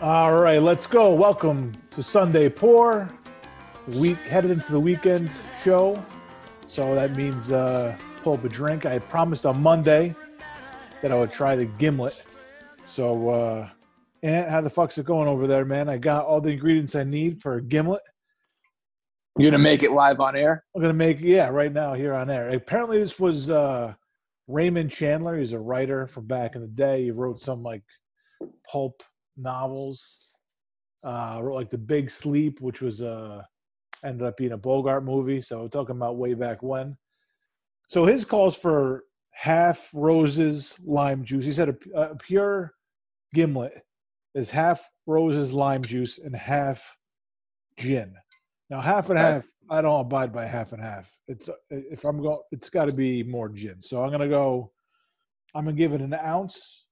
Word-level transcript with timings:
All 0.00 0.34
right, 0.34 0.60
let's 0.60 0.88
go. 0.88 1.14
Welcome 1.14 1.72
to 1.92 2.02
Sunday 2.02 2.48
Pour. 2.48 3.08
Week 3.86 4.16
headed 4.16 4.50
into 4.50 4.72
the 4.72 4.80
weekend 4.80 5.30
show, 5.62 6.02
so 6.66 6.96
that 6.96 7.14
means 7.14 7.52
uh, 7.52 7.96
pull 8.16 8.34
up 8.34 8.44
a 8.44 8.48
drink. 8.48 8.86
I 8.86 8.98
promised 8.98 9.46
on 9.46 9.62
Monday 9.62 10.12
that 11.00 11.12
I 11.12 11.14
would 11.14 11.32
try 11.32 11.54
the 11.54 11.66
gimlet. 11.66 12.24
So, 12.84 13.28
uh, 13.28 13.68
Ant, 14.24 14.50
how 14.50 14.60
the 14.62 14.68
fuck's 14.68 14.98
it 14.98 15.06
going 15.06 15.28
over 15.28 15.46
there, 15.46 15.64
man? 15.64 15.88
I 15.88 15.96
got 15.96 16.26
all 16.26 16.40
the 16.40 16.50
ingredients 16.50 16.96
I 16.96 17.04
need 17.04 17.40
for 17.40 17.54
a 17.54 17.62
gimlet. 17.62 18.02
You're 19.38 19.52
gonna 19.52 19.62
make 19.62 19.84
it 19.84 19.92
live 19.92 20.18
on 20.18 20.34
air. 20.36 20.64
I'm 20.74 20.82
gonna 20.82 20.92
make 20.92 21.20
yeah 21.20 21.48
right 21.48 21.72
now 21.72 21.94
here 21.94 22.14
on 22.14 22.30
air. 22.30 22.50
Apparently, 22.50 22.98
this 22.98 23.20
was 23.20 23.48
uh, 23.48 23.94
Raymond 24.48 24.90
Chandler. 24.90 25.38
He's 25.38 25.52
a 25.52 25.60
writer 25.60 26.08
from 26.08 26.26
back 26.26 26.56
in 26.56 26.62
the 26.62 26.66
day. 26.66 27.04
He 27.04 27.10
wrote 27.12 27.38
some 27.38 27.62
like 27.62 27.84
pulp 28.70 29.00
novels. 29.36 30.36
Uh, 31.02 31.38
wrote 31.42 31.54
like 31.54 31.70
The 31.70 31.78
Big 31.78 32.10
Sleep, 32.10 32.60
which 32.60 32.80
was 32.80 33.02
uh, 33.02 33.42
ended 34.04 34.26
up 34.26 34.36
being 34.36 34.52
a 34.52 34.56
Bogart 34.56 35.04
movie. 35.04 35.42
So 35.42 35.62
we're 35.62 35.68
talking 35.68 35.96
about 35.96 36.16
way 36.16 36.34
back 36.34 36.62
when. 36.62 36.96
So 37.88 38.06
his 38.06 38.24
calls 38.24 38.56
for 38.56 39.04
half 39.30 39.90
Rose's 39.92 40.78
lime 40.84 41.24
juice. 41.24 41.44
He 41.44 41.52
said 41.52 41.68
a, 41.68 42.00
a 42.00 42.16
pure 42.16 42.72
gimlet 43.34 43.82
is 44.34 44.50
half 44.50 44.88
Rose's 45.06 45.52
lime 45.52 45.82
juice 45.82 46.18
and 46.18 46.34
half 46.34 46.96
gin. 47.78 48.14
Now 48.70 48.80
half 48.80 49.10
and 49.10 49.18
half, 49.18 49.46
I 49.68 49.82
don't 49.82 50.00
abide 50.00 50.32
by 50.32 50.46
half 50.46 50.72
and 50.72 50.82
half. 50.82 51.14
It's 51.28 51.50
if 51.70 52.04
I'm 52.04 52.22
going, 52.22 52.38
it's 52.50 52.70
got 52.70 52.88
to 52.88 52.94
be 52.94 53.22
more 53.22 53.48
gin. 53.48 53.82
So 53.82 54.02
I'm 54.02 54.10
gonna 54.10 54.28
go. 54.28 54.72
I'm 55.54 55.64
gonna 55.64 55.76
give 55.76 55.92
it 55.92 56.00
an 56.00 56.14
ounce. 56.14 56.83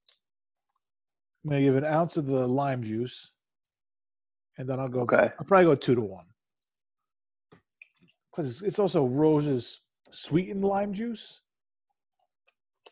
I'm 1.44 1.50
gonna 1.50 1.62
give 1.62 1.76
an 1.76 1.84
ounce 1.84 2.16
of 2.16 2.26
the 2.26 2.46
lime 2.46 2.82
juice, 2.84 3.32
and 4.58 4.68
then 4.68 4.78
I'll 4.78 4.88
go. 4.88 5.00
Okay. 5.00 5.30
I'll 5.38 5.44
probably 5.46 5.66
go 5.66 5.74
two 5.74 5.94
to 5.94 6.00
one 6.00 6.26
because 8.30 8.62
it's 8.62 8.78
also 8.78 9.06
Rose's 9.06 9.80
sweetened 10.12 10.64
lime 10.64 10.92
juice. 10.92 11.40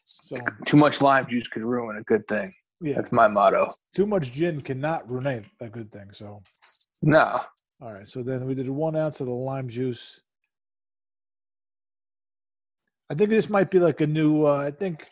So 0.05 0.37
Too 0.67 0.77
much 0.77 1.01
lime 1.01 1.27
juice 1.29 1.47
could 1.48 1.65
ruin 1.65 1.97
a 1.98 2.03
good 2.03 2.27
thing. 2.27 2.53
yeah, 2.81 2.95
That's 2.97 3.12
my 3.12 3.29
motto. 3.29 3.69
too 3.95 4.07
much 4.07 4.33
gin 4.33 4.61
cannot 4.61 5.09
ruin 5.09 5.45
a 5.61 5.69
good 5.69 5.92
thing. 5.92 6.11
So 6.12 6.42
No. 7.03 7.33
all 7.81 7.92
right, 7.92 8.09
so 8.09 8.23
then 8.23 8.47
we 8.47 8.55
did 8.55 8.69
one 8.69 8.97
ounce 8.97 9.20
of 9.20 9.27
the 9.27 9.33
lime 9.33 9.69
juice. 9.69 10.20
I 13.09 13.14
think 13.14 13.31
this 13.31 13.48
might 13.48 13.70
be 13.70 13.79
like 13.79 14.01
a 14.01 14.07
new. 14.07 14.45
Uh, 14.47 14.64
I 14.67 14.70
think, 14.70 15.07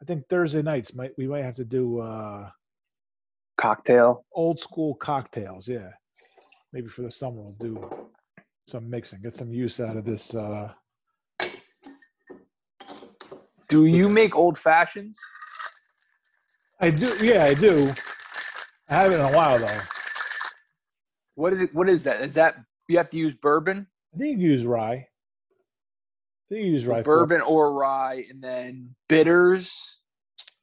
I 0.00 0.04
think 0.04 0.28
Thursday 0.28 0.62
nights 0.62 0.94
might 0.94 1.12
we 1.18 1.26
might 1.26 1.44
have 1.44 1.56
to 1.56 1.64
do 1.64 2.00
uh, 2.00 2.50
Cocktail. 3.60 4.24
old 4.32 4.58
school 4.58 4.94
cocktails. 4.94 5.68
Yeah, 5.68 5.90
maybe 6.72 6.88
for 6.88 7.02
the 7.02 7.10
summer 7.10 7.42
we'll 7.42 7.56
do 7.60 7.90
some 8.66 8.88
mixing, 8.88 9.20
get 9.20 9.36
some 9.36 9.52
use 9.52 9.80
out 9.80 9.96
of 9.96 10.04
this. 10.04 10.34
Uh, 10.34 10.72
Do 13.68 13.86
you 13.86 14.08
make 14.08 14.34
old 14.34 14.58
fashions? 14.58 15.16
I 16.80 16.90
do, 16.90 17.06
yeah, 17.24 17.44
I 17.44 17.54
do. 17.54 17.92
I 18.88 18.94
haven't 18.94 19.20
in 19.20 19.26
a 19.26 19.36
while 19.36 19.58
though. 19.58 19.78
What 21.34 21.52
is 21.52 21.60
it? 21.60 21.74
What 21.74 21.88
is 21.88 22.04
that? 22.04 22.22
Is 22.22 22.34
that 22.34 22.56
you 22.88 22.96
have 22.96 23.10
to 23.10 23.16
use 23.18 23.34
bourbon, 23.34 23.86
I 24.14 24.18
think 24.18 24.40
you 24.40 24.50
use 24.50 24.64
rye. 24.64 24.92
I 24.94 25.06
think 26.48 26.64
you 26.66 26.72
use 26.72 26.86
rye. 26.86 27.02
for- 27.02 27.18
bourbon 27.18 27.42
or 27.42 27.72
rye, 27.74 28.24
and 28.30 28.42
then 28.42 28.94
bitters? 29.08 29.70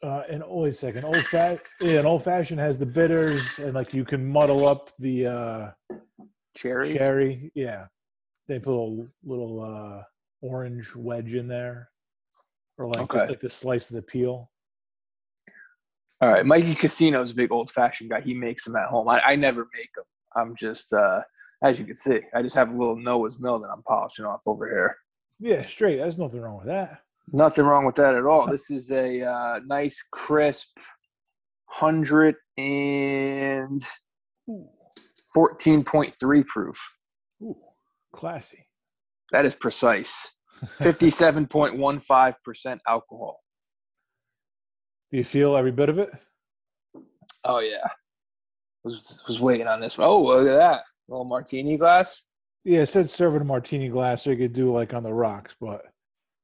Uh, 0.03 0.23
and 0.29 0.43
oh, 0.43 0.61
wait 0.61 0.69
a 0.69 0.73
second. 0.73 1.05
Old 1.05 1.17
fat, 1.17 1.61
yeah, 1.81 1.99
an 1.99 2.05
old 2.05 2.23
fashioned 2.23 2.59
has 2.59 2.77
the 2.77 2.85
bitters, 2.85 3.57
and 3.59 3.73
like 3.73 3.93
you 3.93 4.05
can 4.05 4.25
muddle 4.25 4.67
up 4.67 4.89
the 4.99 5.25
uh, 5.25 5.71
Cherries. 6.55 6.93
cherry. 6.93 7.51
Yeah, 7.55 7.87
they 8.47 8.59
put 8.59 8.75
a 8.75 9.05
little, 9.23 9.63
uh, 9.63 10.03
orange 10.41 10.95
wedge 10.95 11.33
in 11.33 11.47
there, 11.47 11.89
or 12.77 12.87
like 12.87 13.11
just 13.11 13.29
like 13.29 13.39
the 13.39 13.49
slice 13.49 13.89
of 13.89 13.95
the 13.95 14.03
peel. 14.03 14.51
All 16.21 16.29
right, 16.29 16.45
Mikey 16.45 16.75
Casino's 16.75 17.31
a 17.31 17.35
big 17.35 17.51
old 17.51 17.71
fashioned 17.71 18.09
guy. 18.09 18.21
He 18.21 18.33
makes 18.33 18.63
them 18.63 18.75
at 18.75 18.89
home. 18.89 19.07
I, 19.09 19.19
I 19.21 19.35
never 19.35 19.67
make 19.75 19.89
them. 19.95 20.05
I'm 20.35 20.55
just, 20.55 20.93
uh, 20.93 21.21
as 21.63 21.79
you 21.79 21.85
can 21.85 21.95
see, 21.95 22.19
I 22.35 22.41
just 22.41 22.55
have 22.55 22.69
a 22.69 22.77
little 22.77 22.95
Noah's 22.95 23.39
Mill 23.39 23.59
that 23.59 23.69
I'm 23.69 23.83
polishing 23.83 24.25
off 24.25 24.41
over 24.45 24.69
here. 24.69 24.95
Yeah, 25.39 25.65
straight. 25.65 25.97
There's 25.97 26.17
nothing 26.17 26.41
wrong 26.41 26.57
with 26.57 26.67
that. 26.67 27.01
Nothing 27.31 27.65
wrong 27.65 27.85
with 27.85 27.95
that 27.95 28.15
at 28.15 28.25
all. 28.25 28.47
This 28.47 28.71
is 28.71 28.91
a 28.91 29.23
uh, 29.23 29.59
nice, 29.65 30.01
crisp, 30.11 30.67
hundred 31.65 32.35
and 32.57 33.81
fourteen 35.33 35.83
point 35.83 36.13
three 36.19 36.43
proof. 36.43 36.77
ooh, 37.41 37.57
classy. 38.15 38.67
That 39.31 39.45
is 39.45 39.55
precise. 39.55 40.35
Fifty-seven 40.77 41.47
point 41.47 41.77
one 41.77 41.99
five 41.99 42.35
percent 42.43 42.81
alcohol. 42.87 43.41
Do 45.11 45.17
you 45.17 45.23
feel 45.23 45.57
every 45.57 45.71
bit 45.71 45.89
of 45.89 45.99
it? 45.99 46.09
Oh 47.43 47.59
yeah, 47.59 47.87
was 48.83 49.21
was 49.27 49.41
waiting 49.41 49.67
on 49.67 49.81
this 49.81 49.97
one. 49.97 50.07
Oh 50.07 50.21
look 50.21 50.47
at 50.47 50.55
that 50.55 50.81
little 51.07 51.25
martini 51.25 51.77
glass, 51.77 52.23
Yeah, 52.63 52.81
it 52.81 52.87
said 52.87 53.09
serve 53.09 53.35
in 53.35 53.41
a 53.41 53.45
martini 53.45 53.89
glass, 53.89 54.23
so 54.23 54.31
you 54.31 54.37
could 54.37 54.53
do 54.53 54.71
like 54.73 54.93
on 54.93 55.03
the 55.03 55.13
rocks, 55.13 55.55
but 55.59 55.83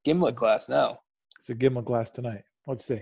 gimlet 0.03 0.35
glass. 0.35 0.69
No, 0.69 0.99
it's 1.39 1.49
a 1.49 1.55
gimlet 1.55 1.85
glass 1.85 2.09
tonight. 2.09 2.43
Let's 2.67 2.85
see. 2.85 3.01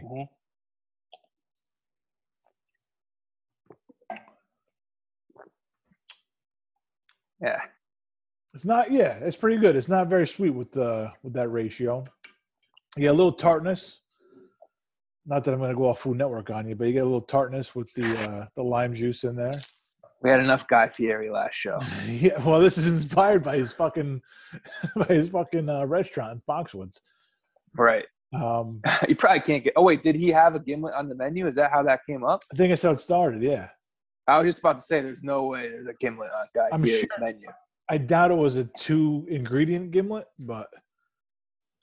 yeah, 7.42 7.62
It's 8.54 8.66
not. 8.66 8.92
Yeah, 8.92 9.18
it's 9.22 9.38
pretty 9.38 9.58
good. 9.58 9.76
It's 9.76 9.90
not 9.90 10.08
very 10.08 10.28
sweet 10.28 10.52
with 10.52 10.72
the 10.72 11.12
with 11.24 11.34
that 11.34 11.50
ratio. 11.50 12.04
You 12.98 13.04
get 13.04 13.10
a 13.10 13.14
little 13.14 13.32
tartness. 13.32 14.02
Not 15.26 15.44
that 15.44 15.54
I'm 15.54 15.60
going 15.60 15.70
to 15.72 15.78
go 15.78 15.90
off 15.90 16.00
Food 16.00 16.18
Network 16.18 16.50
on 16.50 16.68
you, 16.68 16.76
but 16.76 16.88
you 16.88 16.94
get 16.94 17.04
a 17.04 17.06
little 17.06 17.22
tartness 17.22 17.76
with 17.76 17.94
the 17.94 18.20
uh, 18.30 18.46
the 18.56 18.64
lime 18.64 18.94
juice 18.94 19.24
in 19.24 19.36
there. 19.36 19.60
We 20.22 20.30
had 20.30 20.40
enough 20.40 20.68
Guy 20.68 20.88
Fieri 20.90 21.30
last 21.30 21.56
show. 21.56 21.80
yeah, 22.08 22.42
well, 22.44 22.60
this 22.60 22.78
is 22.78 22.88
inspired 22.88 23.44
by 23.44 23.58
his 23.58 23.74
fucking 23.74 24.22
by 24.96 25.06
his 25.06 25.30
fucking 25.30 25.70
uh, 25.70 25.86
restaurant, 25.86 26.42
Foxwoods. 26.48 27.00
Right. 27.76 28.06
Um, 28.34 28.82
you 29.08 29.16
probably 29.16 29.42
can't 29.42 29.64
get. 29.64 29.74
Oh 29.76 29.84
wait, 29.84 30.02
did 30.02 30.16
he 30.16 30.30
have 30.30 30.56
a 30.56 30.60
gimlet 30.60 30.94
on 30.94 31.10
the 31.10 31.16
menu? 31.16 31.48
Is 31.48 31.56
that 31.56 31.72
how 31.72 31.84
that 31.84 32.02
came 32.08 32.24
up? 32.24 32.44
I 32.54 32.56
think 32.56 32.70
that's 32.72 32.84
how 32.84 32.92
it 32.92 33.02
started. 33.02 33.42
Yeah, 33.42 33.70
I 34.28 34.38
was 34.38 34.48
just 34.48 34.60
about 34.60 34.78
to 34.78 34.84
say, 34.84 35.02
there's 35.02 35.24
no 35.24 35.48
way 35.48 35.70
there's 35.70 35.88
a 35.88 35.96
gimlet 36.00 36.30
on 36.40 36.48
Guy 36.56 36.70
I'm 36.72 36.84
Fieri's 36.84 37.02
sure- 37.02 37.10
menu. 37.20 37.48
I 37.90 37.98
doubt 37.98 38.32
it 38.32 38.38
was 38.38 38.56
a 38.56 38.64
two 38.78 39.26
ingredient 39.30 39.92
gimlet, 39.92 40.26
but 40.40 40.68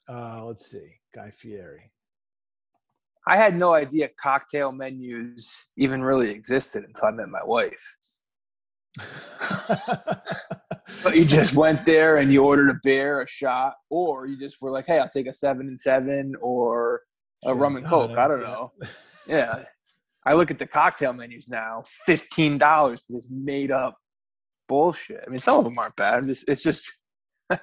uh, 0.09 0.43
let's 0.43 0.65
see, 0.71 0.95
Guy 1.13 1.29
Fieri. 1.29 1.91
I 3.27 3.37
had 3.37 3.55
no 3.55 3.73
idea 3.75 4.09
cocktail 4.19 4.71
menus 4.71 5.67
even 5.77 6.01
really 6.01 6.31
existed 6.31 6.83
until 6.83 7.09
I 7.09 7.11
met 7.11 7.29
my 7.29 7.43
wife. 7.43 7.95
But 11.03 11.15
you 11.15 11.25
just 11.25 11.53
went 11.53 11.85
there 11.85 12.17
and 12.17 12.31
you 12.31 12.43
ordered 12.43 12.69
a 12.69 12.79
beer, 12.83 13.21
a 13.21 13.27
shot, 13.27 13.75
or 13.89 14.25
you 14.25 14.37
just 14.37 14.61
were 14.61 14.71
like, 14.71 14.85
"Hey, 14.85 14.99
I'll 14.99 15.09
take 15.09 15.27
a 15.27 15.33
seven 15.33 15.67
and 15.67 15.79
seven 15.79 16.33
or 16.41 17.01
a 17.45 17.53
rum 17.53 17.77
and 17.77 17.85
coke." 17.85 18.17
I 18.17 18.27
don't 18.27 18.41
know. 18.41 18.71
Yeah, 19.27 19.63
I 20.25 20.33
look 20.33 20.51
at 20.51 20.59
the 20.59 20.65
cocktail 20.65 21.13
menus 21.13 21.47
now, 21.47 21.83
fifteen 22.05 22.57
dollars 22.57 23.05
for 23.05 23.13
this 23.13 23.29
made 23.29 23.71
up 23.71 23.97
bullshit. 24.67 25.23
I 25.25 25.29
mean, 25.29 25.39
some 25.39 25.59
of 25.59 25.63
them 25.63 25.77
aren't 25.77 25.95
bad. 25.95 26.27
It's, 26.27 26.43
it's 26.47 26.63
just 26.63 26.91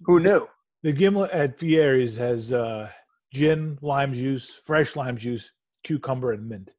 who 0.00 0.20
knew? 0.20 0.46
The 0.82 0.92
gimlet 0.92 1.30
at 1.30 1.58
Fieri's 1.58 2.16
has 2.16 2.52
uh, 2.52 2.90
gin, 3.32 3.78
lime 3.82 4.14
juice, 4.14 4.50
fresh 4.64 4.96
lime 4.96 5.16
juice, 5.16 5.52
cucumber, 5.84 6.32
and 6.32 6.48
mint. 6.48 6.74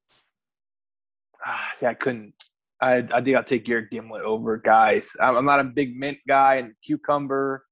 Ah, 1.45 1.69
see, 1.73 1.85
I 1.85 1.93
couldn't. 1.93 2.33
I 2.81 3.07
I 3.13 3.21
think 3.21 3.37
I'll 3.37 3.43
take 3.43 3.67
your 3.67 3.81
gimlet 3.81 4.23
over, 4.23 4.57
guys. 4.57 5.15
I'm, 5.19 5.37
I'm 5.37 5.45
not 5.45 5.59
a 5.59 5.65
big 5.65 5.95
mint 5.95 6.17
guy, 6.27 6.55
and 6.55 6.73
cucumber. 6.85 7.65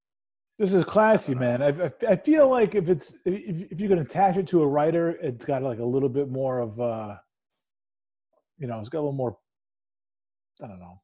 This 0.58 0.74
is 0.74 0.84
classy, 0.84 1.36
man. 1.36 1.64
I, 1.64 1.90
I, 2.06 2.18
feel 2.18 2.50
like 2.50 2.76
if 2.76 2.90
it's 2.90 3.16
if, 3.26 3.72
if 3.72 3.80
you 3.80 3.88
can 3.88 4.00
attach 4.00 4.36
it 4.36 4.46
to 4.48 4.62
a 4.62 4.68
writer, 4.68 5.12
it's 5.22 5.46
got 5.46 5.64
like 5.64 5.80
a 5.80 5.86
little 5.86 6.10
bit 6.10 6.30
more 6.30 6.60
of 6.60 6.80
uh, 6.82 7.16
you 8.58 8.68
know, 8.68 8.80
it's 8.80 8.90
got 8.90 9.00
a 9.00 9.02
little 9.02 9.14
more. 9.14 9.38
I 10.62 10.68
don't 10.68 10.80
know. 10.80 11.00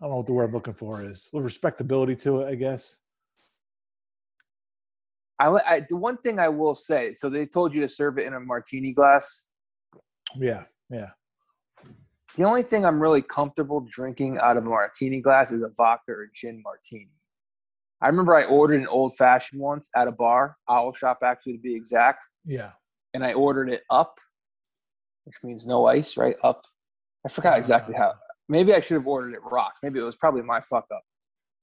I 0.00 0.04
don't 0.04 0.10
know 0.10 0.16
what 0.16 0.26
the 0.26 0.32
word 0.32 0.44
I'm 0.44 0.52
looking 0.52 0.74
for 0.74 1.04
is. 1.04 1.28
A 1.32 1.36
little 1.36 1.44
respectability 1.44 2.16
to 2.16 2.40
it, 2.40 2.48
I 2.48 2.54
guess. 2.54 2.98
I, 5.38 5.48
I 5.48 5.86
the 5.88 5.96
one 5.96 6.16
thing 6.16 6.38
I 6.38 6.48
will 6.48 6.74
say. 6.74 7.12
So 7.12 7.28
they 7.28 7.44
told 7.44 7.74
you 7.74 7.82
to 7.82 7.88
serve 7.88 8.18
it 8.18 8.26
in 8.26 8.34
a 8.34 8.40
martini 8.40 8.92
glass. 8.92 9.46
Yeah, 10.36 10.64
yeah. 10.90 11.10
The 12.38 12.44
only 12.44 12.62
thing 12.62 12.86
I'm 12.86 13.00
really 13.02 13.20
comfortable 13.20 13.80
drinking 13.90 14.38
out 14.38 14.56
of 14.56 14.64
a 14.64 14.68
martini 14.68 15.20
glass 15.20 15.50
is 15.50 15.60
a 15.62 15.70
vodka 15.76 16.12
or 16.12 16.30
gin 16.32 16.62
martini. 16.64 17.10
I 18.00 18.06
remember 18.06 18.36
I 18.36 18.44
ordered 18.44 18.80
an 18.80 18.86
old 18.86 19.16
fashioned 19.16 19.60
once 19.60 19.90
at 19.96 20.06
a 20.06 20.12
bar, 20.12 20.56
Owl 20.70 20.92
Shop 20.92 21.18
actually 21.24 21.54
to 21.54 21.58
be 21.58 21.74
exact, 21.74 22.28
Yeah. 22.44 22.70
and 23.12 23.24
I 23.24 23.32
ordered 23.32 23.70
it 23.70 23.82
up, 23.90 24.14
which 25.24 25.34
means 25.42 25.66
no 25.66 25.86
ice, 25.86 26.16
right? 26.16 26.36
Up. 26.44 26.64
I 27.26 27.28
forgot 27.28 27.58
exactly 27.58 27.96
how. 27.96 28.14
Maybe 28.48 28.72
I 28.72 28.78
should 28.78 28.94
have 28.98 29.06
ordered 29.08 29.34
it 29.34 29.40
rocks. 29.42 29.80
Maybe 29.82 29.98
it 29.98 30.04
was 30.04 30.16
probably 30.16 30.42
my 30.42 30.60
fuck 30.60 30.86
up. 30.94 31.02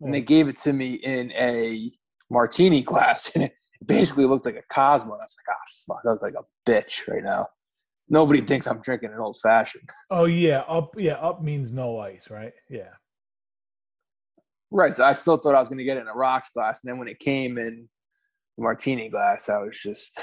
And 0.01 0.13
they 0.13 0.19
gave 0.19 0.49
it 0.49 0.57
to 0.57 0.73
me 0.73 0.95
in 0.95 1.31
a 1.31 1.89
martini 2.29 2.81
glass, 2.91 3.31
and 3.33 3.45
it 3.45 3.53
basically 3.85 4.25
looked 4.25 4.45
like 4.45 4.57
a 4.57 4.73
Cosmo. 4.73 5.13
And 5.13 5.21
I 5.21 5.23
was 5.23 5.37
like, 5.47 5.55
ah, 5.55 5.93
fuck, 5.95 6.01
I 6.05 6.11
was 6.11 6.21
like 6.21 6.33
a 6.33 6.69
bitch 6.69 7.07
right 7.07 7.23
now. 7.23 7.47
Nobody 8.07 8.41
thinks 8.41 8.67
I'm 8.67 8.81
drinking 8.81 9.09
an 9.13 9.19
old 9.19 9.37
fashioned. 9.41 9.89
Oh 10.11 10.25
yeah, 10.25 10.59
up 10.67 10.93
yeah, 10.97 11.13
up 11.13 11.41
means 11.41 11.71
no 11.73 11.99
ice, 11.99 12.29
right? 12.29 12.53
Yeah. 12.69 12.89
Right. 14.71 14.93
So 14.93 15.05
I 15.05 15.13
still 15.13 15.37
thought 15.37 15.55
I 15.55 15.59
was 15.59 15.69
going 15.69 15.77
to 15.79 15.83
get 15.83 15.97
it 15.97 16.01
in 16.01 16.07
a 16.07 16.13
rocks 16.13 16.49
glass, 16.49 16.83
and 16.83 16.89
then 16.91 16.99
when 16.99 17.07
it 17.07 17.19
came 17.19 17.57
in 17.57 17.87
martini 18.57 19.09
glass, 19.09 19.49
I 19.49 19.57
was 19.57 19.77
just, 19.81 20.19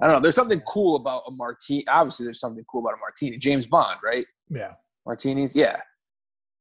I 0.00 0.06
don't 0.06 0.14
know. 0.14 0.20
There's 0.20 0.34
something 0.34 0.60
cool 0.66 0.96
about 0.96 1.22
a 1.28 1.30
martini. 1.30 1.86
Obviously, 1.88 2.24
there's 2.24 2.40
something 2.40 2.64
cool 2.70 2.80
about 2.80 2.94
a 2.94 3.00
martini. 3.00 3.36
James 3.38 3.66
Bond, 3.66 3.98
right? 4.02 4.26
Yeah. 4.50 4.72
Martinis, 5.06 5.54
yeah. 5.54 5.80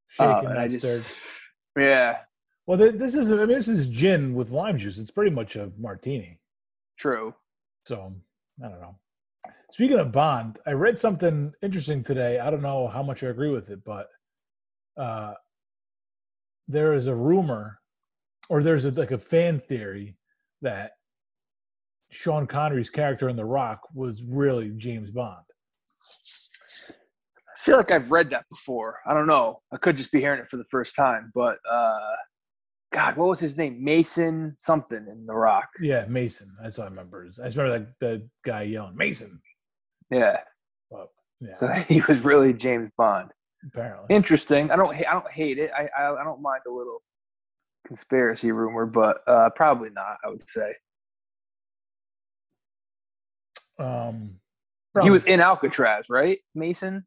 Shaken, 0.08 0.34
Uh, 0.48 0.50
and 0.50 0.60
I 0.60 0.68
just- 0.68 1.16
Yeah, 1.78 2.20
Well, 2.68 2.78
this 2.78 3.16
is 3.16 3.32
I 3.32 3.38
mean, 3.38 3.48
this 3.50 3.68
is 3.70 3.88
gin 3.88 4.34
with 4.34 4.52
lime 4.52 4.78
juice. 4.78 5.00
It's 5.00 5.12
pretty 5.12 5.32
much 5.32 5.56
a 5.56 5.72
martini. 5.78 6.40
true. 6.98 7.34
So 7.86 8.14
I 8.64 8.68
don't 8.70 8.82
know. 8.82 8.96
Speaking 9.72 10.00
of 10.00 10.12
Bond, 10.12 10.60
I 10.68 10.72
read 10.72 11.00
something 11.00 11.54
interesting 11.62 12.04
today. 12.04 12.40
I 12.40 12.50
don't 12.50 12.62
know 12.62 12.88
how 12.88 13.02
much 13.02 13.24
I 13.24 13.28
agree 13.28 13.50
with 13.50 13.70
it, 13.70 13.84
but 13.86 14.10
uh, 14.98 15.34
there 16.68 16.94
is 16.94 17.08
a 17.08 17.16
rumor, 17.16 17.80
or 18.50 18.62
there's 18.62 18.84
a, 18.84 18.92
like 18.92 19.12
a 19.12 19.18
fan 19.18 19.62
theory 19.62 20.18
that 20.62 20.92
Sean 22.10 22.48
Connery's 22.48 22.90
character 22.90 23.30
in 23.30 23.38
The 23.38 23.46
Rock 23.46 23.88
was 23.94 24.22
really 24.24 24.72
James 24.76 25.10
Bond. 25.10 25.46
I 26.90 27.60
feel 27.64 27.78
like 27.78 27.92
I've 27.92 28.12
read 28.12 28.30
that 28.32 28.46
before. 28.50 29.00
I 29.06 29.14
don't 29.14 29.28
know. 29.28 29.62
I 29.72 29.78
could 29.78 29.96
just 29.96 30.12
be 30.12 30.20
hearing 30.20 30.42
it 30.42 30.50
for 30.50 30.58
the 30.58 30.66
first 30.66 30.96
time, 30.96 31.32
but 31.34 31.60
uh, 31.72 32.00
God, 32.92 33.16
what 33.16 33.30
was 33.30 33.40
his 33.40 33.56
name? 33.56 33.82
Mason 33.84 34.56
something 34.58 35.08
in 35.10 35.26
The 35.26 35.34
Rock. 35.34 35.70
Yeah, 35.80 36.06
Mason. 36.10 36.52
That's 36.62 36.78
all 36.78 36.86
I 36.86 36.90
remember. 36.90 37.26
I 37.42 37.46
just 37.46 37.58
remember 37.58 37.80
like 37.80 37.88
the 38.00 38.28
guy 38.44 38.64
yelling 38.64 38.98
Mason. 38.98 39.42
Yeah. 40.10 40.38
Yeah, 41.40 41.54
So 41.54 41.68
he 41.88 42.02
was 42.08 42.24
really 42.26 42.54
James 42.54 42.92
Bond. 42.98 43.32
apparently. 43.66 44.14
Interesting. 44.14 44.70
I 44.72 44.76
don't. 44.76 44.94
I 44.94 45.14
don't 45.14 45.32
hate 45.32 45.58
it. 45.58 45.72
I. 45.76 45.90
I, 45.98 46.22
I 46.22 46.24
don't 46.24 46.42
mind 46.42 46.62
a 46.68 46.72
little 46.72 47.02
conspiracy 47.88 48.52
rumor, 48.52 48.86
but 48.86 49.22
uh, 49.26 49.50
probably 49.56 49.90
not. 49.90 50.18
I 50.24 50.30
would 50.30 50.48
say 50.48 50.76
um, 53.80 54.36
he 55.02 55.10
was 55.10 55.24
in 55.24 55.40
Alcatraz, 55.40 56.08
right? 56.10 56.38
Mason. 56.54 57.06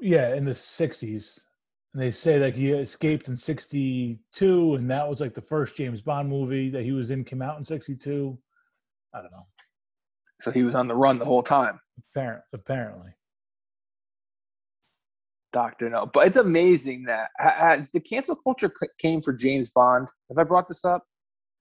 yeah 0.00 0.34
in 0.34 0.44
the 0.44 0.52
60s 0.52 1.40
and 1.94 2.02
they 2.02 2.10
say 2.10 2.38
like 2.38 2.54
he 2.54 2.72
escaped 2.72 3.28
in 3.28 3.36
62 3.36 4.74
and 4.74 4.90
that 4.90 5.08
was 5.08 5.20
like 5.20 5.32
the 5.32 5.40
first 5.40 5.76
james 5.76 6.02
bond 6.02 6.28
movie 6.28 6.68
that 6.70 6.82
he 6.82 6.92
was 6.92 7.10
in 7.10 7.24
came 7.24 7.40
out 7.40 7.56
in 7.58 7.64
62 7.64 8.36
i 9.14 9.18
don't 9.22 9.30
know 9.32 9.46
So 10.42 10.50
he 10.50 10.62
was 10.64 10.74
on 10.74 10.88
the 10.88 10.94
run 10.96 11.18
the 11.18 11.24
whole 11.24 11.42
time. 11.42 11.78
Apparent, 12.10 12.42
apparently 12.52 13.12
Doctor 15.52 15.88
No. 15.88 16.04
But 16.06 16.26
it's 16.26 16.36
amazing 16.36 17.04
that 17.04 17.30
ha- 17.38 17.54
has 17.56 17.88
the 17.90 18.00
cancel 18.00 18.34
culture 18.36 18.70
came 18.98 19.22
for 19.22 19.32
James 19.32 19.70
Bond. 19.70 20.08
Have 20.28 20.38
I 20.38 20.42
brought 20.44 20.66
this 20.68 20.84
up 20.84 21.04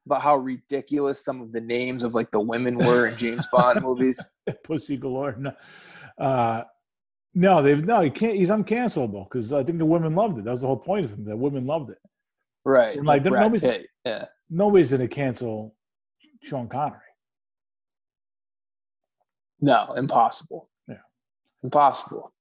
about 0.08 0.22
how 0.24 0.36
ridiculous 0.36 1.24
some 1.24 1.42
of 1.42 1.52
the 1.54 1.62
names 1.62 2.04
of 2.04 2.14
like 2.16 2.32
the 2.32 2.40
women 2.40 2.78
were 2.78 3.08
in 3.08 3.16
James 3.18 3.48
Bond 3.54 3.82
movies? 3.88 4.20
pussy 4.66 4.98
galore 4.98 5.36
no 5.38 5.52
uh 6.18 6.64
no 7.36 7.62
they've 7.62 7.84
no 7.86 8.02
he 8.02 8.10
can't 8.10 8.36
he's 8.36 8.50
uncancelable 8.50 9.26
because 9.28 9.52
i 9.54 9.64
think 9.64 9.78
the 9.80 9.86
women 9.86 10.14
loved 10.16 10.38
it 10.38 10.46
that 10.46 10.52
was 10.52 10.62
the 10.62 10.68
whole 10.68 10.78
point 10.78 11.06
of 11.06 11.12
him 11.12 11.26
the 11.26 11.36
women 11.36 11.66
loved 11.66 11.90
it 11.90 11.98
Right. 12.66 12.96
And, 12.96 13.06
like, 13.06 13.26
like 13.26 13.34
nobody's- 13.34 13.64
Pitt. 13.64 13.88
Yeah. 14.06 14.26
nobody's 14.50 14.92
gonna 14.92 15.08
cancel 15.08 15.76
sean 16.44 16.68
connery 16.70 17.00
No, 19.60 19.94
impossible. 19.96 20.70
Yeah. 20.88 20.98
Impossible. 21.64 22.34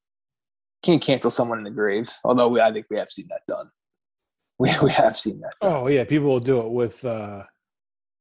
Can't 0.82 1.00
cancel 1.02 1.30
someone 1.30 1.58
in 1.58 1.64
the 1.64 1.70
grave. 1.70 2.10
Although 2.24 2.48
we, 2.48 2.60
I 2.60 2.72
think 2.72 2.86
we 2.90 2.98
have 2.98 3.10
seen 3.10 3.26
that 3.30 3.42
done. 3.48 3.70
We 4.58 4.70
we 4.82 4.92
have 4.92 5.16
seen 5.18 5.40
that. 5.40 5.54
Done. 5.60 5.72
oh 5.72 5.88
yeah 5.88 6.04
people 6.04 6.28
will 6.28 6.40
do 6.40 6.60
it 6.60 6.70
with 6.70 7.04
uh 7.04 7.42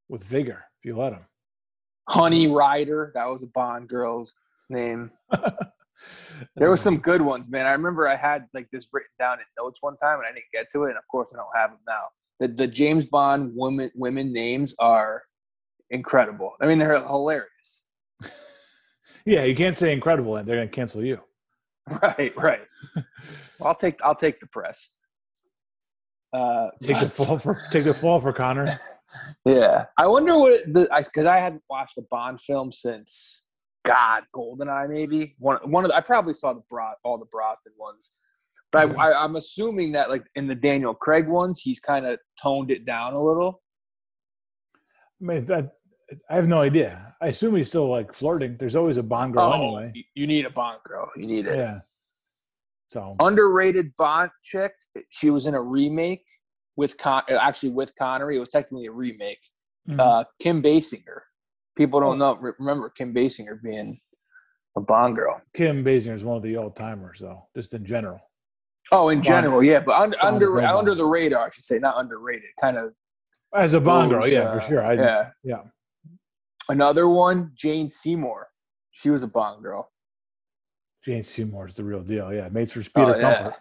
with 0.10 0.24
vigor 0.24 0.64
if 0.80 0.86
you 0.86 0.96
let 0.98 1.12
them 1.12 1.26
Honey 2.10 2.48
Rider. 2.48 3.12
That 3.14 3.28
was 3.30 3.44
a 3.44 3.48
Bond 3.48 3.88
girl's 3.90 4.34
name. 4.70 5.12
There 6.56 6.70
were 6.70 6.78
some 6.78 6.98
good 6.98 7.22
ones, 7.22 7.50
man. 7.50 7.66
I 7.66 7.72
remember 7.72 8.08
I 8.08 8.16
had 8.16 8.48
like 8.54 8.68
this 8.72 8.88
written 8.92 9.12
down 9.20 9.40
in 9.40 9.46
notes 9.58 9.80
one 9.82 9.98
time, 9.98 10.20
and 10.20 10.28
I 10.28 10.32
didn't 10.32 10.52
get 10.54 10.68
to 10.72 10.84
it. 10.84 10.90
And 10.90 10.98
of 10.98 11.08
course, 11.10 11.32
I 11.34 11.38
don't 11.38 11.56
have 11.56 11.72
them 11.72 11.80
now. 11.88 12.04
The 12.40 12.48
the 12.48 12.68
James 12.68 13.06
Bond 13.06 13.52
women 13.56 13.92
women 13.96 14.34
names 14.34 14.74
are 14.80 15.24
incredible. 15.90 16.54
I 16.62 16.68
mean, 16.68 16.78
they're 16.78 17.00
hilarious. 17.00 17.88
yeah 19.26 19.44
you 19.44 19.54
can't 19.54 19.78
say 19.78 19.94
incredible 19.94 20.36
and 20.38 20.48
they're 20.48 20.56
gonna 20.56 20.68
cancel 20.68 21.04
you 21.06 21.20
Right, 22.02 22.34
right. 22.36 22.62
I'll 23.62 23.76
take 23.76 24.00
I'll 24.04 24.16
take 24.16 24.40
the 24.40 24.48
press. 24.48 24.90
Uh, 26.34 26.70
take 26.82 27.00
the 27.00 27.10
fall 27.26 27.38
for 27.38 27.62
take 27.72 27.84
the 27.84 27.94
fall 27.94 28.20
for 28.20 28.34
connor 28.34 28.80
yeah, 29.46 29.86
I 29.98 30.08
wonder 30.08 30.38
what 30.38 30.62
the 30.66 30.88
because 30.98 31.26
I, 31.26 31.38
hadn't 31.38 31.64
watched 31.70 31.98
a 31.98 32.04
Bond 32.10 32.40
film 32.42 32.72
since 32.72 33.41
God 33.86 34.24
Goldeneye 34.36 34.90
maybe 34.90 35.36
one 35.40 35.58
one 35.72 35.84
of 35.86 35.90
the, 35.92 35.96
I 35.98 36.02
probably 36.02 36.34
saw 36.34 36.54
the 36.54 36.62
Bro, 36.70 36.92
all 37.04 37.18
the 37.18 37.26
Brosnan 37.26 37.74
ones, 37.78 38.12
but. 38.72 38.92
I, 38.98 39.10
I, 39.12 39.24
I'm 39.24 39.36
assuming 39.36 39.92
that 39.94 40.10
like 40.10 40.24
in 40.36 40.48
the 40.48 40.56
Daniel 40.56 40.94
Craig 40.94 41.28
ones 41.28 41.60
he's 41.62 41.80
kind 41.80 42.06
of 42.06 42.20
toned 42.42 42.72
it 42.72 42.86
down 42.86 43.14
a 43.14 43.22
little. 43.24 43.62
I 45.22 45.26
mean, 45.26 45.46
that 45.46 45.72
I 46.30 46.36
have 46.36 46.48
no 46.48 46.62
idea. 46.62 47.16
I 47.22 47.28
assume 47.28 47.56
he's 47.56 47.70
still 47.70 47.90
like 47.90 48.14
flirting. 48.14 48.58
There's 48.60 48.76
always 48.76 48.98
a 48.98 49.04
Bond 49.04 49.34
girl 49.34 49.54
anyway. 49.54 49.86
Oh, 49.88 49.92
you- 49.96 50.04
you 50.16 50.28
need 50.28 50.46
a 50.46 50.50
Bond 50.50 50.80
girl. 50.86 51.10
You 51.16 51.28
need 51.28 51.46
it. 51.46 51.58
Yeah. 51.58 51.80
So 52.88 53.16
Underrated 53.20 53.96
Bond 53.98 54.32
chick. 54.44 54.74
She 55.10 55.30
was 55.30 55.46
in 55.48 55.54
a 55.56 55.62
remake 55.62 56.24
with 56.76 56.98
Con 56.98 57.24
actually 57.30 57.70
with 57.70 57.94
Connery. 57.98 58.38
It 58.38 58.40
was 58.40 58.50
technically 58.50 58.86
a 58.88 58.92
remake. 58.92 59.40
mhm. 59.88 60.00
uh, 60.00 60.24
Kim 60.40 60.62
Basinger. 60.62 61.22
People 61.82 61.98
Oh. 62.00 62.04
don't 62.04 62.20
know 62.20 62.36
remember 62.60 62.90
Kim 62.92 63.12
Basinger 63.12 63.60
being 63.60 64.00
a 64.78 64.82
Bond 64.82 65.16
girl. 65.16 65.42
Kim 65.56 65.84
Basinger 65.84 66.14
is 66.14 66.24
one 66.24 66.38
of 66.38 66.44
the 66.44 66.56
old 66.56 66.76
timers, 66.76 67.18
though, 67.20 67.48
just 67.56 67.74
in 67.74 67.84
general. 67.84 68.20
Oh, 68.92 69.10
in 69.10 69.18
Bond- 69.18 69.26
general, 69.26 69.64
yeah, 69.64 69.80
but 69.80 69.96
under 70.00 70.16
Bond 70.20 70.36
under, 70.36 70.62
under 70.62 70.94
the 70.96 71.06
radar, 71.06 71.48
I 71.48 71.50
should 71.50 71.64
say, 71.64 71.80
not 71.80 72.00
underrated. 72.00 72.50
Kind 72.60 72.78
of 72.78 72.94
As 73.56 73.74
a 73.74 73.82
Bond 73.82 74.12
girl, 74.12 74.28
yeah, 74.28 74.42
uh, 74.42 74.60
for 74.60 74.68
sure. 74.68 74.86
I, 74.86 74.94
yeah. 74.94 75.30
yeah. 75.44 75.64
Another 76.70 77.10
one, 77.10 77.50
Jane 77.56 77.90
Seymour. 77.90 78.48
She 78.92 79.10
was 79.10 79.24
a 79.24 79.28
Bond 79.28 79.64
girl. 79.64 79.90
Jane 81.04 81.24
Seymour 81.24 81.66
is 81.66 81.74
the 81.76 81.84
real 81.84 82.04
deal. 82.04 82.32
Yeah, 82.32 82.48
mates 82.50 82.74
for 82.74 82.84
speed 82.84 83.02
Oh, 83.06 83.14
or 83.14 83.20
yeah. 83.20 83.52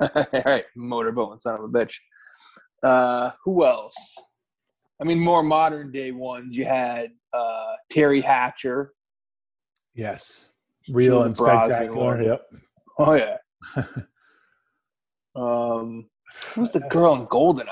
comfort. 0.00 0.28
All 0.32 0.42
right, 0.52 0.64
motorboat, 0.74 1.42
son 1.42 1.56
of 1.56 1.64
a 1.64 1.68
bitch. 1.68 1.96
Uh, 2.82 3.32
who 3.44 3.66
else? 3.66 4.16
I 5.00 5.04
mean, 5.04 5.20
more 5.20 5.44
modern 5.44 5.92
day 5.92 6.10
ones. 6.10 6.56
You 6.56 6.64
had 6.64 7.10
uh, 7.32 7.74
Teri 7.92 8.22
Hatcher. 8.22 8.92
Yes, 9.94 10.50
real 10.88 11.18
was 11.18 11.26
and 11.26 11.36
Brosnan 11.36 11.70
spectacular. 11.70 12.22
Yep. 12.22 12.42
Oh 12.98 13.14
yeah. 13.14 13.36
um, 15.36 16.08
who's 16.54 16.72
the 16.72 16.80
girl 16.80 17.14
in 17.14 17.26
Goldeneye? 17.26 17.66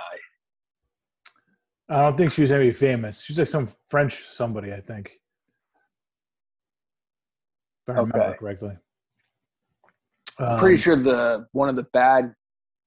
I 1.88 2.02
don't 2.02 2.16
think 2.16 2.32
she 2.32 2.42
was 2.42 2.50
any 2.50 2.72
famous. 2.72 3.22
She's 3.22 3.38
like 3.38 3.46
some 3.46 3.68
French 3.88 4.24
somebody, 4.32 4.72
I 4.72 4.80
think. 4.80 5.12
If 7.86 7.90
I 7.94 8.00
remember 8.00 8.22
Okay. 8.22 8.38
correctly. 8.38 8.76
I'm 10.40 10.58
pretty 10.58 10.74
Um, 10.74 10.80
sure 10.80 10.96
the 10.96 11.46
one 11.52 11.68
of 11.68 11.76
the 11.76 11.84
bad 11.92 12.34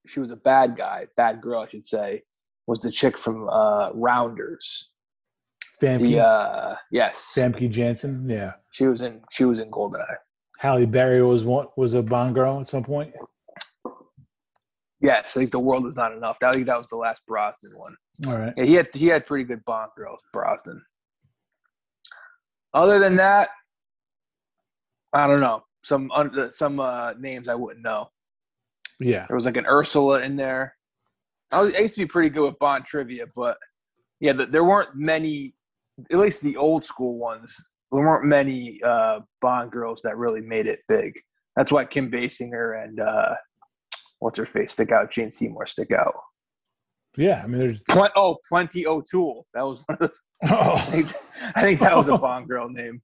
she 0.06 0.20
was 0.20 0.32
a 0.32 0.36
bad 0.36 0.76
guy, 0.76 1.08
bad 1.16 1.42
girl, 1.42 1.62
I 1.62 1.68
should 1.70 1.86
say, 1.86 2.24
was 2.68 2.80
the 2.80 2.92
chick 2.92 3.18
from 3.18 3.48
uh 3.50 3.92
Rounders. 3.94 4.92
Famke, 5.82 6.00
The 6.02 6.20
uh 6.20 6.76
yes. 6.92 7.34
Famke 7.36 7.70
Janssen. 7.70 8.30
Yeah. 8.30 8.54
She 8.72 8.86
was 8.86 9.02
in 9.02 9.22
she 9.32 9.46
was 9.46 9.60
in 9.60 9.70
Goldeneye. 9.70 10.18
Halle 10.60 10.86
Berry 10.86 11.24
was 11.24 11.44
one 11.46 11.68
was 11.78 11.94
a 11.94 12.02
Bond 12.02 12.36
girl 12.36 12.60
at 12.60 12.68
some 12.68 12.84
point. 12.84 13.14
Yes, 15.02 15.38
I 15.38 15.40
think 15.40 15.52
the 15.52 15.60
world 15.60 15.86
was 15.86 15.96
not 15.96 16.12
enough. 16.12 16.38
That, 16.40 16.50
I 16.50 16.54
think 16.54 16.66
that 16.66 16.78
was 16.78 16.90
the 16.90 16.98
last 16.98 17.22
Brosnan 17.26 17.72
one. 17.78 17.96
All 18.28 18.38
right. 18.38 18.54
Yeah, 18.58 18.66
he 18.66 18.74
had 18.74 18.88
he 18.94 19.08
had 19.08 19.26
pretty 19.26 19.46
good 19.46 19.64
Bond 19.66 19.92
girls, 19.96 20.20
Brosnan. 20.34 20.82
Other 22.74 23.00
than 23.00 23.16
that, 23.16 23.50
I 25.14 25.26
don't 25.28 25.40
know. 25.40 25.64
Some 25.84 26.12
un- 26.12 26.52
some 26.52 26.80
uh, 26.80 27.14
names 27.14 27.48
I 27.48 27.56
wouldn't 27.56 27.84
know. 27.84 28.10
Yeah. 29.00 29.26
There 29.28 29.38
was 29.38 29.46
like 29.46 29.58
an 29.58 29.66
Ursula 29.66 30.22
in 30.22 30.36
there. 30.36 30.76
I, 31.52 31.62
was, 31.62 31.74
I 31.74 31.80
used 31.80 31.96
to 31.96 32.02
be 32.02 32.06
pretty 32.06 32.30
good 32.30 32.46
with 32.46 32.60
Bond 32.60 32.86
trivia, 32.86 33.26
but 33.36 33.58
yeah, 34.20 34.34
th 34.34 34.50
there 34.52 34.64
weren't 34.66 34.96
many. 34.96 35.56
At 36.12 36.18
least 36.18 36.42
the 36.42 36.58
old 36.58 36.84
school 36.86 37.18
ones, 37.18 37.56
there 37.92 38.02
weren't 38.02 38.26
many 38.26 38.80
uh, 38.84 39.20
Bond 39.42 39.72
girls 39.72 40.02
that 40.04 40.18
really 40.18 40.42
made 40.42 40.68
it 40.68 40.80
big. 40.88 41.14
That's 41.56 41.72
why 41.72 41.86
Kim 41.86 42.10
Basinger 42.12 42.84
and 42.84 43.00
uh, 43.00 43.36
what's 44.20 44.38
her 44.38 44.46
face 44.46 44.74
stick 44.74 44.92
out. 44.92 45.12
Jane 45.12 45.30
Seymour 45.32 45.66
stick 45.66 45.92
out. 45.92 46.14
Yeah, 47.18 47.42
I 47.44 47.48
mean, 47.48 47.60
there's 47.60 47.80
Pl- 47.90 48.10
oh, 48.16 48.38
Plenty 48.48 48.86
O'Toole. 48.86 49.46
That 49.54 49.64
was 49.66 49.82
one 49.88 49.98
of 50.02 50.12
the. 50.12 50.14
I, 50.44 50.56
oh, 50.58 50.78
think, 50.90 51.12
I 51.56 51.62
think 51.64 51.80
that 51.82 51.98
was 51.98 52.08
a 52.08 52.18
Bond 52.18 52.48
girl 52.48 52.70
name. 52.70 53.02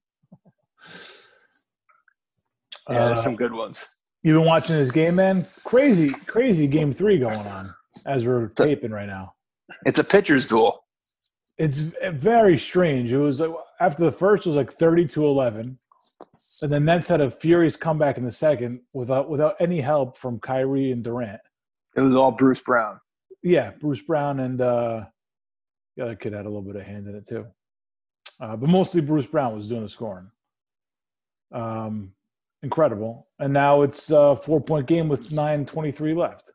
Yeah, 2.88 3.08
there's 3.08 3.18
Uh, 3.18 3.22
some 3.22 3.36
good 3.36 3.52
ones. 3.52 3.84
you've 4.22 4.38
been 4.38 4.46
watching 4.46 4.76
this 4.76 4.92
game, 4.92 5.16
man. 5.16 5.42
Crazy, 5.66 6.10
crazy 6.26 6.66
game 6.66 6.92
three 6.94 7.18
going 7.18 7.36
on 7.36 7.64
as 8.06 8.26
we're 8.26 8.48
taping 8.48 8.90
right 8.92 9.06
now. 9.08 9.34
It's 9.84 9.98
a 9.98 10.04
pitcher's 10.04 10.46
duel. 10.46 10.84
It's 11.58 11.78
very 11.78 12.58
strange. 12.58 13.12
It 13.12 13.18
was 13.18 13.40
like 13.40 13.50
after 13.80 14.04
the 14.04 14.12
first 14.12 14.46
it 14.46 14.50
was 14.50 14.56
like 14.56 14.72
thirty 14.72 15.06
to 15.06 15.24
eleven, 15.24 15.78
and 16.62 16.70
then 16.70 16.84
Nets 16.84 17.08
had 17.08 17.22
a 17.22 17.30
furious 17.30 17.76
comeback 17.76 18.18
in 18.18 18.24
the 18.24 18.30
second 18.30 18.80
without 18.92 19.30
without 19.30 19.56
any 19.58 19.80
help 19.80 20.18
from 20.18 20.38
Kyrie 20.38 20.92
and 20.92 21.02
Durant. 21.02 21.40
It 21.96 22.02
was 22.02 22.14
all 22.14 22.32
Bruce 22.32 22.60
Brown. 22.60 23.00
Yeah, 23.42 23.70
Bruce 23.80 24.02
Brown 24.02 24.40
and 24.40 24.60
uh, 24.60 25.04
the 25.96 26.04
other 26.04 26.14
kid 26.14 26.34
had 26.34 26.44
a 26.44 26.48
little 26.48 26.60
bit 26.60 26.76
of 26.76 26.82
hand 26.82 27.06
in 27.06 27.14
it 27.14 27.26
too, 27.26 27.46
uh, 28.38 28.56
but 28.56 28.68
mostly 28.68 29.00
Bruce 29.00 29.26
Brown 29.26 29.56
was 29.56 29.68
doing 29.68 29.82
the 29.82 29.88
scoring. 29.88 30.30
Um, 31.52 32.12
incredible, 32.62 33.28
and 33.38 33.52
now 33.52 33.80
it's 33.80 34.10
a 34.10 34.36
four 34.36 34.60
point 34.60 34.86
game 34.86 35.08
with 35.08 35.32
nine 35.32 35.64
twenty 35.64 35.90
three 35.90 36.12
left. 36.12 36.50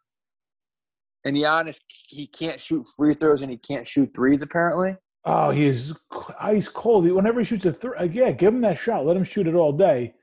And 1.25 1.35
Giannis, 1.35 1.77
he 2.07 2.27
can't 2.27 2.59
shoot 2.59 2.85
free 2.97 3.13
throws 3.13 3.41
and 3.41 3.51
he 3.51 3.57
can't 3.57 3.87
shoot 3.87 4.11
threes. 4.13 4.41
Apparently, 4.41 4.95
Oh, 5.23 5.51
he 5.51 5.65
is 5.65 5.97
oh, 6.11 6.29
ice 6.39 6.67
cold. 6.67 7.09
Whenever 7.09 7.39
he 7.39 7.45
shoots 7.45 7.65
a 7.65 7.71
three, 7.71 7.93
yeah, 8.11 8.31
give 8.31 8.53
him 8.53 8.61
that 8.61 8.77
shot. 8.77 9.05
Let 9.05 9.17
him 9.17 9.23
shoot 9.23 9.47
it 9.47 9.55
all 9.55 9.71
day. 9.71 10.13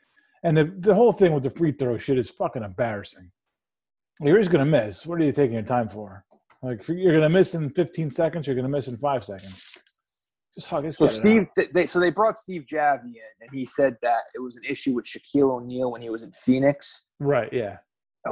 And 0.42 0.56
the, 0.56 0.64
the 0.78 0.94
whole 0.94 1.12
thing 1.12 1.32
with 1.32 1.44
the 1.44 1.50
free 1.50 1.72
throw 1.72 1.96
shit 1.98 2.18
is 2.18 2.30
fucking 2.30 2.62
embarrassing. 2.62 3.30
You're 4.20 4.38
just 4.38 4.50
gonna 4.50 4.66
miss. 4.66 5.06
What 5.06 5.20
are 5.20 5.24
you 5.24 5.32
taking 5.32 5.54
your 5.54 5.62
time 5.62 5.88
for? 5.88 6.24
Like 6.62 6.86
you're 6.88 7.14
gonna 7.14 7.28
miss 7.28 7.54
in 7.54 7.70
15 7.70 8.10
seconds. 8.10 8.46
You're 8.46 8.56
gonna 8.56 8.68
miss 8.68 8.88
in 8.88 8.96
five 8.96 9.24
seconds. 9.24 9.78
Just 10.56 10.68
hug. 10.68 10.84
Just 10.84 10.98
so 10.98 11.06
Steve, 11.06 11.46
they, 11.72 11.86
so 11.86 12.00
they 12.00 12.10
brought 12.10 12.36
Steve 12.36 12.64
Javie 12.70 13.04
in, 13.04 13.42
and 13.42 13.50
he 13.52 13.64
said 13.64 13.96
that 14.02 14.22
it 14.34 14.40
was 14.40 14.56
an 14.56 14.64
issue 14.68 14.94
with 14.94 15.06
Shaquille 15.06 15.52
O'Neal 15.52 15.92
when 15.92 16.02
he 16.02 16.10
was 16.10 16.24
in 16.24 16.32
Phoenix. 16.32 17.10
Right? 17.20 17.52
Yeah. 17.52 17.76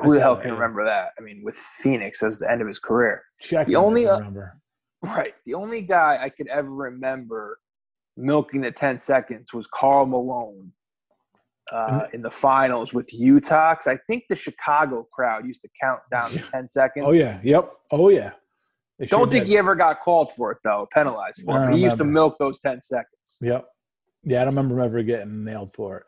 Who 0.03 0.15
the 0.15 0.21
hell 0.21 0.37
can 0.37 0.53
remember 0.53 0.85
that? 0.85 1.11
I 1.19 1.23
mean, 1.23 1.43
with 1.45 1.57
Phoenix 1.57 2.23
as 2.23 2.39
the 2.39 2.51
end 2.51 2.61
of 2.61 2.67
his 2.69 2.79
career. 2.79 3.23
Check. 3.41 3.67
The 3.67 3.77
only, 3.77 4.07
uh. 4.07 4.19
Right. 5.03 5.35
The 5.45 5.55
only 5.55 5.83
guy 5.83 6.19
I 6.21 6.31
could 6.31 6.49
ever 6.49 6.71
remember 6.71 7.59
milking 8.17 8.63
the 8.63 8.73
10 8.73 8.99
seconds 8.99 9.53
was 9.53 9.67
Karl 9.67 10.07
Malone 10.07 10.73
uh, 11.73 12.07
in 12.13 12.23
the 12.23 12.31
finals 12.31 12.95
with 12.95 13.13
Utah. 13.13 13.75
'cause 13.75 13.87
I 13.87 13.99
think 14.09 14.25
the 14.29 14.37
Chicago 14.37 15.05
crowd 15.13 15.47
used 15.47 15.61
to 15.63 15.69
count 15.81 16.01
down 16.11 16.31
to 16.31 16.39
10 16.39 16.69
seconds. 16.69 17.05
Oh 17.07 17.13
yeah. 17.13 17.39
Yep. 17.43 17.73
Oh 17.91 18.09
yeah. 18.09 18.33
They 18.99 19.07
Don't 19.07 19.31
think 19.31 19.45
he 19.47 19.59
ever 19.59 19.75
got 19.75 20.01
called 20.01 20.31
for 20.31 20.51
it, 20.53 20.59
though, 20.65 20.87
penalized 20.95 21.43
for 21.45 21.69
it. 21.69 21.75
He 21.75 21.83
used 21.83 21.99
to 21.99 22.05
milk 22.05 22.37
those 22.39 22.59
10 22.59 22.81
seconds. 22.81 23.39
Yep. 23.43 23.67
Yeah, 24.25 24.41
I 24.41 24.45
don't 24.47 24.55
remember 24.57 24.77
him 24.79 24.85
ever 24.87 25.03
getting 25.03 25.45
nailed 25.45 25.75
for 25.75 25.99
it. 25.99 26.05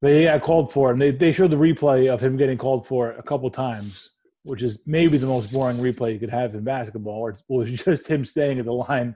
But 0.00 0.12
he 0.12 0.24
got 0.24 0.42
called 0.42 0.72
for. 0.72 0.92
And 0.92 1.00
they, 1.00 1.10
they 1.10 1.32
showed 1.32 1.50
the 1.50 1.56
replay 1.56 2.12
of 2.12 2.20
him 2.20 2.36
getting 2.36 2.58
called 2.58 2.86
for 2.86 3.10
it 3.10 3.18
a 3.18 3.22
couple 3.22 3.50
times, 3.50 4.12
which 4.44 4.62
is 4.62 4.86
maybe 4.86 5.18
the 5.18 5.26
most 5.26 5.52
boring 5.52 5.76
replay 5.76 6.12
you 6.12 6.18
could 6.18 6.30
have 6.30 6.54
in 6.54 6.64
basketball, 6.64 7.20
where 7.20 7.32
it 7.32 7.42
was 7.48 7.84
just 7.84 8.06
him 8.06 8.24
staying 8.24 8.58
at 8.58 8.64
the 8.64 8.72
line 8.72 9.14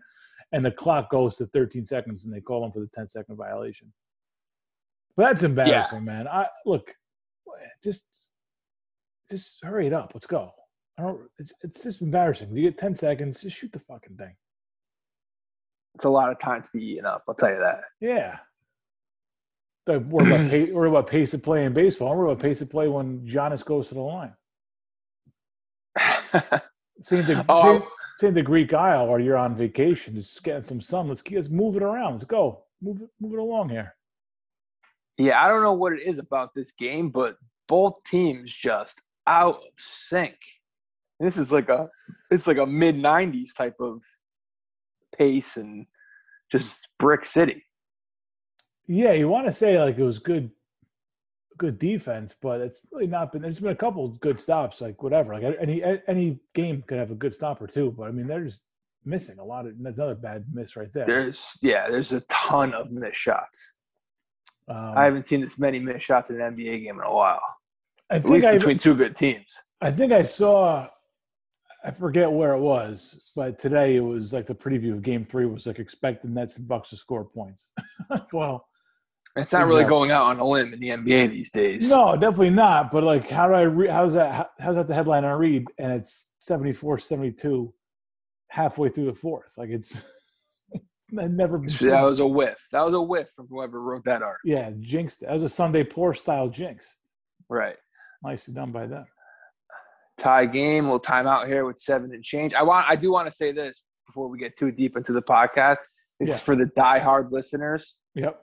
and 0.55 0.65
the 0.65 0.71
clock 0.71 1.11
goes 1.11 1.37
to 1.37 1.47
13 1.47 1.85
seconds 1.85 2.25
and 2.25 2.33
they 2.33 2.41
call 2.41 2.65
him 2.65 2.71
for 2.71 2.79
the 2.79 2.89
10 2.95 3.09
second 3.09 3.37
violation. 3.37 3.93
But 5.17 5.25
that's 5.25 5.43
embarrassing, 5.43 6.05
man. 6.05 6.29
I 6.29 6.47
look, 6.65 6.95
just 7.83 8.29
just 9.31 9.59
hurry 9.63 9.89
it 9.89 9.93
up. 9.93 10.13
Let's 10.15 10.27
go. 10.27 10.53
I 10.97 11.03
don't 11.03 11.21
it's, 11.39 11.53
it's 11.63 11.83
just 11.83 12.03
embarrassing. 12.03 12.57
You 12.57 12.71
get 12.71 12.79
10 12.79 12.95
seconds, 12.95 13.43
just 13.43 13.57
shoot 13.57 13.73
the 13.73 13.81
fucking 13.81 14.17
thing. 14.17 14.35
It's 15.97 16.05
a 16.05 16.09
lot 16.09 16.31
of 16.31 16.39
time 16.39 16.63
to 16.63 16.71
be 16.73 16.85
eaten 16.85 17.07
up, 17.07 17.25
I'll 17.29 17.35
tell 17.35 17.51
you 17.51 17.59
that. 17.59 17.83
Yeah. 18.01 18.39
Don't 19.87 20.09
worry 20.09 20.27
about 20.33 20.51
pace, 20.51 20.75
worry 20.75 20.89
about 20.91 21.07
pace 21.09 21.35
of 21.35 21.43
play 21.43 21.65
in 21.65 21.75
baseball. 21.75 22.09
Don't 22.11 22.19
worry 22.19 22.33
about 22.33 22.43
pace 22.43 22.61
of 22.61 22.71
play 22.71 22.89
when 22.89 23.21
Giannis 23.27 23.65
goes 23.65 23.89
to 23.89 23.95
the 23.95 24.01
line. 24.01 24.33
Same 27.03 27.25
the, 27.25 27.45
Oh, 27.49 27.63
same, 27.63 27.83
oh. 27.83 27.89
same 28.19 28.35
the 28.35 28.43
Greek 28.43 28.73
Isle, 28.73 29.07
or 29.09 29.21
you're 29.21 29.37
on 29.37 29.57
vacation, 29.57 30.15
just 30.15 30.43
getting 30.43 30.63
some 30.63 30.81
sun. 30.81 31.09
Let's 31.09 31.29
let's 31.31 31.51
move 31.51 31.77
it 31.77 31.83
around. 31.83 32.13
Let's 32.13 32.25
go. 32.25 32.65
Move 32.81 33.03
it, 33.03 33.09
move 33.21 33.35
it 33.35 33.39
along 33.39 33.69
here. 33.71 33.95
yeah, 35.19 35.43
I 35.45 35.49
don't 35.49 35.63
know 35.63 35.73
what 35.75 35.93
it 35.93 36.03
is 36.03 36.19
about 36.19 36.55
this 36.55 36.73
game, 36.73 37.11
but 37.11 37.37
both 37.69 37.95
teams 38.07 38.53
just 38.55 39.01
out 39.27 39.57
of 39.57 39.63
sync. 39.79 40.37
This 41.21 41.37
is 41.37 41.53
like 41.53 41.69
a 41.69 41.89
it's 42.31 42.47
like 42.47 42.59
a 42.59 42.67
mid 42.67 42.97
'90s 42.97 43.55
type 43.57 43.77
of 43.81 44.03
pace 45.17 45.57
and 45.57 45.87
just 46.51 46.89
brick 46.99 47.25
city. 47.25 47.65
Yeah, 48.87 49.13
you 49.13 49.29
want 49.29 49.47
to 49.47 49.53
say 49.53 49.79
like 49.79 49.99
it 49.99 50.03
was 50.03 50.19
good, 50.19 50.51
good 51.57 51.79
defense, 51.79 52.35
but 52.41 52.61
it's 52.61 52.87
really 52.93 53.07
not 53.07 53.33
been. 53.33 53.43
There's 53.43 53.61
been 53.61 53.71
a 53.71 53.77
couple 53.77 54.09
good 54.09 54.41
stops, 54.41 54.81
like 54.81 55.03
whatever. 55.03 55.35
Like 55.35 55.57
any 55.61 55.83
any 56.07 56.41
game 56.55 56.83
could 56.87 56.99
have 56.99 57.11
a 57.11 57.15
good 57.15 57.35
stop 57.35 57.63
or 57.63 57.67
two, 57.67 57.91
but 57.97 58.05
I 58.05 58.11
mean 58.11 58.27
they're 58.27 58.45
just 58.45 58.63
missing 59.05 59.39
a 59.39 59.45
lot 59.45 59.67
of 59.67 59.75
another 59.79 60.15
bad 60.15 60.47
miss 60.53 60.77
right 60.77 60.93
there. 60.93 61.07
There's 61.07 61.59
yeah, 61.63 61.89
there's 61.89 62.13
a 62.13 62.21
ton 62.23 62.75
of 62.75 62.91
missed 62.91 63.17
shots. 63.17 63.79
Um, 64.69 64.95
I 64.97 65.05
haven't 65.05 65.27
seen 65.27 65.41
this 65.41 65.59
many 65.59 65.79
missed 65.79 66.07
shots 66.07 66.31
in 66.31 66.41
an 66.41 66.57
NBA 66.57 66.85
game 66.85 66.99
in 66.99 67.05
a 67.05 67.15
while. 67.15 67.43
I 68.11 68.17
At 68.17 68.25
least 68.25 68.47
I, 68.47 68.55
between 68.55 68.79
two 68.79 68.95
good 68.95 69.15
teams. 69.15 69.63
I 69.81 69.91
think 69.91 70.13
I 70.13 70.23
saw. 70.23 70.89
I 71.87 71.91
forget 71.91 72.33
where 72.33 72.55
it 72.55 72.61
was, 72.61 73.31
but 73.37 73.59
today 73.59 73.97
it 73.97 74.01
was 74.01 74.33
like 74.33 74.47
the 74.47 74.55
preview 74.55 74.93
of 74.93 75.03
Game 75.03 75.27
Three 75.27 75.45
was 75.45 75.67
like 75.67 75.79
expecting 75.79 76.33
Nets 76.33 76.57
and 76.57 76.67
Bucks 76.67 76.91
to 76.91 76.97
score 76.97 77.25
points. 77.25 77.73
well, 78.33 78.67
It's 79.37 79.53
not 79.53 79.67
really 79.67 79.85
going 79.85 80.13
out 80.13 80.27
on 80.27 80.39
a 80.39 80.45
limb 80.47 80.73
in 80.73 80.79
the 80.79 80.91
NBA 80.91 81.31
these 81.31 81.51
days. 81.51 81.91
no, 81.91 82.13
definitely 82.15 82.51
not. 82.51 82.93
But 82.93 83.03
like, 83.03 83.29
how 83.29 83.49
do 83.49 83.55
I? 83.55 83.63
Re- 83.63 83.89
how's 83.89 84.15
that? 84.15 84.33
How, 84.35 84.47
how's 84.61 84.77
that 84.77 84.87
the 84.87 84.95
headline 84.95 85.25
I 85.25 85.33
read? 85.33 85.65
And 85.79 85.93
it's 85.93 86.33
74-72 86.49 87.73
halfway 88.51 88.89
through 88.91 89.07
the 89.07 89.15
fourth. 89.15 89.55
Like 89.59 89.71
it's, 89.71 90.01
it's 90.73 90.83
never 91.11 91.59
been. 91.59 91.69
That 91.89 92.03
was 92.03 92.21
a 92.21 92.27
whiff. 92.27 92.69
That 92.71 92.83
was 92.85 92.95
a 92.95 93.03
whiff 93.03 93.31
from 93.31 93.49
whoever 93.49 93.81
wrote 93.83 94.05
that 94.05 94.23
art. 94.23 94.39
yeah, 94.45 94.71
jinxed. 94.79 95.21
That 95.23 95.33
was 95.33 95.43
a 95.43 95.49
Sunday 95.49 95.83
Pour 95.83 96.15
style 96.15 96.49
jinx. 96.49 96.87
Right. 97.49 97.77
Nicely 98.23 98.55
done 98.55 98.71
by 98.71 98.87
them. 98.87 99.05
tie 100.17 100.47
game. 100.47 100.89
We'll 100.89 101.01
time 101.01 101.27
out 101.27 101.49
here 101.49 101.65
with 101.65 101.79
seven 101.79 102.13
and 102.15 102.23
change. 102.23 102.55
I 102.55 102.63
want. 102.63 102.87
I 102.89 102.95
do 102.97 103.11
want 103.13 103.29
to 103.29 103.35
say 103.35 103.51
this 103.51 103.83
before 104.07 104.29
we 104.29 104.39
get 104.39 104.57
too 104.57 104.71
deep 104.71 104.97
into 104.97 105.13
the 105.13 105.23
podcast. 105.23 105.79
This 106.21 106.29
Yeah. 106.29 106.35
is 106.37 106.41
for 106.41 106.55
the 106.55 106.67
diehard 106.79 107.33
listeners 107.33 107.97
Yep. 108.15 108.41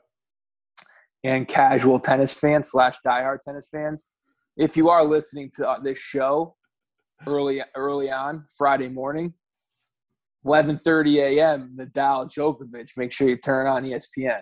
And 1.24 1.48
casual 1.48 2.00
tennis 2.00 2.34
fans 2.34 2.72
slash 2.72 2.96
diehard 3.06 3.42
tennis 3.42 3.70
fans. 3.70 4.08
If 4.58 4.76
you 4.76 4.90
are 4.90 5.04
listening 5.04 5.52
to 5.56 5.68
uh, 5.68 5.80
this 5.80 5.98
show 5.98 6.56
early 7.28 7.62
early 7.76 8.12
on 8.12 8.46
Friday 8.58 8.90
morning, 8.90 9.34
11:30 10.46 11.18
a.m. 11.18 11.76
Nadal 11.78 12.28
Djokovic. 12.28 12.90
Make 12.98 13.12
sure 13.12 13.30
you 13.30 13.38
turn 13.38 13.68
on 13.68 13.84
ESPN. 13.84 14.42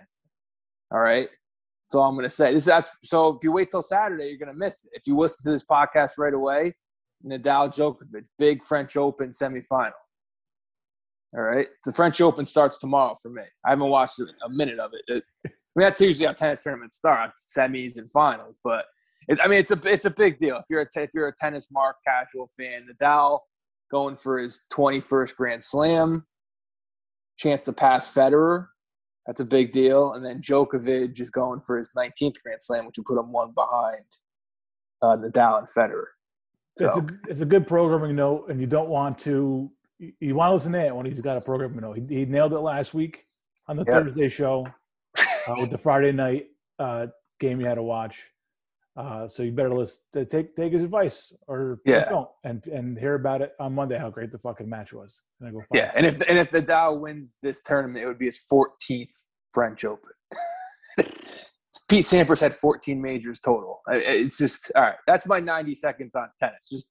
All 0.92 1.00
right. 1.00 1.28
That's 1.28 1.96
all 1.96 2.08
I'm 2.08 2.14
going 2.14 2.24
to 2.24 2.30
say. 2.30 2.54
This 2.54 2.64
that's 2.64 2.96
so. 3.02 3.36
If 3.36 3.44
you 3.44 3.52
wait 3.52 3.70
till 3.70 3.82
Saturday, 3.82 4.28
you're 4.28 4.38
going 4.38 4.52
to 4.52 4.58
miss 4.58 4.84
it. 4.84 4.90
If 4.94 5.06
you 5.06 5.16
listen 5.16 5.42
to 5.44 5.50
this 5.50 5.64
podcast 5.64 6.12
right 6.18 6.34
away, 6.34 6.72
Nadal 7.26 7.68
Djokovic, 7.68 8.24
big 8.38 8.62
French 8.62 8.96
Open 8.96 9.30
semifinal. 9.30 9.92
All 11.32 11.42
right, 11.42 11.68
the 11.84 11.92
French 11.92 12.20
Open 12.20 12.46
starts 12.46 12.78
tomorrow 12.78 13.16
for 13.22 13.28
me. 13.28 13.42
I 13.64 13.70
haven't 13.70 13.88
watched 13.88 14.18
a 14.18 14.48
minute 14.48 14.78
of 14.78 14.92
it. 15.06 15.24
I 15.76 15.80
mean, 15.80 15.86
that's 15.86 16.00
usually 16.00 16.26
how 16.26 16.32
tennis 16.32 16.62
tournaments 16.64 16.96
start, 16.96 17.32
semis 17.38 17.96
and 17.96 18.10
finals. 18.10 18.56
But 18.64 18.86
it, 19.28 19.38
I 19.42 19.46
mean, 19.46 19.60
it's 19.60 19.70
a 19.70 19.80
it's 19.84 20.06
a 20.06 20.10
big 20.10 20.38
deal 20.38 20.56
if 20.56 20.64
you're 20.68 20.82
a 20.82 20.86
if 20.96 21.10
you're 21.14 21.28
a 21.28 21.34
tennis 21.40 21.68
mark 21.70 21.96
casual 22.06 22.50
fan. 22.58 22.88
Nadal 22.90 23.40
going 23.90 24.16
for 24.16 24.38
his 24.38 24.62
21st 24.72 25.36
Grand 25.36 25.62
Slam, 25.62 26.26
chance 27.36 27.64
to 27.64 27.72
pass 27.72 28.12
Federer. 28.12 28.66
That's 29.26 29.40
a 29.40 29.44
big 29.44 29.70
deal. 29.70 30.14
And 30.14 30.24
then 30.24 30.40
Djokovic 30.40 31.20
is 31.20 31.30
going 31.30 31.60
for 31.60 31.76
his 31.76 31.90
19th 31.96 32.36
Grand 32.42 32.60
Slam, 32.60 32.86
which 32.86 32.96
would 32.98 33.06
put 33.06 33.18
him 33.18 33.32
one 33.32 33.52
behind 33.52 34.04
uh, 35.02 35.16
Nadal 35.16 35.58
and 35.58 35.68
Federer. 35.68 36.06
It's 36.80 36.96
a 36.96 37.06
it's 37.28 37.40
a 37.40 37.46
good 37.46 37.66
programming 37.66 38.16
note, 38.16 38.48
and 38.48 38.60
you 38.60 38.66
don't 38.66 38.88
want 38.88 39.18
to 39.20 39.70
you, 39.98 40.12
you 40.18 40.34
want 40.34 40.50
to 40.50 40.54
listen 40.54 40.72
to 40.72 40.86
it 40.86 40.96
when 40.96 41.06
he's 41.06 41.20
got 41.20 41.36
a 41.36 41.44
programming 41.44 41.80
note. 41.80 41.98
He, 41.98 42.06
he 42.06 42.24
nailed 42.24 42.52
it 42.54 42.58
last 42.60 42.94
week 42.94 43.24
on 43.68 43.76
the 43.76 43.84
Yep. 43.86 44.04
Thursday 44.04 44.28
show 44.28 44.66
uh, 45.50 45.60
with 45.60 45.70
the 45.70 45.78
Friday 45.78 46.12
night 46.12 46.46
uh, 46.78 47.06
game 47.38 47.60
you 47.60 47.66
had 47.66 47.74
to 47.76 47.82
watch. 47.82 48.24
Uh, 48.96 49.28
so 49.28 49.42
you 49.42 49.52
better 49.52 49.70
listen, 49.70 50.02
take 50.28 50.54
take 50.56 50.72
his 50.72 50.82
advice 50.82 51.32
or 51.46 51.80
Yeah. 51.86 52.08
don't, 52.08 52.28
and 52.44 52.66
and 52.66 52.98
hear 52.98 53.14
about 53.14 53.40
it 53.40 53.52
on 53.60 53.74
Monday 53.74 53.96
how 53.98 54.10
great 54.10 54.32
the 54.32 54.38
fucking 54.38 54.68
match 54.68 54.92
was. 54.92 55.22
And 55.40 55.48
I 55.48 55.52
go, 55.52 55.62
yeah, 55.72 55.92
and 55.94 56.04
if 56.04 56.14
and 56.28 56.38
if 56.38 56.50
Nadal 56.50 57.00
wins 57.00 57.36
this 57.42 57.62
tournament, 57.62 58.02
it 58.04 58.06
would 58.06 58.18
be 58.18 58.26
his 58.26 58.44
14th 58.52 59.22
French 59.52 59.84
Open. 59.84 60.10
Pete 61.88 62.04
Sampras 62.04 62.40
had 62.40 62.54
14 62.54 63.00
majors 63.00 63.40
total. 63.40 63.80
It's 63.88 64.38
just 64.38 64.70
all 64.74 64.82
right. 64.82 64.96
That's 65.06 65.26
my 65.26 65.40
90 65.40 65.74
seconds 65.76 66.14
on 66.14 66.28
tennis. 66.38 66.68
Just 66.68 66.86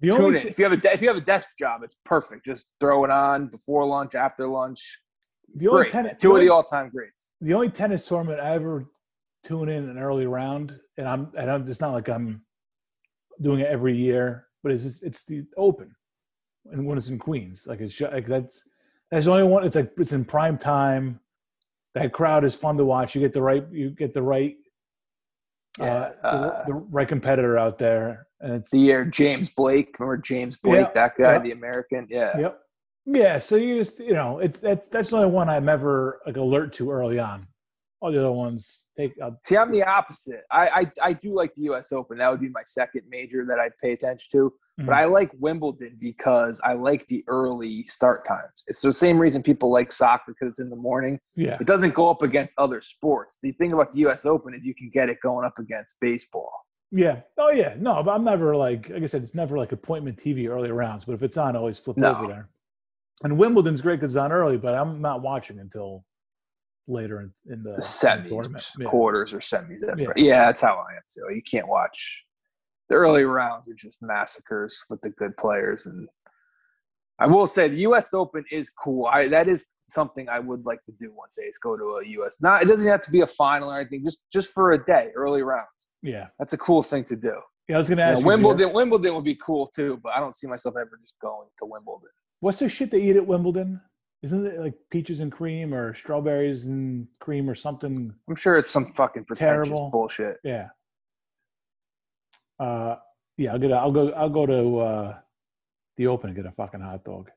the 0.00 0.08
tune 0.10 0.36
in. 0.36 0.46
if 0.48 0.58
you 0.58 0.64
have 0.64 0.72
a 0.72 0.76
de- 0.76 0.92
if 0.92 1.00
you 1.00 1.08
have 1.08 1.16
a 1.16 1.20
desk 1.22 1.48
job, 1.58 1.82
it's 1.84 1.96
perfect. 2.04 2.44
Just 2.44 2.66
throw 2.80 3.04
it 3.04 3.10
on 3.10 3.46
before 3.46 3.86
lunch, 3.86 4.14
after 4.16 4.48
lunch. 4.48 5.00
The 5.54 5.68
only 5.68 5.82
Great. 5.82 5.92
tennis, 5.92 6.20
two 6.20 6.28
the 6.28 6.32
only, 6.32 6.42
of 6.42 6.48
the 6.48 6.54
all-time 6.54 6.88
greats. 6.88 7.32
The 7.40 7.54
only 7.54 7.68
tennis 7.68 8.06
tournament 8.06 8.40
I 8.40 8.54
ever 8.54 8.86
tune 9.44 9.68
in 9.68 9.88
an 9.88 9.98
early 9.98 10.26
round, 10.26 10.78
and 10.96 11.08
I'm 11.08 11.30
and 11.36 11.50
I'm 11.50 11.68
it's 11.68 11.80
not 11.80 11.92
like 11.92 12.08
I'm 12.08 12.42
doing 13.40 13.60
it 13.60 13.66
every 13.66 13.96
year, 13.96 14.46
but 14.62 14.72
it's 14.72 14.84
just, 14.84 15.02
it's 15.02 15.24
the 15.24 15.44
Open, 15.56 15.94
and 16.70 16.86
when 16.86 16.96
it's 16.96 17.08
in 17.08 17.18
Queens, 17.18 17.66
like 17.66 17.80
it's 17.80 18.00
like 18.00 18.26
that's 18.26 18.64
that's 19.10 19.26
the 19.26 19.32
only 19.32 19.44
one. 19.44 19.64
It's 19.64 19.76
like 19.76 19.92
it's 19.98 20.12
in 20.12 20.24
prime 20.24 20.56
time 20.56 21.20
that 21.94 22.12
crowd 22.12 22.44
is 22.44 22.54
fun 22.54 22.76
to 22.78 22.84
watch. 22.84 23.14
You 23.14 23.20
get 23.20 23.32
the 23.32 23.42
right 23.42 23.64
you 23.70 23.90
get 23.90 24.14
the 24.14 24.22
right 24.22 24.56
yeah, 25.78 26.10
uh, 26.22 26.26
uh, 26.26 26.64
the, 26.64 26.72
the, 26.72 26.74
right 26.74 27.08
competitor 27.08 27.58
out 27.58 27.78
there. 27.78 28.26
And 28.40 28.54
it's 28.54 28.70
the 28.70 28.78
year 28.78 29.04
James 29.04 29.50
Blake. 29.50 29.98
Remember 29.98 30.18
James 30.18 30.56
Blake, 30.56 30.86
yeah, 30.88 30.92
that 30.94 31.12
guy, 31.16 31.32
yeah. 31.34 31.38
the 31.38 31.52
American. 31.52 32.06
Yeah. 32.10 32.38
Yep. 32.38 32.58
Yeah. 33.06 33.38
So 33.38 33.56
you 33.56 33.76
just 33.76 33.98
you 34.00 34.14
know 34.14 34.38
it's 34.38 34.60
that's 34.60 34.88
that's 34.88 35.10
the 35.10 35.16
only 35.16 35.30
one 35.30 35.48
I'm 35.48 35.68
ever 35.68 36.20
like 36.26 36.36
alert 36.36 36.72
to 36.74 36.90
early 36.90 37.18
on. 37.18 37.46
All 38.00 38.10
the 38.10 38.18
other 38.18 38.32
ones 38.32 38.86
take. 38.98 39.12
Uh, 39.22 39.30
See, 39.42 39.56
I'm 39.56 39.70
the 39.70 39.84
opposite. 39.84 40.42
I, 40.50 40.68
I 40.68 41.08
I 41.10 41.12
do 41.12 41.34
like 41.34 41.54
the 41.54 41.62
U.S. 41.62 41.92
Open. 41.92 42.18
That 42.18 42.30
would 42.30 42.40
be 42.40 42.48
my 42.48 42.62
second 42.64 43.02
major 43.08 43.44
that 43.46 43.58
I'd 43.58 43.76
pay 43.80 43.92
attention 43.92 44.28
to. 44.32 44.52
Mm-hmm. 44.78 44.86
But 44.86 44.94
I 44.94 45.04
like 45.04 45.30
Wimbledon 45.38 45.98
because 46.00 46.60
I 46.64 46.72
like 46.72 47.06
the 47.08 47.22
early 47.28 47.84
start 47.84 48.24
times. 48.24 48.64
It's 48.66 48.80
the 48.80 48.92
same 48.92 49.18
reason 49.18 49.42
people 49.42 49.70
like 49.70 49.92
soccer 49.92 50.32
because 50.32 50.48
it's 50.48 50.60
in 50.60 50.70
the 50.70 50.76
morning. 50.76 51.20
Yeah. 51.36 51.58
It 51.60 51.66
doesn't 51.66 51.92
go 51.92 52.10
up 52.10 52.22
against 52.22 52.58
other 52.58 52.80
sports. 52.80 53.38
The 53.42 53.52
thing 53.52 53.72
about 53.72 53.90
the 53.90 54.00
US 54.06 54.24
Open 54.24 54.54
is 54.54 54.64
you 54.64 54.74
can 54.74 54.90
get 54.92 55.10
it 55.10 55.18
going 55.22 55.44
up 55.44 55.58
against 55.58 56.00
baseball. 56.00 56.50
Yeah. 56.90 57.20
Oh 57.38 57.50
yeah. 57.50 57.74
No, 57.78 58.02
but 58.02 58.12
I'm 58.12 58.24
never 58.24 58.56
like 58.56 58.88
like 58.88 59.02
I 59.02 59.06
said, 59.06 59.22
it's 59.22 59.34
never 59.34 59.58
like 59.58 59.72
appointment 59.72 60.16
TV 60.16 60.48
early 60.48 60.70
rounds. 60.70 61.04
But 61.04 61.14
if 61.14 61.22
it's 61.22 61.36
on, 61.36 61.54
I 61.54 61.58
always 61.58 61.78
flip 61.78 61.98
no. 61.98 62.16
over 62.16 62.26
there. 62.26 62.48
And 63.24 63.38
Wimbledon's 63.38 63.82
great 63.82 64.00
because 64.00 64.14
it's 64.14 64.20
on 64.20 64.32
early, 64.32 64.56
but 64.56 64.74
I'm 64.74 65.00
not 65.00 65.22
watching 65.22 65.58
until 65.60 66.04
later 66.88 67.20
in, 67.20 67.32
in 67.52 67.62
the, 67.62 67.74
the 67.76 67.82
semis, 67.82 68.72
yeah. 68.78 68.88
quarters 68.88 69.32
or 69.32 69.38
semis. 69.38 69.80
Yeah. 69.82 70.06
yeah, 70.16 70.46
that's 70.46 70.60
how 70.60 70.74
I 70.74 70.96
am 70.96 71.02
too. 71.08 71.34
You 71.34 71.42
can't 71.42 71.68
watch 71.68 72.24
the 72.92 72.98
early 72.98 73.24
rounds 73.24 73.68
are 73.70 73.74
just 73.74 74.02
massacres 74.02 74.84
with 74.90 75.00
the 75.00 75.10
good 75.10 75.34
players. 75.38 75.86
And 75.86 76.08
I 77.18 77.26
will 77.26 77.46
say 77.46 77.68
the 77.68 77.80
U.S. 77.80 78.12
Open 78.12 78.44
is 78.50 78.68
cool. 78.68 79.06
I 79.06 79.28
that 79.28 79.48
is 79.48 79.64
something 79.88 80.28
I 80.28 80.38
would 80.38 80.66
like 80.66 80.84
to 80.84 80.92
do 80.98 81.10
one 81.14 81.28
day 81.36 81.46
is 81.46 81.58
go 81.58 81.76
to 81.76 82.00
a 82.04 82.06
U.S. 82.06 82.36
Not 82.40 82.62
it 82.62 82.66
doesn't 82.66 82.86
have 82.86 83.00
to 83.02 83.10
be 83.10 83.20
a 83.20 83.26
final 83.26 83.70
or 83.70 83.80
anything. 83.80 84.04
Just 84.04 84.20
just 84.30 84.52
for 84.52 84.72
a 84.72 84.84
day, 84.84 85.10
early 85.16 85.42
rounds. 85.42 85.88
Yeah, 86.02 86.26
that's 86.38 86.52
a 86.52 86.58
cool 86.58 86.82
thing 86.82 87.04
to 87.04 87.16
do. 87.16 87.34
Yeah, 87.68 87.76
I 87.76 87.78
was 87.78 87.88
going 87.88 87.98
to 87.98 88.04
ask 88.04 88.18
you 88.18 88.24
know, 88.24 88.28
Wimbledon. 88.28 88.72
Wimbledon 88.72 89.14
would 89.14 89.24
be 89.24 89.36
cool 89.36 89.70
too, 89.74 89.98
but 90.02 90.12
I 90.14 90.20
don't 90.20 90.34
see 90.34 90.46
myself 90.46 90.74
ever 90.78 90.98
just 91.00 91.14
going 91.22 91.48
to 91.58 91.64
Wimbledon. 91.64 92.10
What's 92.42 92.58
the 92.58 92.68
shit 92.68 92.90
they 92.90 93.00
eat 93.00 93.14
at 93.14 93.24
Wimbledon? 93.24 93.80
Isn't 94.24 94.44
it 94.44 94.58
like 94.58 94.74
peaches 94.90 95.20
and 95.20 95.30
cream 95.30 95.72
or 95.72 95.94
strawberries 95.94 96.66
and 96.66 97.06
cream 97.20 97.48
or 97.48 97.54
something? 97.54 98.12
I'm 98.28 98.34
sure 98.34 98.56
it's 98.56 98.68
some 98.68 98.92
fucking 98.92 99.26
pretentious 99.26 99.68
terrible. 99.68 99.90
bullshit. 99.90 100.38
Yeah. 100.42 100.70
Uh, 102.58 102.96
yeah, 103.36 103.52
I'll 103.52 103.60
get. 103.60 103.70
A, 103.70 103.76
I'll 103.76 103.92
go. 103.92 104.10
I'll 104.10 104.28
go 104.28 104.46
to 104.46 104.78
uh, 104.80 105.16
the 105.96 106.08
Open 106.08 106.30
and 106.30 106.36
get 106.36 106.44
a 106.44 106.50
fucking 106.50 106.80
hot 106.80 107.04
dog. 107.04 107.30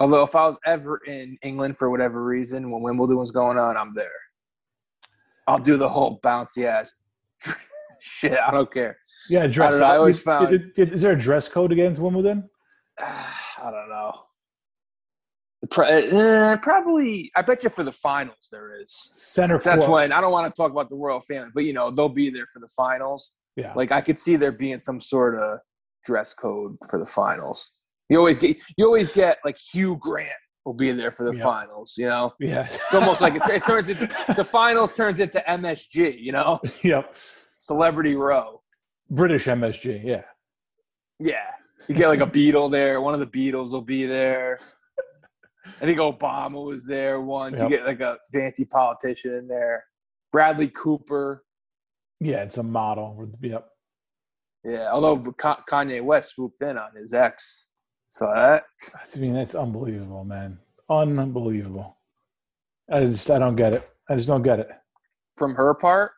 Although, 0.00 0.24
if 0.24 0.34
I 0.34 0.48
was 0.48 0.58
ever 0.66 0.96
in 1.06 1.38
England 1.42 1.78
for 1.78 1.90
whatever 1.90 2.24
reason 2.24 2.72
when 2.72 2.82
Wimbledon 2.82 3.16
was 3.16 3.30
going 3.30 3.56
on, 3.56 3.76
I'm 3.76 3.94
there. 3.94 4.10
I'll 5.46 5.60
do 5.60 5.76
the 5.76 5.88
whole 5.88 6.18
bouncy 6.24 6.64
ass 6.64 6.92
shit. 8.00 8.36
I 8.36 8.50
don't 8.50 8.72
care. 8.72 8.98
Yeah, 9.28 9.46
dress. 9.46 9.74
I, 9.74 9.92
I 9.92 9.96
always 9.96 10.18
found. 10.18 10.72
Is, 10.76 11.02
there 11.02 11.12
a 11.12 11.18
dress 11.18 11.46
code 11.46 11.70
against 11.70 12.02
Wimbledon? 12.02 12.50
I 13.62 13.70
don't 13.70 13.88
know. 13.88 14.12
Uh, 15.72 16.56
probably, 16.60 17.30
I 17.36 17.42
bet 17.42 17.62
you 17.62 17.70
for 17.70 17.84
the 17.84 17.92
finals 17.92 18.48
there 18.52 18.80
is. 18.80 19.10
Center. 19.14 19.58
That's 19.58 19.86
when 19.86 20.12
I 20.12 20.20
don't 20.20 20.32
want 20.32 20.52
to 20.52 20.56
talk 20.56 20.70
about 20.70 20.90
the 20.90 20.96
royal 20.96 21.20
family, 21.20 21.50
but 21.54 21.64
you 21.64 21.72
know 21.72 21.90
they'll 21.90 22.08
be 22.08 22.30
there 22.30 22.46
for 22.52 22.58
the 22.58 22.68
finals. 22.68 23.32
Yeah. 23.56 23.72
Like 23.74 23.92
I 23.92 24.00
could 24.00 24.18
see 24.18 24.36
there 24.36 24.52
being 24.52 24.78
some 24.78 25.00
sort 25.00 25.38
of 25.38 25.60
dress 26.04 26.34
code 26.34 26.76
for 26.90 26.98
the 26.98 27.06
finals. 27.06 27.72
You 28.08 28.18
always 28.18 28.38
get 28.38 28.58
you 28.76 28.84
always 28.84 29.08
get 29.08 29.38
like 29.44 29.56
Hugh 29.58 29.96
Grant 30.00 30.30
will 30.64 30.74
be 30.74 30.92
there 30.92 31.10
for 31.10 31.24
the 31.24 31.36
yep. 31.36 31.42
finals. 31.42 31.94
You 31.96 32.08
know. 32.08 32.34
Yeah. 32.38 32.66
It's 32.70 32.94
almost 32.94 33.20
like 33.20 33.34
it, 33.34 33.42
it 33.48 33.64
turns 33.64 33.88
into 33.88 34.06
the 34.36 34.44
finals 34.44 34.94
turns 34.94 35.20
into 35.20 35.42
MSG. 35.48 36.20
You 36.20 36.32
know. 36.32 36.60
Yep. 36.82 37.16
Celebrity 37.56 38.16
row. 38.16 38.60
British 39.10 39.46
MSG. 39.46 40.04
Yeah. 40.04 40.22
Yeah. 41.18 41.46
You 41.88 41.94
get 41.94 42.08
like 42.08 42.20
a 42.20 42.26
Beatle 42.26 42.70
there. 42.70 43.00
One 43.00 43.14
of 43.14 43.20
the 43.20 43.26
Beatles 43.26 43.72
will 43.72 43.82
be 43.82 44.06
there. 44.06 44.58
I 45.80 45.84
think 45.84 45.98
Obama 45.98 46.64
was 46.64 46.84
there 46.84 47.20
once. 47.20 47.58
Yep. 47.58 47.70
You 47.70 47.76
get 47.76 47.86
like 47.86 48.00
a 48.00 48.18
fancy 48.32 48.64
politician 48.64 49.34
in 49.34 49.48
there. 49.48 49.84
Bradley 50.32 50.68
Cooper. 50.68 51.44
Yeah, 52.20 52.42
it's 52.42 52.58
a 52.58 52.62
model. 52.62 53.30
Yep. 53.40 53.66
Yeah, 54.64 54.90
although 54.92 55.18
Kanye 55.18 56.02
West 56.02 56.34
swooped 56.34 56.62
in 56.62 56.78
on 56.78 56.96
his 56.96 57.12
ex. 57.12 57.68
So 58.08 58.30
that. 58.34 58.64
I 58.94 59.18
mean, 59.18 59.34
that's 59.34 59.54
unbelievable, 59.54 60.24
man. 60.24 60.58
Unbelievable. 60.88 61.98
I 62.90 63.00
just, 63.00 63.30
I 63.30 63.38
don't 63.38 63.56
get 63.56 63.74
it. 63.74 63.88
I 64.08 64.14
just 64.16 64.28
don't 64.28 64.42
get 64.42 64.60
it. 64.60 64.68
From 65.34 65.54
her 65.54 65.74
part? 65.74 66.12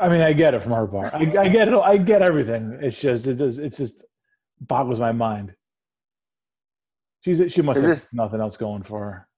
I 0.00 0.08
mean, 0.08 0.22
I 0.22 0.32
get 0.32 0.54
it 0.54 0.62
from 0.62 0.72
her 0.72 0.86
part. 0.86 1.14
I, 1.14 1.18
I 1.18 1.48
get 1.48 1.68
it. 1.68 1.74
I 1.74 1.96
get 1.96 2.22
everything. 2.22 2.78
It's 2.80 3.00
just, 3.00 3.26
it 3.26 3.34
does, 3.34 3.58
it's 3.58 3.78
just 3.78 4.04
boggles 4.60 5.00
my 5.00 5.12
mind. 5.12 5.54
She's 7.20 7.52
she 7.52 7.62
must 7.62 7.80
have 7.80 7.90
just, 7.90 8.14
nothing 8.14 8.40
else 8.40 8.56
going 8.56 8.82
for 8.82 9.00
her. 9.00 9.28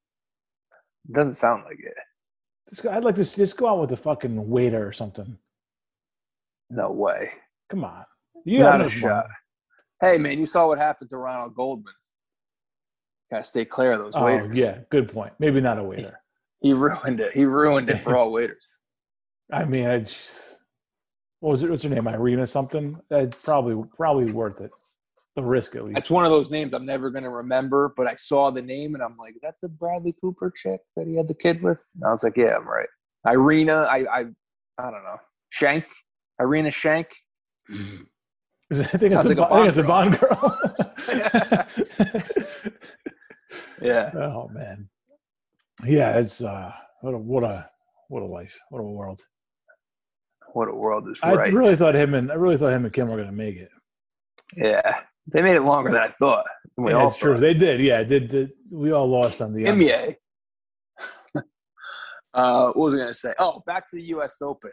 Doesn't 1.10 1.34
sound 1.34 1.64
like 1.64 1.78
it. 1.78 2.86
I'd 2.90 3.04
like 3.04 3.14
to 3.14 3.24
just 3.24 3.56
go 3.56 3.68
out 3.68 3.80
with 3.80 3.92
a 3.92 3.96
fucking 3.96 4.48
waiter 4.48 4.86
or 4.86 4.92
something. 4.92 5.38
No 6.68 6.90
way. 6.90 7.30
Come 7.70 7.84
on. 7.84 8.04
You 8.44 8.58
Not 8.58 8.84
a 8.84 8.90
shot. 8.90 9.26
Hey 10.00 10.18
man, 10.18 10.38
you 10.38 10.46
saw 10.46 10.66
what 10.68 10.78
happened 10.78 11.10
to 11.10 11.16
Ronald 11.16 11.54
Goldman. 11.54 11.94
Gotta 13.30 13.44
stay 13.44 13.64
clear 13.64 13.92
of 13.92 14.00
those 14.00 14.12
oh, 14.16 14.24
waiters. 14.24 14.58
Yeah, 14.58 14.80
good 14.90 15.10
point. 15.10 15.32
Maybe 15.38 15.60
not 15.60 15.78
a 15.78 15.82
waiter. 15.82 16.20
He, 16.60 16.68
he 16.68 16.74
ruined 16.74 17.20
it. 17.20 17.32
He 17.32 17.44
ruined 17.44 17.88
it 17.90 18.00
for 18.00 18.16
all 18.16 18.30
waiters. 18.30 18.62
I 19.52 19.64
mean, 19.64 19.88
I 19.88 20.00
just, 20.00 20.58
what 21.40 21.52
was 21.52 21.62
it? 21.62 21.70
What's 21.70 21.82
her 21.84 21.88
name? 21.88 22.06
Irina 22.06 22.46
something. 22.46 23.00
It's 23.10 23.38
probably 23.38 23.82
probably 23.96 24.30
worth 24.32 24.60
it 24.60 24.72
the 25.38 25.44
risk 25.44 25.76
at 25.76 25.84
least. 25.84 25.98
It's 25.98 26.10
one 26.10 26.24
of 26.24 26.30
those 26.30 26.50
names 26.50 26.74
I'm 26.74 26.84
never 26.84 27.10
going 27.10 27.24
to 27.24 27.30
remember, 27.30 27.94
but 27.96 28.06
I 28.06 28.14
saw 28.16 28.50
the 28.50 28.62
name 28.62 28.94
and 28.94 29.02
I'm 29.02 29.16
like, 29.16 29.34
is 29.34 29.40
that 29.42 29.54
the 29.62 29.68
Bradley 29.68 30.14
Cooper 30.20 30.52
chick 30.54 30.80
that 30.96 31.06
he 31.06 31.16
had 31.16 31.28
the 31.28 31.34
kid 31.34 31.62
with? 31.62 31.84
And 31.94 32.04
I 32.04 32.10
was 32.10 32.24
like, 32.24 32.36
yeah, 32.36 32.56
I'm 32.56 32.66
right. 32.66 32.88
Irina, 33.26 33.86
I, 33.90 33.98
I, 33.98 34.24
I 34.78 34.90
don't 34.90 35.04
know, 35.04 35.18
Shank, 35.50 35.86
Irina 36.40 36.70
Shank. 36.70 37.08
Mm-hmm. 37.70 38.04
I 38.70 38.84
think, 38.98 39.12
it's 39.12 39.24
like 39.24 39.38
a, 39.38 39.44
I 39.44 39.56
think 39.56 39.68
it's 39.68 39.76
a 39.76 39.82
Bond 39.82 40.18
girl. 40.18 40.58
yeah. 43.82 44.10
Oh 44.14 44.48
man. 44.48 44.88
Yeah, 45.84 46.18
it's 46.18 46.40
uh, 46.40 46.72
what 47.02 47.12
a 47.14 47.18
what 47.18 47.44
a 47.44 47.68
what 48.08 48.22
a 48.22 48.26
life, 48.26 48.58
what 48.70 48.80
a 48.80 48.82
world. 48.82 49.20
What 50.54 50.68
a 50.68 50.74
world 50.74 51.08
is 51.10 51.20
right. 51.22 51.46
I 51.46 51.50
really 51.50 51.76
thought 51.76 51.94
him 51.94 52.14
and 52.14 52.32
I 52.32 52.34
really 52.34 52.56
thought 52.56 52.72
him 52.72 52.84
and 52.84 52.92
Kim 52.92 53.08
were 53.08 53.16
going 53.16 53.28
to 53.28 53.32
make 53.32 53.56
it. 53.56 53.70
Yeah, 54.56 55.00
they 55.32 55.42
made 55.42 55.56
it 55.56 55.62
longer 55.62 55.90
than 55.90 56.02
I 56.02 56.08
thought. 56.08 56.46
We 56.76 56.92
yeah, 56.92 56.98
that's 57.04 57.16
true. 57.16 57.38
They 57.38 57.54
did. 57.54 57.80
Yeah, 57.80 58.02
did. 58.02 58.28
did 58.28 58.50
we 58.70 58.92
all 58.92 59.08
lost 59.08 59.42
on 59.42 59.52
the 59.52 59.64
NBA. 59.64 60.14
uh, 62.34 62.66
what 62.66 62.76
was 62.76 62.94
I 62.94 62.98
going 62.98 63.08
to 63.08 63.14
say? 63.14 63.34
Oh, 63.38 63.62
back 63.66 63.90
to 63.90 63.96
the 63.96 64.02
U.S. 64.04 64.40
Open. 64.40 64.70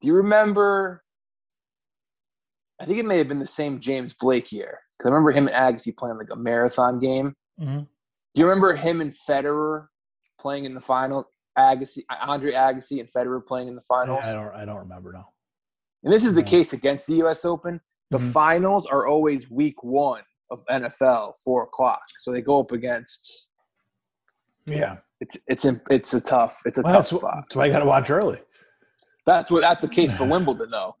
Do 0.00 0.08
you 0.08 0.14
remember? 0.14 1.02
I 2.80 2.86
think 2.86 2.98
it 2.98 3.04
may 3.04 3.18
have 3.18 3.28
been 3.28 3.38
the 3.38 3.46
same 3.46 3.80
James 3.80 4.14
Blake 4.14 4.52
year. 4.52 4.80
Because 4.98 5.10
I 5.10 5.14
remember 5.14 5.32
him 5.32 5.48
and 5.48 5.56
Agassi 5.56 5.96
playing 5.96 6.18
like 6.18 6.28
a 6.32 6.36
marathon 6.36 6.98
game. 6.98 7.34
Mm-hmm. 7.60 7.80
Do 7.80 8.40
you 8.40 8.44
remember 8.46 8.74
him 8.74 9.00
and 9.00 9.14
Federer 9.28 9.86
playing 10.40 10.64
in 10.64 10.74
the 10.74 10.80
final? 10.80 11.28
Agassi, 11.58 12.04
Andre 12.10 12.52
Agassi, 12.52 13.00
and 13.00 13.08
Federer 13.12 13.44
playing 13.44 13.68
in 13.68 13.74
the 13.74 13.82
finals. 13.82 14.20
I 14.24 14.32
don't. 14.32 14.54
I 14.54 14.64
don't 14.64 14.78
remember 14.78 15.12
now. 15.12 15.28
And 16.02 16.12
this 16.12 16.24
is 16.24 16.34
the 16.34 16.42
case 16.42 16.72
against 16.72 17.06
the 17.06 17.14
U.S. 17.16 17.44
Open. 17.44 17.80
The 18.14 18.20
mm-hmm. 18.20 18.30
finals 18.30 18.86
are 18.86 19.08
always 19.08 19.50
week 19.50 19.82
one 19.82 20.22
of 20.48 20.64
NFL, 20.70 21.32
four 21.44 21.64
o'clock. 21.64 22.02
So 22.20 22.30
they 22.30 22.42
go 22.42 22.60
up 22.60 22.70
against. 22.70 23.48
Yeah, 24.66 24.98
it's 25.20 25.36
it's 25.48 25.66
it's 25.90 26.14
a 26.14 26.20
tough 26.20 26.62
it's 26.64 26.78
a 26.78 26.82
well, 26.82 26.92
tough 26.92 27.10
that's, 27.10 27.20
spot. 27.20 27.34
That's 27.38 27.56
why 27.56 27.66
you 27.66 27.72
got 27.72 27.80
to 27.80 27.86
watch 27.86 28.10
early. 28.10 28.38
That's 29.26 29.50
what 29.50 29.62
that's 29.62 29.82
a 29.82 29.88
case 29.88 30.16
for 30.16 30.24
Wimbledon 30.30 30.70
though. 30.70 30.94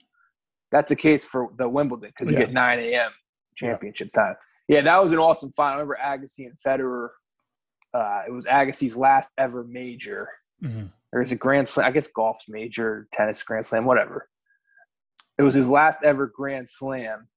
That's 0.72 0.90
a 0.90 0.96
case 0.96 1.24
for 1.24 1.50
the 1.56 1.68
Wimbledon 1.68 2.10
because 2.10 2.32
you 2.32 2.36
yeah. 2.36 2.46
get 2.46 2.52
nine 2.52 2.80
a.m. 2.80 3.12
championship 3.54 4.10
yeah. 4.12 4.20
time. 4.20 4.34
Yeah, 4.66 4.80
that 4.80 5.00
was 5.00 5.12
an 5.12 5.18
awesome 5.18 5.52
final. 5.56 5.78
I 5.78 5.82
remember 5.82 5.98
Agassi 6.04 6.46
and 6.46 6.58
Federer. 6.66 7.10
Uh, 7.94 8.22
it 8.26 8.32
was 8.32 8.44
Agassi's 8.46 8.96
last 8.96 9.30
ever 9.38 9.62
major, 9.62 10.28
mm-hmm. 10.60 11.20
is 11.20 11.30
it 11.30 11.38
Grand 11.38 11.68
Slam? 11.68 11.86
I 11.86 11.92
guess 11.92 12.08
golf's 12.08 12.48
major, 12.48 13.06
tennis 13.12 13.40
Grand 13.44 13.64
Slam, 13.64 13.84
whatever. 13.84 14.28
It 15.38 15.42
was 15.42 15.54
his 15.54 15.68
last 15.68 16.00
ever 16.04 16.26
Grand 16.34 16.68
Slam, 16.68 17.28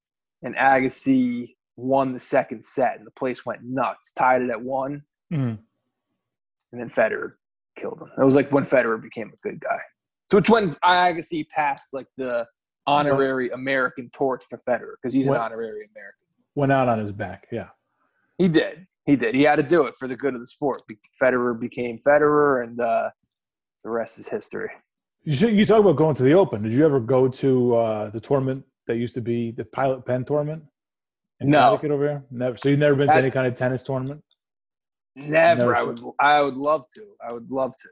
and 0.43 0.55
Agassi 0.55 1.55
won 1.75 2.13
the 2.13 2.19
second 2.19 2.63
set, 2.63 2.97
and 2.97 3.05
the 3.05 3.11
place 3.11 3.45
went 3.45 3.61
nuts, 3.63 4.11
tied 4.11 4.41
it 4.41 4.49
at 4.49 4.61
one, 4.61 5.03
mm-hmm. 5.31 5.55
and 6.71 6.81
then 6.81 6.89
Federer 6.89 7.33
killed 7.77 8.01
him. 8.01 8.09
It 8.17 8.23
was 8.23 8.35
like 8.35 8.51
when 8.51 8.63
Federer 8.63 9.01
became 9.01 9.31
a 9.33 9.47
good 9.47 9.59
guy. 9.59 9.79
So 10.29 10.37
it's 10.37 10.49
when 10.49 10.75
Agassi 10.83 11.47
passed 11.49 11.87
like 11.93 12.07
the 12.17 12.45
honorary 12.85 13.49
American 13.49 14.09
torch 14.11 14.43
to 14.49 14.57
Federer 14.57 14.93
because 15.01 15.13
he's 15.13 15.27
an 15.27 15.35
honorary 15.35 15.87
American. 15.93 16.27
Went 16.55 16.71
out 16.71 16.87
on 16.87 16.99
his 16.99 17.11
back, 17.11 17.47
yeah. 17.51 17.69
He 18.37 18.47
did. 18.47 18.87
He 19.05 19.15
did. 19.15 19.35
He 19.35 19.43
had 19.43 19.55
to 19.55 19.63
do 19.63 19.85
it 19.85 19.95
for 19.97 20.07
the 20.07 20.15
good 20.15 20.33
of 20.33 20.41
the 20.41 20.47
sport. 20.47 20.81
Federer 21.21 21.57
became 21.59 21.97
Federer, 21.97 22.63
and 22.63 22.79
uh, 22.79 23.09
the 23.83 23.89
rest 23.89 24.19
is 24.19 24.27
history. 24.27 24.69
You 25.27 25.49
you 25.49 25.65
talk 25.65 25.81
about 25.81 25.97
going 25.97 26.15
to 26.15 26.23
the 26.23 26.33
Open. 26.35 26.63
Did 26.63 26.71
you 26.71 26.85
ever 26.85 27.01
go 27.01 27.27
to 27.27 27.75
uh, 27.75 28.09
the 28.11 28.19
tournament 28.21 28.63
that 28.85 28.95
used 28.95 29.13
to 29.15 29.19
be 29.19 29.51
the 29.51 29.65
Pilot 29.65 30.05
Pen 30.05 30.23
tournament? 30.23 30.63
No, 31.41 31.73
over 31.73 32.07
here. 32.07 32.23
Never. 32.31 32.55
So 32.55 32.69
you've 32.69 32.79
never 32.79 32.95
been 32.95 33.07
that, 33.07 33.15
to 33.15 33.19
any 33.19 33.31
kind 33.31 33.45
of 33.45 33.53
tennis 33.53 33.83
tournament? 33.83 34.23
Never. 35.17 35.59
never 35.59 35.75
I 35.75 35.83
would. 35.83 35.99
I 36.17 36.41
would 36.41 36.55
love 36.55 36.85
to. 36.95 37.03
I 37.27 37.33
would 37.33 37.51
love 37.51 37.73
to. 37.75 37.89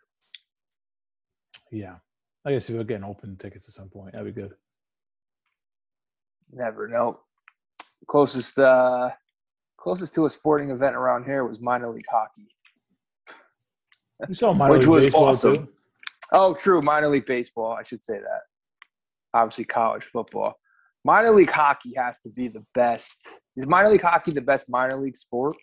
Yeah, 1.74 1.95
I 2.45 2.54
guess 2.54 2.69
if 2.69 2.78
we're 2.78 2.86
getting 2.86 3.04
open 3.04 3.36
tickets 3.36 3.67
at 3.67 3.74
some 3.74 3.89
point, 3.89 4.13
that'd 4.13 4.34
be 4.34 4.41
good. 4.41 4.54
Never. 6.54 6.88
No. 6.88 7.19
Closest. 8.08 8.58
uh 8.60 9.10
Closest 9.76 10.15
to 10.15 10.26
a 10.26 10.30
sporting 10.30 10.69
event 10.69 10.95
around 10.95 11.26
here 11.26 11.43
was 11.45 11.60
minor 11.60 11.89
league 11.89 12.06
hockey. 12.10 12.48
You 14.30 14.36
saw 14.36 14.54
minor 14.54 14.76
Which 14.76 14.84
league 14.84 14.89
was 14.89 15.04
baseball 15.04 15.26
awesome. 15.26 15.56
Too? 15.58 15.69
Oh, 16.31 16.53
true. 16.53 16.81
Minor 16.81 17.09
league 17.09 17.25
baseball. 17.25 17.71
I 17.79 17.83
should 17.83 18.03
say 18.03 18.19
that. 18.19 18.41
Obviously, 19.33 19.65
college 19.65 20.03
football. 20.03 20.55
Minor 21.03 21.31
league 21.31 21.51
hockey 21.51 21.93
has 21.97 22.19
to 22.21 22.29
be 22.29 22.47
the 22.47 22.65
best. 22.73 23.17
Is 23.55 23.67
minor 23.67 23.89
league 23.89 24.01
hockey 24.01 24.31
the 24.31 24.41
best 24.41 24.67
minor 24.69 24.95
league 24.95 25.15
sport? 25.15 25.55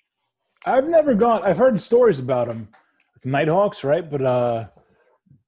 I've 0.64 0.86
never 0.86 1.14
gone. 1.14 1.42
I've 1.42 1.58
heard 1.58 1.80
stories 1.80 2.20
about 2.20 2.46
them, 2.46 2.68
Nighthawks, 3.24 3.82
right? 3.82 4.08
But 4.08 4.22
uh, 4.22 4.66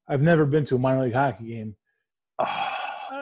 I've 0.07 0.21
never 0.21 0.45
been 0.45 0.65
to 0.65 0.75
a 0.75 0.79
minor 0.79 1.03
league 1.03 1.13
hockey 1.13 1.47
game. 1.47 1.75
Oh, 2.39 2.67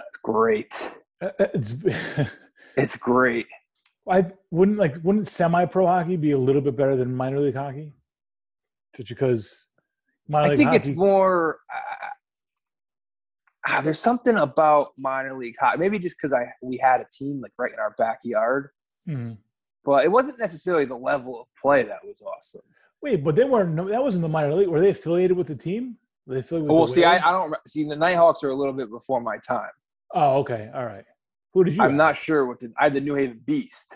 it's 0.08 0.18
great. 0.18 0.92
Uh, 1.22 1.30
uh, 1.40 1.48
it's 1.54 1.76
it's 2.78 2.96
great. 2.96 3.48
I 4.10 4.26
wouldn't 4.52 4.78
like 4.78 4.96
wouldn't 5.04 5.28
semi-pro 5.28 5.86
hockey 5.86 6.18
be 6.18 6.32
a 6.32 6.38
little 6.38 6.62
bit 6.62 6.76
better 6.76 6.96
than 6.96 7.16
minor 7.16 7.40
league 7.40 7.56
hockey? 7.56 7.94
Just 8.96 9.10
because 9.10 9.70
I 10.34 10.56
think 10.56 10.70
hockey, 10.70 10.78
it's 10.78 10.90
more. 10.90 11.60
Uh, 13.68 13.82
there's 13.82 14.00
something 14.00 14.38
about 14.38 14.90
minor 14.98 15.34
league 15.34 15.56
hockey. 15.60 15.80
Maybe 15.80 16.00
just 16.00 16.18
because 16.18 16.34
I 16.34 16.46
we 16.62 16.78
had 16.78 17.02
a 17.02 17.06
team 17.12 17.42
like 17.42 17.52
right 17.58 17.72
in 17.72 17.80
our 17.80 17.96
backyard, 17.98 18.70
mm-hmm. 19.08 19.34
but 19.86 20.04
it 20.04 20.12
wasn't 20.12 20.40
necessarily 20.40 20.86
the 20.86 20.98
level 20.98 21.40
of 21.40 21.48
play 21.62 21.84
that 21.84 22.00
was 22.04 22.22
awesome. 22.22 22.62
Wait, 23.02 23.24
but 23.24 23.36
they 23.36 23.44
weren't. 23.44 23.74
No, 23.76 23.90
that 23.90 24.02
wasn't 24.02 24.22
the 24.22 24.30
minor 24.30 24.54
league. 24.54 24.70
Were 24.70 24.80
they 24.80 24.92
affiliated 24.92 25.36
with 25.36 25.48
the 25.48 25.56
team? 25.56 25.98
Were 26.26 26.36
they 26.36 26.40
affiliated 26.40 26.72
well, 26.72 26.88
see, 26.88 27.04
I, 27.04 27.18
I, 27.18 27.32
don't 27.32 27.54
see 27.68 27.84
the 27.84 27.96
Nighthawks 27.96 28.44
are 28.44 28.50
a 28.50 28.56
little 28.56 28.74
bit 28.74 28.90
before 28.90 29.20
my 29.20 29.38
time. 29.46 29.72
Oh, 30.14 30.38
okay, 30.40 30.70
all 30.74 30.86
right. 30.86 31.04
Who 31.54 31.64
did 31.64 31.76
you? 31.76 31.84
I'm 31.84 31.92
have? 31.92 31.98
not 31.98 32.18
sure 32.18 32.46
what 32.46 32.60
the 32.60 32.72
I 32.80 32.86
had 32.86 32.94
the 32.94 33.02
New 33.02 33.16
Haven 33.16 33.42
Beast. 33.46 33.96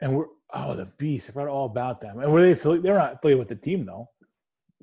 And 0.00 0.16
we're 0.16 0.26
oh 0.54 0.74
the 0.74 0.86
Beast. 0.98 1.28
I 1.28 1.32
forgot 1.32 1.48
all 1.48 1.66
about 1.66 2.00
them. 2.00 2.18
And 2.20 2.32
were 2.32 2.42
they 2.42 2.52
affiliated? 2.52 2.84
They're 2.84 2.98
not 2.98 3.14
affiliated 3.14 3.38
with 3.38 3.48
the 3.48 3.56
team 3.56 3.84
though. 3.84 4.08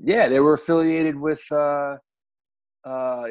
Yeah, 0.01 0.27
they 0.27 0.39
were 0.39 0.53
affiliated 0.53 1.15
with 1.15 1.41
uh, 1.51 1.97
uh, 2.85 3.23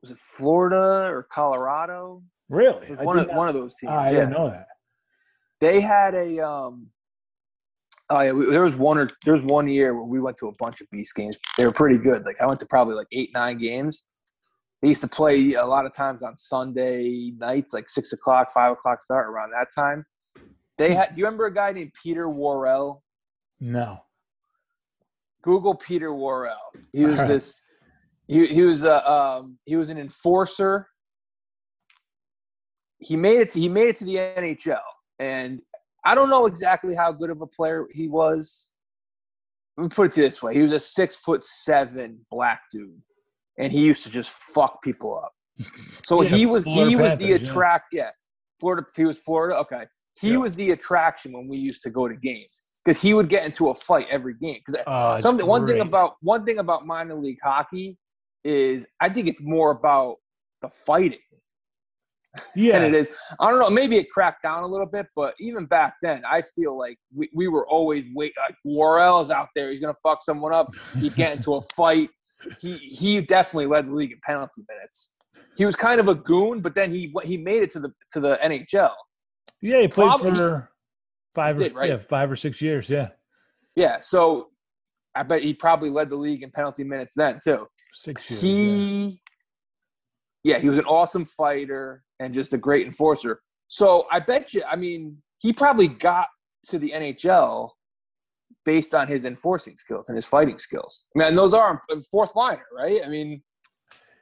was 0.00 0.10
it 0.10 0.18
Florida 0.18 1.08
or 1.10 1.26
Colorado? 1.30 2.22
Really? 2.48 2.88
One 2.88 3.18
of 3.18 3.28
not, 3.28 3.36
one 3.36 3.48
of 3.48 3.54
those 3.54 3.76
teams. 3.76 3.90
I 3.90 4.04
yeah. 4.06 4.10
didn't 4.10 4.30
know 4.30 4.50
that. 4.50 4.68
They 5.60 5.80
had 5.80 6.14
a 6.14 6.46
um. 6.46 6.88
Oh 8.08 8.20
yeah, 8.20 8.32
we, 8.32 8.46
there 8.50 8.62
was 8.62 8.76
one 8.76 8.98
or 8.98 9.08
there 9.24 9.32
was 9.32 9.42
one 9.42 9.66
year 9.66 9.94
where 9.94 10.04
we 10.04 10.20
went 10.20 10.36
to 10.38 10.48
a 10.48 10.52
bunch 10.58 10.80
of 10.80 10.88
Beast 10.90 11.14
games. 11.14 11.36
They 11.56 11.64
were 11.64 11.72
pretty 11.72 11.98
good. 11.98 12.24
Like 12.24 12.40
I 12.40 12.46
went 12.46 12.60
to 12.60 12.66
probably 12.66 12.94
like 12.94 13.08
eight 13.10 13.30
nine 13.34 13.58
games, 13.58 14.04
they 14.82 14.88
used 14.88 15.00
to 15.00 15.08
play 15.08 15.54
a 15.54 15.64
lot 15.64 15.86
of 15.86 15.92
times 15.92 16.22
on 16.22 16.36
Sunday 16.36 17.32
nights, 17.38 17.72
like 17.72 17.88
six 17.88 18.12
o'clock, 18.12 18.52
five 18.52 18.72
o'clock 18.72 19.00
start 19.00 19.26
around 19.26 19.50
that 19.50 19.68
time. 19.74 20.04
They 20.78 20.94
had. 20.94 21.14
Do 21.14 21.20
you 21.20 21.24
remember 21.24 21.46
a 21.46 21.54
guy 21.54 21.72
named 21.72 21.92
Peter 22.00 22.28
Worrell? 22.28 23.02
No. 23.58 24.00
Google 25.46 25.74
Peter 25.74 26.12
Worrell. 26.12 26.56
He 26.92 27.04
was 27.04 27.18
right. 27.18 27.28
this. 27.28 27.58
He 28.26 28.46
he 28.46 28.62
was 28.62 28.84
a 28.84 29.10
um, 29.10 29.58
he 29.64 29.76
was 29.76 29.88
an 29.88 29.98
enforcer. 29.98 30.88
He 32.98 33.16
made 33.16 33.38
it. 33.38 33.50
To, 33.50 33.60
he 33.60 33.68
made 33.68 33.88
it 33.88 33.96
to 33.96 34.04
the 34.04 34.16
NHL, 34.16 34.78
and 35.18 35.60
I 36.04 36.14
don't 36.14 36.28
know 36.28 36.46
exactly 36.46 36.94
how 36.94 37.12
good 37.12 37.30
of 37.30 37.40
a 37.40 37.46
player 37.46 37.86
he 37.92 38.08
was. 38.08 38.72
Let 39.78 39.84
me 39.84 39.88
put 39.88 40.06
it 40.06 40.12
to 40.12 40.20
this 40.22 40.42
way: 40.42 40.54
he 40.54 40.62
was 40.62 40.72
a 40.72 40.78
six 40.78 41.16
foot 41.16 41.44
seven 41.44 42.26
black 42.30 42.62
dude 42.70 43.00
and 43.58 43.72
he 43.72 43.84
used 43.84 44.02
to 44.04 44.10
just 44.10 44.30
fuck 44.30 44.82
people 44.82 45.18
up. 45.22 45.32
So 46.02 46.22
yeah, 46.22 46.28
he 46.30 46.46
was 46.46 46.64
Florida 46.64 46.90
he 46.90 46.96
was 46.96 47.16
the 47.16 47.32
attract 47.32 47.88
yeah. 47.92 48.04
yeah. 48.04 48.10
Florida 48.60 48.86
he 48.94 49.04
was 49.04 49.18
Florida 49.18 49.56
okay 49.56 49.84
he 50.20 50.32
yeah. 50.32 50.36
was 50.38 50.54
the 50.54 50.70
attraction 50.70 51.32
when 51.32 51.48
we 51.48 51.58
used 51.58 51.82
to 51.82 51.90
go 51.90 52.08
to 52.08 52.16
games 52.16 52.62
because 52.86 53.02
he 53.02 53.14
would 53.14 53.28
get 53.28 53.44
into 53.44 53.70
a 53.70 53.74
fight 53.74 54.06
every 54.10 54.34
game 54.34 54.60
because 54.64 54.80
uh, 54.86 55.16
oh, 55.16 55.20
something 55.20 55.46
one 55.46 55.66
thing 55.66 55.80
about 55.80 56.14
one 56.20 56.44
thing 56.44 56.58
about 56.58 56.86
minor 56.86 57.14
league 57.14 57.38
hockey 57.42 57.98
is 58.44 58.86
I 59.00 59.08
think 59.08 59.26
it's 59.26 59.42
more 59.42 59.72
about 59.72 60.16
the 60.62 60.68
fighting 60.68 61.18
yeah 62.54 62.84
it 62.84 62.94
is 62.94 63.08
I 63.40 63.50
don't 63.50 63.58
know 63.58 63.70
maybe 63.70 63.96
it 63.96 64.10
cracked 64.10 64.42
down 64.42 64.62
a 64.62 64.66
little 64.66 64.86
bit 64.86 65.06
but 65.16 65.34
even 65.40 65.66
back 65.66 65.94
then 66.02 66.22
I 66.30 66.42
feel 66.54 66.78
like 66.78 66.98
we, 67.14 67.28
we 67.34 67.48
were 67.48 67.66
always 67.66 68.04
wait 68.14 68.34
like 68.38 68.54
Worrell's 68.64 69.30
out 69.30 69.48
there 69.56 69.70
he's 69.70 69.80
gonna 69.80 69.94
fuck 70.02 70.22
someone 70.22 70.52
up 70.52 70.74
he 70.98 71.10
get 71.10 71.36
into 71.36 71.54
a 71.54 71.62
fight 71.74 72.10
he 72.60 72.76
he 72.76 73.20
definitely 73.20 73.66
led 73.66 73.88
the 73.88 73.92
league 73.92 74.12
in 74.12 74.20
penalty 74.24 74.64
minutes. 74.68 75.12
He 75.56 75.64
was 75.64 75.74
kind 75.74 76.00
of 76.00 76.08
a 76.08 76.14
goon, 76.14 76.60
but 76.60 76.74
then 76.74 76.90
he 76.90 77.14
he 77.24 77.36
made 77.36 77.62
it 77.62 77.70
to 77.72 77.80
the 77.80 77.92
to 78.12 78.20
the 78.20 78.38
NHL. 78.44 78.92
Yeah, 79.62 79.80
he 79.80 79.88
played 79.88 80.08
Probably, 80.08 80.30
for 80.32 80.70
five 81.34 81.56
or 81.56 81.64
did, 81.64 81.74
right? 81.74 81.88
yeah, 81.88 81.98
five 81.98 82.30
or 82.30 82.36
six 82.36 82.60
years. 82.60 82.88
Yeah, 82.88 83.08
yeah. 83.74 84.00
So 84.00 84.48
I 85.14 85.22
bet 85.22 85.42
he 85.42 85.54
probably 85.54 85.90
led 85.90 86.10
the 86.10 86.16
league 86.16 86.42
in 86.42 86.50
penalty 86.50 86.84
minutes 86.84 87.14
then 87.14 87.40
too. 87.42 87.66
Six 87.92 88.30
years. 88.30 88.42
He, 88.42 89.20
yeah. 90.42 90.56
yeah, 90.56 90.58
he 90.60 90.68
was 90.68 90.78
an 90.78 90.84
awesome 90.84 91.24
fighter 91.24 92.04
and 92.20 92.34
just 92.34 92.52
a 92.52 92.58
great 92.58 92.86
enforcer. 92.86 93.40
So 93.68 94.06
I 94.10 94.20
bet 94.20 94.54
you. 94.54 94.62
I 94.68 94.76
mean, 94.76 95.18
he 95.38 95.52
probably 95.52 95.88
got 95.88 96.28
to 96.68 96.78
the 96.78 96.92
NHL 96.94 97.70
based 98.64 98.94
on 98.94 99.06
his 99.06 99.24
enforcing 99.24 99.76
skills 99.76 100.08
and 100.08 100.16
his 100.16 100.26
fighting 100.26 100.58
skills. 100.58 101.06
I 101.14 101.24
mean, 101.24 101.34
those 101.34 101.54
are 101.54 101.80
fourth 102.10 102.34
liner, 102.34 102.64
right? 102.76 103.00
I 103.04 103.08
mean, 103.08 103.42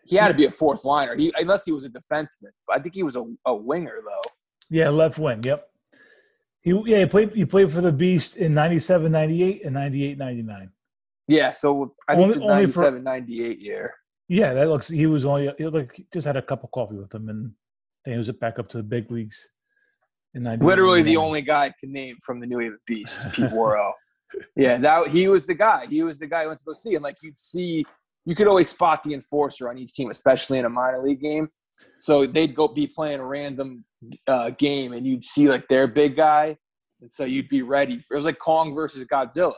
he 0.07 0.17
had 0.17 0.29
to 0.29 0.35
be 0.35 0.45
a 0.45 0.51
fourth 0.51 0.85
liner, 0.85 1.17
he, 1.17 1.33
unless 1.38 1.64
he 1.64 1.73
was 1.73 1.85
a 1.85 1.88
defenseman. 1.88 2.51
But 2.67 2.77
I 2.77 2.79
think 2.81 2.95
he 2.95 3.03
was 3.03 3.17
a, 3.17 3.25
a 3.47 3.55
winger, 3.55 4.01
though. 4.05 4.31
Yeah, 4.71 4.90
left 4.90 5.19
wing. 5.19 5.40
Yep. 5.43 5.67
He 6.64 6.72
yeah 6.87 7.00
he 7.00 7.07
played 7.07 7.33
he 7.33 7.44
played 7.44 7.70
for 7.70 7.81
the 7.81 7.92
Beast 7.92 8.37
in 8.37 8.55
97, 8.55 9.12
98, 9.12 9.64
and 9.64 9.74
98, 9.74 10.18
99. 10.18 10.70
Yeah, 11.29 11.53
so 11.53 11.94
I 12.09 12.16
think 12.16 12.24
only, 12.24 12.38
the 12.38 12.46
97, 12.46 12.98
for, 12.98 13.03
98 13.03 13.59
year. 13.61 13.94
Yeah, 14.29 14.53
that 14.55 14.68
looks. 14.68 14.88
He 14.88 15.07
was 15.07 15.24
only 15.24 15.53
he 15.57 15.66
like 15.66 16.05
just 16.12 16.27
had 16.27 16.37
a 16.37 16.42
cup 16.42 16.64
of 16.64 16.70
coffee 16.72 16.96
with 16.96 17.14
him, 17.14 17.29
and 17.29 17.53
then 18.05 18.14
he 18.14 18.18
was 18.18 18.31
back 18.33 18.59
up 18.59 18.68
to 18.70 18.79
the 18.79 18.83
big 18.83 19.11
leagues. 19.11 19.48
In 20.35 20.42
Literally 20.61 21.03
the 21.03 21.16
only 21.16 21.42
guy 21.42 21.66
I 21.66 21.74
can 21.79 21.92
name 21.92 22.16
from 22.27 22.40
the 22.40 22.46
New 22.46 22.59
Haven 22.59 22.79
Beast, 22.88 23.20
Pete 23.33 23.53
Worrell 23.53 23.94
yeah, 24.57 24.79
that 24.79 25.09
he 25.09 25.29
was 25.29 25.46
the 25.46 25.55
guy. 25.55 25.87
He 25.88 26.03
was 26.03 26.18
the 26.18 26.27
guy 26.27 26.42
I 26.42 26.46
went 26.46 26.59
to 26.61 26.64
go 26.64 26.72
see, 26.72 26.94
and 26.94 27.03
like 27.03 27.16
you'd 27.22 27.38
see, 27.38 27.85
you 28.24 28.35
could 28.35 28.46
always 28.46 28.68
spot 28.68 29.03
the 29.05 29.14
enforcer 29.14 29.68
on 29.68 29.79
each 29.79 29.94
team, 29.94 30.11
especially 30.11 30.59
in 30.59 30.64
a 30.64 30.68
minor 30.68 31.03
league 31.03 31.20
game. 31.20 31.48
So 31.98 32.27
they'd 32.27 32.55
go 32.55 32.68
be 32.68 32.87
playing 32.87 33.20
a 33.20 33.24
random 33.24 33.85
uh, 34.27 34.51
game, 34.51 34.93
and 34.93 35.07
you'd 35.07 35.25
see 35.25 35.49
like 35.49 35.69
their 35.69 35.87
big 35.87 36.17
guy, 36.17 36.57
and 37.01 37.12
so 37.12 37.25
you'd 37.25 37.49
be 37.49 37.62
ready. 37.62 38.01
For, 38.01 38.14
it 38.14 38.19
was 38.19 38.27
like 38.27 38.38
Kong 38.38 38.75
versus 38.75 39.05
Godzilla. 39.05 39.55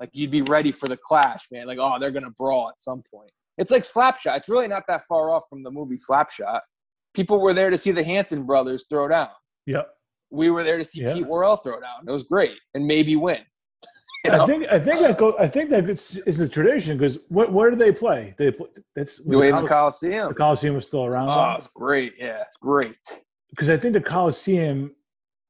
Like 0.00 0.10
you'd 0.12 0.30
be 0.30 0.42
ready 0.42 0.72
for 0.72 0.88
the 0.88 0.96
clash, 0.96 1.46
man. 1.50 1.66
Like 1.66 1.78
oh, 1.80 1.96
they're 2.00 2.10
gonna 2.10 2.30
brawl 2.30 2.68
at 2.68 2.80
some 2.80 3.02
point. 3.12 3.30
It's 3.58 3.70
like 3.70 3.82
Slapshot. 3.82 4.36
It's 4.36 4.48
really 4.48 4.68
not 4.68 4.84
that 4.88 5.04
far 5.06 5.30
off 5.30 5.44
from 5.48 5.62
the 5.62 5.70
movie 5.70 5.96
Slapshot. 5.96 6.60
People 7.14 7.40
were 7.40 7.54
there 7.54 7.70
to 7.70 7.78
see 7.78 7.90
the 7.90 8.04
Hanson 8.04 8.44
brothers 8.44 8.84
throw 8.90 9.08
down. 9.08 9.30
Yep. 9.66 9.88
We 10.30 10.50
were 10.50 10.62
there 10.62 10.76
to 10.76 10.84
see 10.84 11.02
Pete 11.02 11.26
Worrell 11.26 11.56
throw 11.56 11.80
down. 11.80 12.04
It 12.06 12.10
was 12.10 12.24
great, 12.24 12.58
and 12.74 12.86
maybe 12.86 13.16
win. 13.16 13.40
know? 14.32 14.42
I 14.42 14.46
think 14.46 14.68
I 14.72 14.78
think 14.78 15.00
that 15.00 15.18
go, 15.18 15.36
I 15.38 15.46
think 15.46 15.70
that 15.70 15.88
it's, 15.88 16.16
it's 16.16 16.38
a 16.40 16.48
tradition 16.48 16.96
because 16.96 17.18
where, 17.28 17.48
where 17.48 17.70
do 17.70 17.76
they 17.76 17.92
play? 17.92 18.34
They 18.36 18.50
play 18.50 18.68
that's 18.94 19.24
New 19.24 19.40
Haven 19.40 19.66
Coliseum. 19.66 20.28
The 20.28 20.34
Coliseum 20.34 20.74
was 20.74 20.86
still 20.86 21.04
around. 21.04 21.28
Oh, 21.28 21.56
it's 21.56 21.68
great. 21.68 22.14
Yeah, 22.18 22.42
it's 22.42 22.56
great. 22.56 23.22
Because 23.50 23.70
I 23.70 23.76
think 23.76 23.94
the 23.94 24.00
Coliseum 24.00 24.94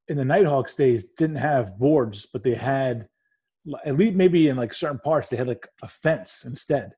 in 0.07 0.17
the 0.17 0.25
Nighthawks 0.25 0.75
days 0.75 1.05
didn't 1.17 1.37
have 1.37 1.77
boards, 1.77 2.25
but 2.25 2.43
they 2.43 2.53
had 2.53 3.07
at 3.85 3.97
least 3.97 4.15
maybe 4.15 4.47
in 4.47 4.55
like 4.55 4.73
certain 4.73 4.99
parts 4.99 5.29
they 5.29 5.37
had 5.37 5.47
like 5.47 5.67
a 5.81 5.87
fence 5.87 6.43
instead. 6.45 6.91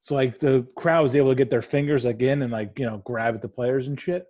So 0.00 0.14
like 0.14 0.38
the 0.38 0.66
crowd 0.76 1.02
was 1.02 1.16
able 1.16 1.30
to 1.30 1.34
get 1.34 1.50
their 1.50 1.62
fingers 1.62 2.04
like 2.04 2.22
in 2.22 2.42
and 2.42 2.52
like 2.52 2.78
you 2.78 2.86
know 2.86 3.02
grab 3.04 3.34
at 3.34 3.42
the 3.42 3.48
players 3.48 3.86
and 3.86 4.00
shit. 4.00 4.26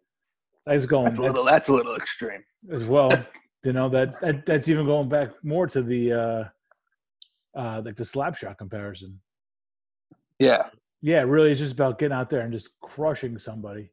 That's 0.67 0.87
going. 0.87 1.07
That's 1.07 1.19
a 1.19 1.23
little. 1.23 1.45
That's 1.45 1.69
a 1.69 1.75
little 1.75 1.97
extreme 1.97 2.45
as 2.71 2.85
well. 2.85 3.11
you 3.65 3.73
know 3.73 3.89
that, 3.89 4.21
that 4.21 4.47
that's 4.47 4.69
even 4.69 4.87
going 4.87 5.09
back 5.09 5.31
more 5.43 5.67
to 5.69 5.83
the 5.83 6.13
uh 6.13 6.45
uh 7.55 7.83
like 7.85 7.97
the 7.97 8.05
slap 8.05 8.37
shot 8.37 8.59
comparison. 8.59 9.21
Yeah. 10.39 10.69
Yeah, 11.05 11.23
really, 11.23 11.51
it's 11.51 11.61
just 11.61 11.73
about 11.73 11.99
getting 11.99 12.17
out 12.17 12.31
there 12.31 12.41
and 12.41 12.53
just 12.53 12.79
crushing 12.81 13.37
somebody. 13.37 13.91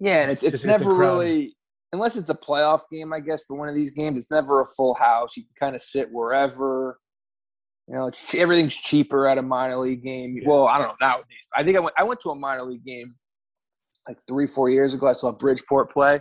Yeah, 0.00 0.22
and 0.22 0.30
it's 0.30 0.42
it's 0.42 0.64
never 0.64 0.94
really 0.94 1.54
unless 1.92 2.16
it's 2.16 2.30
a 2.30 2.34
playoff 2.34 2.82
game, 2.90 3.12
I 3.12 3.20
guess, 3.20 3.42
for 3.46 3.56
one 3.56 3.68
of 3.68 3.74
these 3.74 3.90
games, 3.90 4.16
it's 4.16 4.30
never 4.30 4.60
a 4.60 4.66
full 4.66 4.94
house. 4.94 5.36
You 5.36 5.44
can 5.44 5.54
kind 5.58 5.74
of 5.74 5.82
sit 5.82 6.10
wherever. 6.10 6.98
You 7.88 7.96
know, 7.96 8.10
everything's 8.36 8.76
cheaper 8.76 9.26
at 9.28 9.38
a 9.38 9.42
minor 9.42 9.76
league 9.76 10.02
game. 10.02 10.36
Yeah. 10.40 10.48
Well, 10.48 10.66
I 10.66 10.78
don't 10.78 10.88
know 10.88 11.08
nowadays. 11.08 11.26
I 11.54 11.64
think 11.64 11.76
I 11.76 11.80
went. 11.80 11.94
I 11.98 12.04
went 12.04 12.20
to 12.22 12.30
a 12.30 12.34
minor 12.34 12.64
league 12.64 12.84
game 12.84 13.12
like 14.08 14.18
three, 14.26 14.46
four 14.46 14.70
years 14.70 14.94
ago. 14.94 15.06
I 15.06 15.12
saw 15.12 15.32
Bridgeport 15.32 15.90
play. 15.90 16.20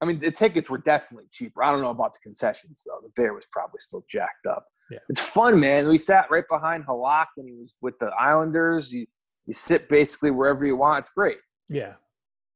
I 0.00 0.06
mean, 0.06 0.18
the 0.18 0.30
tickets 0.30 0.68
were 0.68 0.78
definitely 0.78 1.26
cheaper. 1.30 1.62
I 1.62 1.70
don't 1.70 1.80
know 1.80 1.90
about 1.90 2.12
the 2.12 2.18
concessions 2.22 2.82
though. 2.86 3.00
The 3.02 3.10
bear 3.20 3.34
was 3.34 3.46
probably 3.50 3.80
still 3.80 4.04
jacked 4.08 4.46
up. 4.48 4.66
Yeah. 4.90 4.98
It's 5.08 5.20
fun, 5.20 5.58
man. 5.60 5.88
We 5.88 5.96
sat 5.96 6.30
right 6.30 6.44
behind 6.50 6.84
Halak 6.86 7.26
when 7.36 7.48
he 7.48 7.54
was 7.54 7.74
with 7.80 7.98
the 7.98 8.12
Islanders. 8.20 8.92
You 8.92 9.06
you 9.46 9.54
sit 9.54 9.88
basically 9.88 10.30
wherever 10.30 10.64
you 10.64 10.76
want. 10.76 11.00
It's 11.00 11.10
great. 11.10 11.38
Yeah, 11.70 11.94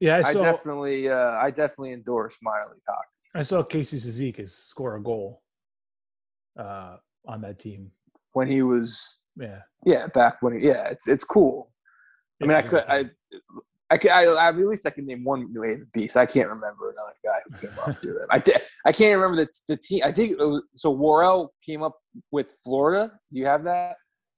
yeah. 0.00 0.22
I, 0.24 0.32
saw, 0.32 0.40
I 0.40 0.44
definitely, 0.44 1.08
uh, 1.08 1.32
I 1.32 1.50
definitely 1.50 1.92
endorse 1.92 2.36
Miley 2.42 2.78
hockey. 2.88 3.08
I 3.34 3.42
saw 3.42 3.62
Casey 3.62 3.98
Cizikas 3.98 4.50
score 4.50 4.96
a 4.96 5.02
goal 5.02 5.42
uh, 6.58 6.96
on 7.26 7.40
that 7.42 7.58
team 7.58 7.90
when 8.32 8.48
he 8.48 8.62
was. 8.62 9.20
Yeah. 9.36 9.60
Yeah, 9.84 10.08
back 10.08 10.38
when 10.40 10.58
he. 10.58 10.66
Yeah, 10.66 10.88
it's 10.88 11.06
it's 11.06 11.22
cool. 11.24 11.70
I 12.42 12.46
mean, 12.46 12.56
I 12.56 12.62
could. 12.62 12.84
I 12.88 13.10
I 13.90 13.96
can, 13.96 14.10
I, 14.10 14.24
I, 14.24 14.48
at 14.48 14.56
least 14.56 14.86
I 14.86 14.90
can 14.90 15.06
name 15.06 15.24
one 15.24 15.50
New 15.52 15.62
Haven 15.62 15.86
beast. 15.92 16.16
I 16.16 16.26
can't 16.26 16.48
remember 16.48 16.90
another 16.90 17.14
guy 17.24 17.38
who 17.46 17.68
came 17.68 17.78
up 17.78 17.98
to 18.00 18.16
it. 18.18 18.26
I, 18.30 18.60
I 18.84 18.92
can't 18.92 19.18
remember 19.18 19.44
the 19.44 19.48
the 19.68 19.76
team. 19.76 20.02
I 20.04 20.12
think 20.12 20.38
was, 20.38 20.62
so. 20.74 20.90
Worrell 20.90 21.54
came 21.64 21.82
up 21.82 21.96
with 22.30 22.56
Florida. 22.64 23.12
Do 23.32 23.38
you 23.38 23.46
have 23.46 23.64
that? 23.64 23.96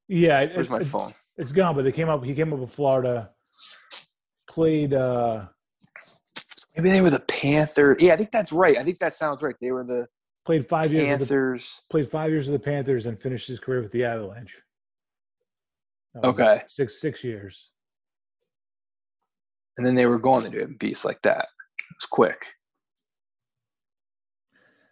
Yeah. 0.09 0.46
Where's 0.55 0.68
it, 0.68 0.70
my 0.70 0.85
phone? 0.85 1.12
It's 1.37 1.53
gone, 1.53 1.75
but 1.75 1.85
they 1.85 1.92
came 1.92 2.09
up. 2.09 2.23
He 2.25 2.35
came 2.35 2.53
up 2.53 2.59
with 2.59 2.73
Florida. 2.73 3.31
Played. 4.51 4.95
uh 4.95 5.47
Maybe 6.77 6.91
they 6.91 7.01
were 7.01 7.11
the 7.11 7.21
Panthers. 7.21 8.01
Yeah, 8.01 8.13
I 8.13 8.17
think 8.17 8.31
that's 8.31 8.53
right. 8.53 8.77
I 8.79 8.83
think 8.83 8.99
that 8.99 9.15
sounds 9.15 9.43
right. 9.43 9.57
They 9.61 9.73
were 9.73 9.85
the 9.85 10.07
played 10.45 10.69
five 10.69 10.93
years. 10.93 11.07
Panthers. 11.07 11.83
The, 11.89 11.91
played 11.91 12.11
five 12.11 12.31
years 12.31 12.49
of 12.49 12.53
the 12.53 12.59
Panthers 12.59 13.07
and 13.07 13.21
finished 13.21 13.49
his 13.49 13.59
career 13.59 13.83
with 13.83 13.93
the 13.93 14.05
Avalanche. 14.05 14.61
Okay. 16.25 16.63
Six 16.69 17.01
six 17.01 17.25
years 17.25 17.71
and 19.81 19.87
then 19.87 19.95
they 19.95 20.05
were 20.05 20.19
going 20.19 20.45
to 20.45 20.51
do 20.51 20.61
it 20.61 20.79
beasts 20.79 21.07
like 21.07 21.23
that. 21.23 21.49
It 21.79 21.97
was 21.97 22.05
quick. 22.11 22.45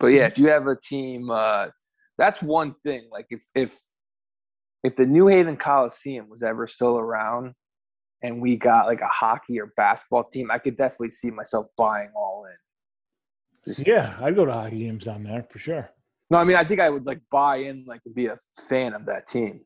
But 0.00 0.06
yeah, 0.06 0.26
if 0.26 0.38
you 0.38 0.48
have 0.48 0.66
a 0.66 0.76
team, 0.76 1.30
uh, 1.30 1.66
that's 2.16 2.40
one 2.40 2.74
thing. 2.84 3.06
Like 3.12 3.26
if 3.28 3.42
if 3.54 3.78
if 4.82 4.96
the 4.96 5.04
New 5.04 5.26
Haven 5.26 5.58
Coliseum 5.58 6.30
was 6.30 6.42
ever 6.42 6.66
still 6.66 6.96
around, 6.96 7.52
and 8.22 8.40
we 8.40 8.56
got 8.56 8.86
like 8.86 9.00
a 9.00 9.08
hockey 9.08 9.60
or 9.60 9.72
basketball 9.76 10.24
team, 10.24 10.50
I 10.50 10.58
could 10.58 10.76
definitely 10.76 11.10
see 11.10 11.30
myself 11.30 11.66
buying 11.76 12.10
all 12.16 12.46
in. 12.46 12.56
Just, 13.64 13.86
yeah, 13.86 14.16
I'd 14.20 14.36
go 14.36 14.44
to 14.44 14.52
hockey 14.52 14.80
games 14.80 15.04
down 15.04 15.24
there 15.24 15.46
for 15.50 15.58
sure. 15.58 15.90
No, 16.30 16.38
I 16.38 16.44
mean 16.44 16.56
I 16.56 16.64
think 16.64 16.80
I 16.80 16.90
would 16.90 17.06
like 17.06 17.20
buy 17.30 17.56
in, 17.56 17.84
like 17.86 18.00
be 18.14 18.26
a 18.26 18.38
fan 18.68 18.94
of 18.94 19.06
that 19.06 19.26
team. 19.26 19.60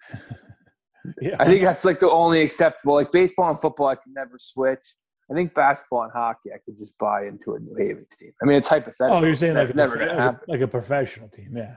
yeah, 1.21 1.37
I 1.39 1.47
think 1.47 1.63
that's 1.63 1.85
like 1.85 2.01
the 2.01 2.11
only 2.11 2.43
acceptable. 2.43 2.95
Like 2.95 3.13
baseball 3.13 3.51
and 3.51 3.59
football, 3.59 3.89
I 3.89 3.97
could 3.97 4.15
never 4.15 4.39
switch. 4.39 4.95
I 5.31 5.35
think 5.35 5.55
basketball 5.55 6.03
and 6.03 6.13
hockey, 6.13 6.51
I 6.55 6.59
could 6.65 6.77
just 6.77 6.99
buy 6.99 7.27
into 7.27 7.55
a 7.55 7.59
New 7.59 7.75
Haven 7.77 8.07
team. 8.19 8.33
I 8.43 8.47
mean, 8.47 8.59
it's 8.59 8.69
hypothetical. 8.69 9.19
Oh, 9.19 9.25
you're 9.25 9.35
saying 9.35 9.55
like 9.55 9.75
never 9.75 9.97
going 9.97 10.09
to 10.09 10.15
happen. 10.15 10.41
Like 10.47 10.61
a 10.61 10.69
professional 10.69 11.29
team, 11.29 11.57
yeah. 11.57 11.77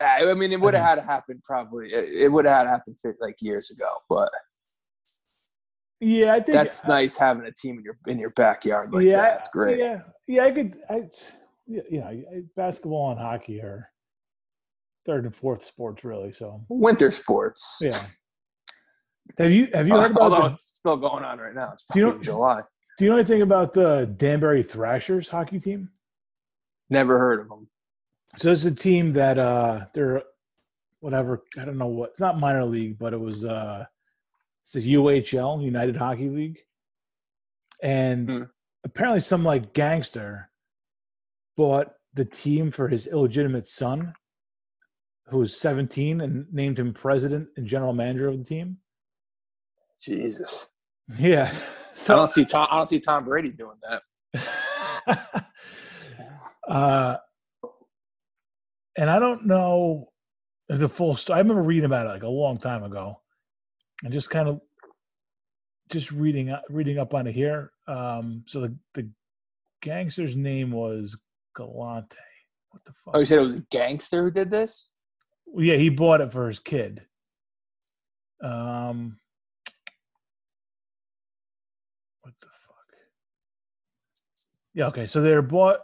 I 0.00 0.34
mean, 0.34 0.52
it 0.52 0.60
would 0.60 0.74
have 0.74 0.84
had 0.84 0.94
to 0.96 1.02
happen 1.02 1.40
probably. 1.44 1.92
It 1.92 2.30
would 2.30 2.44
have 2.44 2.54
had 2.54 2.64
to 2.64 2.70
happen 2.70 2.96
like 3.20 3.36
years 3.40 3.70
ago, 3.70 3.90
but 4.08 4.28
yeah, 6.04 6.34
I 6.34 6.40
think 6.40 6.54
that's 6.54 6.86
nice 6.86 7.16
having 7.16 7.44
a 7.46 7.52
team 7.52 7.78
in 7.78 7.84
your 7.84 7.96
in 8.06 8.18
your 8.18 8.30
backyard 8.30 8.92
like 8.92 9.04
yeah, 9.04 9.16
that. 9.16 9.38
It's 9.40 9.48
great. 9.48 9.78
Yeah, 9.78 10.00
yeah, 10.26 10.44
I 10.44 10.50
could. 10.50 10.76
I, 10.88 11.02
you 11.66 12.00
know, 12.00 12.22
basketball 12.56 13.10
and 13.10 13.18
hockey 13.18 13.60
are 13.60 13.90
third 15.06 15.24
and 15.24 15.34
fourth 15.34 15.62
sports, 15.62 16.04
really. 16.04 16.32
So 16.32 16.64
winter 16.68 17.10
sports. 17.10 17.78
Yeah. 17.80 17.98
Have 19.38 19.52
you 19.52 19.68
have 19.72 19.88
you 19.88 19.94
heard 19.98 20.10
about? 20.10 20.22
Although 20.22 20.48
the, 20.48 20.54
it's 20.54 20.76
still 20.76 20.96
going 20.96 21.24
on 21.24 21.38
right 21.38 21.54
now. 21.54 21.72
It's 21.72 21.86
do 21.92 21.98
you 21.98 22.06
know, 22.06 22.18
July. 22.18 22.60
Do 22.98 23.04
you 23.04 23.10
know 23.10 23.16
anything 23.16 23.42
about 23.42 23.72
the 23.72 24.12
Danbury 24.16 24.62
Thrashers 24.62 25.28
hockey 25.28 25.58
team? 25.58 25.90
Never 26.90 27.18
heard 27.18 27.40
of 27.40 27.48
them. 27.48 27.68
So 28.36 28.50
it's 28.50 28.64
a 28.64 28.74
team 28.74 29.12
that 29.14 29.38
uh 29.38 29.86
they're 29.94 30.22
whatever 31.00 31.44
I 31.58 31.64
don't 31.64 31.78
know 31.78 31.86
what 31.86 32.10
it's 32.10 32.20
not 32.20 32.38
minor 32.38 32.64
league, 32.64 32.98
but 32.98 33.12
it 33.12 33.20
was 33.20 33.44
uh 33.44 33.86
it's 34.64 34.72
the 34.72 34.94
UHL 34.94 35.62
United 35.62 35.94
Hockey 35.94 36.30
League, 36.30 36.58
and 37.82 38.32
hmm. 38.32 38.42
apparently 38.82 39.20
some 39.20 39.44
like 39.44 39.74
gangster 39.74 40.50
bought 41.54 41.92
the 42.14 42.24
team 42.24 42.70
for 42.70 42.88
his 42.88 43.06
illegitimate 43.06 43.68
son, 43.68 44.14
who 45.28 45.38
was 45.38 45.54
17, 45.56 46.22
and 46.22 46.46
named 46.50 46.78
him 46.78 46.94
president 46.94 47.48
and 47.58 47.66
general 47.66 47.92
manager 47.92 48.26
of 48.26 48.38
the 48.38 48.44
team. 48.44 48.78
Jesus. 50.00 50.70
Yeah. 51.18 51.52
So 51.92 52.14
I 52.14 52.16
don't 52.16 52.28
see 52.28 52.44
Tom. 52.46 52.66
I 52.70 52.76
don't 52.78 52.88
see 52.88 53.00
Tom 53.00 53.24
Brady 53.24 53.52
doing 53.52 53.76
that. 53.82 54.02
uh, 56.68 57.16
and 58.96 59.10
I 59.10 59.18
don't 59.18 59.46
know 59.46 60.08
the 60.68 60.88
full 60.88 61.16
story. 61.16 61.36
I 61.36 61.40
remember 61.40 61.62
reading 61.62 61.84
about 61.84 62.06
it 62.06 62.10
like 62.10 62.22
a 62.22 62.28
long 62.28 62.58
time 62.58 62.82
ago, 62.82 63.20
and 64.02 64.12
just 64.12 64.30
kind 64.30 64.48
of 64.48 64.60
just 65.90 66.10
reading 66.10 66.54
reading 66.68 66.98
up 66.98 67.14
on 67.14 67.26
it 67.26 67.34
here. 67.34 67.70
Um, 67.86 68.44
so 68.46 68.60
the 68.60 68.74
the 68.94 69.08
gangster's 69.82 70.36
name 70.36 70.70
was 70.70 71.16
Galante. 71.54 72.16
What 72.70 72.84
the 72.84 72.92
fuck? 72.92 73.14
Oh, 73.14 73.20
you 73.20 73.26
said 73.26 73.38
it 73.38 73.42
was 73.42 73.56
a 73.56 73.66
gangster 73.70 74.24
who 74.24 74.30
did 74.30 74.50
this? 74.50 74.90
Well, 75.46 75.64
yeah, 75.64 75.76
he 75.76 75.90
bought 75.90 76.20
it 76.20 76.32
for 76.32 76.48
his 76.48 76.58
kid. 76.58 77.02
Um, 78.42 79.18
what 82.22 82.34
the 82.40 82.46
fuck? 82.46 82.86
Yeah, 84.74 84.86
okay. 84.86 85.06
So 85.06 85.20
they 85.20 85.32
were 85.32 85.42
bought 85.42 85.80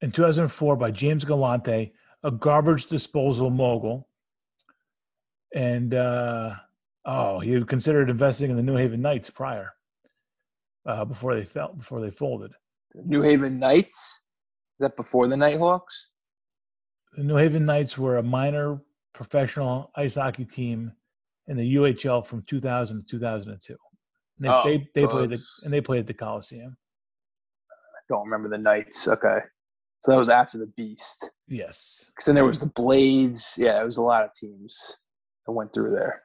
in 0.00 0.12
2004 0.12 0.76
by 0.76 0.90
James 0.90 1.24
Galante, 1.24 1.92
a 2.22 2.30
garbage 2.30 2.86
disposal 2.86 3.50
mogul. 3.50 4.08
And 5.54 5.94
uh, 5.94 6.54
oh, 7.04 7.38
he 7.40 7.62
considered 7.64 8.10
investing 8.10 8.50
in 8.50 8.56
the 8.56 8.62
New 8.62 8.76
Haven 8.76 9.00
Knights 9.00 9.30
prior, 9.30 9.72
uh, 10.86 11.04
before 11.04 11.34
they 11.34 11.44
fell, 11.44 11.72
before 11.74 12.00
they 12.00 12.10
folded. 12.10 12.52
New 12.94 13.22
Haven 13.22 13.58
Knights? 13.58 13.96
Is 13.96 14.84
that 14.84 14.96
before 14.96 15.28
the 15.28 15.36
Nighthawks? 15.36 16.08
The 17.14 17.24
New 17.24 17.36
Haven 17.36 17.66
Knights 17.66 17.98
were 17.98 18.18
a 18.18 18.22
minor 18.22 18.80
professional 19.12 19.90
ice 19.96 20.14
hockey 20.14 20.44
team 20.44 20.92
in 21.48 21.56
the 21.56 21.74
UHL 21.74 22.24
from 22.24 22.42
2000 22.42 23.00
to 23.00 23.18
2002. 23.18 23.76
They 24.38 24.48
oh, 24.48 24.62
they, 24.64 24.88
they 24.94 25.06
played 25.06 25.30
the 25.30 25.42
and 25.64 25.72
they 25.72 25.80
played 25.80 26.00
at 26.00 26.06
the 26.06 26.14
Coliseum. 26.14 26.76
I 27.70 28.00
don't 28.08 28.24
remember 28.24 28.48
the 28.48 28.62
Knights. 28.62 29.06
Okay, 29.06 29.38
so 30.00 30.12
that 30.12 30.18
was 30.18 30.30
after 30.30 30.56
the 30.56 30.72
Beast. 30.76 31.30
Yes, 31.46 32.06
because 32.06 32.24
then 32.24 32.36
there 32.36 32.46
was 32.46 32.58
the 32.58 32.66
Blades. 32.66 33.54
Yeah, 33.58 33.80
it 33.80 33.84
was 33.84 33.98
a 33.98 34.02
lot 34.02 34.24
of 34.24 34.32
teams 34.34 34.96
that 35.46 35.52
went 35.52 35.74
through 35.74 35.90
there. 35.90 36.22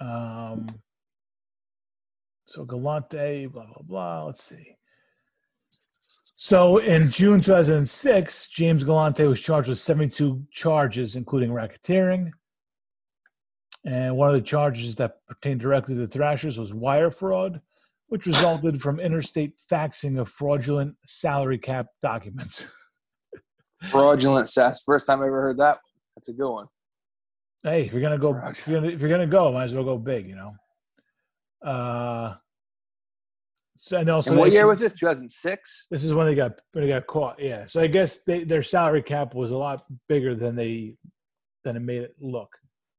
Um. 0.00 0.66
So 2.46 2.64
Galante, 2.64 3.46
blah 3.46 3.66
blah 3.66 3.82
blah. 3.82 4.24
Let's 4.24 4.44
see. 4.44 4.76
So 5.70 6.76
in 6.78 7.10
June 7.10 7.40
2006, 7.40 8.48
James 8.48 8.84
Galante 8.84 9.24
was 9.24 9.40
charged 9.40 9.70
with 9.70 9.78
72 9.78 10.42
charges, 10.50 11.16
including 11.16 11.50
racketeering, 11.50 12.32
and 13.84 14.16
one 14.16 14.28
of 14.28 14.34
the 14.34 14.40
charges 14.40 14.94
that 14.96 15.16
pertained 15.26 15.60
directly 15.60 15.94
to 15.94 16.02
the 16.02 16.08
Thrashers 16.08 16.58
was 16.58 16.72
wire 16.72 17.10
fraud, 17.10 17.60
which 18.08 18.26
resulted 18.26 18.80
from 18.80 18.98
interstate 18.98 19.54
faxing 19.70 20.18
of 20.18 20.28
fraudulent 20.28 20.96
salary 21.04 21.58
cap 21.58 21.86
documents. 22.00 22.70
fraudulent 23.90 24.48
SAS. 24.48 24.82
First 24.84 25.06
time 25.06 25.20
I 25.20 25.26
ever 25.26 25.42
heard 25.42 25.58
that. 25.58 25.78
That's 26.16 26.28
a 26.28 26.32
good 26.32 26.50
one. 26.50 26.66
Hey, 27.64 27.86
if 27.86 27.92
you're 27.92 28.02
gonna 28.02 28.18
go, 28.18 28.36
if 28.46 28.66
you're 28.68 28.78
gonna, 28.80 28.92
if 28.92 29.00
you're 29.00 29.08
gonna 29.10 29.26
go, 29.26 29.50
might 29.50 29.64
as 29.64 29.74
well 29.74 29.84
go 29.84 29.96
big, 29.98 30.28
you 30.28 30.36
know. 30.36 30.54
Uh, 31.68 32.36
So 33.78 33.98
and 33.98 34.08
also 34.10 34.30
and 34.30 34.38
what 34.38 34.50
they- 34.50 34.56
year 34.56 34.66
was 34.66 34.80
this? 34.80 34.94
2006. 34.94 35.86
This 35.90 36.04
is 36.04 36.12
when 36.14 36.26
they 36.26 36.34
got 36.34 36.60
when 36.72 36.84
they 36.84 36.90
got 36.92 37.06
caught. 37.06 37.40
Yeah. 37.40 37.66
So 37.66 37.80
I 37.80 37.86
guess 37.86 38.22
they, 38.24 38.44
their 38.44 38.62
salary 38.62 39.02
cap 39.02 39.34
was 39.34 39.50
a 39.50 39.56
lot 39.56 39.84
bigger 40.08 40.34
than 40.34 40.54
they 40.56 40.96
than 41.64 41.76
it 41.76 41.80
made 41.80 42.02
it 42.02 42.14
look. 42.20 42.54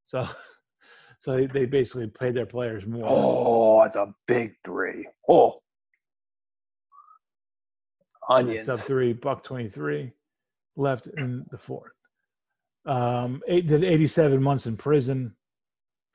So 0.06 0.28
so 1.19 1.38
they, 1.38 1.45
they 1.45 1.65
basically 1.65 2.08
paid 2.08 2.34
their 2.34 2.47
players 2.47 2.88
more. 2.88 3.06
Oh, 3.08 3.84
it's 3.84 3.95
a 3.95 4.13
big 4.28 4.56
three. 4.65 5.08
Oh, 5.30 5.62
It's 8.60 8.67
up 8.69 8.78
three, 8.78 9.13
buck 9.13 9.43
twenty 9.43 9.69
three, 9.69 10.12
left 10.75 11.06
in 11.06 11.45
the 11.51 11.58
fourth. 11.60 11.91
Um, 12.86 13.41
eight, 13.48 13.67
did 13.67 13.84
eighty 13.84 14.08
seven 14.08 14.41
months 14.43 14.67
in 14.67 14.78
prison, 14.78 15.36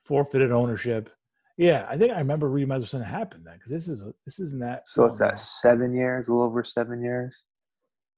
forfeited 0.05 0.51
ownership. 0.51 1.09
Yeah, 1.57 1.85
I 1.89 1.97
think 1.97 2.11
I 2.13 2.17
remember 2.19 2.49
reading 2.49 2.71
about 2.71 2.87
something 2.87 3.07
happened 3.07 3.45
then 3.45 3.55
because 3.55 3.71
this 3.71 3.87
is 3.87 4.01
a, 4.01 4.13
this 4.25 4.39
isn't 4.39 4.59
that. 4.61 4.87
So 4.87 5.05
it's 5.05 5.19
that 5.19 5.37
seven 5.37 5.93
years, 5.93 6.27
a 6.27 6.33
little 6.33 6.47
over 6.47 6.63
seven 6.63 7.03
years. 7.03 7.43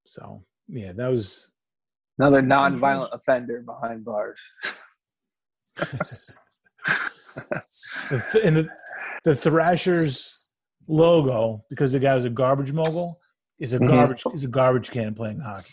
So 0.06 0.44
yeah, 0.68 0.92
that 0.94 1.08
was 1.08 1.48
Another 2.20 2.44
non-violent 2.44 3.10
offender 3.12 3.64
behind 3.66 4.06
bars. 4.06 4.40
the 5.76 6.38
th- 8.32 8.44
and 8.46 8.58
the, 8.58 8.70
the 9.24 9.36
Thrashers 9.36 10.52
logo 10.88 11.64
because 11.70 11.92
the 11.92 12.00
guy 12.00 12.16
was 12.16 12.26
a 12.26 12.30
garbage 12.30 12.72
mogul 12.72 13.16
is 13.60 13.74
a 13.74 13.80
Mhm. 13.80 13.88
garbage 13.88 14.24
is 14.34 14.44
a 14.44 14.48
garbage 14.48 14.92
can 14.92 15.16
playing 15.16 15.40
hockey. 15.40 15.72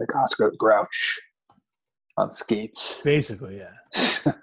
Like 0.00 0.16
Oscar 0.16 0.52
Grouch 0.56 1.20
on 2.16 2.32
skates. 2.32 3.00
Basically, 3.04 3.58
yeah. 3.58 4.22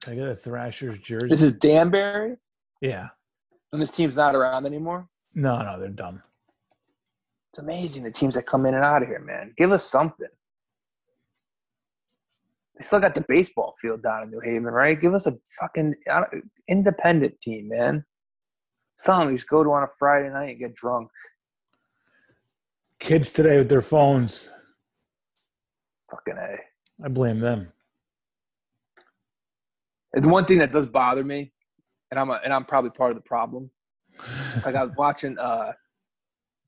Can 0.00 0.12
I 0.12 0.14
get 0.14 0.28
a 0.28 0.34
Thrashers 0.34 0.98
jersey? 0.98 1.28
This 1.28 1.42
is 1.42 1.52
Danbury, 1.52 2.36
yeah. 2.80 3.08
and 3.72 3.80
this 3.80 3.90
team's 3.90 4.16
not 4.16 4.34
around 4.34 4.66
anymore. 4.66 5.08
No, 5.34 5.58
no, 5.62 5.78
they're 5.78 5.88
dumb. 5.88 6.22
It's 7.52 7.58
amazing 7.58 8.04
the 8.04 8.10
teams 8.10 8.34
that 8.34 8.46
come 8.46 8.66
in 8.66 8.74
and 8.74 8.84
out 8.84 9.02
of 9.02 9.08
here, 9.08 9.20
man. 9.20 9.54
Give 9.56 9.72
us 9.72 9.84
something. 9.84 10.28
They 12.76 12.84
still 12.84 13.00
got 13.00 13.14
the 13.14 13.24
baseball 13.26 13.74
field 13.80 14.02
down 14.02 14.24
in 14.24 14.30
New 14.30 14.40
Haven, 14.40 14.64
right? 14.64 15.00
Give 15.00 15.14
us 15.14 15.26
a 15.26 15.36
fucking 15.60 15.94
independent 16.68 17.40
team, 17.40 17.68
man. 17.68 18.04
Some 18.96 19.30
you 19.30 19.36
just 19.36 19.48
go 19.48 19.64
to 19.64 19.72
on 19.72 19.82
a 19.82 19.88
Friday 19.98 20.28
night 20.30 20.50
and 20.50 20.58
get 20.58 20.74
drunk. 20.74 21.08
Kids 22.98 23.30
today 23.30 23.58
with 23.58 23.68
their 23.68 23.82
phones, 23.82 24.50
Fucking 26.10 26.36
a. 26.36 27.04
I 27.04 27.08
blame 27.08 27.40
them. 27.40 27.72
The 30.12 30.28
one 30.28 30.44
thing 30.44 30.58
that 30.58 30.72
does 30.72 30.86
bother 30.86 31.24
me, 31.24 31.52
and 32.10 32.18
I'm 32.18 32.30
a, 32.30 32.40
and 32.44 32.52
I'm 32.52 32.64
probably 32.64 32.90
part 32.90 33.10
of 33.10 33.16
the 33.16 33.22
problem. 33.22 33.70
Like 34.64 34.74
I 34.74 34.84
was 34.84 34.92
watching 34.98 35.38
uh, 35.38 35.72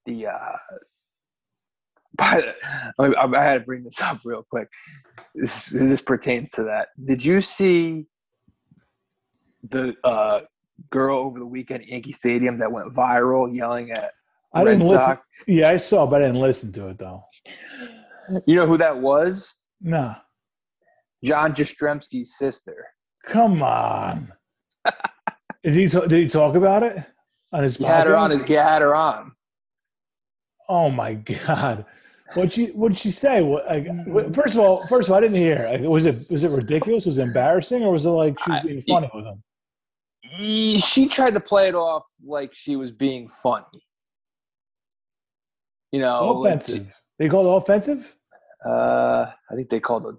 the. 0.04 0.26
Uh, 0.26 0.56
but 2.14 2.56
I 2.98 3.14
I 3.14 3.42
had 3.42 3.60
to 3.60 3.64
bring 3.64 3.84
this 3.84 4.00
up 4.00 4.20
real 4.24 4.44
quick. 4.50 4.68
This 5.34 5.62
this 5.64 6.02
pertains 6.02 6.50
to 6.52 6.64
that. 6.64 6.88
Did 7.02 7.24
you 7.24 7.40
see 7.40 8.06
the 9.62 9.94
uh, 10.04 10.40
girl 10.90 11.18
over 11.18 11.38
the 11.38 11.46
weekend 11.46 11.82
at 11.82 11.88
Yankee 11.88 12.12
Stadium 12.12 12.58
that 12.58 12.70
went 12.70 12.94
viral 12.94 13.54
yelling 13.54 13.92
at 13.92 14.12
I 14.58 14.64
Red 14.64 14.78
didn't 14.78 14.90
listen. 14.92 15.18
Yeah, 15.46 15.70
I 15.70 15.76
saw, 15.76 16.06
but 16.06 16.22
I 16.22 16.26
didn't 16.26 16.40
listen 16.40 16.72
to 16.72 16.88
it 16.88 16.98
though. 16.98 17.24
You 18.46 18.56
know 18.56 18.66
who 18.66 18.76
that 18.78 18.98
was? 18.98 19.54
Nah, 19.80 20.16
John 21.24 21.52
Jastremski's 21.52 22.36
sister. 22.36 22.86
come 23.24 23.62
on. 23.62 24.32
Did 25.64 25.74
he 25.74 25.86
did 25.86 26.12
he 26.12 26.28
talk 26.28 26.54
about 26.54 26.82
it 26.84 27.04
on 27.52 27.62
his? 27.64 27.76
He 27.76 27.84
had 27.84 28.06
her 28.06 28.16
on. 28.16 28.30
His, 28.30 28.46
he 28.46 28.54
had 28.54 28.80
her 28.80 28.94
on. 28.94 29.32
Oh 30.68 30.88
my 30.88 31.14
god. 31.14 31.84
What 32.34 32.52
she 32.52 32.66
what 32.68 32.96
she 32.96 33.10
say? 33.10 33.42
What, 33.42 33.66
like, 33.66 34.34
first 34.34 34.54
of 34.54 34.60
all, 34.60 34.86
first 34.86 35.08
of 35.08 35.12
all, 35.12 35.18
I 35.18 35.20
didn't 35.22 35.36
hear. 35.36 35.58
Like, 35.70 35.80
was 35.80 36.06
it 36.06 36.14
was 36.32 36.44
it 36.44 36.50
ridiculous? 36.50 37.06
Was 37.06 37.18
it 37.18 37.22
embarrassing, 37.22 37.82
or 37.82 37.92
was 37.92 38.06
it 38.06 38.10
like 38.10 38.38
she 38.38 38.50
was 38.50 38.62
being 38.62 38.82
funny 38.82 39.10
with 39.12 39.24
him? 39.24 39.42
She 40.80 41.08
tried 41.08 41.34
to 41.34 41.40
play 41.40 41.68
it 41.68 41.74
off 41.74 42.04
like 42.24 42.54
she 42.54 42.76
was 42.76 42.92
being 42.92 43.28
funny. 43.28 43.64
You 45.92 46.00
know, 46.00 46.32
like 46.32 46.56
offensive. 46.56 47.00
they 47.18 47.28
called 47.28 47.46
it 47.46 47.64
offensive. 47.64 48.14
Uh, 48.64 49.30
I 49.50 49.54
think 49.54 49.70
they 49.70 49.80
called 49.80 50.06
it. 50.06 50.14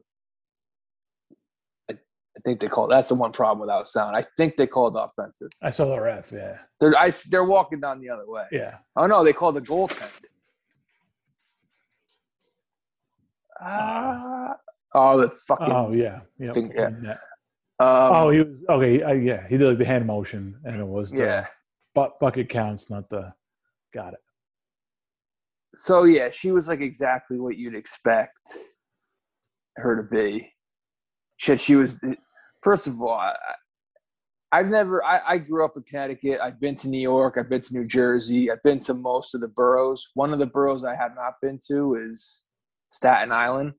I, 1.92 1.94
I 1.94 2.40
think 2.44 2.60
they 2.60 2.68
called. 2.68 2.92
That's 2.92 3.10
the 3.10 3.16
one 3.16 3.32
problem 3.32 3.60
without 3.60 3.88
sound. 3.88 4.16
I 4.16 4.26
think 4.38 4.56
they 4.58 4.66
called 4.68 4.96
it 4.96 5.00
offensive. 5.04 5.50
I 5.62 5.70
saw 5.70 5.86
the 5.86 6.00
ref. 6.00 6.32
Yeah, 6.32 6.58
They're 6.80 6.98
I, 6.98 7.12
they're 7.30 7.44
walking 7.46 7.80
down 7.80 8.00
the 8.00 8.10
other 8.10 8.28
way. 8.28 8.46
yeah. 8.52 8.78
Oh 8.96 9.06
no, 9.06 9.24
they 9.24 9.34
called 9.34 9.56
the 9.56 9.62
goaltender. 9.62 10.26
Ah. 13.62 14.56
oh, 14.96 15.20
the 15.20 15.30
fucking. 15.48 15.68
Oh 15.72 15.92
yeah, 15.92 16.22
yeah. 16.40 16.54
Think- 16.54 16.74
yeah. 16.76 16.90
yeah. 17.04 17.12
um, 17.80 18.12
oh, 18.14 18.30
he 18.30 18.40
was 18.40 18.48
okay. 18.70 19.04
I, 19.04 19.14
yeah, 19.14 19.48
he 19.48 19.58
did 19.58 19.68
like 19.68 19.78
the 19.78 19.86
hand 19.86 20.06
motion, 20.08 20.56
and 20.64 20.80
it 20.80 20.88
was 20.88 21.12
the 21.12 21.20
yeah. 21.20 21.48
bu- 21.94 22.12
bucket 22.20 22.50
counts, 22.50 22.90
not 22.90 23.10
the. 23.10 23.34
Got 23.94 24.14
it. 24.14 24.20
So 25.76 26.04
yeah, 26.04 26.30
she 26.30 26.52
was 26.52 26.68
like 26.68 26.82
exactly 26.82 27.40
what 27.40 27.58
you'd 27.58 27.76
expect 27.76 28.50
her 29.76 29.96
to 29.96 30.04
be. 30.04 30.52
She 31.38 31.58
she 31.58 31.76
was. 31.76 32.04
First 32.62 32.88
of 32.88 33.02
all, 33.02 33.14
I, 33.14 33.36
I've 34.52 34.68
never. 34.68 35.04
I, 35.04 35.22
I 35.28 35.38
grew 35.38 35.64
up 35.64 35.78
in 35.78 35.84
Connecticut. 35.84 36.40
I've 36.42 36.60
been 36.60 36.76
to 36.78 36.88
New 36.90 37.00
York. 37.00 37.36
I've 37.38 37.50
been 37.50 37.62
to 37.62 37.74
New 37.74 37.86
Jersey. 37.86 38.52
I've 38.52 38.64
been 38.64 38.80
to 38.82 38.94
most 38.94 39.36
of 39.36 39.42
the 39.42 39.48
boroughs. 39.48 40.08
One 40.16 40.34
of 40.34 40.40
the 40.40 40.48
boroughs 40.48 40.84
I 40.84 40.96
have 40.96 41.16
not 41.16 41.34
been 41.42 41.60
to 41.68 41.96
is 41.96 42.50
Staten 42.90 43.32
Island. 43.32 43.74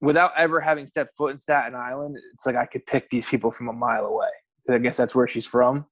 Without 0.00 0.32
ever 0.36 0.60
having 0.60 0.88
stepped 0.88 1.16
foot 1.16 1.30
in 1.30 1.38
Staten 1.38 1.76
Island, 1.76 2.16
it's 2.34 2.44
like 2.44 2.56
I 2.56 2.66
could 2.66 2.84
pick 2.86 3.08
these 3.10 3.26
people 3.26 3.52
from 3.52 3.68
a 3.68 3.72
mile 3.72 4.04
away. 4.04 4.30
I 4.68 4.78
guess 4.78 4.96
that's 4.96 5.14
where 5.14 5.28
she's 5.28 5.46
from. 5.46 5.86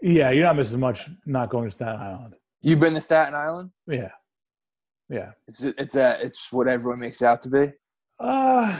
Yeah, 0.00 0.30
you're 0.30 0.44
not 0.44 0.56
missing 0.56 0.78
much. 0.78 1.08
Not 1.24 1.50
going 1.50 1.64
to 1.64 1.72
Staten 1.72 2.00
Island. 2.00 2.34
You've 2.66 2.80
been 2.80 2.94
to 2.94 3.00
Staten 3.00 3.32
Island? 3.32 3.70
Yeah, 3.86 4.10
yeah. 5.08 5.30
It's 5.46 5.62
it's 5.62 5.94
a, 5.94 6.18
it's 6.20 6.48
what 6.50 6.66
everyone 6.66 6.98
makes 6.98 7.22
it 7.22 7.26
out 7.26 7.40
to 7.42 7.48
be. 7.48 7.68
Uh, 8.18 8.76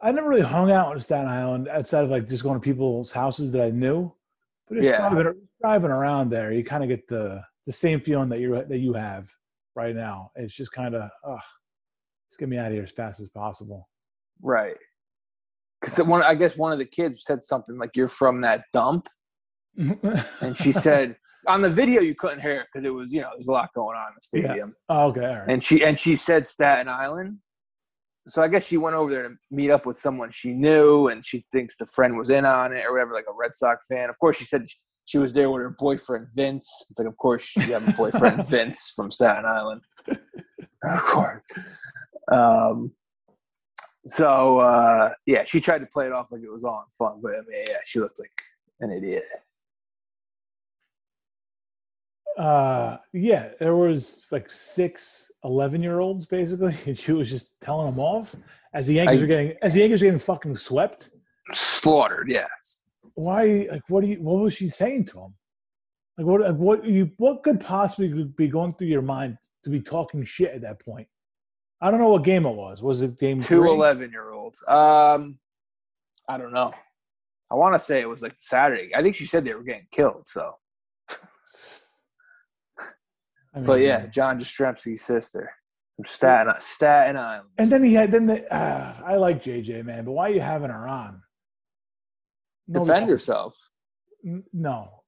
I 0.00 0.12
never 0.12 0.28
really 0.28 0.42
hung 0.42 0.70
out 0.70 0.94
in 0.94 1.00
Staten 1.00 1.26
Island 1.26 1.66
outside 1.66 2.04
of 2.04 2.10
like 2.10 2.28
just 2.28 2.44
going 2.44 2.54
to 2.54 2.60
people's 2.60 3.10
houses 3.10 3.50
that 3.52 3.60
I 3.62 3.70
knew. 3.70 4.14
But 4.68 4.76
just 4.76 4.88
Yeah. 4.88 4.98
driving, 5.10 5.34
driving 5.60 5.90
around 5.90 6.30
there, 6.30 6.52
you 6.52 6.62
kind 6.62 6.84
of 6.84 6.88
get 6.88 7.08
the 7.08 7.42
the 7.66 7.72
same 7.72 8.00
feeling 8.00 8.28
that 8.28 8.38
you 8.38 8.54
that 8.54 8.78
you 8.78 8.92
have 8.92 9.28
right 9.74 9.96
now. 9.96 10.30
It's 10.36 10.54
just 10.54 10.70
kind 10.70 10.94
of, 10.94 11.10
ugh, 11.24 11.40
just 12.30 12.38
get 12.38 12.48
me 12.48 12.56
out 12.56 12.68
of 12.68 12.72
here 12.74 12.84
as 12.84 12.92
fast 12.92 13.18
as 13.18 13.28
possible. 13.30 13.88
Right. 14.40 14.76
Because 15.80 15.98
one, 16.04 16.22
I 16.22 16.36
guess 16.36 16.56
one 16.56 16.70
of 16.70 16.78
the 16.78 16.84
kids 16.84 17.24
said 17.24 17.42
something 17.42 17.78
like, 17.78 17.90
"You're 17.96 18.06
from 18.06 18.42
that 18.42 18.62
dump," 18.72 19.08
and 19.76 20.56
she 20.56 20.70
said, 20.70 21.16
on 21.48 21.60
the 21.62 21.70
video 21.70 22.00
you 22.00 22.14
couldn't 22.14 22.40
hear 22.40 22.60
it 22.60 22.66
because 22.72 22.84
it 22.84 22.90
was, 22.90 23.10
you 23.10 23.20
know, 23.20 23.30
there's 23.34 23.48
a 23.48 23.52
lot 23.52 23.70
going 23.74 23.96
on 23.96 24.08
in 24.08 24.14
the 24.14 24.38
Yeah. 24.40 24.46
stadium, 24.52 24.74
oh, 24.88 25.06
okay, 25.08 25.26
all 25.26 25.34
right. 25.40 25.48
and 25.48 25.62
she 25.64 25.84
and 25.84 25.98
she 25.98 26.16
said 26.16 26.46
Staten 26.48 26.88
Island. 26.88 27.38
So 28.26 28.42
I 28.42 28.48
guess 28.48 28.66
she 28.66 28.76
went 28.76 28.94
over 28.94 29.10
there 29.10 29.22
to 29.28 29.34
meet 29.50 29.70
up 29.70 29.86
with 29.86 29.96
someone 29.96 30.30
she 30.30 30.52
knew, 30.52 31.08
and 31.08 31.24
she 31.26 31.46
thinks 31.50 31.76
the 31.78 31.86
friend 31.86 32.16
was 32.18 32.28
in 32.28 32.44
on 32.44 32.74
it 32.74 32.84
or 32.84 32.92
whatever, 32.92 33.14
like 33.14 33.24
a 33.28 33.32
Red 33.34 33.54
Sox 33.54 33.86
fan. 33.86 34.10
Of 34.10 34.18
course, 34.18 34.36
she 34.36 34.44
said 34.44 34.66
she 35.06 35.16
was 35.16 35.32
there 35.32 35.50
with 35.50 35.62
her 35.62 35.74
boyfriend 35.78 36.26
Vince. 36.34 36.68
It's 36.90 36.98
like, 36.98 37.08
of 37.08 37.16
course, 37.16 37.50
you 37.56 37.72
have 37.72 37.88
a 37.88 37.92
boyfriend 37.92 38.46
Vince 38.48 38.92
from 38.94 39.10
Staten 39.10 39.46
Island. 39.46 39.80
Of 40.84 41.00
course. 41.04 41.42
Um, 42.30 42.92
so 44.06 44.58
uh, 44.58 45.10
yeah, 45.26 45.44
she 45.44 45.58
tried 45.60 45.78
to 45.78 45.86
play 45.86 46.04
it 46.06 46.12
off 46.12 46.30
like 46.30 46.42
it 46.42 46.52
was 46.52 46.64
all 46.64 46.84
in 46.84 46.90
fun, 46.98 47.20
but 47.22 47.32
I 47.32 47.38
mean, 47.48 47.64
yeah, 47.68 47.78
she 47.86 47.98
looked 48.00 48.18
like 48.18 48.30
an 48.80 48.90
idiot. 48.90 49.22
Uh, 52.38 52.96
yeah, 53.12 53.50
there 53.58 53.74
was 53.74 54.26
like 54.30 54.48
six 54.48 55.30
11 55.44 55.82
year 55.82 55.98
olds 55.98 56.24
basically, 56.26 56.76
and 56.86 56.98
she 56.98 57.12
was 57.12 57.28
just 57.28 57.60
telling 57.60 57.86
them 57.86 57.98
off 57.98 58.34
as 58.74 58.86
the 58.86 58.94
Yankees 58.94 59.18
I- 59.18 59.22
were 59.22 59.26
getting 59.26 59.52
as 59.62 59.74
the 59.74 59.80
Yankees 59.80 60.00
were 60.00 60.06
getting 60.06 60.20
fucking 60.20 60.56
swept. 60.56 61.10
Slaughtered, 61.52 62.30
yeah. 62.30 62.46
Why? 63.14 63.66
Like, 63.70 63.82
what 63.88 64.02
do 64.04 64.10
you? 64.10 64.22
What 64.22 64.40
was 64.40 64.54
she 64.54 64.68
saying 64.68 65.06
to 65.06 65.20
him? 65.22 65.34
Like, 66.16 66.26
what? 66.26 66.40
Like, 66.42 66.56
what 66.56 66.84
you? 66.84 67.10
What 67.16 67.42
could 67.42 67.58
possibly 67.60 68.24
be 68.24 68.46
going 68.48 68.72
through 68.74 68.88
your 68.88 69.02
mind 69.02 69.38
to 69.64 69.70
be 69.70 69.80
talking 69.80 70.22
shit 70.24 70.54
at 70.54 70.60
that 70.60 70.80
point? 70.80 71.08
I 71.80 71.90
don't 71.90 72.00
know 72.00 72.10
what 72.10 72.22
game 72.24 72.44
it 72.46 72.54
was. 72.54 72.82
Was 72.82 73.02
it 73.02 73.18
game 73.18 73.38
Two 73.38 73.60
three? 73.60 73.70
11 73.70 74.10
year 74.10 74.32
olds. 74.32 74.62
Um, 74.68 75.38
I 76.28 76.36
don't 76.36 76.52
know. 76.52 76.72
I 77.50 77.54
want 77.54 77.72
to 77.74 77.78
say 77.78 78.00
it 78.00 78.08
was 78.08 78.22
like 78.22 78.34
Saturday. 78.38 78.90
I 78.94 79.02
think 79.02 79.14
she 79.16 79.26
said 79.26 79.44
they 79.44 79.54
were 79.54 79.62
getting 79.62 79.86
killed. 79.90 80.26
So, 80.26 80.54
I 83.54 83.58
mean, 83.58 83.66
but 83.66 83.80
yeah, 83.80 84.06
John 84.06 84.40
Jastremski's 84.40 85.02
sister 85.02 85.50
from 85.96 86.04
Staten 86.04 86.54
Staten 86.60 87.16
Island. 87.16 87.48
And 87.58 87.70
then 87.72 87.82
he 87.82 87.94
had 87.94 88.12
then 88.12 88.26
the. 88.26 88.52
Uh, 88.52 88.94
I 89.04 89.16
like 89.16 89.42
JJ 89.42 89.84
man, 89.84 90.04
but 90.04 90.12
why 90.12 90.28
are 90.28 90.32
you 90.32 90.40
having 90.40 90.70
her 90.70 90.86
on? 90.86 91.22
Nobody- 92.68 92.92
Defend 92.92 93.10
herself. 93.10 93.70
no. 94.52 95.02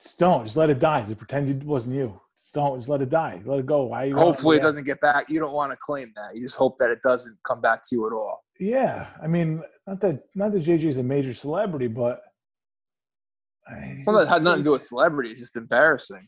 just 0.00 0.18
don't. 0.18 0.44
Just 0.44 0.56
let 0.56 0.70
it 0.70 0.78
die. 0.78 1.02
Just 1.02 1.18
pretend 1.18 1.50
it 1.50 1.64
wasn't 1.64 1.96
you. 1.96 2.20
Just 2.42 2.54
don't. 2.54 2.78
Just 2.78 2.88
let 2.88 3.02
it 3.02 3.10
die. 3.10 3.42
Let 3.44 3.58
it 3.58 3.66
go. 3.66 3.84
Why? 3.84 4.04
You 4.04 4.16
Hopefully, 4.16 4.56
it 4.56 4.62
doesn't 4.62 4.84
get 4.84 5.00
back. 5.00 5.28
You 5.28 5.40
don't 5.40 5.52
want 5.52 5.72
to 5.72 5.76
claim 5.76 6.12
that. 6.16 6.34
You 6.36 6.42
just 6.42 6.56
hope 6.56 6.78
that 6.78 6.90
it 6.90 7.02
doesn't 7.02 7.36
come 7.46 7.60
back 7.60 7.82
to 7.88 7.96
you 7.96 8.06
at 8.06 8.12
all. 8.12 8.44
Yeah, 8.58 9.08
I 9.22 9.26
mean, 9.26 9.62
not 9.86 10.00
that 10.00 10.22
not 10.34 10.52
that 10.52 10.62
JJ 10.62 10.84
is 10.84 10.96
a 10.98 11.02
major 11.02 11.34
celebrity, 11.34 11.88
but 11.88 12.20
I, 13.68 14.02
well, 14.06 14.18
that 14.18 14.28
had 14.28 14.42
nothing 14.42 14.60
to 14.60 14.64
do 14.64 14.72
with 14.72 14.82
celebrity. 14.82 15.30
It's 15.30 15.40
just 15.40 15.56
embarrassing. 15.56 16.26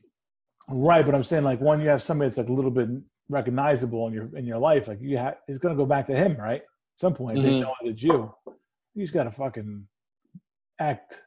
Right, 0.68 1.04
but 1.04 1.14
I'm 1.14 1.24
saying 1.24 1.44
like 1.44 1.60
when 1.60 1.80
you 1.80 1.88
have 1.88 2.02
somebody 2.02 2.28
that's 2.28 2.38
like 2.38 2.48
a 2.48 2.52
little 2.52 2.70
bit 2.70 2.88
recognizable 3.28 4.06
in 4.06 4.12
your 4.12 4.36
in 4.36 4.46
your 4.46 4.58
life, 4.58 4.88
like 4.88 4.98
you 5.00 5.18
have, 5.18 5.36
it's 5.48 5.58
gonna 5.58 5.74
go 5.74 5.86
back 5.86 6.06
to 6.06 6.16
him, 6.16 6.36
right? 6.36 6.60
At 6.60 6.66
some 6.96 7.14
point, 7.14 7.38
mm-hmm. 7.38 7.46
they 7.46 7.60
know 7.60 7.74
it's 7.82 8.02
you. 8.02 8.32
You 8.94 9.04
just 9.04 9.14
gotta 9.14 9.30
fucking 9.30 9.86
act. 10.78 11.20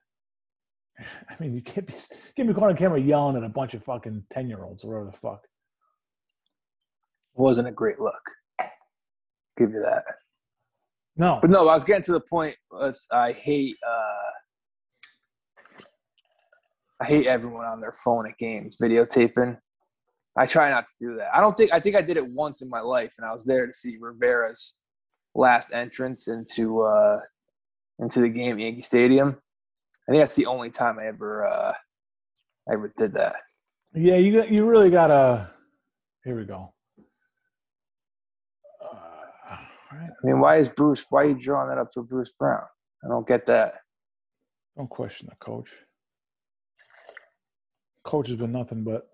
I 1.00 1.36
mean, 1.40 1.54
you 1.54 1.62
can't 1.62 1.86
be 1.86 1.94
can't 2.36 2.48
be 2.48 2.54
caught 2.54 2.70
on 2.70 2.78
camera 2.78 3.00
yelling 3.00 3.36
at 3.36 3.44
a 3.44 3.50
bunch 3.50 3.74
of 3.74 3.84
fucking 3.84 4.24
ten 4.30 4.48
year 4.48 4.64
olds 4.64 4.84
or 4.84 4.90
whatever 4.90 5.12
the 5.12 5.18
fuck. 5.18 5.42
Wasn't 7.34 7.68
a 7.68 7.72
great 7.72 8.00
look. 8.00 8.14
Give 9.58 9.72
you 9.72 9.82
that. 9.82 10.04
No, 11.18 11.40
but 11.42 11.50
no, 11.50 11.68
I 11.68 11.74
was 11.74 11.84
getting 11.84 12.04
to 12.04 12.14
the 12.14 12.22
point. 12.22 12.56
I 13.12 13.34
hate. 13.34 13.76
uh 13.86 14.14
I 17.02 17.06
hate 17.06 17.28
everyone 17.28 17.66
on 17.66 17.82
their 17.82 17.93
phone 17.93 18.28
at 18.28 18.38
games 18.38 18.78
videotaping. 18.82 19.58
I 20.38 20.46
try 20.46 20.70
not 20.70 20.88
to 20.88 20.93
do 21.00 21.16
that. 21.18 21.30
I 21.34 21.41
don't 21.41 21.56
think 21.56 21.72
I 21.74 21.80
think 21.80 21.96
I 21.96 22.02
did 22.02 22.18
it 22.18 22.28
once 22.28 22.62
in 22.62 22.70
my 22.70 22.82
life, 22.82 23.14
and 23.18 23.26
I 23.26 23.34
was 23.34 23.46
there 23.46 23.66
to 23.66 23.74
see 23.74 23.98
Rivera's 24.00 24.76
last 25.34 25.74
entrance 25.74 26.28
into 26.28 26.82
uh, 26.82 27.20
into 28.00 28.22
the 28.22 28.30
game, 28.30 28.60
Yankee 28.60 28.82
Stadium. 28.82 29.38
I 30.08 30.12
think 30.12 30.22
that's 30.22 30.36
the 30.36 30.46
only 30.46 30.70
time 30.70 31.00
I 31.00 31.08
ever 31.08 31.46
uh, 31.46 31.74
I 32.70 32.74
ever 32.74 32.93
did 32.98 33.14
that. 33.14 33.36
Yeah, 33.93 34.18
you 34.18 34.43
you 34.46 34.66
really 34.66 34.89
gotta. 34.89 35.52
Here 36.24 36.38
we 36.38 36.43
go. 36.43 36.74
Uh, 38.84 39.56
I 39.91 40.06
mean, 40.24 40.39
why 40.39 40.58
is 40.58 40.70
Bruce? 40.70 41.06
Why 41.10 41.24
are 41.24 41.30
you 41.30 41.39
drawing 41.39 41.70
that 41.70 41.78
up 41.78 41.89
for 41.93 42.04
Bruce 42.04 42.32
Brown? 42.38 42.64
I 43.04 43.08
don't 43.08 43.28
get 43.28 43.46
that. 43.48 43.76
Don't 44.76 44.89
question 44.89 45.28
the 45.30 45.36
coach. 45.38 45.70
Coach 48.06 48.28
has 48.28 48.38
been 48.38 48.51
nothing 48.51 48.84
but. 48.84 49.10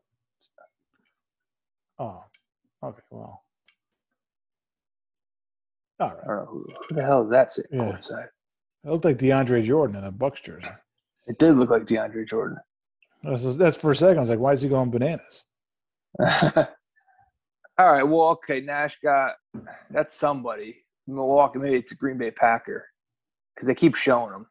Oh, 1.98 2.24
okay. 2.84 3.02
Well, 3.10 3.44
all 6.00 6.14
right. 6.26 6.46
Who, 6.48 6.68
who, 6.90 6.96
the 6.96 7.04
hell 7.04 7.24
is 7.24 7.30
that 7.32 7.52
sitting 7.52 7.80
yeah. 7.80 7.90
outside? 7.90 8.26
It 8.84 8.90
looked 8.90 9.06
like 9.06 9.18
DeAndre 9.18 9.64
Jordan 9.64 9.96
in 9.96 10.04
a 10.04 10.12
Bucks 10.12 10.42
jersey. 10.42 10.68
It 11.28 11.38
did 11.38 11.56
look 11.56 11.70
like 11.70 11.86
DeAndre 11.86 12.28
Jordan. 12.28 12.58
That's, 13.24 13.56
that's 13.56 13.78
for 13.78 13.92
a 13.92 13.96
second. 13.96 14.18
I 14.18 14.22
was 14.22 14.30
like, 14.30 14.40
why 14.40 14.54
is 14.54 14.62
he 14.62 14.70
going 14.70 14.90
bananas? 14.90 15.46
All 16.20 16.68
right. 17.80 18.04
Well, 18.04 18.30
okay. 18.30 18.60
Nash 18.60 19.00
got 19.02 19.36
that's 19.90 20.16
somebody. 20.16 20.78
Milwaukee, 21.08 21.60
maybe 21.60 21.76
it's 21.76 21.92
a 21.92 21.96
Green 21.96 22.18
Bay 22.18 22.32
Packer 22.32 22.86
because 23.56 23.68
they 23.68 23.76
keep 23.76 23.96
showing 23.96 24.34
him. 24.34 24.48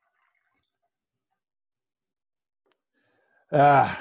Ah, 3.53 4.01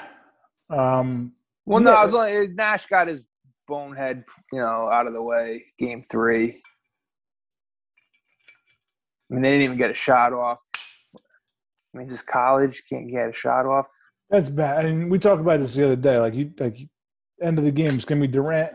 um, 0.70 1.32
well, 1.66 1.80
no, 1.80 1.92
I 1.92 2.04
was 2.04 2.14
only 2.14 2.48
Nash 2.48 2.86
got 2.86 3.08
his 3.08 3.22
bonehead, 3.68 4.24
you 4.52 4.60
know, 4.60 4.88
out 4.90 5.06
of 5.06 5.14
the 5.14 5.22
way. 5.22 5.64
Game 5.78 6.02
three. 6.02 6.62
I 9.30 9.34
mean, 9.34 9.42
they 9.42 9.50
didn't 9.50 9.64
even 9.64 9.78
get 9.78 9.90
a 9.90 9.94
shot 9.94 10.32
off. 10.32 10.60
I 11.14 11.98
mean, 11.98 12.06
this 12.06 12.14
is 12.14 12.22
college. 12.22 12.82
Can't 12.88 13.10
get 13.10 13.28
a 13.28 13.32
shot 13.32 13.66
off. 13.66 13.86
That's 14.28 14.48
bad. 14.48 14.84
I 14.84 14.92
mean, 14.92 15.08
we 15.08 15.18
talked 15.18 15.40
about 15.40 15.60
this 15.60 15.74
the 15.74 15.84
other 15.84 15.96
day. 15.96 16.18
Like, 16.18 16.34
you, 16.34 16.52
like, 16.58 16.78
end 17.42 17.58
of 17.58 17.64
the 17.64 17.72
game 17.72 17.88
is 17.88 18.04
going 18.04 18.20
to 18.20 18.28
be 18.28 18.32
Durant, 18.32 18.72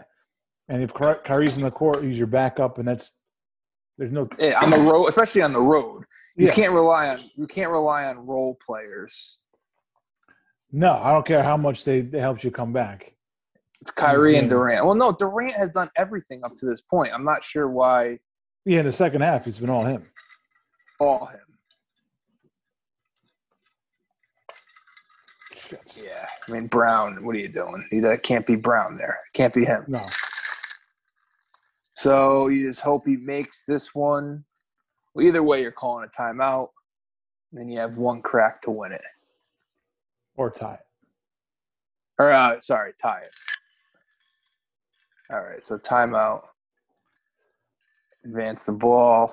and 0.67 0.83
if 0.83 0.93
Kyrie's 0.93 1.57
in 1.57 1.63
the 1.63 1.71
court, 1.71 2.03
he's 2.03 2.17
your 2.17 2.27
backup, 2.27 2.77
and 2.77 2.87
that's 2.87 3.19
there's 3.97 4.11
no 4.11 4.27
yeah, 4.39 4.59
on 4.61 4.69
the 4.69 4.77
road, 4.77 5.07
especially 5.07 5.41
on 5.41 5.53
the 5.53 5.61
road. 5.61 6.03
You 6.35 6.47
yeah. 6.47 6.53
can't 6.53 6.73
rely 6.73 7.09
on 7.09 7.19
you 7.37 7.47
can't 7.47 7.71
rely 7.71 8.05
on 8.05 8.25
role 8.25 8.57
players 8.65 9.39
no, 10.71 10.93
I 10.93 11.11
don't 11.11 11.25
care 11.25 11.43
how 11.43 11.57
much 11.57 11.85
they, 11.85 12.01
they 12.01 12.19
helped 12.19 12.43
you 12.43 12.51
come 12.51 12.73
back. 12.73 13.13
It's 13.81 13.91
Kyrie 13.91 14.37
and 14.37 14.49
Durant. 14.49 14.85
Well, 14.85 14.95
no, 14.95 15.11
Durant 15.11 15.53
has 15.53 15.69
done 15.69 15.89
everything 15.95 16.41
up 16.43 16.55
to 16.55 16.65
this 16.65 16.81
point. 16.81 17.11
I'm 17.13 17.23
not 17.23 17.43
sure 17.43 17.69
why. 17.69 18.19
Yeah, 18.65 18.79
in 18.79 18.85
the 18.85 18.91
second 18.91 19.21
half, 19.21 19.45
it's 19.47 19.59
been 19.59 19.69
all 19.69 19.85
him. 19.85 20.07
All 20.99 21.27
him. 21.27 21.39
Shit. 25.53 26.01
Yeah, 26.03 26.27
I 26.47 26.51
mean 26.51 26.67
Brown. 26.67 27.23
What 27.23 27.35
are 27.35 27.39
you 27.39 27.47
doing? 27.47 27.87
That 28.01 28.23
can't 28.23 28.45
be 28.45 28.55
Brown 28.55 28.97
there. 28.97 29.19
Can't 29.33 29.53
be 29.53 29.65
him. 29.65 29.85
No. 29.87 30.03
So 31.93 32.47
you 32.47 32.67
just 32.67 32.81
hope 32.81 33.05
he 33.05 33.17
makes 33.17 33.65
this 33.65 33.93
one. 33.93 34.43
Well, 35.13 35.25
either 35.25 35.43
way, 35.43 35.61
you're 35.61 35.71
calling 35.71 36.05
a 36.05 36.21
timeout. 36.21 36.69
And 37.51 37.61
then 37.61 37.69
you 37.69 37.79
have 37.79 37.97
one 37.97 38.21
crack 38.21 38.61
to 38.63 38.71
win 38.71 38.91
it 38.91 39.01
or 40.37 40.51
tie 40.51 40.75
it. 40.75 40.79
Or 42.19 42.31
uh, 42.31 42.59
sorry, 42.59 42.93
tie 43.01 43.21
it. 43.21 43.31
All 45.31 45.41
right, 45.41 45.63
so 45.63 45.77
timeout. 45.77 46.43
Advance 48.23 48.63
the 48.63 48.71
ball. 48.71 49.31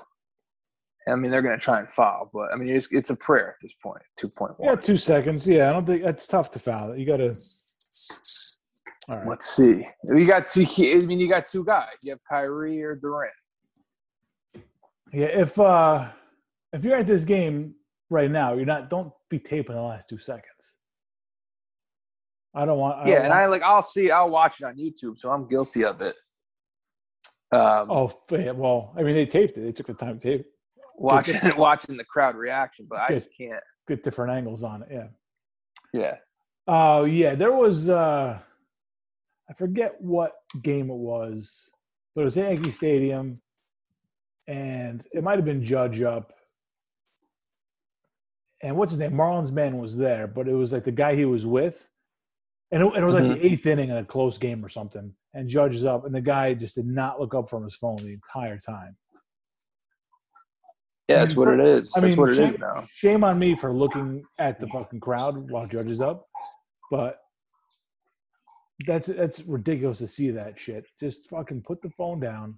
I 1.07 1.15
mean, 1.15 1.31
they're 1.31 1.41
going 1.41 1.57
to 1.57 1.63
try 1.63 1.79
and 1.79 1.89
foul, 1.89 2.29
but 2.33 2.53
I 2.53 2.55
mean, 2.55 2.69
it's, 2.69 2.87
it's 2.91 3.09
a 3.09 3.15
prayer 3.15 3.49
at 3.49 3.55
this 3.61 3.73
point. 3.73 4.01
Two 4.15 4.29
point 4.29 4.57
one. 4.57 4.69
Yeah, 4.69 4.75
two 4.75 4.97
seconds. 4.97 5.45
Yeah, 5.45 5.69
I 5.69 5.73
don't 5.73 5.85
think 5.85 6.03
that's 6.03 6.27
tough 6.27 6.49
to 6.51 6.59
foul. 6.59 6.95
You 6.95 7.05
got 7.05 7.17
to. 7.17 7.33
All 9.09 9.17
right. 9.17 9.27
Let's 9.27 9.49
see. 9.49 9.85
You 10.03 10.25
got 10.25 10.47
two. 10.47 10.65
I 10.65 11.05
mean, 11.05 11.19
you 11.19 11.27
got 11.27 11.45
two 11.45 11.65
guys. 11.65 11.89
You 12.03 12.11
have 12.11 12.19
Kyrie 12.29 12.81
or 12.81 12.95
Durant. 12.95 13.33
Yeah, 15.11 15.25
if 15.25 15.59
uh 15.59 16.09
if 16.71 16.83
you're 16.85 16.95
at 16.95 17.05
this 17.05 17.23
game 17.23 17.75
right 18.09 18.31
now, 18.31 18.53
you're 18.53 18.65
not. 18.65 18.89
Don't 18.89 19.11
be 19.29 19.39
taping 19.39 19.75
the 19.75 19.81
last 19.81 20.07
two 20.07 20.19
seconds. 20.19 20.72
I 22.55 22.65
don't 22.65 22.77
want. 22.77 22.99
I 22.99 23.09
yeah, 23.09 23.15
don't 23.15 23.25
and 23.25 23.29
want, 23.29 23.41
I 23.41 23.45
like 23.47 23.61
I'll 23.63 23.81
see. 23.81 24.11
I'll 24.11 24.29
watch 24.29 24.61
it 24.61 24.65
on 24.65 24.75
YouTube, 24.75 25.17
so 25.17 25.31
I'm 25.31 25.47
guilty 25.47 25.83
of 25.83 26.01
it. 26.01 26.15
Um, 27.51 27.87
oh 27.89 28.21
well, 28.29 28.93
I 28.97 29.03
mean 29.03 29.15
they 29.15 29.25
taped 29.25 29.57
it. 29.57 29.61
They 29.61 29.71
took 29.71 29.87
the 29.87 29.93
time 29.93 30.19
to 30.19 30.27
tape 30.27 30.41
it. 30.41 30.47
Watching 30.95 31.39
watching 31.57 31.97
the 31.97 32.03
crowd 32.03 32.35
reaction, 32.35 32.85
but 32.89 32.99
I 32.99 33.09
just 33.09 33.29
can't 33.35 33.63
get 33.87 34.03
different 34.03 34.31
angles 34.31 34.63
on 34.63 34.83
it. 34.83 34.89
Yeah. 34.91 35.07
Yeah. 35.93 36.15
Oh 36.67 37.01
uh, 37.01 37.03
yeah, 37.05 37.35
there 37.35 37.51
was. 37.51 37.89
uh 37.89 38.39
I 39.49 39.53
forget 39.53 39.95
what 39.99 40.33
game 40.61 40.89
it 40.89 40.95
was, 40.95 41.69
but 42.15 42.21
it 42.21 42.25
was 42.25 42.37
Yankee 42.37 42.71
Stadium, 42.71 43.41
and 44.47 45.03
it 45.11 45.23
might 45.23 45.35
have 45.35 45.45
been 45.45 45.63
Judge 45.63 46.01
up. 46.01 46.33
And 48.61 48.77
what's 48.77 48.93
his 48.93 48.99
name? 48.99 49.11
Marlins 49.11 49.51
man 49.51 49.77
was 49.77 49.97
there, 49.97 50.25
but 50.27 50.47
it 50.47 50.53
was 50.53 50.71
like 50.71 50.85
the 50.85 50.91
guy 50.91 51.15
he 51.15 51.25
was 51.25 51.45
with 51.45 51.87
and 52.73 52.81
it, 52.81 52.95
it 52.95 53.05
was 53.05 53.13
like 53.13 53.23
mm-hmm. 53.23 53.33
the 53.33 53.45
eighth 53.45 53.67
inning 53.67 53.89
in 53.91 53.97
a 53.97 54.03
close 54.03 54.39
game 54.39 54.65
or 54.65 54.69
something. 54.69 55.13
And 55.35 55.47
Judge 55.47 55.75
is 55.75 55.85
up, 55.85 56.05
and 56.05 56.13
the 56.13 56.21
guy 56.21 56.55
just 56.55 56.73
did 56.75 56.87
not 56.87 57.19
look 57.19 57.35
up 57.35 57.47
from 57.47 57.63
his 57.63 57.75
phone 57.75 57.97
the 57.97 58.13
entire 58.13 58.57
time. 58.57 58.97
Yeah, 61.07 61.19
that's 61.19 61.35
what 61.35 61.49
it 61.49 61.59
is. 61.59 61.93
I 61.95 61.99
that's 61.99 62.11
mean, 62.11 62.19
what 62.19 62.31
it 62.31 62.35
shame, 62.35 62.47
is 62.47 62.57
now. 62.57 62.87
Shame 62.91 63.23
on 63.23 63.37
me 63.37 63.55
for 63.55 63.71
looking 63.71 64.23
at 64.39 64.59
the 64.59 64.67
fucking 64.67 65.01
crowd 65.01 65.51
while 65.51 65.63
Judge 65.63 65.85
is 65.85 66.01
up, 66.01 66.25
but 66.89 67.19
that's 68.87 69.07
that's 69.07 69.41
ridiculous 69.41 69.99
to 69.99 70.07
see 70.07 70.31
that 70.31 70.59
shit. 70.59 70.85
Just 70.99 71.29
fucking 71.29 71.61
put 71.61 71.79
the 71.83 71.91
phone 71.91 72.19
down, 72.19 72.57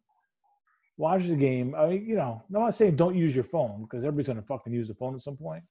watch 0.97 1.27
the 1.27 1.35
game. 1.35 1.75
I 1.75 1.87
mean, 1.87 2.05
you 2.05 2.15
know, 2.15 2.41
I'm 2.47 2.61
not 2.61 2.75
saying 2.75 2.95
don't 2.95 3.15
use 3.15 3.35
your 3.35 3.43
phone 3.43 3.81
because 3.81 4.05
everybody's 4.05 4.27
gonna 4.27 4.43
fucking 4.43 4.71
use 4.71 4.87
the 4.87 4.95
phone 4.95 5.15
at 5.15 5.23
some 5.23 5.35
point. 5.35 5.63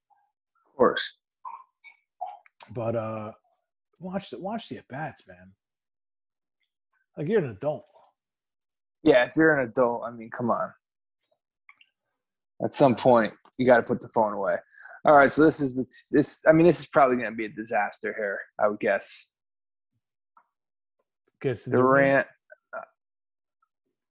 Of 0.66 0.76
course. 0.76 1.18
But 2.74 2.96
uh 2.96 3.32
watch 3.98 4.30
the 4.30 4.38
watch 4.38 4.68
the 4.68 4.78
at 4.78 4.88
bats, 4.88 5.26
man. 5.26 5.52
Like 7.16 7.28
you're 7.28 7.44
an 7.44 7.50
adult. 7.50 7.86
Yeah, 9.02 9.24
if 9.24 9.36
you're 9.36 9.58
an 9.58 9.68
adult, 9.68 10.02
I 10.06 10.10
mean, 10.10 10.30
come 10.30 10.50
on. 10.50 10.72
At 12.64 12.72
some 12.72 12.94
point, 12.94 13.32
you 13.58 13.66
got 13.66 13.76
to 13.76 13.82
put 13.82 14.00
the 14.00 14.08
phone 14.08 14.32
away. 14.32 14.56
All 15.04 15.14
right, 15.14 15.30
so 15.30 15.44
this 15.44 15.60
is 15.60 15.76
the 15.76 15.84
this. 16.10 16.42
I 16.48 16.52
mean, 16.52 16.66
this 16.66 16.80
is 16.80 16.86
probably 16.86 17.16
going 17.16 17.30
to 17.30 17.36
be 17.36 17.44
a 17.44 17.50
disaster 17.50 18.14
here. 18.16 18.40
I 18.58 18.68
would 18.68 18.80
guess. 18.80 19.32
Guess 21.42 21.64
Durant. 21.64 22.26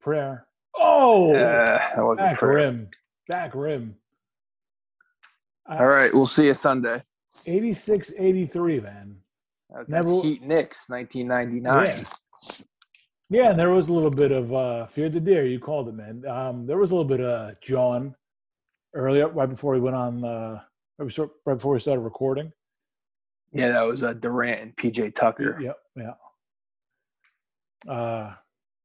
Prayer. 0.02 0.46
Oh, 0.76 1.34
uh, 1.34 1.80
that 1.96 2.04
wasn't 2.04 2.32
back 2.32 2.40
prayer. 2.40 2.56
rim. 2.56 2.90
Back 3.28 3.56
rim. 3.56 3.96
All 5.68 5.86
right, 5.88 6.14
we'll 6.14 6.28
see 6.28 6.48
you 6.48 6.56
Sunday. 6.56 7.02
86 7.48 8.14
83, 8.20 8.80
man. 8.82 9.16
That's 9.74 9.90
Never, 9.90 10.22
Heat 10.22 10.44
Knicks, 10.44 10.88
1999. 10.88 11.88
Yeah. 11.88 12.66
yeah, 13.30 13.50
and 13.52 13.60
there 13.60 13.72
was 13.72 13.90
a 13.90 13.94
little 13.94 14.12
bit 14.12 14.32
of 14.32 14.54
uh, 14.54 14.86
fear 14.88 15.10
the 15.10 15.20
deer. 15.20 15.46
You 15.46 15.60
called 15.60 15.90
it, 15.90 15.96
man. 15.96 16.24
Um, 16.28 16.66
there 16.66 16.78
was 16.78 16.92
a 16.92 16.96
little 16.96 17.10
bit 17.10 17.22
of 17.22 17.60
John 17.62 18.16
earlier, 18.94 19.28
right 19.30 19.50
before 19.50 19.74
we 19.74 19.80
went 19.80 19.96
on 19.96 20.24
uh, 20.24 20.60
right 21.00 21.58
before 21.58 21.74
we 21.74 21.80
started 21.80 22.02
recording. 22.02 22.52
Yeah, 23.52 23.72
that 23.72 23.82
was 23.82 24.04
uh, 24.04 24.14
Durant 24.14 24.62
and 24.62 24.76
PJ 24.76 25.16
Tucker. 25.16 25.60
Yep, 25.60 25.78
yeah. 25.96 27.92
Uh, 27.92 28.34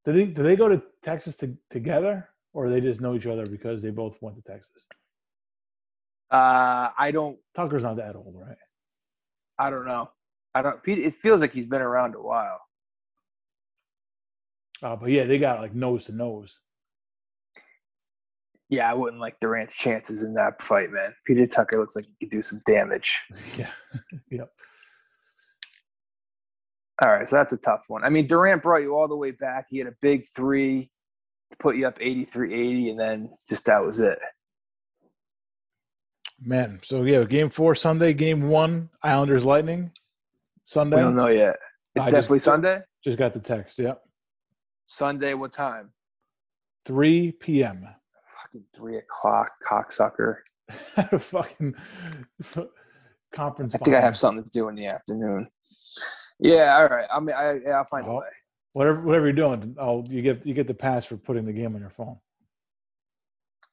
did 0.05 0.15
they 0.15 0.25
did 0.27 0.45
they 0.45 0.57
go 0.57 0.69
to 0.69 0.83
Texas 1.03 1.37
to, 1.37 1.57
together, 1.71 2.29
or 2.53 2.71
they 2.71 2.81
just 2.81 3.01
know 3.01 3.15
each 3.15 3.27
other 3.27 3.45
because 3.51 3.83
they 3.83 3.91
both 3.91 4.17
went 4.21 4.37
to 4.37 4.43
Texas? 4.43 4.83
Uh, 6.31 6.91
I 6.99 7.11
don't. 7.13 7.39
Tucker's 7.55 7.85
not 7.85 7.97
that 7.97 8.17
old, 8.17 8.35
right? 8.37 8.57
I 9.59 9.71
don't 9.71 9.87
know. 9.87 10.11
I 10.59 10.63
don't. 10.63 10.81
It 10.87 11.15
feels 11.15 11.41
like 11.41 11.53
he's 11.53 11.67
been 11.67 11.83
around 11.83 12.15
a 12.15 12.21
while. 12.21 12.61
Uh, 14.83 14.97
but 14.97 15.11
yeah, 15.11 15.25
they 15.25 15.39
got 15.39 15.61
like 15.61 15.75
nose 15.75 16.05
to 16.07 16.13
nose. 16.13 16.59
Yeah, 18.69 18.91
I 18.91 18.95
wouldn't 18.95 19.21
like 19.21 19.41
Durant's 19.41 19.77
chances 19.77 20.23
in 20.23 20.35
that 20.35 20.61
fight, 20.61 20.91
man. 20.91 21.15
Peter 21.27 21.47
Tucker 21.47 21.79
looks 21.79 21.97
like 21.97 22.05
he 22.05 22.27
could 22.27 22.31
do 22.31 22.43
some 22.43 22.61
damage. 22.67 23.21
Yeah. 23.57 23.71
yep. 24.31 24.51
All 27.01 27.09
right, 27.09 27.29
so 27.29 27.37
that's 27.37 27.53
a 27.53 27.59
tough 27.59 27.85
one. 27.89 28.05
I 28.05 28.09
mean, 28.09 28.27
Durant 28.27 28.63
brought 28.63 28.83
you 28.83 28.97
all 28.97 29.07
the 29.07 29.17
way 29.17 29.31
back. 29.31 29.67
He 29.71 29.79
had 29.79 29.87
a 29.87 29.95
big 30.01 30.25
three 30.27 30.91
to 31.51 31.57
put 31.59 31.77
you 31.77 31.87
up 31.87 31.97
83 32.01 32.53
80, 32.53 32.91
and 32.91 33.01
then 33.01 33.31
just 33.49 33.65
that 33.67 33.85
was 33.85 34.01
it. 34.01 34.19
Man, 36.41 36.81
so 36.83 37.05
yeah, 37.05 37.25
game 37.25 37.51
four 37.51 37.75
Sunday, 37.75 38.13
game 38.13 38.49
one, 38.49 38.91
Islanders 39.03 39.45
Lightning. 39.45 39.93
Sunday. 40.69 40.97
We 40.97 41.03
don't 41.03 41.17
know 41.17 41.29
yet. 41.29 41.57
It's 41.95 42.09
I 42.09 42.11
definitely 42.11 42.37
just, 42.37 42.45
Sunday. 42.45 42.81
Just 43.03 43.17
got 43.17 43.33
the 43.33 43.41
text. 43.41 43.79
Yep. 43.79 44.03
Sunday, 44.85 45.33
what 45.33 45.51
time? 45.51 45.93
3 46.85 47.33
p.m. 47.33 47.89
Fucking 48.43 48.65
three 48.77 48.99
o'clock, 48.99 49.49
cocksucker. 49.67 50.37
a 50.99 51.19
fucking 51.19 51.75
conference. 53.35 53.77
I 53.77 53.79
think 53.79 53.97
I 53.97 54.01
have 54.03 54.15
something 54.15 54.45
to 54.45 54.51
do 54.51 54.69
in 54.69 54.75
the 54.75 54.85
afternoon. 54.85 55.49
Yeah, 56.39 56.77
all 56.77 56.89
right. 56.89 57.09
I 57.11 57.19
mean, 57.19 57.35
I, 57.35 57.61
yeah, 57.65 57.79
I'll 57.79 57.85
find 57.85 58.07
a 58.07 58.13
way. 58.13 58.27
Whatever, 58.75 59.01
whatever 59.01 59.25
you're 59.25 59.33
doing, 59.33 59.75
I'll 59.81 60.05
you 60.11 60.21
get 60.21 60.45
you 60.45 60.53
get 60.53 60.67
the 60.67 60.75
pass 60.75 61.07
for 61.07 61.17
putting 61.17 61.47
the 61.47 61.53
game 61.55 61.75
on 61.75 61.81
your 61.81 61.91
phone. 61.91 62.19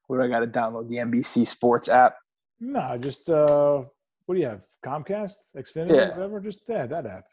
What 0.07 0.17
do 0.17 0.23
I 0.23 0.29
got 0.29 0.39
to 0.39 0.47
download 0.47 0.87
the 0.87 0.95
NBC 0.95 1.45
Sports 1.45 1.89
app? 1.89 2.15
No, 2.61 2.97
just 2.97 3.29
uh, 3.29 3.83
what 4.25 4.35
do 4.35 4.41
you 4.41 4.47
have? 4.47 4.63
Comcast, 4.85 5.33
Xfinity, 5.55 5.95
yeah. 5.95 6.09
whatever. 6.11 6.39
Just 6.39 6.61
yeah, 6.67 6.85
that 6.87 7.05
app. 7.05 7.25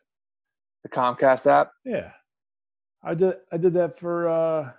The 0.82 0.88
Comcast 0.88 1.47
app. 1.47 1.72
Yeah, 1.84 2.11
I 3.05 3.14
did. 3.14 3.34
I 3.53 3.57
did 3.57 3.74
that 3.74 3.99
for 3.99 4.28
uh, 4.28 4.70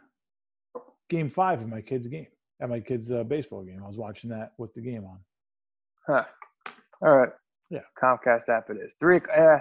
Game 1.09 1.29
Five 1.29 1.61
of 1.61 1.69
my 1.69 1.81
kid's 1.81 2.07
game 2.07 2.27
at 2.61 2.69
my 2.69 2.79
kid's 2.79 3.11
uh, 3.11 3.23
baseball 3.23 3.63
game. 3.63 3.81
I 3.83 3.87
was 3.87 3.97
watching 3.97 4.29
that 4.29 4.53
with 4.57 4.73
the 4.73 4.81
game 4.81 5.05
on. 5.05 5.19
Huh. 6.07 6.23
All 7.01 7.17
right. 7.17 7.29
Yeah. 7.69 7.81
Comcast 8.01 8.49
app 8.49 8.69
it 8.69 8.77
is. 8.77 8.93
Three. 8.93 9.19
Uh, 9.35 9.59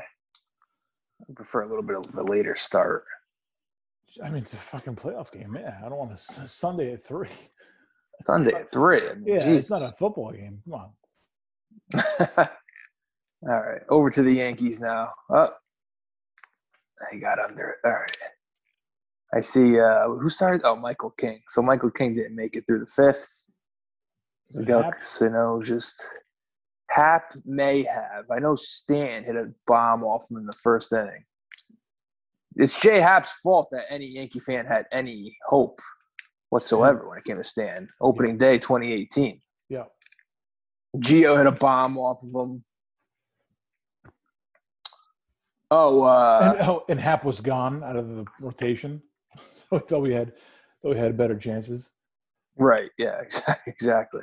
I 1.28 1.32
prefer 1.34 1.62
a 1.62 1.68
little 1.68 1.82
bit 1.82 1.96
of 1.96 2.14
a 2.14 2.22
later 2.22 2.54
start. 2.56 3.04
I 4.22 4.28
mean, 4.28 4.42
it's 4.42 4.52
a 4.52 4.56
fucking 4.56 4.96
playoff 4.96 5.32
game. 5.32 5.56
Yeah, 5.58 5.78
I 5.84 5.88
don't 5.88 5.98
want 5.98 6.16
to 6.16 6.48
Sunday 6.48 6.92
at 6.92 7.04
three. 7.04 7.30
Sunday 8.22 8.52
at 8.52 8.70
three. 8.70 9.08
I 9.08 9.14
mean, 9.14 9.24
yeah, 9.26 9.44
Jesus. 9.44 9.64
it's 9.64 9.70
not 9.70 9.82
a 9.82 9.94
football 9.96 10.32
game. 10.32 10.60
Come 10.64 10.74
on. 10.74 10.90
All 11.94 13.60
right, 13.60 13.82
over 13.88 14.10
to 14.10 14.22
the 14.22 14.32
Yankees 14.32 14.80
now. 14.80 15.10
Oh, 15.30 15.50
I 17.10 17.16
got 17.16 17.38
under 17.38 17.70
it. 17.70 17.76
All 17.84 17.92
right. 17.92 18.16
I 19.34 19.40
see. 19.40 19.80
Uh, 19.80 20.08
who 20.08 20.28
started? 20.28 20.60
Oh, 20.64 20.76
Michael 20.76 21.10
King. 21.10 21.40
So 21.48 21.62
Michael 21.62 21.90
King 21.90 22.14
didn't 22.14 22.36
make 22.36 22.54
it 22.54 22.64
through 22.66 22.80
the 22.80 22.86
fifth. 22.86 23.46
Miguel 24.52 24.92
Casino 24.92 25.62
just 25.62 26.04
Happ 26.90 27.34
may 27.46 27.82
have. 27.84 28.30
I 28.30 28.38
know 28.38 28.54
Stan 28.54 29.24
hit 29.24 29.34
a 29.34 29.50
bomb 29.66 30.04
off 30.04 30.30
him 30.30 30.36
in 30.36 30.46
the 30.46 30.56
first 30.62 30.92
inning. 30.92 31.24
It's 32.56 32.78
Jay 32.78 33.00
Happ's 33.00 33.32
fault 33.42 33.68
that 33.72 33.84
any 33.88 34.06
Yankee 34.06 34.40
fan 34.40 34.66
had 34.66 34.84
any 34.92 35.34
hope 35.48 35.80
whatsoever 36.50 37.08
when 37.08 37.16
it 37.16 37.24
came 37.24 37.38
to 37.38 37.44
Stan. 37.44 37.88
Opening 38.00 38.36
day 38.36 38.58
2018. 38.58 39.40
Yeah. 39.70 39.84
Gio 40.96 41.36
hit 41.36 41.46
a 41.46 41.52
bomb 41.52 41.96
off 41.98 42.22
of 42.22 42.28
him. 42.28 42.64
Oh, 45.70 46.02
uh, 46.02 46.54
and, 46.58 46.68
oh, 46.68 46.84
and 46.88 47.00
Happ 47.00 47.24
was 47.24 47.40
gone 47.40 47.82
out 47.82 47.96
of 47.96 48.08
the 48.08 48.26
rotation, 48.40 49.02
so 49.70 49.76
I 49.76 49.78
thought 49.78 50.00
we 50.00 50.12
had 50.12 50.34
thought 50.82 50.90
we 50.90 50.98
had 50.98 51.16
better 51.16 51.36
chances. 51.36 51.90
Right. 52.56 52.90
Yeah. 52.98 53.22
Exactly. 53.66 54.22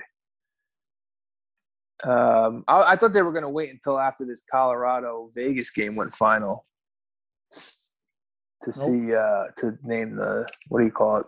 Um, 2.04 2.64
I, 2.68 2.94
I, 2.94 2.96
thought 2.96 3.12
they 3.12 3.24
were 3.24 3.34
going 3.34 3.44
to 3.44 3.50
wait 3.50 3.72
until 3.72 4.00
after 4.00 4.26
this 4.26 4.42
Colorado 4.50 5.32
Vegas 5.36 5.70
game 5.70 5.98
went 5.98 6.16
final 6.16 6.64
to 7.52 8.70
nope. 8.70 8.76
see 8.76 9.14
uh, 9.14 9.46
to 9.58 9.78
name 9.84 10.16
the 10.16 10.48
what 10.70 10.80
do 10.80 10.86
you 10.86 10.92
call 10.92 11.18
it 11.18 11.26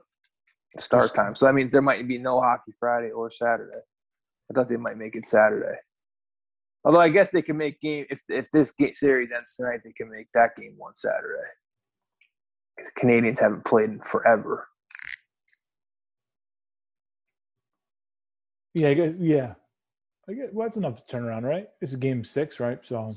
start 0.77 1.13
time. 1.13 1.35
So 1.35 1.45
that 1.45 1.53
means 1.53 1.73
there 1.73 1.81
might 1.81 2.07
be 2.07 2.17
no 2.17 2.39
hockey 2.39 2.71
Friday 2.79 3.11
or 3.11 3.29
Saturday. 3.29 3.79
I 4.51 4.53
thought 4.53 4.67
they 4.67 4.75
might 4.75 4.97
make 4.97 5.15
it 5.15 5.25
Saturday. 5.25 5.77
Although 6.83 6.99
I 6.99 7.07
guess 7.07 7.29
they 7.29 7.41
can 7.41 7.55
make 7.55 7.79
game 7.79 8.05
if 8.09 8.21
if 8.27 8.51
this 8.51 8.71
game 8.71 8.93
series 8.93 9.31
ends 9.31 9.55
tonight, 9.55 9.79
they 9.85 9.93
can 9.93 10.11
make 10.11 10.27
that 10.33 10.55
game 10.57 10.73
one 10.77 10.93
Saturday. 10.93 11.47
Because 12.75 12.91
Canadiens 12.99 13.39
haven't 13.39 13.63
played 13.63 13.89
in 13.89 13.99
forever. 14.01 14.67
Yeah, 18.73 18.89
yeah. 19.19 19.53
I 20.29 20.33
get 20.33 20.53
well, 20.53 20.67
that's 20.67 20.77
enough 20.77 20.97
to 20.97 21.05
turn 21.09 21.23
around, 21.23 21.45
right? 21.45 21.69
It's 21.79 21.93
a 21.93 21.97
game 21.97 22.25
six, 22.25 22.59
right? 22.59 22.79
So 22.83 23.07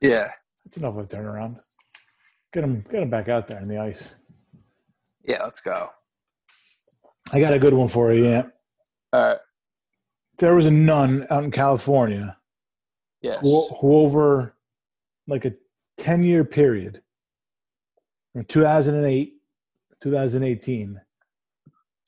yeah, 0.00 0.28
that's 0.64 0.78
enough 0.78 0.96
of 0.96 1.02
a 1.02 1.06
turnaround. 1.06 1.58
Get 2.54 2.62
them, 2.62 2.84
get 2.90 3.00
them 3.00 3.10
back 3.10 3.28
out 3.28 3.48
there 3.48 3.60
in 3.60 3.68
the 3.68 3.78
ice. 3.78 4.14
Yeah, 5.26 5.42
let's 5.42 5.60
go. 5.60 5.90
I 7.32 7.40
got 7.40 7.52
a 7.52 7.58
good 7.58 7.74
one 7.74 7.88
for 7.88 8.14
you. 8.14 8.24
Yeah. 8.24 8.44
All 9.12 9.20
right. 9.20 9.38
There 10.38 10.54
was 10.54 10.66
a 10.66 10.70
nun 10.70 11.26
out 11.30 11.44
in 11.44 11.50
California. 11.50 12.36
Yes. 13.20 13.40
Who, 13.40 13.68
who 13.80 13.96
over 13.96 14.54
like 15.26 15.44
a 15.44 15.54
ten-year 15.96 16.44
period, 16.44 17.02
from 18.32 18.44
2008 18.44 19.34
2018. 20.00 21.00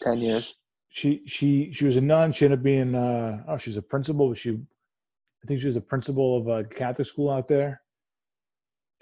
Ten 0.01 0.21
years 0.21 0.57
she 0.97 1.21
she 1.27 1.71
she 1.73 1.85
was 1.85 1.99
a 1.99 2.01
nun. 2.01 2.33
She 2.33 2.47
ended 2.47 2.61
up 2.61 2.63
being 2.63 2.95
uh, 2.95 3.45
oh 3.47 3.59
she's 3.59 3.77
a 3.77 3.83
principal. 3.83 4.31
But 4.31 4.39
she 4.39 4.53
I 4.53 5.47
think 5.47 5.61
she 5.61 5.67
was 5.67 5.77
a 5.77 5.81
principal 5.83 6.39
of 6.39 6.49
a 6.49 6.65
Catholic 6.65 7.07
school 7.07 7.29
out 7.29 7.49
there, 7.49 7.83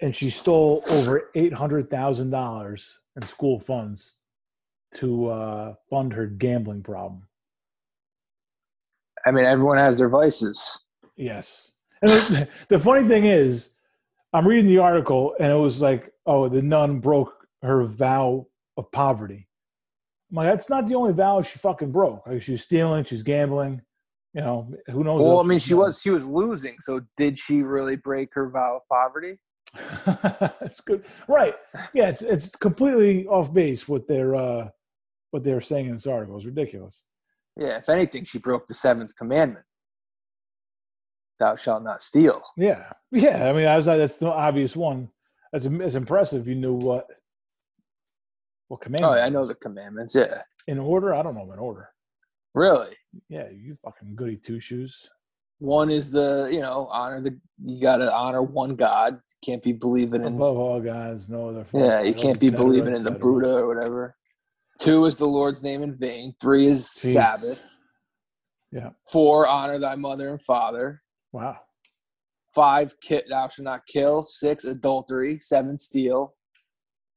and 0.01 0.13
she 0.13 0.25
stole 0.25 0.83
over 0.91 1.29
eight 1.35 1.53
hundred 1.53 1.89
thousand 1.89 2.31
dollars 2.31 2.99
in 3.15 3.25
school 3.25 3.61
funds 3.61 4.19
to 4.95 5.27
uh, 5.27 5.73
fund 5.89 6.11
her 6.11 6.25
gambling 6.25 6.83
problem. 6.83 7.25
I 9.25 9.31
mean, 9.31 9.45
everyone 9.45 9.77
has 9.77 9.97
their 9.97 10.09
vices. 10.09 10.85
Yes, 11.15 11.71
and 12.01 12.11
the, 12.11 12.49
the 12.69 12.79
funny 12.79 13.07
thing 13.07 13.25
is, 13.25 13.71
I'm 14.33 14.47
reading 14.47 14.67
the 14.67 14.79
article, 14.79 15.35
and 15.39 15.51
it 15.51 15.57
was 15.57 15.81
like, 15.81 16.11
oh, 16.25 16.47
the 16.47 16.61
nun 16.61 16.99
broke 16.99 17.33
her 17.61 17.83
vow 17.83 18.47
of 18.77 18.91
poverty 18.91 19.47
I'm 20.31 20.37
like, 20.37 20.47
that's 20.47 20.69
not 20.69 20.87
the 20.87 20.95
only 20.95 21.13
vow 21.13 21.41
she 21.41 21.59
fucking 21.59 21.91
broke. 21.91 22.25
Like 22.25 22.41
she's 22.41 22.63
stealing, 22.63 23.03
she's 23.03 23.23
gambling. 23.23 23.81
You 24.33 24.41
know, 24.41 24.73
who 24.87 25.03
knows? 25.03 25.21
Well, 25.21 25.39
I 25.39 25.43
mean, 25.43 25.59
she 25.59 25.73
was 25.73 26.01
she 26.01 26.09
was 26.09 26.25
losing. 26.25 26.75
So 26.81 27.01
did 27.15 27.39
she 27.39 27.61
really 27.61 27.95
break 27.95 28.33
her 28.33 28.49
vow 28.49 28.81
of 28.81 28.81
poverty? 28.89 29.37
That's 30.59 30.81
good, 30.81 31.05
right? 31.29 31.55
Yeah, 31.93 32.09
it's 32.09 32.21
it's 32.21 32.49
completely 32.49 33.25
off 33.27 33.53
base 33.53 33.87
what 33.87 34.07
they're 34.07 34.35
uh, 34.35 34.69
what 35.31 35.45
they're 35.45 35.61
saying 35.61 35.85
in 35.85 35.93
this 35.93 36.07
article. 36.07 36.35
It's 36.35 36.45
ridiculous. 36.45 37.05
Yeah, 37.57 37.77
if 37.77 37.89
anything, 37.89 38.25
she 38.25 38.37
broke 38.37 38.67
the 38.67 38.73
seventh 38.73 39.15
commandment: 39.15 39.65
"Thou 41.39 41.55
shalt 41.55 41.83
not 41.83 42.01
steal." 42.01 42.43
Yeah, 42.57 42.91
yeah. 43.11 43.49
I 43.49 43.53
mean, 43.53 43.67
I 43.67 43.77
was 43.77 43.87
like, 43.87 43.99
that's 43.99 44.17
the 44.17 44.27
obvious 44.27 44.75
one. 44.75 45.09
That's 45.51 45.65
as 45.65 45.95
impressive. 45.95 46.47
You 46.47 46.55
knew 46.55 46.73
what 46.73 47.07
what 48.67 48.81
commandments? 48.81 49.15
Oh, 49.15 49.21
I 49.21 49.29
know 49.29 49.45
the 49.45 49.55
commandments. 49.55 50.15
Yeah. 50.15 50.41
In 50.67 50.79
order? 50.79 51.13
I 51.13 51.21
don't 51.21 51.35
know 51.35 51.51
in 51.51 51.59
order. 51.59 51.89
Really? 52.53 52.95
Yeah, 53.29 53.49
you 53.49 53.77
fucking 53.83 54.15
goody 54.15 54.37
two 54.37 54.59
shoes. 54.59 55.09
One 55.59 55.89
is 55.89 56.11
the 56.11 56.49
you 56.51 56.59
know 56.59 56.87
honor 56.91 57.21
the 57.21 57.37
you 57.63 57.81
got 57.81 57.97
to 57.97 58.13
honor 58.13 58.41
one 58.41 58.75
God. 58.75 59.19
Can't 59.43 59.63
be 59.63 59.71
believing 59.71 60.21
in 60.21 60.35
above 60.35 60.57
all 60.57 60.81
gods, 60.81 61.29
no 61.29 61.49
other. 61.49 61.65
Yeah, 61.73 62.01
you 62.01 62.13
can't 62.13 62.39
be 62.39 62.49
believing 62.49 62.95
in 62.95 63.03
the 63.03 63.11
Buddha 63.11 63.55
or 63.55 63.67
whatever. 63.67 64.15
Two 64.79 65.05
is 65.05 65.15
the 65.15 65.25
Lord's 65.25 65.63
name 65.63 65.83
in 65.83 65.95
vain. 65.95 66.35
Three 66.41 66.67
is 66.67 66.85
Jeez. 66.85 67.13
Sabbath. 67.13 67.79
Yeah. 68.71 68.89
Four, 69.11 69.47
honor 69.47 69.79
thy 69.79 69.95
mother 69.95 70.29
and 70.29 70.41
father. 70.41 71.01
Wow. 71.31 71.53
Five, 72.53 72.95
kit 73.01 73.25
thou 73.29 73.47
shalt 73.47 73.63
not 73.63 73.81
kill. 73.87 74.21
Six, 74.21 74.65
adultery. 74.65 75.39
Seven, 75.39 75.77
steal. 75.77 76.35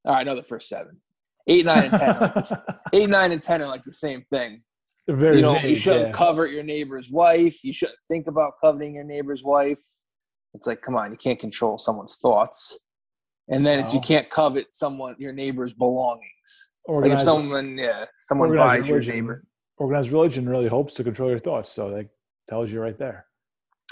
All 0.05 0.13
right, 0.13 0.21
I 0.21 0.23
know 0.23 0.35
the 0.35 0.43
first 0.43 0.69
seven 0.69 1.01
eight, 1.49 1.65
nine, 1.65 1.85
and 1.85 1.91
ten. 1.91 2.19
like 2.19 2.45
eight, 2.93 3.09
nine, 3.09 3.31
and 3.31 3.43
ten 3.43 3.61
are 3.61 3.67
like 3.67 3.83
the 3.83 3.91
same 3.91 4.23
thing. 4.31 4.61
Very 5.07 5.37
you 5.37 5.41
know, 5.41 5.53
vague, 5.53 5.71
you 5.71 5.75
shouldn't 5.75 6.07
yeah. 6.07 6.11
covet 6.11 6.51
your 6.51 6.63
neighbor's 6.63 7.09
wife. 7.09 7.63
You 7.63 7.73
shouldn't 7.73 7.97
think 8.07 8.27
about 8.27 8.53
coveting 8.63 8.93
your 8.93 9.03
neighbor's 9.03 9.43
wife. 9.43 9.81
It's 10.53 10.67
like, 10.67 10.81
come 10.81 10.95
on, 10.95 11.11
you 11.11 11.17
can't 11.17 11.39
control 11.39 11.77
someone's 11.77 12.17
thoughts. 12.17 12.77
And 13.47 13.65
then 13.65 13.79
it's 13.79 13.93
you 13.93 13.99
can't 13.99 14.29
covet 14.29 14.67
someone 14.71 15.15
your 15.17 15.33
neighbor's 15.33 15.73
belongings. 15.73 16.69
Like 16.89 17.11
if 17.11 17.19
someone, 17.21 17.77
yeah, 17.77 18.05
someone 18.17 18.49
organized 18.49 18.81
buys 18.81 18.87
your 18.89 18.97
religion, 18.97 19.15
neighbor, 19.15 19.43
organized 19.77 20.11
religion 20.11 20.49
really 20.49 20.67
hopes 20.67 20.93
to 20.95 21.03
control 21.03 21.29
your 21.29 21.39
thoughts, 21.39 21.71
so 21.71 21.89
that 21.91 22.07
tells 22.47 22.71
you 22.71 22.81
right 22.81 22.97
there. 22.97 23.25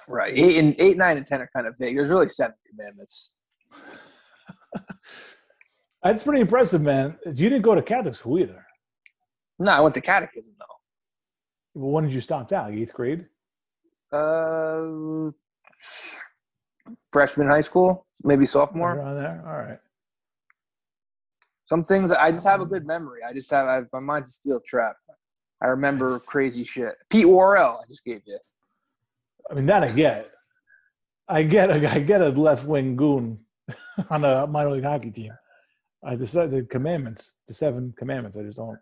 right? 0.08 0.34
Eight 0.36 0.58
and 0.58 0.76
eight, 0.80 0.98
nine, 0.98 1.18
and 1.18 1.26
ten 1.26 1.42
are 1.42 1.50
kind 1.56 1.68
of 1.68 1.78
vague. 1.78 1.96
There's 1.96 2.10
really 2.10 2.28
seven 2.30 2.56
commandments. 2.70 3.34
That's 6.04 6.24
pretty 6.24 6.42
impressive, 6.42 6.82
man. 6.82 7.18
You 7.26 7.34
didn't 7.50 7.62
go 7.62 7.76
to 7.76 7.82
Catholic 7.82 8.16
school 8.16 8.40
either. 8.40 8.64
No, 9.60 9.72
I 9.72 9.80
went 9.80 9.96
to 9.96 10.02
catechism 10.02 10.56
though. 10.60 10.66
Well, 11.82 11.92
when 11.92 12.06
did 12.06 12.14
you 12.14 12.22
stop 12.22 12.48
down? 12.48 12.74
Eighth 12.74 12.94
grade? 12.94 13.26
Uh, 14.12 15.32
freshman 17.12 17.48
high 17.48 17.62
school, 17.62 18.08
maybe 18.24 18.46
sophomore. 18.46 18.96
Around 18.96 19.16
there? 19.16 19.44
All 19.46 19.58
right. 19.58 19.80
Some 21.68 21.84
things 21.84 22.14
I 22.14 22.32
just 22.32 22.48
have 22.48 22.62
a 22.62 22.66
mm. 22.66 22.70
good 22.70 22.88
memory. 22.88 23.20
I 23.28 23.34
just 23.34 23.52
have 23.52 23.68
I, 23.68 23.82
my 23.92 24.00
mind's 24.00 24.30
a 24.30 24.34
steel 24.34 24.62
trap. 24.66 24.96
I 25.62 25.68
remember 25.68 26.18
crazy 26.20 26.64
shit. 26.64 26.96
Pete 27.10 27.28
Worrell, 27.28 27.82
I 27.84 27.88
just 27.90 28.06
gave 28.06 28.22
you. 28.26 28.40
I 29.52 29.54
mean, 29.54 29.66
that 29.66 29.84
I 29.84 29.92
get. 29.92 30.30
I 31.28 31.44
get 31.44 31.70
a, 31.70 31.92
I 31.92 32.00
get 32.00 32.22
a 32.22 32.30
left 32.30 32.66
wing 32.66 32.96
goon 32.96 33.40
on 34.10 34.24
a 34.24 34.48
minor 34.48 34.72
league 34.72 34.86
hockey 34.86 35.12
team. 35.12 35.34
I 36.02 36.16
decided 36.16 36.54
uh, 36.54 36.58
the 36.58 36.64
commandments, 36.64 37.34
the 37.48 37.54
seven 37.54 37.94
commandments. 37.98 38.38
I 38.38 38.44
just 38.44 38.58
don't. 38.58 38.80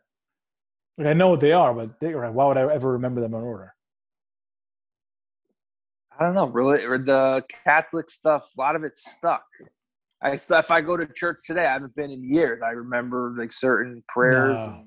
Like 1.00 1.08
I 1.08 1.14
know 1.14 1.30
what 1.30 1.40
they 1.40 1.54
are, 1.54 1.74
but 1.74 2.00
they, 2.00 2.14
why 2.14 2.46
would 2.46 2.58
I 2.58 2.72
ever 2.72 2.92
remember 2.92 3.20
them 3.20 3.34
in 3.34 3.42
order? 3.42 3.74
I 6.18 6.24
don't 6.24 6.36
know, 6.36 6.46
really, 6.46 6.86
or 6.86 7.00
the 7.00 7.44
Catholic 7.64 8.12
stuff. 8.12 8.48
A 8.56 8.62
lot 8.62 8.76
of 8.76 8.84
it's 8.84 9.12
stuck. 9.12 9.44
I 10.26 10.34
if 10.34 10.72
I 10.72 10.82
go 10.82 10.98
to 10.98 11.06
church 11.06 11.40
today, 11.46 11.66
I 11.66 11.74
haven't 11.74 11.96
been 11.96 12.10
in 12.12 12.24
years. 12.24 12.62
I 12.64 12.72
remember 12.72 13.34
like 13.38 13.52
certain 13.52 14.04
prayers. 14.08 14.58
No. 14.58 14.74
And, 14.74 14.86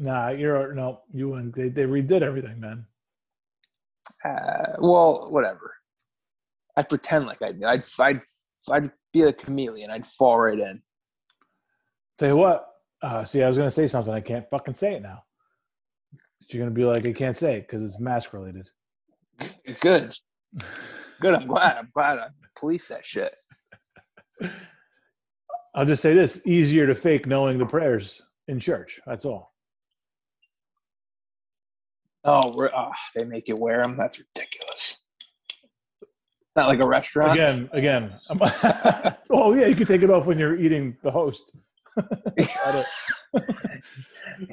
Nah, 0.00 0.28
you're 0.28 0.72
no, 0.74 1.00
you 1.12 1.34
and 1.34 1.52
they, 1.52 1.68
they 1.70 1.82
redid 1.82 2.22
everything, 2.22 2.60
man. 2.60 2.86
uh, 4.24 4.76
well, 4.78 5.26
whatever. 5.28 5.74
I 6.76 6.82
pretend 6.82 7.26
like 7.26 7.42
I 7.42 7.50
do. 7.50 7.64
I'd, 7.66 7.82
I'd, 7.98 8.20
I'd 8.70 8.92
be 9.12 9.22
a 9.22 9.32
chameleon. 9.32 9.90
I'd 9.90 10.06
fall 10.06 10.38
right 10.38 10.58
in. 10.58 10.80
Tell 12.16 12.28
you 12.28 12.36
what, 12.36 12.68
uh, 13.02 13.24
see, 13.24 13.42
I 13.42 13.48
was 13.48 13.58
gonna 13.58 13.72
say 13.72 13.88
something. 13.88 14.14
I 14.14 14.20
can't 14.20 14.48
fucking 14.50 14.76
say 14.76 14.94
it 14.94 15.02
now. 15.02 15.24
You're 16.48 16.62
gonna 16.62 16.74
be 16.74 16.84
like, 16.84 17.04
I 17.04 17.12
can't 17.12 17.36
say 17.36 17.56
it 17.56 17.66
because 17.66 17.82
it's 17.82 17.98
mask 17.98 18.32
related. 18.32 18.68
Good. 19.80 20.14
Good. 21.20 21.34
I'm 21.34 21.48
glad. 21.48 21.76
I'm 21.76 21.90
glad 21.92 22.18
I 22.18 22.28
policed 22.56 22.88
that 22.90 23.04
shit. 23.04 23.34
I'll 25.78 25.86
just 25.86 26.02
say 26.02 26.12
this: 26.12 26.44
easier 26.44 26.88
to 26.88 26.94
fake 26.96 27.28
knowing 27.28 27.56
the 27.56 27.64
prayers 27.64 28.20
in 28.48 28.58
church. 28.58 28.98
That's 29.06 29.24
all. 29.24 29.54
Oh, 32.24 32.52
we're, 32.52 32.68
oh, 32.74 32.90
they 33.14 33.22
make 33.22 33.46
you 33.46 33.54
wear 33.54 33.80
them. 33.80 33.96
That's 33.96 34.18
ridiculous. 34.18 34.98
It's 36.02 36.56
not 36.56 36.66
like 36.66 36.80
a 36.80 36.86
restaurant. 36.86 37.32
Again, 37.32 37.70
again. 37.72 38.12
Oh 39.30 39.54
yeah, 39.54 39.66
you 39.66 39.76
can 39.76 39.86
take 39.86 40.02
it 40.02 40.10
off 40.10 40.26
when 40.26 40.36
you're 40.36 40.58
eating 40.58 40.96
the 41.04 41.12
host. 41.12 41.52
That's 43.32 43.42
about 43.46 43.64
it. 43.66 43.82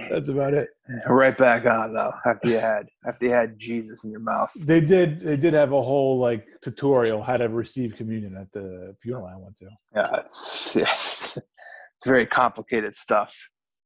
That's 0.10 0.30
about 0.30 0.54
it. 0.54 0.70
Right 1.08 1.38
back 1.38 1.66
on 1.66 1.94
though. 1.94 2.14
After 2.26 2.50
you 2.50 2.60
had 2.60 2.88
after 3.08 3.26
you 3.26 3.32
had 3.32 3.58
Jesus 3.58 4.04
in 4.04 4.12
your 4.12 4.20
mouth. 4.20 4.52
They 4.66 4.82
did. 4.82 5.22
They 5.22 5.38
did 5.38 5.54
have 5.54 5.72
a 5.72 5.82
whole 5.82 6.20
like 6.20 6.46
tutorial 6.62 7.22
how 7.24 7.38
to 7.38 7.50
receive 7.50 7.96
communion 7.96 8.36
at 8.38 8.52
the 8.52 8.96
funeral 9.02 9.26
I 9.28 9.36
went 9.38 9.58
to. 9.60 9.70
Yeah, 9.96 10.16
it's 10.22 10.76
it's, 10.76 11.38
it's 11.38 12.06
very 12.06 12.26
complicated 12.26 12.96
stuff. 12.96 13.36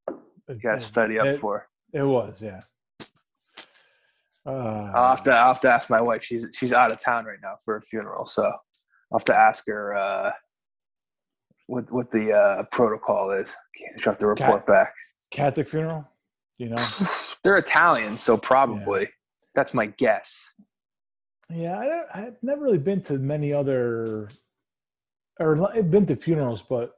You 0.08 0.56
got 0.62 0.76
to 0.76 0.82
study 0.82 1.20
up 1.20 1.28
it, 1.28 1.40
for. 1.40 1.68
It 1.94 2.04
was, 2.04 2.42
yeah. 2.42 2.62
I'll 4.46 4.56
Uh, 4.56 5.10
have 5.12 5.24
to 5.24 5.32
I'll 5.32 5.48
have 5.50 5.60
to 5.62 5.70
ask 5.70 5.90
my 5.90 6.02
wife. 6.02 6.24
She's 6.24 6.48
she's 6.58 6.74
out 6.74 6.92
of 6.92 7.00
town 7.02 7.26
right 7.26 7.38
now 7.42 7.56
for 7.64 7.76
a 7.78 7.82
funeral, 7.82 8.26
so 8.26 8.46
I'll 8.46 9.20
have 9.20 9.26
to 9.26 9.36
ask 9.36 9.66
her 9.68 9.96
uh, 9.96 10.32
what 11.70 11.92
what 11.92 12.12
the 12.12 12.34
uh, 12.34 12.64
protocol 12.72 13.32
is. 13.32 13.56
She'll 13.98 14.12
have 14.14 14.20
to 14.20 14.28
report 14.28 14.66
back. 14.66 14.94
Catholic 15.32 15.68
funeral, 15.70 16.06
you 16.58 16.70
know. 16.70 16.88
They're 17.44 17.58
Italian, 17.58 18.18
so 18.18 18.36
probably 18.36 19.08
that's 19.56 19.74
my 19.74 19.86
guess. 19.86 20.50
Yeah, 21.50 21.78
I, 22.14 22.22
I've 22.22 22.38
never 22.44 22.64
really 22.64 22.78
been 22.78 23.02
to 23.04 23.14
many 23.14 23.54
other, 23.54 24.30
or 25.40 25.72
I've 25.74 25.90
been 25.90 26.06
to 26.08 26.16
funerals, 26.16 26.62
but 26.62 26.96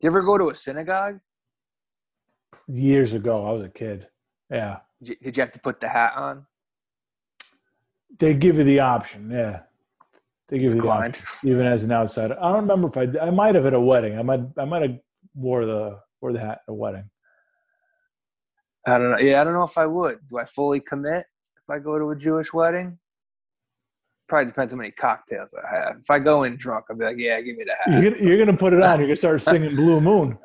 You 0.00 0.08
ever 0.10 0.22
go 0.22 0.36
to 0.38 0.50
a 0.50 0.54
synagogue? 0.54 1.20
years 2.68 3.12
ago 3.14 3.46
I 3.46 3.52
was 3.52 3.62
a 3.64 3.68
kid. 3.68 4.06
Yeah, 4.50 4.78
Did 5.02 5.08
you, 5.10 5.16
did 5.22 5.36
you 5.36 5.40
have 5.42 5.52
to 5.52 5.58
put 5.60 5.80
the 5.80 5.88
hat 5.88 6.12
on? 6.16 6.46
they 8.18 8.34
give 8.34 8.56
you 8.58 8.64
the 8.64 8.80
option. 8.80 9.30
Yeah, 9.30 9.60
they 10.50 10.58
give 10.58 10.74
you 10.74 10.82
the 10.82 11.18
even 11.44 11.64
as 11.64 11.84
an 11.84 11.92
outsider. 11.92 12.36
I 12.40 12.52
don't 12.52 12.62
remember 12.68 12.88
if 12.88 12.96
I 12.96 13.26
I 13.26 13.30
might 13.30 13.54
have 13.54 13.66
at 13.66 13.74
a 13.74 13.80
wedding. 13.80 14.18
I 14.18 14.22
might 14.22 14.40
I 14.58 14.64
might 14.64 14.82
have 14.82 14.98
wore 15.34 15.64
the 15.64 15.98
wore 16.20 16.32
the 16.32 16.40
hat 16.40 16.60
at 16.66 16.72
a 16.72 16.74
wedding. 16.74 17.08
I 18.86 18.98
don't 18.98 19.12
know. 19.12 19.18
Yeah, 19.18 19.40
I 19.40 19.44
don't 19.44 19.52
know 19.54 19.62
if 19.62 19.78
I 19.78 19.86
would. 19.86 20.18
Do 20.28 20.38
I 20.38 20.44
fully 20.44 20.80
commit 20.80 21.24
if 21.56 21.70
I 21.70 21.78
go 21.78 21.98
to 21.98 22.10
a 22.10 22.16
Jewish 22.16 22.52
wedding? 22.52 22.98
Probably 24.28 24.46
depends 24.46 24.72
how 24.72 24.78
many 24.78 24.90
cocktails 24.90 25.54
I 25.54 25.74
have. 25.74 25.96
If 26.00 26.10
I 26.10 26.18
go 26.18 26.42
in 26.44 26.56
drunk, 26.56 26.86
I'll 26.90 26.96
be 26.96 27.04
like, 27.04 27.16
"Yeah, 27.18 27.40
give 27.40 27.56
me 27.56 27.64
the 27.64 27.74
hat." 27.78 28.02
You're 28.02 28.10
gonna, 28.10 28.24
you're 28.24 28.38
gonna 28.44 28.56
put 28.56 28.72
it 28.72 28.82
on. 28.82 28.98
You're 28.98 29.08
gonna 29.08 29.16
start 29.16 29.42
singing 29.42 29.76
Blue 29.76 30.00
Moon, 30.00 30.36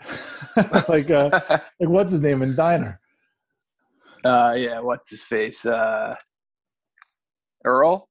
like 0.88 1.10
uh, 1.10 1.28
like 1.48 1.88
what's 1.88 2.12
his 2.12 2.22
name 2.22 2.40
in 2.40 2.56
Diner. 2.56 3.00
uh, 4.24 4.54
yeah, 4.56 4.80
what's 4.80 5.10
his 5.10 5.20
face? 5.20 5.66
Uh, 5.66 6.14
Earl. 7.64 8.08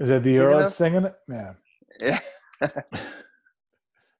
Is 0.00 0.08
that 0.08 0.22
the 0.22 0.38
of- 0.38 0.72
singing 0.72 1.04
it? 1.04 1.14
Man, 1.28 1.56
Yeah, 2.00 2.20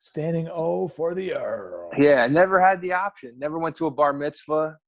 standing 0.01 0.49
O 0.53 0.87
for 0.89 1.15
the 1.15 1.35
Earl. 1.35 1.91
yeah. 1.97 2.27
Never 2.27 2.61
had 2.61 2.81
the 2.81 2.93
option. 2.93 3.33
Never 3.39 3.59
went 3.59 3.77
to 3.77 3.87
a 3.87 3.91
bar 3.91 4.13
mitzvah. 4.13 4.79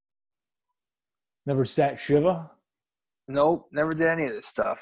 Never 1.45 1.65
sat 1.65 1.99
Shiva. 1.99 2.51
Nope. 3.27 3.67
Never 3.71 3.91
did 3.91 4.07
any 4.07 4.25
of 4.25 4.31
this 4.33 4.47
stuff. 4.47 4.79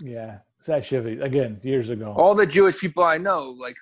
Yeah, 0.00 0.38
sat 0.60 0.84
Shiva 0.84 1.22
again 1.24 1.60
years 1.62 1.90
ago. 1.90 2.12
All 2.16 2.34
the 2.34 2.46
Jewish 2.46 2.78
people 2.78 3.02
I 3.02 3.18
know, 3.18 3.50
like, 3.58 3.76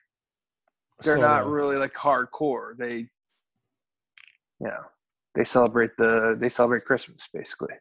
they're 1.02 1.16
So, 1.16 1.22
not 1.22 1.46
really 1.46 1.76
like 1.76 1.92
hardcore. 1.92 2.76
They, 2.78 2.94
you 4.60 4.68
know, 4.68 4.82
they 5.34 5.44
celebrate 5.44 5.90
the 5.98 6.36
they 6.38 6.48
celebrate 6.48 6.84
Christmas 6.84 7.28
basically. 7.32 7.74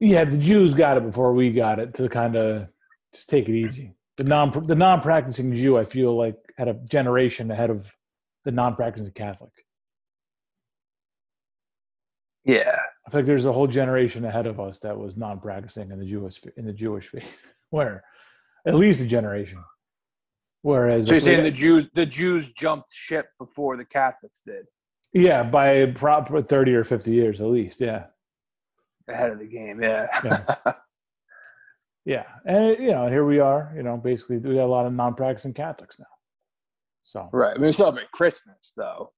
Yeah, 0.00 0.24
the 0.24 0.36
Jews 0.36 0.74
got 0.74 0.96
it 0.96 1.04
before 1.06 1.32
we 1.32 1.50
got 1.52 1.78
it 1.78 1.94
to 1.94 2.08
kind 2.08 2.36
of 2.36 2.68
just 3.14 3.28
take 3.28 3.48
it 3.48 3.54
easy. 3.54 3.94
The 4.16 4.24
non 4.24 4.66
the 4.66 4.74
non 4.74 5.00
practicing 5.00 5.54
Jew, 5.54 5.78
I 5.78 5.84
feel 5.84 6.16
like, 6.16 6.36
had 6.56 6.68
a 6.68 6.74
generation 6.88 7.50
ahead 7.50 7.70
of 7.70 7.92
the 8.44 8.50
non 8.52 8.74
practicing 8.76 9.10
Catholic. 9.12 9.52
Yeah. 12.44 12.78
I 13.06 13.10
feel 13.10 13.20
like 13.20 13.26
there's 13.26 13.44
a 13.46 13.52
whole 13.52 13.66
generation 13.66 14.24
ahead 14.24 14.46
of 14.46 14.60
us 14.60 14.78
that 14.80 14.96
was 14.98 15.16
non 15.16 15.40
practicing 15.40 15.90
in 15.90 15.98
the 15.98 16.06
Jewish 16.06 16.42
in 16.56 16.66
the 16.66 16.72
Jewish 16.72 17.08
faith. 17.08 17.52
Where 17.70 18.04
at 18.66 18.74
least 18.74 19.00
a 19.02 19.06
generation. 19.06 19.62
Whereas 20.62 21.06
So 21.06 21.12
you're 21.12 21.20
we- 21.20 21.24
saying 21.24 21.42
the 21.44 21.50
Jews 21.50 21.88
the 21.94 22.06
Jews 22.06 22.52
jumped 22.52 22.92
ship 22.92 23.28
before 23.38 23.76
the 23.76 23.84
Catholics 23.84 24.42
did 24.44 24.66
yeah, 25.12 25.42
by 25.42 25.90
thirty 25.92 26.74
or 26.74 26.84
fifty 26.84 27.12
years 27.12 27.40
at 27.40 27.46
least. 27.46 27.80
Yeah. 27.80 28.06
Ahead 29.08 29.30
of 29.30 29.38
the 29.38 29.46
game? 29.46 29.82
Yeah. 29.82 30.06
Yeah. 30.24 30.54
Yeah, 32.04 32.22
and 32.44 32.78
you 32.78 32.92
know, 32.92 33.08
here 33.08 33.24
we 33.26 33.40
are. 33.40 33.72
You 33.76 33.82
know, 33.82 33.96
basically, 33.96 34.38
we 34.38 34.54
got 34.54 34.64
a 34.64 34.66
lot 34.66 34.86
of 34.86 34.92
non-practicing 34.92 35.54
Catholics 35.54 35.98
now. 35.98 36.06
So 37.02 37.28
right. 37.32 37.50
I 37.56 37.58
mean, 37.58 37.66
we 37.66 37.72
celebrate 37.72 38.10
Christmas 38.12 38.72
though. 38.76 39.10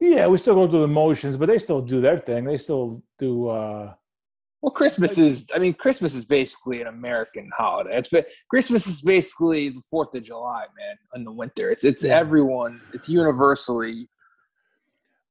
yeah, 0.00 0.26
we 0.26 0.36
still 0.36 0.54
go 0.54 0.68
through 0.68 0.82
the 0.82 0.88
motions, 0.88 1.38
but 1.38 1.46
they 1.48 1.56
still 1.58 1.80
do 1.80 2.02
their 2.02 2.18
thing. 2.18 2.44
They 2.44 2.58
still 2.58 3.02
do. 3.18 3.48
uh 3.48 3.94
Well, 4.60 4.70
Christmas 4.70 5.16
is. 5.16 5.50
I 5.54 5.58
mean, 5.58 5.72
Christmas 5.72 6.14
is 6.14 6.26
basically 6.26 6.82
an 6.82 6.88
American 6.88 7.50
holiday. 7.56 7.96
It's 7.96 8.10
ba- 8.10 8.26
Christmas 8.50 8.86
is 8.86 9.00
basically 9.00 9.70
the 9.70 9.80
Fourth 9.90 10.14
of 10.14 10.22
July, 10.22 10.66
man. 10.78 10.96
In 11.14 11.24
the 11.24 11.32
winter, 11.32 11.70
it's 11.70 11.84
it's 11.86 12.04
Yeah. 12.04 12.18
everyone. 12.18 12.82
It's 12.92 13.08
universally. 13.08 14.10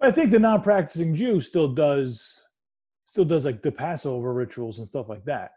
I 0.01 0.09
think 0.09 0.31
the 0.31 0.39
non-practicing 0.39 1.13
Jew 1.15 1.39
still 1.39 1.67
does, 1.67 2.38
still 3.19 3.25
does 3.27 3.43
like 3.43 3.61
the 3.61 3.71
Passover 3.71 4.31
rituals 4.33 4.79
and 4.79 4.87
stuff 4.87 5.09
like 5.09 5.25
that. 5.25 5.51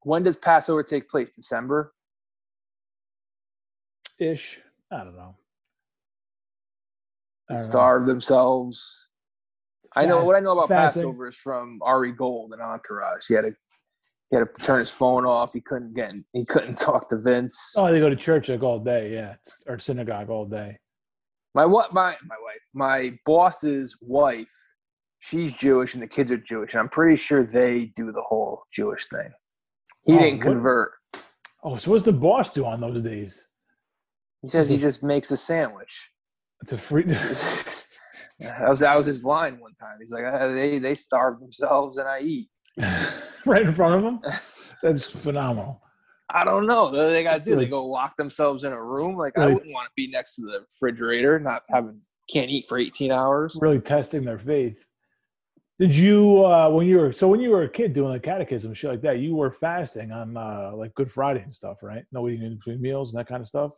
When 0.00 0.22
does 0.22 0.34
Passover 0.34 0.82
take 0.82 1.10
place? 1.10 1.36
December. 1.36 1.92
Ish, 4.18 4.60
I 4.90 5.04
don't 5.04 5.14
know. 5.14 5.36
I 7.50 7.54
They 7.56 7.60
know. 7.60 7.66
starve 7.66 8.06
themselves. 8.06 9.10
I 9.94 10.06
know 10.06 10.24
what 10.24 10.36
I 10.36 10.40
know 10.40 10.52
about 10.52 10.68
fasting. 10.68 11.02
Passover 11.02 11.28
is 11.28 11.36
from 11.36 11.80
Ari 11.82 12.12
Gold 12.12 12.54
and 12.54 12.62
Entourage. 12.62 13.26
He 13.28 13.34
had 13.34 13.42
to 13.42 13.54
he 14.30 14.36
had 14.38 14.46
to 14.54 14.62
turn 14.62 14.80
his 14.80 14.90
phone 14.90 15.26
off. 15.26 15.52
He 15.52 15.60
couldn't 15.60 15.92
get 15.92 16.12
he 16.32 16.46
couldn't 16.46 16.78
talk 16.78 17.10
to 17.10 17.18
Vince. 17.18 17.74
Oh, 17.76 17.92
they 17.92 18.00
go 18.00 18.08
to 18.08 18.16
church 18.16 18.48
like 18.48 18.62
all 18.62 18.78
day, 18.78 19.12
yeah, 19.12 19.34
or 19.66 19.78
synagogue 19.78 20.30
all 20.30 20.46
day. 20.46 20.78
My 21.54 21.66
what 21.66 21.92
my 21.92 22.16
my 22.24 22.36
wife, 22.42 22.60
my 22.72 23.18
boss's 23.26 23.98
wife, 24.00 24.50
she's 25.24 25.54
Jewish 25.56 25.94
and 25.94 26.02
the 26.02 26.06
kids 26.06 26.30
are 26.30 26.36
Jewish, 26.36 26.74
and 26.74 26.80
I'm 26.80 26.88
pretty 26.88 27.16
sure 27.16 27.44
they 27.44 27.86
do 27.96 28.12
the 28.12 28.22
whole 28.22 28.62
Jewish 28.72 29.06
thing. 29.08 29.30
He 30.04 30.14
Oh, 30.14 30.18
didn't 30.18 30.38
what- 30.38 30.44
convert. 30.52 30.92
Oh, 31.62 31.76
so 31.76 31.92
what's 31.92 32.04
the 32.04 32.12
boss 32.12 32.52
do 32.52 32.66
on 32.66 32.80
those 32.80 33.00
days? 33.00 33.46
He 34.42 34.50
says 34.50 34.68
he 34.68 34.76
just 34.76 35.02
makes 35.02 35.30
a 35.30 35.36
sandwich. 35.36 36.10
It's 36.62 36.72
a 36.74 36.78
free. 36.78 37.04
that 38.38 38.68
was 38.68 38.80
that 38.80 38.96
was 38.96 39.06
his 39.06 39.24
line 39.24 39.58
one 39.58 39.72
time. 39.74 39.96
He's 39.98 40.12
like, 40.12 40.24
"Ah, 40.26 40.48
they 40.48 40.78
they 40.78 40.94
starve 40.94 41.40
themselves 41.40 41.96
and 41.96 42.06
I 42.06 42.20
eat. 42.20 42.48
right 43.46 43.62
in 43.62 43.74
front 43.74 43.94
of 43.94 44.02
them. 44.02 44.20
That's 44.82 45.06
phenomenal. 45.06 45.80
I 46.28 46.44
don't 46.44 46.66
know. 46.66 46.84
What 46.86 46.92
do 46.92 47.10
they 47.10 47.22
got 47.22 47.38
to 47.38 47.50
do? 47.50 47.56
They 47.56 47.66
go 47.66 47.86
lock 47.86 48.16
themselves 48.18 48.64
in 48.64 48.72
a 48.72 48.82
room. 48.82 49.16
Like 49.16 49.38
I 49.38 49.46
wouldn't 49.46 49.72
want 49.72 49.86
to 49.86 49.92
be 49.96 50.08
next 50.08 50.34
to 50.36 50.42
the 50.42 50.60
refrigerator, 50.60 51.38
not 51.38 51.62
having 51.70 52.00
can't 52.30 52.50
eat 52.50 52.66
for 52.68 52.76
18 52.78 53.10
hours. 53.12 53.56
Really 53.60 53.80
testing 53.80 54.24
their 54.24 54.38
faith. 54.38 54.84
Did 55.80 55.94
you 55.96 56.44
uh 56.44 56.70
when 56.70 56.86
you 56.86 56.98
were 56.98 57.12
so 57.12 57.26
when 57.28 57.40
you 57.40 57.50
were 57.50 57.62
a 57.64 57.68
kid 57.68 57.92
doing 57.92 58.12
the 58.12 58.20
catechism 58.20 58.72
shit 58.74 58.90
like 58.90 59.02
that, 59.02 59.18
you 59.18 59.34
were 59.34 59.50
fasting 59.50 60.12
on 60.12 60.36
uh 60.36 60.70
like 60.74 60.94
Good 60.94 61.10
Friday 61.10 61.42
and 61.42 61.54
stuff, 61.54 61.82
right? 61.82 62.04
No 62.12 62.28
eating 62.28 62.46
in 62.46 62.56
between 62.56 62.80
meals 62.80 63.12
and 63.12 63.18
that 63.18 63.26
kind 63.26 63.40
of 63.40 63.48
stuff. 63.48 63.72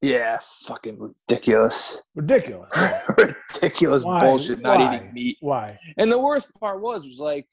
Yeah, 0.00 0.38
fucking 0.64 0.98
ridiculous, 0.98 2.02
Ridiculous. 2.16 2.72
ridiculous 3.18 4.02
Why? 4.02 4.18
bullshit. 4.20 4.60
Not 4.60 4.80
Why? 4.80 4.96
eating 4.96 5.12
meat. 5.12 5.36
Why? 5.40 5.78
And 5.96 6.10
the 6.10 6.18
worst 6.18 6.48
part 6.58 6.80
was 6.80 7.02
was 7.02 7.18
like 7.20 7.46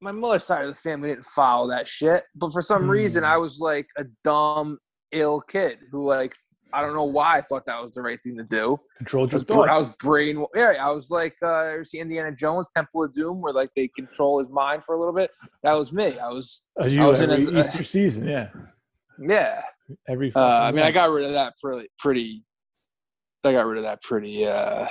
my 0.00 0.12
mother's 0.12 0.44
side 0.44 0.64
of 0.64 0.68
the 0.74 0.80
family 0.80 1.08
didn't 1.08 1.24
follow 1.26 1.68
that 1.70 1.88
shit, 1.88 2.22
but 2.34 2.52
for 2.52 2.62
some 2.62 2.88
reason 2.88 3.22
Hmm. 3.24 3.30
I 3.30 3.36
was 3.38 3.58
like 3.58 3.86
a 3.98 4.04
dumb, 4.24 4.78
ill 5.12 5.40
kid 5.40 5.78
who 5.90 6.06
like 6.06 6.34
I 6.72 6.80
don't 6.82 6.94
know 6.94 7.04
why 7.04 7.38
I 7.38 7.42
thought 7.42 7.64
that 7.66 7.80
was 7.80 7.92
the 7.92 8.02
right 8.02 8.18
thing 8.22 8.36
to 8.36 8.42
do. 8.44 8.76
Controlled 8.98 9.30
I 9.30 9.32
your 9.32 9.36
was, 9.38 9.44
bra- 9.44 9.74
I 9.74 9.78
was 9.78 9.88
brain. 10.02 10.44
Yeah, 10.54 10.74
I 10.80 10.90
was 10.90 11.10
like, 11.10 11.34
uh, 11.42 11.46
ever 11.48 11.84
see 11.84 11.98
Indiana 12.00 12.34
Jones, 12.34 12.68
Temple 12.74 13.04
of 13.04 13.12
Doom, 13.14 13.40
where 13.40 13.52
like 13.52 13.70
they 13.76 13.88
control 13.88 14.40
his 14.40 14.50
mind 14.50 14.84
for 14.84 14.94
a 14.94 14.98
little 14.98 15.14
bit. 15.14 15.30
That 15.62 15.72
was 15.72 15.92
me. 15.92 16.18
I 16.18 16.28
was, 16.28 16.66
As 16.80 16.92
you 16.92 17.02
I 17.02 17.06
was 17.06 17.20
in 17.20 17.30
his- 17.30 17.50
Easter 17.50 17.82
season, 17.84 18.26
yeah. 18.28 18.48
yeah. 19.20 19.62
Every 20.08 20.32
Uh, 20.34 20.40
I 20.40 20.72
mean, 20.72 20.84
I 20.84 20.90
got 20.90 21.10
rid 21.10 21.24
of 21.26 21.32
that 21.32 21.54
pretty, 21.62 21.88
pretty. 21.98 22.44
I 23.44 23.52
got 23.52 23.66
rid 23.66 23.78
of 23.78 23.84
that 23.84 24.02
pretty 24.02 24.44
uh, 24.46 24.86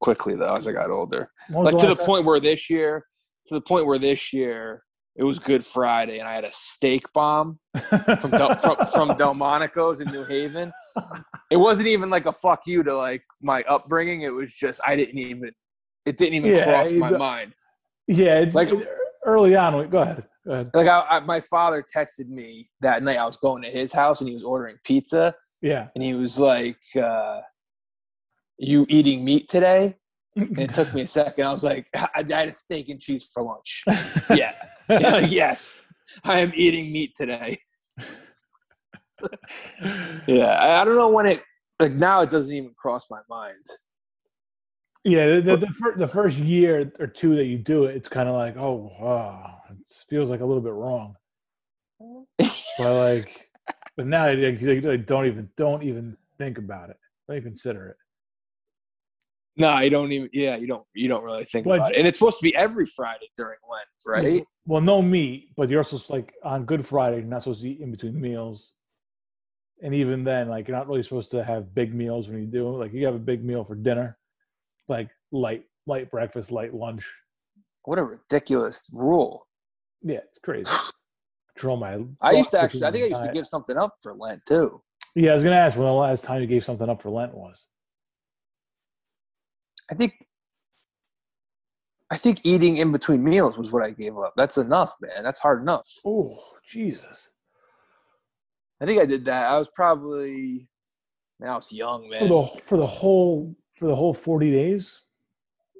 quickly 0.00 0.34
though 0.34 0.56
as 0.56 0.66
I 0.66 0.72
got 0.72 0.90
older. 0.90 1.30
Like 1.50 1.76
to 1.76 1.82
the 1.86 1.88
last 1.88 2.00
point 2.00 2.24
where 2.24 2.40
this 2.40 2.70
year, 2.70 3.04
to 3.46 3.54
the 3.54 3.60
point 3.60 3.84
where 3.84 3.98
this 3.98 4.32
year 4.32 4.82
it 5.16 5.24
was 5.24 5.38
Good 5.38 5.62
Friday 5.66 6.18
and 6.18 6.26
I 6.26 6.32
had 6.32 6.44
a 6.44 6.52
steak 6.52 7.04
bomb 7.12 7.58
from 8.20 8.30
Del, 8.30 8.54
from, 8.56 8.76
from 8.86 9.08
Delmonico's 9.18 10.00
in 10.00 10.08
New 10.10 10.24
Haven. 10.24 10.72
It 11.50 11.56
wasn't 11.56 11.88
even 11.88 12.10
like 12.10 12.26
a 12.26 12.32
fuck 12.32 12.62
you 12.66 12.82
to 12.84 12.94
like 12.96 13.22
my 13.42 13.62
upbringing. 13.64 14.22
It 14.22 14.30
was 14.32 14.52
just 14.52 14.80
I 14.86 14.96
didn't 14.96 15.18
even. 15.18 15.50
It 16.06 16.16
didn't 16.16 16.34
even 16.34 16.50
Yeah, 16.54 16.64
cross 16.64 16.92
my 16.92 17.10
mind. 17.10 17.52
yeah, 18.06 18.38
it's 18.38 18.54
like- 18.54 18.70
like 18.72 18.88
early 19.26 19.54
on. 19.56 19.88
Go 19.90 19.98
ahead. 19.98 20.24
Go 20.46 20.52
ahead. 20.52 20.70
like 20.74 20.86
I, 20.86 21.00
I, 21.10 21.20
my 21.20 21.38
father 21.40 21.84
texted 21.94 22.28
me 22.28 22.70
that 22.80 23.02
night 23.02 23.18
i 23.18 23.26
was 23.26 23.36
going 23.36 23.62
to 23.62 23.68
his 23.68 23.92
house 23.92 24.20
and 24.20 24.28
he 24.28 24.34
was 24.34 24.42
ordering 24.42 24.78
pizza 24.84 25.34
Yeah. 25.60 25.88
and 25.94 26.02
he 26.02 26.14
was 26.14 26.38
like 26.38 26.78
uh, 26.96 27.40
you 28.58 28.86
eating 28.88 29.22
meat 29.22 29.50
today 29.50 29.96
and 30.36 30.58
it 30.58 30.70
took 30.72 30.94
me 30.94 31.02
a 31.02 31.06
second 31.06 31.44
i 31.46 31.52
was 31.52 31.62
like 31.62 31.86
i, 31.94 32.08
I 32.14 32.24
had 32.34 32.48
a 32.48 32.52
steak 32.54 32.88
and 32.88 32.98
cheese 32.98 33.28
for 33.32 33.42
lunch 33.42 33.84
yeah 34.34 34.54
yes 35.28 35.74
i 36.24 36.38
am 36.38 36.52
eating 36.54 36.90
meat 36.90 37.12
today 37.14 37.58
yeah 40.26 40.58
I, 40.60 40.80
I 40.80 40.84
don't 40.84 40.96
know 40.96 41.10
when 41.10 41.26
it 41.26 41.42
like 41.78 41.92
now 41.92 42.20
it 42.22 42.30
doesn't 42.30 42.54
even 42.54 42.72
cross 42.76 43.06
my 43.10 43.20
mind 43.28 43.54
Yeah, 45.04 45.36
the, 45.36 45.40
the, 45.40 45.56
the, 45.56 45.66
fir- 45.68 45.96
the 45.96 46.06
first 46.08 46.36
year 46.38 46.92
or 46.98 47.06
two 47.06 47.34
that 47.36 47.44
you 47.46 47.56
do 47.58 47.84
it, 47.86 47.96
it's 47.96 48.08
kind 48.08 48.28
of 48.28 48.34
like, 48.34 48.54
oh, 48.58 48.92
wow, 49.00 49.56
it 49.70 49.78
feels 50.10 50.30
like 50.30 50.40
a 50.40 50.44
little 50.44 50.62
bit 50.62 50.74
wrong. 50.74 51.14
But 52.78 52.94
like, 52.94 53.48
but 53.96 54.06
now 54.06 54.24
I, 54.24 54.30
I- 54.32 54.46
I 54.92 54.96
don't 54.96 55.26
even 55.26 55.48
don't 55.56 55.82
even 55.84 56.16
think 56.38 56.58
about 56.58 56.90
it. 56.90 56.96
Don't 57.26 57.36
even 57.38 57.50
consider 57.52 57.88
it. 57.88 57.96
no 59.56 59.78
you 59.80 59.90
don't 59.90 60.12
even 60.12 60.28
yeah 60.32 60.56
you 60.56 60.66
don't 60.66 60.86
you 60.94 61.08
don't 61.08 61.24
really 61.24 61.44
think 61.44 61.64
But- 61.66 61.78
about 61.80 61.92
it 61.92 61.98
and 61.98 62.06
it's 62.06 62.18
supposed 62.18 62.38
to 62.38 62.44
be 62.44 62.54
every 62.56 62.86
friday 62.86 63.28
during 63.36 63.58
lent 63.70 63.88
right 64.06 64.44
Well, 64.66 64.80
no 64.82 65.02
meat, 65.02 65.50
but 65.56 65.68
you're 65.68 65.80
also 65.80 65.98
like 66.14 66.32
on 66.44 66.64
Good 66.64 66.84
Friday, 66.86 67.16
you're 67.18 67.26
not 67.26 67.42
supposed 67.42 67.62
to 67.62 67.68
eat 67.70 67.80
in 67.80 67.90
between 67.90 68.20
meals. 68.20 68.74
And 69.82 69.94
even 69.94 70.24
then, 70.24 70.48
like 70.48 70.68
you're 70.68 70.76
not 70.76 70.88
really 70.88 71.02
supposed 71.02 71.30
to 71.30 71.42
have 71.42 71.74
big 71.74 71.94
meals 71.94 72.28
when 72.28 72.38
you 72.38 72.46
do. 72.46 72.76
Like 72.76 72.92
you 72.92 73.06
have 73.06 73.14
a 73.14 73.18
big 73.18 73.44
meal 73.44 73.64
for 73.64 73.74
dinner, 73.74 74.18
like 74.88 75.08
light 75.32 75.64
light 75.86 76.10
breakfast, 76.10 76.52
light 76.52 76.74
lunch. 76.74 77.06
what 77.84 77.98
a 77.98 78.04
ridiculous 78.04 78.88
rule 78.92 79.46
Yeah, 80.02 80.18
it's 80.18 80.38
crazy. 80.38 80.70
Control 81.54 81.76
my. 81.76 81.98
I 82.20 82.32
used 82.32 82.50
to 82.52 82.60
actually. 82.60 82.84
I 82.84 82.92
think 82.92 83.04
I 83.04 83.08
used 83.08 83.22
to 83.22 83.32
give 83.32 83.46
something 83.46 83.76
up 83.76 83.94
for 84.02 84.14
Lent 84.14 84.42
too. 84.46 84.82
Yeah, 85.14 85.32
I 85.32 85.34
was 85.34 85.42
gonna 85.42 85.56
ask 85.56 85.76
when 85.76 85.86
the 85.86 85.92
last 85.92 86.24
time 86.24 86.40
you 86.40 86.46
gave 86.46 86.64
something 86.64 86.88
up 86.88 87.02
for 87.02 87.10
Lent 87.10 87.34
was. 87.34 87.66
I 89.90 89.94
think. 89.94 90.14
I 92.12 92.16
think 92.16 92.40
eating 92.44 92.78
in 92.78 92.90
between 92.90 93.22
meals 93.22 93.56
was 93.56 93.70
what 93.70 93.84
I 93.84 93.90
gave 93.90 94.18
up. 94.18 94.34
That's 94.36 94.58
enough, 94.58 94.96
man. 95.00 95.22
That's 95.22 95.38
hard 95.38 95.62
enough. 95.62 95.88
Oh, 96.04 96.36
Jesus! 96.66 97.30
I 98.80 98.86
think 98.86 99.00
I 99.00 99.04
did 99.04 99.24
that. 99.26 99.50
I 99.50 99.58
was 99.58 99.68
probably. 99.68 100.68
Man, 101.38 101.50
I 101.50 101.56
was 101.56 101.72
young, 101.72 102.08
man. 102.08 102.20
For 102.20 102.28
the 102.28 102.60
for 102.62 102.78
the 102.78 102.86
whole 102.86 103.54
for 103.78 103.86
the 103.86 103.94
whole 103.94 104.14
forty 104.14 104.50
days. 104.50 105.00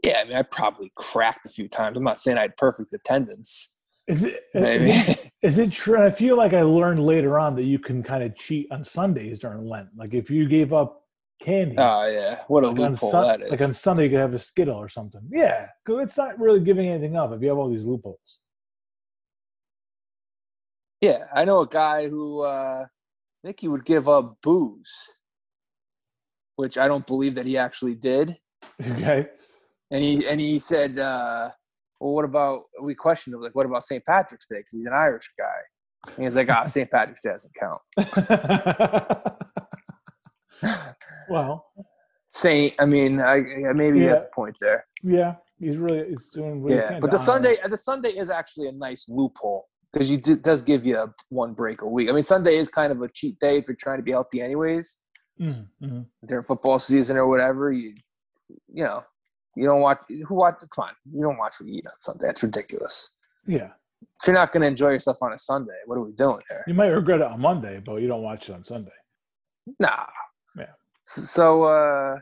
Yeah, 0.05 0.21
I 0.21 0.25
mean, 0.25 0.35
I 0.35 0.43
probably 0.43 0.91
cracked 0.95 1.45
a 1.45 1.51
few 1.51 1.69
times. 1.69 1.97
I'm 1.97 2.05
not 2.05 2.19
saying 2.19 2.39
I 2.39 2.43
had 2.43 2.57
perfect 2.57 2.93
attendance. 2.95 3.77
Is 4.09 4.25
it, 4.25 4.43
is 4.55 5.09
it 5.09 5.33
is 5.43 5.59
it 5.59 5.73
true? 5.73 6.03
I 6.03 6.11
feel 6.11 6.37
like 6.37 6.53
I 6.53 6.63
learned 6.63 7.05
later 7.05 7.39
on 7.39 7.55
that 7.57 7.65
you 7.65 7.79
can 7.79 8.03
kind 8.03 8.23
of 8.23 8.35
cheat 8.37 8.69
on 8.71 8.85
Sundays 8.85 9.41
during 9.41 9.67
Lent. 9.67 9.89
Like 9.97 10.15
if 10.15 10.31
you 10.31 10.49
gave 10.49 10.73
up 10.73 11.05
candy, 11.43 11.77
oh 11.79 12.11
yeah, 12.11 12.41
what 12.49 12.65
a 12.65 12.69
like, 12.69 12.79
loophole 12.79 13.11
Sun- 13.11 13.29
that 13.29 13.43
is. 13.43 13.51
like 13.51 13.61
on 13.61 13.75
Sunday 13.75 14.05
you 14.05 14.11
could 14.11 14.21
have 14.21 14.35
a 14.35 14.39
Skittle 14.39 14.77
or 14.77 14.89
something. 14.89 15.23
Yeah, 15.31 15.69
because 15.85 16.03
it's 16.03 16.17
not 16.17 16.39
really 16.39 16.61
giving 16.61 16.89
anything 16.89 17.17
up 17.17 17.33
if 17.33 17.41
you 17.43 17.49
have 17.49 17.59
all 17.59 17.71
these 17.71 17.87
loopholes. 17.87 18.41
Yeah, 21.01 21.25
I 21.35 21.45
know 21.45 21.61
a 21.61 21.67
guy 21.67 22.09
who 22.09 22.41
uh, 22.43 22.85
I 22.87 23.47
think 23.47 23.61
he 23.61 23.69
would 23.69 23.85
give 23.85 24.09
up 24.09 24.37
booze, 24.43 24.93
which 26.57 26.77
I 26.79 26.87
don't 26.89 27.07
believe 27.07 27.35
that 27.37 27.47
he 27.47 27.57
actually 27.57 27.95
did. 27.95 28.37
Okay. 28.85 29.29
And 29.91 30.03
he 30.05 30.27
and 30.27 30.41
he 30.41 30.59
said, 30.59 30.99
uh, 30.99 31.51
"Well, 31.99 32.13
what 32.13 32.25
about?" 32.25 32.65
We 32.81 32.95
questioned 32.95 33.35
him, 33.35 33.41
like, 33.43 33.55
"What 33.55 33.67
about 33.67 33.83
St. 33.85 34.05
Patrick's 34.05 34.47
Day?" 34.49 34.59
Because 34.59 34.71
he's 34.73 34.87
an 34.87 34.93
Irish 34.93 35.29
guy. 35.39 36.13
And 36.17 36.25
he's 36.25 36.37
like, 36.37 36.49
"Ah, 36.51 36.65
St. 36.67 36.91
Patrick's 36.91 37.23
Day 37.23 37.31
doesn't 37.31 37.55
count." 37.59 37.81
well, 41.29 41.67
Saint, 42.29 42.75
I 42.79 42.85
mean, 42.85 43.21
I, 43.21 43.37
yeah, 43.37 43.73
maybe 43.73 44.01
Yeah. 44.01 44.21
a 44.21 44.35
point 44.35 44.57
there. 44.61 44.87
yeah, 45.03 45.37
he's 45.59 45.77
really 45.77 46.11
he's 46.11 46.29
doing. 46.29 46.65
Yeah, 46.69 46.99
but 47.01 47.11
the 47.11 47.17
honor 47.17 47.25
Sunday, 47.25 47.57
the 47.69 47.79
Sunday 47.79 48.11
is 48.11 48.31
actually 48.31 48.69
a 48.69 48.73
nice 48.73 49.07
loophole 49.09 49.67
because 49.93 50.11
you 50.11 50.17
do, 50.19 50.37
does 50.37 50.63
give 50.63 50.85
you 50.87 50.97
a 50.99 51.13
one 51.29 51.53
break 51.53 51.83
a 51.83 51.87
week. 51.89 52.09
I 52.09 52.13
mean, 52.13 52.23
Sunday 52.23 52.57
is 52.57 52.69
kind 52.69 52.93
of 52.93 53.03
a 53.03 53.09
cheat 53.09 53.39
day 53.41 53.59
if 53.59 53.67
you're 53.67 53.75
trying 53.75 53.99
to 53.99 54.03
be 54.03 54.13
healthy, 54.13 54.41
anyways. 54.41 54.99
Mhm, 55.41 55.67
mhm. 55.83 56.07
During 56.27 56.45
football 56.45 56.79
season 56.79 57.17
or 57.17 57.27
whatever, 57.27 57.73
you 57.73 57.95
you 58.73 58.85
know, 58.85 59.05
you 59.57 59.65
don't 59.67 59.81
watch. 59.81 59.99
Who 60.09 60.35
watch? 60.35 60.57
Come 60.75 60.85
on, 60.85 60.95
you 61.13 61.23
don't 61.23 61.39
watch 61.39 61.55
what 61.59 61.69
you 61.69 61.77
eat 61.79 61.87
on 61.87 61.99
Sunday. 61.99 62.27
That's 62.27 62.43
ridiculous. 62.43 63.17
Yeah, 63.47 63.71
If 64.21 64.27
you're 64.27 64.35
not 64.35 64.53
going 64.53 64.61
to 64.63 64.67
enjoy 64.67 64.91
yourself 64.91 65.19
on 65.23 65.33
a 65.33 65.39
Sunday, 65.39 65.79
what 65.87 65.97
are 65.97 66.03
we 66.03 66.13
doing 66.13 66.43
here? 66.49 66.63
you 66.67 66.75
might 66.75 66.89
regret 66.89 67.21
it 67.21 67.27
on 67.27 67.41
Monday, 67.41 67.81
but 67.85 67.97
you 67.97 68.09
don't 68.09 68.23
watch 68.23 68.49
it 68.49 68.53
on 68.55 68.63
Sunday. 68.65 68.93
Nah. 69.79 70.07
Yeah. 70.59 70.67
So, 71.05 71.63
uh, 71.65 72.17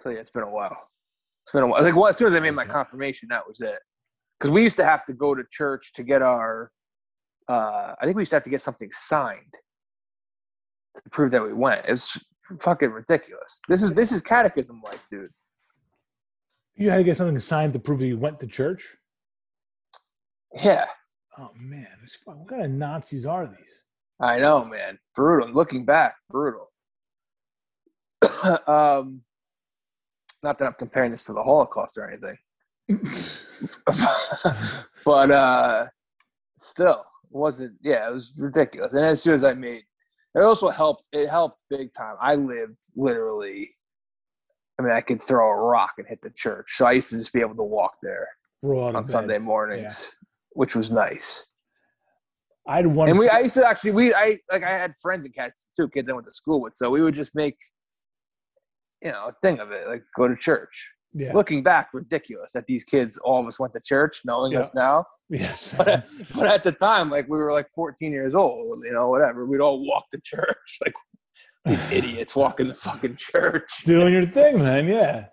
so 0.00 0.10
yeah, 0.10 0.18
it's 0.20 0.30
been 0.30 0.44
a 0.44 0.50
while. 0.50 0.76
It's 1.44 1.52
been 1.52 1.62
a 1.64 1.66
while. 1.66 1.82
Like, 1.82 1.96
well, 1.96 2.06
as 2.06 2.16
soon 2.16 2.28
as 2.28 2.34
I 2.36 2.40
made 2.40 2.52
my 2.52 2.64
confirmation, 2.64 3.28
that 3.30 3.46
was 3.46 3.60
it. 3.60 3.78
Because 4.38 4.50
we 4.52 4.62
used 4.62 4.76
to 4.76 4.84
have 4.84 5.04
to 5.06 5.12
go 5.12 5.34
to 5.34 5.42
church 5.50 5.92
to 5.94 6.02
get 6.02 6.22
our. 6.22 6.70
Uh, 7.48 7.94
I 8.00 8.04
think 8.04 8.16
we 8.16 8.22
used 8.22 8.30
to 8.30 8.36
have 8.36 8.42
to 8.42 8.50
get 8.50 8.62
something 8.62 8.90
signed 8.92 9.54
to 10.96 11.10
prove 11.10 11.30
that 11.30 11.42
we 11.42 11.52
went. 11.52 11.82
It's 11.86 12.18
fucking 12.60 12.90
ridiculous. 12.90 13.60
This 13.68 13.82
is 13.82 13.94
this 13.94 14.12
is 14.12 14.22
catechism 14.22 14.82
life, 14.84 15.06
dude. 15.10 15.30
You 16.74 16.90
had 16.90 16.98
to 16.98 17.04
get 17.04 17.16
something 17.16 17.38
signed 17.38 17.72
to 17.72 17.78
prove 17.78 18.00
that 18.00 18.06
you 18.06 18.18
went 18.18 18.40
to 18.40 18.46
church. 18.46 18.96
Yeah, 20.62 20.86
Oh 21.38 21.50
man, 21.54 21.86
what 22.24 22.48
kind 22.48 22.64
of 22.64 22.70
Nazis 22.70 23.26
are 23.26 23.46
these? 23.46 23.84
I 24.20 24.38
know, 24.38 24.64
man. 24.64 24.98
Brutal. 25.14 25.52
Looking 25.52 25.84
back, 25.84 26.16
brutal. 26.30 26.72
um, 28.66 29.20
not 30.42 30.56
that 30.58 30.66
I'm 30.66 30.74
comparing 30.78 31.10
this 31.10 31.26
to 31.26 31.34
the 31.34 31.42
Holocaust 31.42 31.98
or 31.98 32.08
anything, 32.08 32.36
but 35.04 35.30
uh, 35.30 35.86
still 36.58 37.04
wasn't. 37.30 37.74
Yeah, 37.82 38.08
it 38.08 38.12
was 38.12 38.32
ridiculous. 38.36 38.94
And 38.94 39.04
as 39.04 39.22
soon 39.22 39.34
as 39.34 39.44
I 39.44 39.54
made, 39.54 39.82
it 40.34 40.42
also 40.42 40.70
helped. 40.70 41.04
It 41.12 41.28
helped 41.28 41.62
big 41.70 41.92
time. 41.94 42.16
I 42.20 42.34
lived 42.34 42.80
literally. 42.94 43.70
I 44.78 44.82
mean, 44.82 44.92
I 44.92 45.00
could 45.00 45.22
throw 45.22 45.48
a 45.48 45.56
rock 45.56 45.92
and 45.98 46.06
hit 46.06 46.20
the 46.20 46.30
church, 46.30 46.72
so 46.72 46.86
I 46.86 46.92
used 46.92 47.10
to 47.10 47.16
just 47.16 47.32
be 47.32 47.40
able 47.40 47.56
to 47.56 47.62
walk 47.62 47.94
there 48.02 48.28
on 48.62 49.04
Sunday 49.04 49.38
mornings, 49.38 50.04
yeah. 50.04 50.26
which 50.52 50.76
was 50.76 50.90
nice. 50.90 51.46
I 52.68 52.76
had 52.76 52.86
one, 52.86 53.08
and 53.08 53.18
we. 53.18 53.28
I 53.28 53.40
used 53.40 53.54
to 53.54 53.66
actually. 53.66 53.92
We. 53.92 54.12
I 54.12 54.38
like. 54.50 54.64
I 54.64 54.70
had 54.70 54.94
friends 54.96 55.24
and 55.24 55.34
cats 55.34 55.68
too. 55.74 55.88
Kids 55.88 56.08
I 56.08 56.12
went 56.12 56.26
to 56.26 56.32
school 56.32 56.60
with, 56.60 56.74
so 56.74 56.90
we 56.90 57.00
would 57.00 57.14
just 57.14 57.34
make, 57.34 57.56
you 59.02 59.12
know, 59.12 59.28
a 59.28 59.32
thing 59.40 59.60
of 59.60 59.70
it. 59.70 59.86
Like 59.86 60.02
go 60.16 60.28
to 60.28 60.36
church. 60.36 60.90
Yeah. 61.18 61.32
Looking 61.32 61.62
back, 61.62 61.88
ridiculous 61.94 62.52
that 62.52 62.66
these 62.66 62.84
kids 62.84 63.16
all 63.16 63.40
of 63.40 63.46
us 63.46 63.58
went 63.58 63.72
to 63.72 63.80
church, 63.80 64.20
knowing 64.26 64.52
yeah. 64.52 64.58
us 64.60 64.74
now. 64.74 65.06
Yes. 65.30 65.74
But, 65.78 66.04
but 66.34 66.46
at 66.46 66.62
the 66.62 66.72
time, 66.72 67.08
like 67.10 67.26
we 67.26 67.38
were 67.38 67.52
like 67.52 67.68
14 67.74 68.12
years 68.12 68.34
old, 68.34 68.84
you 68.84 68.92
know, 68.92 69.08
whatever. 69.08 69.46
We'd 69.46 69.62
all 69.62 69.86
walk 69.86 70.10
to 70.10 70.20
church, 70.22 70.78
like 70.84 70.94
these 71.64 71.90
idiots 71.92 72.36
walking 72.36 72.66
to 72.66 72.74
fucking 72.74 73.16
church, 73.16 73.68
doing 73.86 74.12
your 74.12 74.26
thing, 74.26 74.58
man. 74.58 74.86
Yeah. 74.86 75.26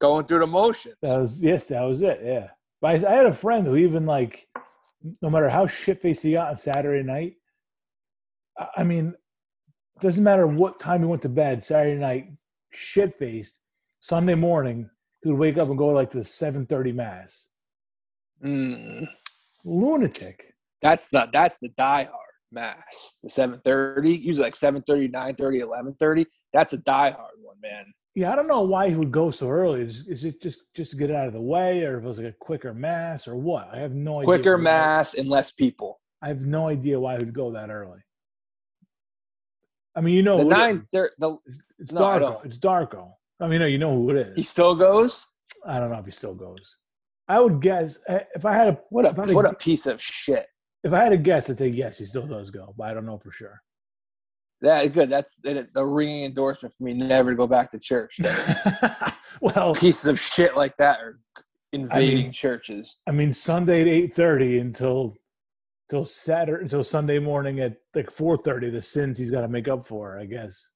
Going 0.00 0.24
through 0.24 0.38
the 0.40 0.46
motions. 0.46 0.94
That 1.02 1.18
was 1.18 1.44
yes, 1.44 1.64
that 1.64 1.82
was 1.82 2.00
it. 2.00 2.20
Yeah. 2.24 2.48
But 2.80 3.04
I, 3.04 3.12
I 3.12 3.16
had 3.16 3.26
a 3.26 3.34
friend 3.34 3.66
who 3.66 3.76
even 3.76 4.06
like, 4.06 4.48
no 5.20 5.28
matter 5.28 5.50
how 5.50 5.66
shit 5.66 6.00
faced 6.00 6.22
he 6.22 6.32
got 6.32 6.48
on 6.48 6.56
Saturday 6.56 7.02
night, 7.02 7.34
I 8.76 8.82
mean, 8.82 9.14
doesn't 10.00 10.24
matter 10.24 10.46
what 10.46 10.80
time 10.80 11.00
he 11.02 11.06
went 11.06 11.20
to 11.22 11.28
bed 11.28 11.62
Saturday 11.62 12.00
night, 12.00 12.28
shit 12.72 13.14
faced. 13.14 13.58
Sunday 14.00 14.34
morning, 14.34 14.90
he 15.22 15.30
would 15.30 15.38
wake 15.38 15.58
up 15.58 15.68
and 15.68 15.78
go 15.78 15.88
like 15.88 16.10
to 16.10 16.18
the 16.18 16.24
seven 16.24 16.66
thirty 16.66 16.92
mass. 16.92 17.48
Mm. 18.44 19.08
Lunatic. 19.64 20.54
That's 20.80 21.08
the 21.10 21.28
that's 21.32 21.58
the 21.58 21.68
diehard 21.70 22.10
mass. 22.50 23.14
The 23.22 23.28
seven 23.28 23.60
thirty, 23.62 24.14
usually 24.14 24.44
like 24.44 24.54
7.30, 24.54 25.12
9.30, 25.12 25.62
11.30. 25.62 26.26
That's 26.52 26.72
a 26.72 26.78
diehard 26.78 27.38
one, 27.40 27.56
man. 27.62 27.84
Yeah, 28.14 28.32
I 28.32 28.36
don't 28.36 28.48
know 28.48 28.62
why 28.62 28.90
he 28.90 28.94
would 28.94 29.12
go 29.12 29.30
so 29.30 29.48
early. 29.48 29.82
Is, 29.82 30.06
is 30.06 30.24
it 30.24 30.42
just 30.42 30.60
just 30.74 30.90
to 30.90 30.96
get 30.98 31.08
it 31.08 31.16
out 31.16 31.28
of 31.28 31.32
the 31.32 31.40
way, 31.40 31.82
or 31.82 31.96
if 31.96 32.04
it 32.04 32.06
was 32.06 32.18
like 32.18 32.26
a 32.26 32.36
quicker 32.40 32.74
mass, 32.74 33.26
or 33.26 33.36
what? 33.36 33.70
I 33.72 33.78
have 33.78 33.94
no 33.94 34.18
idea. 34.18 34.26
Quicker 34.26 34.58
mass 34.58 35.14
and 35.14 35.30
less 35.30 35.50
people. 35.50 35.98
I 36.20 36.28
have 36.28 36.42
no 36.42 36.68
idea 36.68 37.00
why 37.00 37.16
he 37.16 37.24
would 37.24 37.32
go 37.32 37.52
that 37.52 37.70
early. 37.70 38.00
I 39.94 40.02
mean, 40.02 40.14
you 40.14 40.22
know, 40.22 40.38
the 40.38 40.44
nine. 40.44 40.86
It, 40.92 41.10
the, 41.18 41.38
it's 41.78 41.92
no, 41.92 42.00
Darko. 42.00 42.44
It's 42.44 42.58
Darko. 42.58 43.12
I 43.42 43.48
mean, 43.48 43.60
you 43.62 43.78
know 43.78 43.94
who 43.94 44.10
it 44.10 44.28
is. 44.28 44.36
He 44.36 44.42
still 44.42 44.74
goes. 44.74 45.26
I 45.66 45.80
don't 45.80 45.90
know 45.90 45.98
if 45.98 46.06
he 46.06 46.12
still 46.12 46.34
goes. 46.34 46.76
I 47.28 47.40
would 47.40 47.60
guess 47.60 47.98
eh, 48.08 48.20
if 48.34 48.44
I 48.44 48.52
had 48.52 48.68
a 48.68 48.80
what 48.90 49.06
a 49.06 49.34
what 49.34 49.44
a, 49.44 49.50
a 49.50 49.54
piece 49.54 49.86
of 49.86 50.00
shit. 50.00 50.46
If 50.84 50.92
I 50.92 51.02
had 51.02 51.12
a 51.12 51.16
guess, 51.16 51.50
I'd 51.50 51.58
say 51.58 51.68
yes, 51.68 51.98
he 51.98 52.06
still 52.06 52.26
does 52.26 52.50
go, 52.50 52.74
but 52.76 52.88
I 52.88 52.94
don't 52.94 53.06
know 53.06 53.18
for 53.18 53.30
sure. 53.30 53.60
That 54.60 54.92
good. 54.92 55.10
That's 55.10 55.36
the 55.42 55.84
ringing 55.84 56.24
endorsement 56.24 56.72
for 56.74 56.84
me 56.84 56.94
never 56.94 57.30
to 57.30 57.36
go 57.36 57.48
back 57.48 57.70
to 57.72 57.80
church. 57.80 58.20
well, 59.40 59.74
pieces 59.74 60.06
of 60.06 60.20
shit 60.20 60.56
like 60.56 60.76
that 60.76 61.00
are 61.00 61.18
invading 61.72 62.18
I 62.18 62.22
mean, 62.22 62.32
churches. 62.32 62.98
I 63.08 63.10
mean, 63.10 63.32
Sunday 63.32 63.80
at 63.80 63.88
eight 63.88 64.14
thirty 64.14 64.58
until 64.58 65.16
until 65.88 66.04
Saturday 66.04 66.62
until 66.62 66.84
Sunday 66.84 67.18
morning 67.18 67.58
at 67.58 67.76
like 67.94 68.10
four 68.10 68.36
thirty. 68.36 68.70
The 68.70 68.82
sins 68.82 69.18
he's 69.18 69.32
got 69.32 69.40
to 69.40 69.48
make 69.48 69.66
up 69.66 69.86
for, 69.86 70.18
I 70.18 70.26
guess. 70.26 70.70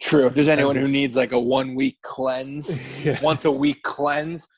True. 0.00 0.26
If 0.26 0.34
there's 0.34 0.48
anyone 0.48 0.76
who 0.76 0.88
needs 0.88 1.16
like 1.16 1.32
a 1.32 1.40
one 1.40 1.74
week 1.74 1.98
cleanse, 2.02 2.78
yes. 3.04 3.22
once 3.22 3.44
a 3.44 3.50
week 3.50 3.82
cleanse, 3.82 4.48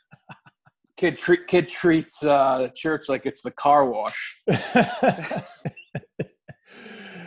kid 0.97 1.19
treat 1.19 1.47
kid 1.47 1.69
treats 1.69 2.25
uh, 2.25 2.59
the 2.63 2.71
church 2.71 3.09
like 3.09 3.27
it's 3.27 3.43
the 3.43 3.51
car 3.51 3.89
wash. 3.89 4.43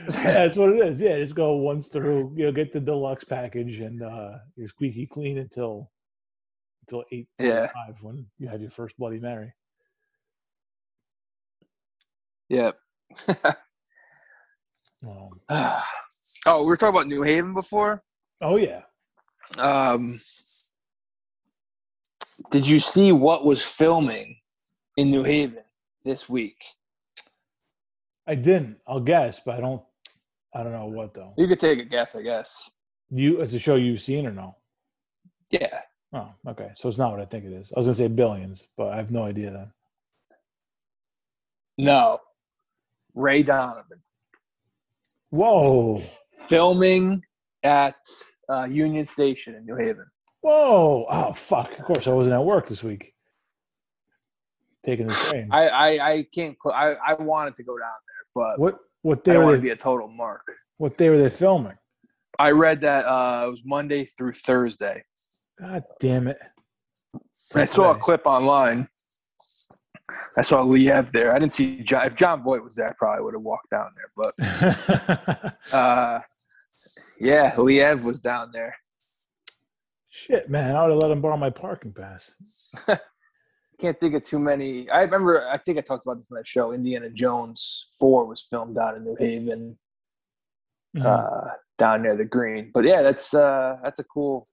That's 0.09 0.57
what 0.57 0.69
it 0.69 0.79
is. 0.79 0.99
Yeah, 0.99 1.19
just 1.19 1.35
go 1.35 1.55
once 1.57 1.89
through. 1.89 2.33
You 2.35 2.47
know, 2.47 2.51
get 2.51 2.73
the 2.73 2.79
deluxe 2.79 3.25
package, 3.25 3.79
and 3.79 4.01
uh, 4.01 4.39
you're 4.55 4.67
squeaky 4.67 5.05
clean 5.05 5.37
until 5.37 5.91
until 6.81 7.03
eight 7.11 7.27
yeah. 7.37 7.67
five 7.67 8.01
when 8.01 8.25
you 8.39 8.47
have 8.47 8.61
your 8.61 8.71
first 8.71 8.97
Bloody 8.97 9.19
Mary. 9.19 9.53
Yep. 12.49 12.79
um, 15.03 15.29
oh, 16.45 16.61
we 16.61 16.67
were 16.67 16.77
talking 16.77 16.95
about 16.95 17.07
New 17.07 17.23
Haven 17.23 17.53
before. 17.53 18.03
Oh 18.41 18.55
yeah. 18.55 18.81
Um, 19.57 20.19
did 22.51 22.67
you 22.67 22.79
see 22.79 23.11
what 23.11 23.45
was 23.45 23.63
filming 23.63 24.37
in 24.97 25.09
New 25.09 25.23
Haven 25.23 25.63
this 26.03 26.29
week? 26.29 26.63
I 28.27 28.35
didn't. 28.35 28.77
I'll 28.87 28.99
guess, 28.99 29.39
but 29.39 29.55
I 29.55 29.61
don't. 29.61 29.81
I 30.53 30.63
don't 30.63 30.71
know 30.71 30.85
what 30.85 31.13
though. 31.13 31.33
You 31.37 31.47
could 31.47 31.59
take 31.59 31.79
a 31.79 31.85
guess, 31.85 32.15
I 32.15 32.21
guess. 32.21 32.69
You 33.11 33.41
it's 33.41 33.53
a 33.53 33.59
show 33.59 33.75
you've 33.75 34.01
seen 34.01 34.25
or 34.25 34.31
no? 34.31 34.55
Yeah. 35.51 35.81
Oh, 36.13 36.29
okay. 36.47 36.71
So 36.75 36.89
it's 36.89 36.97
not 36.97 37.11
what 37.11 37.19
I 37.19 37.25
think 37.25 37.45
it 37.45 37.53
is. 37.53 37.71
I 37.75 37.79
was 37.79 37.85
gonna 37.85 37.95
say 37.95 38.07
billions, 38.07 38.67
but 38.77 38.89
I 38.89 38.97
have 38.97 39.11
no 39.11 39.23
idea 39.23 39.51
then. 39.51 39.71
No. 41.77 42.19
Ray 43.15 43.43
Donovan. 43.43 44.01
Whoa. 45.29 46.01
Filming 46.47 47.21
at 47.63 47.95
uh, 48.49 48.65
Union 48.65 49.05
Station 49.05 49.55
in 49.55 49.65
New 49.65 49.75
Haven. 49.75 50.05
Whoa! 50.41 51.05
Oh 51.09 51.33
fuck! 51.33 51.77
Of 51.77 51.85
course, 51.85 52.07
I 52.07 52.11
wasn't 52.11 52.35
at 52.35 52.43
work 52.43 52.67
this 52.67 52.83
week. 52.83 53.13
Taking 54.83 55.07
the 55.07 55.13
train. 55.13 55.49
I 55.51 55.67
I, 55.67 56.11
I 56.11 56.25
can't. 56.33 56.55
Cl- 56.61 56.75
I 56.75 56.95
I 57.05 57.13
wanted 57.15 57.55
to 57.55 57.63
go 57.63 57.77
down 57.77 57.89
there, 58.07 58.43
but 58.43 58.59
what 58.59 58.77
what 59.01 59.23
day 59.23 59.35
I 59.35 59.37
were 59.39 59.57
they, 59.57 59.63
be 59.63 59.69
a 59.71 59.75
total 59.75 60.07
mark. 60.07 60.43
What 60.77 60.97
day 60.97 61.09
were 61.09 61.17
they 61.17 61.29
filming? 61.29 61.75
I 62.37 62.51
read 62.51 62.79
that 62.81 63.05
uh, 63.05 63.47
it 63.47 63.51
was 63.51 63.63
Monday 63.65 64.05
through 64.05 64.33
Thursday. 64.33 65.03
God 65.59 65.83
damn 65.99 66.27
it! 66.27 66.39
I 67.55 67.65
saw 67.65 67.91
a 67.91 67.97
clip 67.97 68.25
online. 68.25 68.87
I 70.37 70.41
saw 70.41 70.63
Liev 70.63 71.11
there. 71.11 71.35
I 71.35 71.39
didn't 71.39 71.53
see 71.53 71.81
John. 71.81 72.05
If 72.05 72.15
Jon 72.15 72.41
Voight 72.41 72.63
was 72.63 72.75
there, 72.75 72.89
I 72.89 72.93
probably 72.97 73.23
would 73.25 73.33
have 73.33 73.43
walked 73.43 73.69
down 73.69 73.89
there. 73.95 74.11
But 74.15 75.53
uh, 75.73 76.19
yeah, 77.19 77.51
Liev 77.51 78.03
was 78.03 78.19
down 78.19 78.51
there. 78.51 78.75
Shit, 80.09 80.49
man, 80.49 80.75
I 80.75 80.81
would 80.83 80.91
have 80.91 81.01
let 81.01 81.11
him 81.11 81.21
borrow 81.21 81.37
my 81.37 81.49
parking 81.49 81.93
pass. 81.93 82.33
Can't 83.79 83.99
think 83.99 84.15
of 84.15 84.23
too 84.23 84.39
many. 84.39 84.89
I 84.89 85.01
remember. 85.01 85.47
I 85.47 85.57
think 85.57 85.77
I 85.77 85.81
talked 85.81 86.05
about 86.05 86.17
this 86.17 86.29
in 86.29 86.35
that 86.35 86.47
show. 86.47 86.73
Indiana 86.73 87.09
Jones 87.09 87.87
Four 87.97 88.25
was 88.25 88.45
filmed 88.49 88.75
down 88.75 88.97
in 88.97 89.05
New 89.05 89.15
Haven, 89.17 89.77
mm-hmm. 90.97 91.05
uh, 91.05 91.51
down 91.77 92.01
near 92.01 92.17
the 92.17 92.25
Green. 92.25 92.71
But 92.73 92.83
yeah, 92.83 93.01
that's 93.01 93.33
uh, 93.33 93.77
that's 93.83 93.99
a 93.99 94.03
cool. 94.03 94.47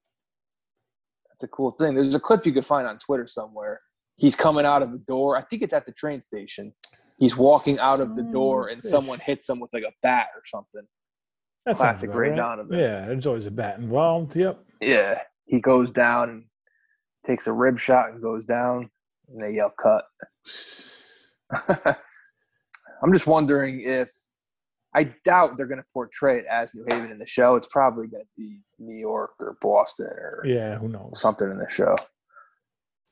That's 1.31 1.43
a 1.43 1.49
cool 1.49 1.73
thing. 1.73 1.95
There's 1.95 2.15
a 2.15 2.21
clip 2.21 2.47
you 2.47 2.53
could 2.53 2.65
find 2.65 2.87
on 2.87 2.99
Twitter 2.99 3.27
somewhere. 3.27 3.81
He's 4.15 4.37
coming 4.37 4.65
out 4.65 4.83
of 4.83 4.93
the 4.93 4.99
door. 4.99 5.37
I 5.37 5.43
think 5.43 5.63
it's 5.63 5.75
at 5.75 5.85
the 5.87 5.93
train 5.93 6.23
station. 6.23 6.73
He's 7.19 7.37
walking 7.37 7.79
out 7.81 8.01
of 8.01 8.15
the 8.15 8.23
door, 8.23 8.69
and 8.69 8.83
someone 8.85 9.19
hits 9.19 9.49
him 9.49 9.59
with 9.59 9.73
like 9.73 9.83
a 9.83 9.93
bat 10.03 10.29
or 10.37 10.43
something. 10.47 10.87
That's 11.67 11.79
classic 11.79 12.15
Ray 12.15 12.31
right. 12.31 12.37
Donovan. 12.37 12.79
Yeah, 12.79 13.07
there's 13.07 13.27
always 13.27 13.47
a 13.47 13.51
bat 13.51 13.79
involved. 13.79 14.37
Yep. 14.37 14.65
Yeah, 14.81 15.21
he 15.47 15.61
goes 15.61 15.91
down 15.91 16.31
and 16.31 16.45
takes 17.27 17.49
a 17.49 17.53
rib 17.53 17.79
shot 17.79 18.11
and 18.11 18.23
goes 18.23 18.47
down, 18.47 18.89
and 19.29 19.43
they 19.43 19.57
yell 19.57 19.73
cut. 19.83 20.05
I'm 23.03 23.13
just 23.13 23.27
wondering 23.27 23.81
if 23.81 24.13
I 24.95 25.13
doubt 25.25 25.57
they're 25.57 25.67
going 25.67 25.81
to 25.81 25.87
portray 25.93 26.39
it 26.39 26.47
as 26.51 26.73
New 26.75 26.87
Haven 26.89 27.11
in 27.11 27.19
the 27.19 27.27
show. 27.27 27.57
It's 27.57 27.67
probably 27.67 28.07
going 28.07 28.23
to 28.23 28.29
be 28.37 28.61
New 28.79 28.97
York 28.97 29.33
or 29.41 29.59
Boston 29.61 30.07
or 30.07 30.43
yeah, 30.47 30.79
who 30.79 30.89
knows 30.89 31.15
something 31.17 31.51
in 31.51 31.59
the 31.59 31.69
show. 31.69 31.97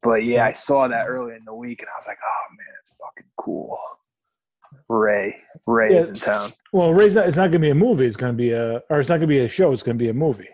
But 0.03 0.25
yeah, 0.25 0.47
I 0.47 0.53
saw 0.53 0.87
that 0.87 1.07
early 1.09 1.35
in 1.35 1.45
the 1.45 1.55
week, 1.55 1.81
and 1.81 1.89
I 1.89 1.97
was 1.97 2.07
like, 2.07 2.19
"Oh 2.25 2.55
man, 2.57 2.75
it's 2.81 2.97
fucking 3.01 3.31
cool." 3.37 3.79
Ray, 4.89 5.37
Ray 5.67 5.93
yeah. 5.93 5.99
is 5.99 6.09
in 6.09 6.15
town. 6.15 6.51
Well, 6.73 6.93
Ray's 6.93 7.15
not. 7.15 7.27
It's 7.27 7.37
not 7.37 7.51
going 7.51 7.53
to 7.53 7.59
be 7.61 7.71
a 7.71 7.75
movie. 7.75 8.07
It's 8.07 8.17
going 8.17 8.33
to 8.33 8.37
be 8.37 8.51
a, 8.51 8.83
or 8.91 9.01
it's 9.01 9.09
not 9.09 9.17
going 9.17 9.23
to 9.23 9.27
be 9.27 9.41
a 9.41 9.49
show. 9.49 9.73
It's 9.73 9.83
going 9.83 9.99
to 9.99 10.03
be 10.03 10.11
a 10.11 10.15
movie. 10.15 10.49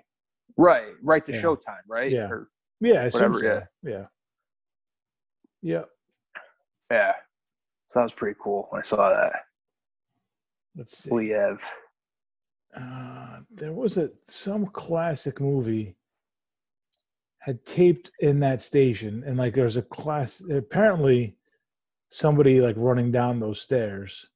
Right, 0.57 0.89
right 1.03 1.25
to 1.25 1.33
yeah. 1.33 1.43
Showtime, 1.43 1.83
right? 1.89 2.11
Yeah, 2.11 2.29
or 2.29 2.49
yeah, 2.81 3.09
whatever. 3.09 3.41
So. 3.41 3.47
Yeah, 3.47 3.61
yeah, 3.83 4.05
yeah, 5.63 5.83
yeah. 6.91 7.13
So 7.89 7.99
that 7.99 8.05
was 8.05 8.13
pretty 8.13 8.39
cool 8.41 8.69
when 8.71 8.81
I 8.81 8.85
saw 8.85 9.09
that. 9.09 9.33
Let's 10.77 10.97
see. 10.97 11.11
Liev. 11.11 11.61
Uh, 12.77 13.41
there 13.51 13.73
was 13.73 13.97
a 13.97 14.11
some 14.27 14.67
classic 14.67 15.41
movie 15.41 15.97
had 17.41 17.65
taped 17.65 18.13
in 18.21 18.39
that 18.41 18.61
station, 18.61 19.25
and 19.27 19.39
like 19.39 19.55
there's 19.55 19.77
a 19.77 19.83
class. 19.83 20.41
Apparently, 20.49 21.37
somebody 22.11 22.61
like 22.61 22.77
running 22.77 23.11
down 23.11 23.41
those 23.41 23.61
stairs. 23.61 24.29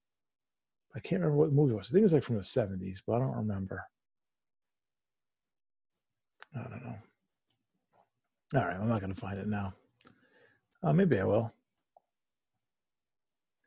I 0.96 1.00
can't 1.00 1.20
remember 1.20 1.38
what 1.38 1.52
movie 1.52 1.74
it 1.74 1.76
was. 1.76 1.88
I 1.88 1.92
think 1.92 2.00
it 2.00 2.04
was 2.04 2.12
like 2.12 2.22
from 2.22 2.36
the 2.36 2.42
70s, 2.42 3.00
but 3.06 3.14
I 3.14 3.18
don't 3.18 3.36
remember. 3.36 3.84
I 6.54 6.62
don't 6.62 6.84
know. 6.84 6.96
All 8.54 8.66
right, 8.66 8.76
I'm 8.76 8.88
not 8.88 9.00
going 9.00 9.12
to 9.12 9.20
find 9.20 9.38
it 9.38 9.48
now. 9.48 9.74
Uh, 10.82 10.92
maybe 10.92 11.18
I 11.18 11.24
will. 11.24 11.52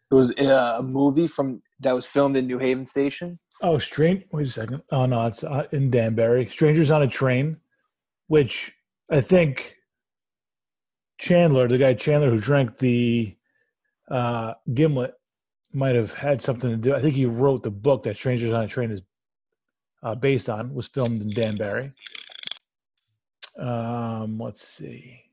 It 0.10 0.16
was 0.16 0.32
uh, 0.40 0.76
a 0.78 0.84
movie 0.84 1.28
from 1.28 1.62
that 1.82 1.94
was 1.94 2.06
filmed 2.06 2.38
in 2.38 2.48
New 2.48 2.60
Haven 2.60 2.88
Station. 2.88 3.40
Oh, 3.62 3.78
strange. 3.78 4.24
Wait 4.32 4.48
a 4.48 4.50
second. 4.50 4.82
Oh 4.92 5.06
no, 5.06 5.28
it's 5.28 5.44
uh, 5.44 5.66
in 5.74 5.90
Danbury. 5.90 6.48
Strangers 6.48 6.92
on 6.92 7.02
a 7.02 7.08
Train, 7.08 7.58
which 8.28 8.72
I 9.12 9.20
think 9.20 9.76
Chandler, 11.20 11.68
the 11.68 11.78
guy 11.78 11.94
Chandler 11.94 12.30
who 12.30 12.40
drank 12.40 12.78
the 12.78 13.37
uh, 14.10 14.54
gimlet, 14.74 15.14
might 15.74 15.96
have 15.96 16.14
had 16.14 16.42
something 16.42 16.70
to 16.70 16.78
do. 16.78 16.96
I 16.96 17.02
think 17.02 17.16
he 17.16 17.26
wrote 17.26 17.64
the 17.64 17.72
book 17.72 18.04
that 18.04 18.16
Strangers 18.16 18.54
on 18.54 18.64
a 18.64 18.68
Train 18.68 18.92
is 18.92 19.02
uh, 20.04 20.16
based 20.16 20.50
on. 20.50 20.74
Was 20.74 20.88
filmed 20.88 21.22
in 21.22 21.30
Danbury. 21.30 21.92
Um, 23.58 24.40
let's 24.40 24.66
see. 24.66 25.24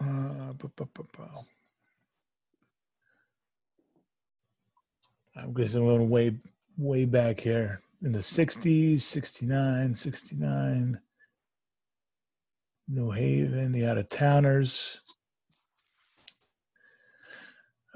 Uh, 0.00 0.52
I'm 5.36 5.52
guessing 5.52 5.80
I'm 5.80 5.86
going 5.86 6.10
way, 6.10 6.36
way 6.76 7.04
back 7.04 7.40
here 7.40 7.80
in 8.02 8.12
the 8.12 8.18
60s, 8.18 9.00
69, 9.00 9.96
69. 9.96 11.00
New 12.86 13.10
Haven, 13.10 13.72
the 13.72 13.86
out 13.86 13.98
of 13.98 14.08
towners. 14.10 15.00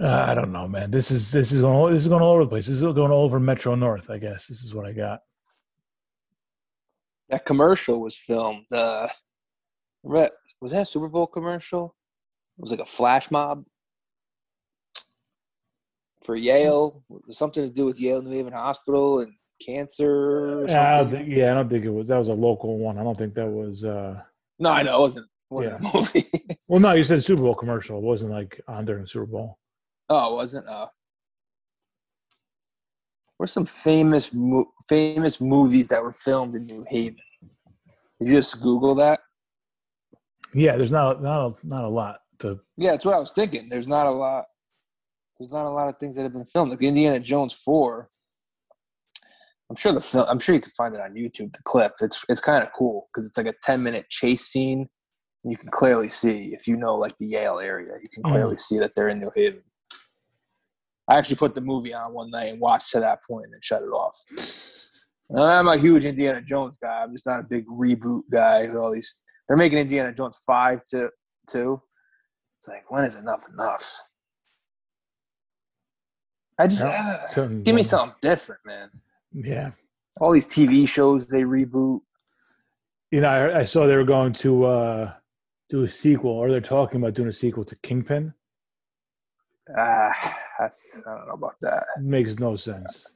Uh, 0.01 0.27
I 0.29 0.35
don't 0.35 0.53
know, 0.53 0.69
man. 0.69 0.91
This 0.91 1.11
is 1.11 1.33
this 1.33 1.51
is 1.51 1.61
going 1.61 1.93
this 1.93 2.03
is 2.03 2.09
going 2.09 2.23
all 2.23 2.33
over 2.35 2.45
the 2.45 2.51
place. 2.51 2.67
This 2.67 2.77
is 2.77 2.83
going 2.83 3.11
all 3.11 3.25
over 3.25 3.41
Metro 3.41 3.75
North. 3.75 4.11
I 4.11 4.19
guess 4.19 4.47
this 4.47 4.63
is 4.63 4.75
what 4.75 4.87
I 4.87 4.93
got. 4.93 5.21
That 7.31 7.45
commercial 7.45 8.01
was 8.01 8.17
filmed. 8.17 8.67
Uh, 8.73 9.09
was 10.03 10.31
that 10.73 10.83
a 10.83 10.85
Super 10.87 11.09
Bowl 11.09 11.27
commercial? 11.27 11.95
It 12.59 12.63
was 12.63 12.71
like 12.71 12.81
a 12.81 12.87
flash 12.87 13.31
mob 13.31 13.65
for 16.25 16.37
Yale. 16.37 17.03
Something 17.31 17.65
to 17.65 17.71
do 17.71 17.85
with 17.85 18.01
Yale 18.01 18.23
New 18.23 18.31
Haven 18.31 18.53
Hospital 18.53 19.21
and 19.21 19.33
cancer. 19.65 20.65
Yeah, 20.69 20.95
I 20.95 20.97
don't 20.99 21.11
think, 21.11 21.29
yeah, 21.29 21.51
I 21.51 21.55
don't 21.55 21.69
think 21.69 21.85
it 21.85 21.91
was. 21.91 22.09
That 22.09 22.19
was 22.19 22.29
a 22.29 22.35
local 22.35 22.79
one. 22.79 22.99
I 22.99 23.03
don't 23.03 23.19
think 23.19 23.35
that 23.35 23.47
was. 23.49 23.85
uh 23.85 24.21
No, 24.59 24.71
I 24.71 24.83
know 24.83 24.97
it 24.99 25.01
wasn't. 25.01 25.27
wasn't 25.51 25.85
a 25.85 25.93
movie. 25.95 26.31
Well, 26.69 26.81
no, 26.81 26.93
you 26.93 27.03
said 27.03 27.25
Super 27.25 27.41
Bowl 27.43 27.55
commercial. 27.55 27.97
It 27.97 28.05
wasn't 28.05 28.31
like 28.33 28.61
on 28.69 28.85
during 28.85 29.01
the 29.03 29.09
Super 29.09 29.25
Bowl. 29.25 29.59
Oh, 30.09 30.33
it 30.33 30.37
wasn't. 30.37 30.67
Uh, 30.69 30.87
what's 33.37 33.53
some 33.53 33.67
famous 33.67 34.33
mo- 34.33 34.71
famous 34.89 35.41
movies 35.41 35.89
that 35.89 36.03
were 36.03 36.13
filmed 36.13 36.55
in 36.55 36.67
New 36.67 36.85
Haven? 36.89 37.17
Did 38.21 38.29
you 38.29 38.35
just 38.35 38.61
Google 38.61 38.95
that? 38.97 39.21
Yeah, 40.55 40.77
there's 40.77 40.93
not 40.93 41.23
not 41.23 41.41
a, 41.41 41.67
not 41.67 41.85
a 41.85 41.89
lot 41.89 42.21
to. 42.41 42.61
Yeah, 42.77 42.93
that's 42.93 43.05
what 43.05 43.15
I 43.15 43.19
was 43.19 43.33
thinking. 43.33 43.69
There's 43.69 43.87
not 43.87 44.07
a 44.07 44.11
lot. 44.11 44.47
There's 45.39 45.53
not 45.53 45.67
a 45.67 45.71
lot 45.71 45.89
of 45.89 45.99
things 45.99 46.17
that 46.17 46.23
have 46.23 46.33
been 46.33 46.47
filmed. 46.47 46.71
Like 46.71 46.83
Indiana 46.83 47.21
Jones 47.21 47.55
four. 47.55 48.11
I'm 49.71 49.77
sure 49.77 49.93
the 49.93 50.01
film. 50.01 50.27
I'm 50.29 50.39
sure 50.39 50.55
you 50.55 50.61
can 50.61 50.71
find 50.71 50.95
it 50.95 51.01
on 51.01 51.13
YouTube. 51.13 51.53
The 51.53 51.63
clip. 51.65 51.93
It's 52.01 52.25
it's 52.29 52.41
kind 52.41 52.63
of 52.63 52.71
cool 52.77 53.09
because 53.13 53.27
it's 53.27 53.37
like 53.37 53.47
a 53.47 53.55
10 53.63 53.83
minute 53.83 54.07
chase 54.09 54.47
scene. 54.47 54.89
And 55.45 55.53
you 55.53 55.57
can 55.57 55.69
clearly 55.71 56.09
see 56.09 56.53
if 56.53 56.67
you 56.67 56.77
know 56.77 56.97
like 56.97 57.17
the 57.19 57.27
Yale 57.27 57.61
area. 57.61 57.93
You 58.03 58.09
can 58.09 58.23
clearly 58.25 58.57
see 58.57 58.79
that 58.79 58.93
they're 58.97 59.09
in 59.09 59.21
New 59.21 59.31
Haven. 59.37 59.63
I 61.09 61.17
actually 61.17 61.37
put 61.37 61.55
the 61.55 61.61
movie 61.61 61.95
on 61.95 62.13
one 62.13 62.31
night 62.31 62.51
and 62.53 62.61
watched 62.61 62.91
to 62.93 63.01
that 63.01 63.21
point 63.25 63.47
and 63.53 63.65
shut 63.65 63.83
it 63.83 63.87
off. 63.87 64.17
I'm 65.37 65.69
a 65.69 65.77
huge 65.77 66.05
Indiana 66.05 66.43
Jones 66.43 66.77
guy. 66.77 67.03
I'm 67.03 67.13
just 67.13 67.27
not 67.27 67.41
a 67.41 67.43
big 67.43 67.67
reboot 67.67 68.23
guy. 68.31 68.67
With 68.67 68.77
all 68.77 68.93
these, 68.93 69.17
they're 69.47 69.57
making 69.57 69.79
Indiana 69.79 70.13
Jones 70.13 70.39
five 70.47 70.83
to 70.91 71.11
two. 71.49 71.81
It's 72.59 72.69
like 72.69 72.91
when 72.91 73.05
is 73.05 73.15
enough 73.17 73.45
enough? 73.53 74.01
I 76.59 76.67
just 76.67 76.83
Yeah, 76.83 77.27
uh, 77.37 77.47
give 77.47 77.75
me 77.75 77.85
something 77.85 78.17
different, 78.21 78.61
man. 78.67 78.91
Yeah, 79.33 79.71
All 80.21 80.33
these 80.33 80.49
TV 80.49 80.89
shows 80.89 81.29
they 81.29 81.43
reboot. 81.45 82.01
you 83.11 83.21
know, 83.21 83.29
I, 83.29 83.61
I 83.61 83.65
saw 83.65 83.87
they 83.87 83.97
were 83.97 84.05
going 84.05 84.33
to 84.35 84.65
uh 84.65 85.13
do 85.71 85.85
a 85.85 85.89
sequel, 85.89 86.31
or 86.33 86.51
they're 86.51 86.61
talking 86.61 87.01
about 87.01 87.15
doing 87.15 87.29
a 87.29 87.33
sequel 87.33 87.65
to 87.65 87.77
Kingpin. 87.77 88.33
Ah, 89.77 90.39
that's 90.59 91.03
I 91.07 91.15
don't 91.17 91.27
know 91.29 91.35
about 91.35 91.57
that. 91.61 91.85
Makes 92.01 92.39
no 92.39 92.57
sense. 92.57 93.07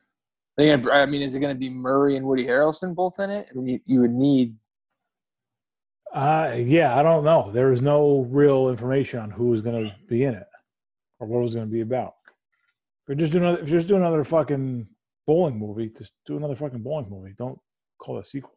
Gonna- 0.59 0.91
I 0.91 1.07
mean, 1.07 1.23
is 1.23 1.35
it 1.35 1.41
going 1.41 1.55
to 1.55 1.59
be 1.59 1.71
Murray 1.71 2.17
and 2.17 2.27
Woody 2.27 2.45
Harrelson 2.47 2.95
both 2.95 3.19
in 3.21 3.31
it? 3.31 3.49
I 3.51 3.55
mean, 3.55 3.67
you, 3.69 3.81
you 3.87 4.01
would 4.03 4.13
need. 4.13 4.57
Uh 6.15 6.53
yeah, 6.59 6.95
I 6.99 7.03
don't 7.03 7.25
know. 7.25 7.51
There 7.53 7.69
was 7.71 7.81
no 7.81 8.27
real 8.29 8.69
information 8.69 9.19
on 9.21 9.31
who 9.31 9.47
was 9.47 9.63
going 9.63 9.83
to 9.85 9.95
be 10.09 10.25
in 10.25 10.35
it 10.35 10.47
or 11.19 11.27
what 11.27 11.39
it 11.39 11.43
was 11.45 11.55
going 11.55 11.67
to 11.67 11.73
be 11.73 11.81
about. 11.81 12.15
If 12.27 13.09
you're 13.09 13.17
just 13.17 13.33
doing 13.33 13.45
another, 13.45 13.63
if 13.63 13.71
you're 13.71 13.79
just 13.79 13.89
doing 13.89 14.03
another 14.03 14.23
fucking 14.23 14.87
bowling 15.27 15.59
movie, 15.59 15.89
just 15.89 16.13
do 16.27 16.37
another 16.37 16.55
fucking 16.55 16.83
bowling 16.83 17.09
movie. 17.09 17.33
Don't 17.39 17.59
call 17.99 18.19
it 18.19 18.27
a 18.27 18.29
sequel. 18.29 18.53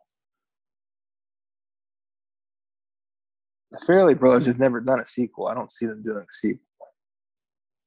The 3.72 3.78
Farrelly 3.88 4.20
Brothers 4.20 4.48
have 4.48 4.60
never 4.60 4.82
done 4.82 5.00
a 5.00 5.06
sequel. 5.06 5.48
I 5.48 5.54
don't 5.54 5.72
see 5.72 5.86
them 5.86 6.02
doing 6.02 6.18
a 6.30 6.34
sequel. 6.34 6.65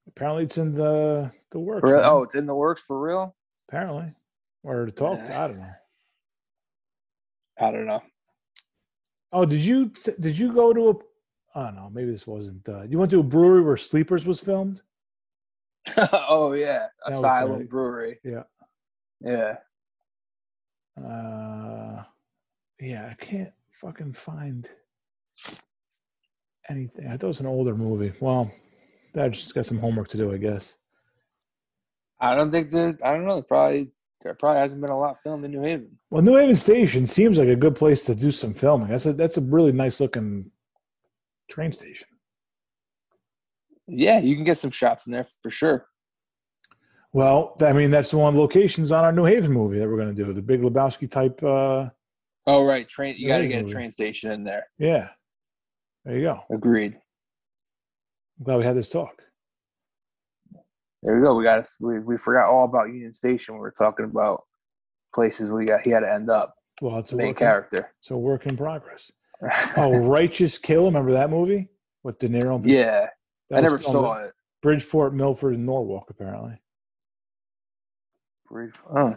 Apparently, 0.09 0.45
it's 0.45 0.59
in 0.59 0.75
the 0.75 1.31
the 1.51 1.59
works. 1.61 1.91
Oh, 1.91 2.23
it's 2.23 2.35
in 2.35 2.47
the 2.47 2.55
works 2.55 2.83
for 2.83 3.01
real. 3.01 3.37
apparently, 3.69 4.09
or 4.63 4.87
to 4.87 4.93
talk. 4.93 5.19
Yeah. 5.19 5.45
I 5.45 5.49
don't 5.49 5.59
know. 5.59 5.73
I 7.61 7.71
don't 7.71 7.87
know. 7.87 8.03
Oh, 9.33 9.45
did 9.45 9.65
you 9.65 9.93
did 10.19 10.39
you 10.39 10.53
go 10.53 10.73
to 10.73 10.89
a? 10.91 10.95
I 11.59 11.65
don't 11.67 11.77
know. 11.77 11.91
Maybe 11.93 12.11
this 12.11 12.27
wasn't. 12.27 12.69
Uh, 12.69 12.83
you 12.83 12.99
went 12.99 13.11
to 13.11 13.21
a 13.21 13.25
brewery 13.25 13.63
where 13.63 13.77
Sleepers 13.77 14.27
was 14.27 14.41
filmed. 14.41 14.81
oh 15.97 16.53
yeah, 16.53 16.87
was 17.07 17.17
Asylum. 17.19 17.67
Brewery. 17.67 18.19
Yeah. 18.25 18.45
Yeah. 19.21 19.57
Uh, 20.97 22.03
yeah, 22.81 23.09
I 23.11 23.15
can't 23.15 23.53
fucking 23.73 24.13
find 24.15 24.69
anything. 26.69 27.07
I 27.07 27.11
thought 27.13 27.25
it 27.25 27.29
was 27.29 27.41
an 27.41 27.47
older 27.47 27.75
movie. 27.75 28.13
Well, 28.21 28.51
I 29.17 29.29
just 29.29 29.55
got 29.55 29.67
some 29.67 29.79
homework 29.79 30.09
to 30.09 30.17
do, 30.17 30.33
I 30.33 30.37
guess. 30.37 30.77
I 32.21 32.35
don't 32.35 32.51
think 32.51 32.71
that. 32.71 32.99
I 33.05 33.13
don't 33.13 33.27
know. 33.27 33.43
Probably 33.43 33.93
there 34.23 34.35
probably 34.35 34.61
hasn't 34.61 34.81
been 34.81 34.91
a 34.91 34.99
lot 34.99 35.23
filmed 35.23 35.45
in 35.45 35.53
New 35.53 35.63
Haven. 35.63 35.99
Well, 36.11 36.23
New 36.23 36.37
Haven 36.37 36.57
Station 36.57 37.07
seems 37.07 37.39
like 37.39 37.49
a 37.49 37.57
good 37.57 37.77
place 37.77 38.03
to 38.03 38.15
do 38.15 38.31
some 38.31 38.55
filming. 38.55 38.89
That's 38.89 39.07
a 39.07 39.13
that's 39.13 39.37
a 39.37 39.43
really 39.43 39.73
nice 39.73 40.01
looking 40.01 40.51
train 41.51 41.73
station. 41.73 42.09
Yeah, 43.87 44.19
you 44.19 44.35
can 44.35 44.45
get 44.45 44.59
some 44.59 44.71
shots 44.71 45.07
in 45.07 45.13
there 45.13 45.27
for 45.43 45.51
sure. 45.51 45.87
Well, 47.13 47.57
I 47.63 47.73
mean, 47.73 47.91
that's 47.91 48.13
one 48.13 48.29
of 48.29 48.35
the 48.35 48.41
locations 48.41 48.93
on 48.93 49.05
our 49.05 49.13
New 49.13 49.25
Haven 49.25 49.53
movie 49.53 49.79
that 49.79 49.89
we're 49.89 49.97
going 49.97 50.15
to 50.15 50.25
do, 50.25 50.33
the 50.35 50.43
Big 50.43 50.61
Lebowski 50.61 51.11
type. 51.11 51.43
Uh, 51.43 51.89
Oh 52.47 52.65
right, 52.65 52.89
train. 52.89 53.15
You 53.19 53.29
got 53.29 53.39
to 53.39 53.47
get 53.47 53.65
a 53.65 53.69
train 53.69 53.91
station 53.91 54.31
in 54.31 54.43
there. 54.43 54.67
yeah, 54.79 55.09
there 56.05 56.17
you 56.17 56.23
go. 56.23 56.41
Agreed. 56.51 56.99
I'm 58.39 58.45
glad 58.45 58.59
we 58.59 58.65
had 58.65 58.77
this 58.77 58.89
talk. 58.89 59.23
There 61.03 61.17
we 61.17 61.23
go. 61.23 61.35
We 61.35 61.45
got. 61.45 61.67
We 61.81 62.01
we 62.01 62.17
forgot 62.17 62.49
all 62.49 62.65
about 62.65 62.89
Union 62.89 63.13
Station. 63.13 63.55
We 63.55 63.61
were 63.61 63.73
talking 63.77 64.05
about 64.07 64.43
places 65.15 65.51
we 65.51 65.65
got. 65.65 65.83
He 65.83 65.91
had 65.91 66.01
to 66.01 66.13
end 66.13 66.31
up. 66.31 66.55
Well, 66.81 66.99
it's 66.99 67.13
a 67.13 67.17
Main 67.17 67.29
work, 67.29 67.37
character. 67.39 67.93
it's 68.01 68.11
a 68.11 68.17
work 68.17 68.47
in 68.47 68.57
progress. 68.57 69.11
Oh, 69.77 70.01
Righteous 70.09 70.59
Kill. 70.59 70.87
Remember 70.87 71.13
that 71.13 71.31
movie 71.31 71.69
with 72.03 72.19
De 72.19 72.29
Niro? 72.29 72.61
yeah, 72.67 73.07
I 73.55 73.61
never 73.61 73.79
saw 73.79 74.15
it. 74.25 74.33
Bridgeport, 74.63 75.15
Milford, 75.15 75.55
and 75.55 75.65
Norwalk. 75.65 76.07
Apparently, 76.11 76.61
Brief- 78.51 78.75
Oh. 78.93 79.17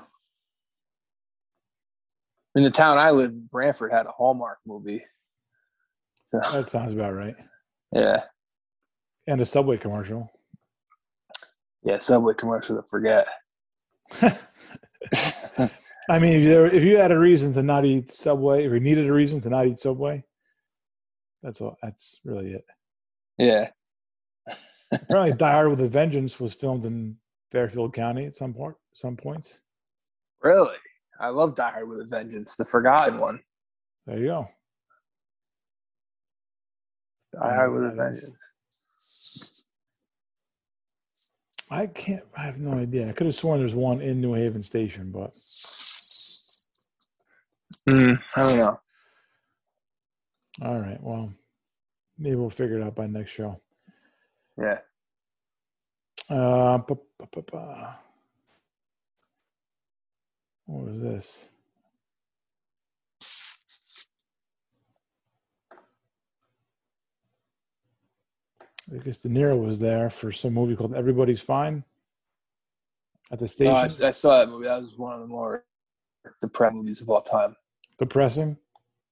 In 2.54 2.64
the 2.64 2.70
town 2.70 2.98
I 3.00 3.12
live, 3.12 3.32
in, 3.32 3.48
Branford 3.52 3.92
had 3.94 4.06
a 4.06 4.12
Hallmark 4.12 4.60
movie. 4.68 5.04
that 6.34 6.70
sounds 6.70 6.94
about 6.94 7.14
right. 7.16 7.36
Yeah, 7.94 8.24
And 9.28 9.40
a 9.42 9.46
Subway 9.46 9.78
commercial. 9.78 10.32
yeah. 11.84 11.98
Subway 12.00 12.34
commercial 12.34 12.76
to 12.78 12.84
forget. 12.84 13.26
I 16.10 16.20
mean, 16.20 16.34
if 16.34 16.44
you, 16.44 16.66
if 16.66 16.84
you 16.84 16.98
had 16.98 17.12
a 17.12 17.20
reason 17.20 17.54
to 17.54 17.64
not 17.64 17.86
eat 17.86 18.14
Subway, 18.14 18.66
or 18.66 18.74
you 18.74 18.80
needed 18.80 19.08
a 19.08 19.14
reason 19.14 19.40
to 19.42 19.50
not 19.50 19.68
eat 19.68 19.80
Subway, 19.80 20.24
that's 21.42 21.62
all. 21.62 21.78
That's 21.82 22.20
really 22.26 22.54
it. 22.54 22.66
Yeah. 23.38 23.70
Apparently, 24.92 25.34
Die 25.38 25.52
Hard 25.52 25.70
with 25.70 25.80
a 25.82 25.88
Vengeance 25.88 26.40
was 26.40 26.54
filmed 26.54 26.86
in 26.86 27.16
Fairfield 27.52 27.94
County 27.94 28.26
at 28.26 28.36
some 28.36 28.54
point. 28.54 28.76
Some 28.94 29.16
points. 29.16 29.62
Really? 30.42 30.76
I 31.20 31.30
love 31.30 31.56
Die 31.56 31.72
Hard 31.72 31.88
with 31.88 32.02
a 32.02 32.06
Vengeance, 32.06 32.56
the 32.56 32.66
forgotten 32.66 33.20
one. 33.20 33.40
There 34.06 34.18
you 34.20 34.28
go. 34.28 34.48
Die 37.34 37.54
Hard 37.56 37.74
with 37.74 37.86
a. 37.86 37.96
Vengeance. 37.96 38.36
I 41.72 41.88
can't. 41.88 42.24
I 42.38 42.44
have 42.44 42.62
no 42.62 42.78
idea. 42.78 43.10
I 43.10 43.14
could 43.14 43.26
have 43.28 43.36
sworn 43.36 43.60
there's 43.60 43.74
one 43.74 44.02
in 44.02 44.22
New 44.22 44.34
Haven 44.34 44.62
Station, 44.62 45.10
but 45.12 45.34
Mm, 47.88 48.20
I 48.36 48.42
don't 48.42 48.58
know. 48.58 48.80
All 50.62 50.80
right. 50.80 51.02
Well, 51.02 51.34
maybe 52.18 52.36
we'll 52.36 52.50
figure 52.50 52.80
it 52.80 52.84
out 52.84 52.96
by 52.96 53.08
next 53.08 53.32
show. 53.32 53.60
Yeah. 54.58 54.80
Uh, 56.30 56.78
what 56.80 57.00
was 60.68 61.02
this? 61.02 61.50
I 68.94 68.98
guess 68.98 69.20
De 69.20 69.30
Niro 69.30 69.62
was 69.62 69.80
there 69.80 70.10
for 70.10 70.32
some 70.32 70.54
movie 70.54 70.76
called 70.76 70.94
Everybody's 70.94 71.42
Fine 71.42 71.84
at 73.32 73.40
the 73.40 73.48
station. 73.48 73.74
Oh, 73.74 74.06
I, 74.06 74.08
I, 74.08 74.12
saw 74.12 74.40
that 74.40 74.50
movie. 74.50 74.68
That 74.68 74.82
was 74.82 74.98
one 74.98 75.14
of 75.14 75.22
the 75.22 75.28
more 75.28 75.64
depressing 76.42 76.78
movies 76.78 77.02
of 77.02 77.10
all 77.10 77.22
time. 77.22 77.56
Depressing? 77.98 78.58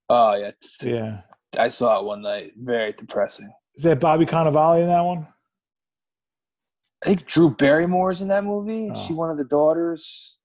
Oh 0.10 0.36
yeah. 0.36 0.52
Yeah. 0.82 1.22
I 1.58 1.70
saw 1.70 2.00
it 2.00 2.06
one 2.06 2.22
night. 2.22 2.54
Very 2.58 2.94
depressing. 2.94 3.52
Is 3.76 3.84
that 3.84 4.00
Bobby 4.00 4.26
Cannavale 4.26 4.82
in 4.82 4.88
that 4.88 5.02
one? 5.02 5.28
I 7.04 7.08
think 7.08 7.26
Drew 7.26 7.56
Barrymore's 7.56 8.20
in 8.20 8.28
that 8.28 8.44
movie. 8.44 8.92
Oh. 8.94 9.08
She 9.08 9.14
one 9.14 9.30
of 9.30 9.38
the 9.38 9.46
daughters. 9.46 10.38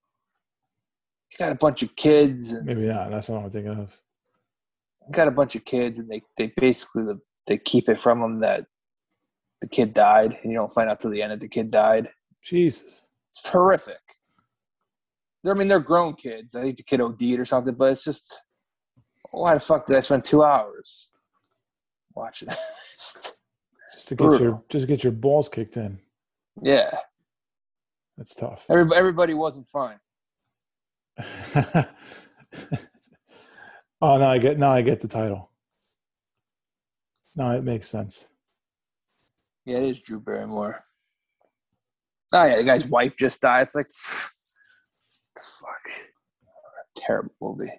She's 1.28 1.38
got 1.38 1.50
a 1.50 1.56
bunch 1.56 1.82
of 1.82 1.96
kids. 1.96 2.52
And 2.52 2.64
Maybe 2.64 2.86
not. 2.86 3.10
That's 3.10 3.28
not 3.28 3.38
what 3.38 3.44
I'm 3.46 3.50
thinking 3.50 3.72
of. 3.72 3.98
Got 5.10 5.28
a 5.28 5.32
bunch 5.32 5.56
of 5.56 5.64
kids, 5.64 5.98
and 5.98 6.08
they 6.08 6.22
they 6.38 6.52
basically 6.56 7.14
they 7.46 7.58
keep 7.58 7.88
it 7.88 8.00
from 8.00 8.20
them 8.20 8.40
that 8.40 8.66
the 9.64 9.70
kid 9.70 9.94
died, 9.94 10.36
and 10.42 10.52
you 10.52 10.58
don't 10.58 10.70
find 10.70 10.90
out 10.90 11.00
till 11.00 11.10
the 11.10 11.22
end 11.22 11.32
that 11.32 11.40
the 11.40 11.48
kid 11.48 11.70
died. 11.70 12.10
Jesus, 12.42 13.06
it's 13.32 13.48
horrific. 13.48 13.96
I 15.46 15.54
mean, 15.54 15.68
they're 15.68 15.80
grown 15.80 16.14
kids. 16.16 16.54
I 16.54 16.60
think 16.60 16.76
the 16.76 16.82
kid 16.82 17.00
OD'd 17.00 17.40
or 17.40 17.46
something, 17.46 17.74
but 17.74 17.92
it's 17.92 18.04
just 18.04 18.36
why 19.30 19.54
the 19.54 19.60
fuck 19.60 19.86
did 19.86 19.96
I 19.96 20.00
spend 20.00 20.22
two 20.24 20.44
hours 20.44 21.08
watching? 22.14 22.48
just, 22.94 23.36
just 23.94 24.08
to 24.08 24.14
get 24.14 24.24
brutal. 24.24 24.46
your 24.46 24.62
just 24.68 24.82
to 24.82 24.86
get 24.86 25.02
your 25.02 25.12
balls 25.12 25.48
kicked 25.48 25.78
in. 25.78 25.98
Yeah. 26.62 26.90
That's 28.18 28.34
tough. 28.34 28.66
Everybody, 28.68 28.98
everybody 28.98 29.34
wasn't 29.34 29.66
fine. 29.68 29.98
oh, 34.02 34.18
now 34.18 34.30
I 34.30 34.36
get 34.36 34.58
now 34.58 34.72
I 34.72 34.82
get 34.82 35.00
the 35.00 35.08
title. 35.08 35.50
No, 37.34 37.50
it 37.52 37.64
makes 37.64 37.88
sense. 37.88 38.28
Yeah, 39.64 39.78
it 39.78 39.84
is 39.84 40.02
Drew 40.02 40.20
Barrymore. 40.20 40.84
Oh 42.32 42.44
yeah, 42.44 42.56
the 42.56 42.64
guy's 42.64 42.88
wife 42.88 43.16
just 43.16 43.40
died. 43.40 43.62
It's 43.62 43.74
like, 43.74 43.86
the 45.36 45.42
fuck, 45.42 45.82
terrible 46.96 47.32
movie. 47.40 47.72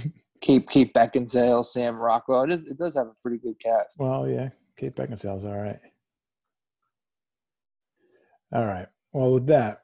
Kate 0.40 0.68
Kate 0.68 0.94
Beckinsale, 0.94 1.64
Sam 1.64 1.96
Rockwell. 1.96 2.44
It 2.44 2.50
is. 2.50 2.68
It 2.68 2.78
does 2.78 2.94
have 2.94 3.06
a 3.06 3.14
pretty 3.22 3.38
good 3.38 3.58
cast. 3.58 3.98
Well, 3.98 4.28
yeah, 4.28 4.50
Kate 4.76 4.94
Beckinsale's 4.94 5.44
all 5.44 5.58
right. 5.58 5.80
All 8.52 8.66
right. 8.66 8.86
Well, 9.12 9.34
with 9.34 9.46
that, 9.48 9.82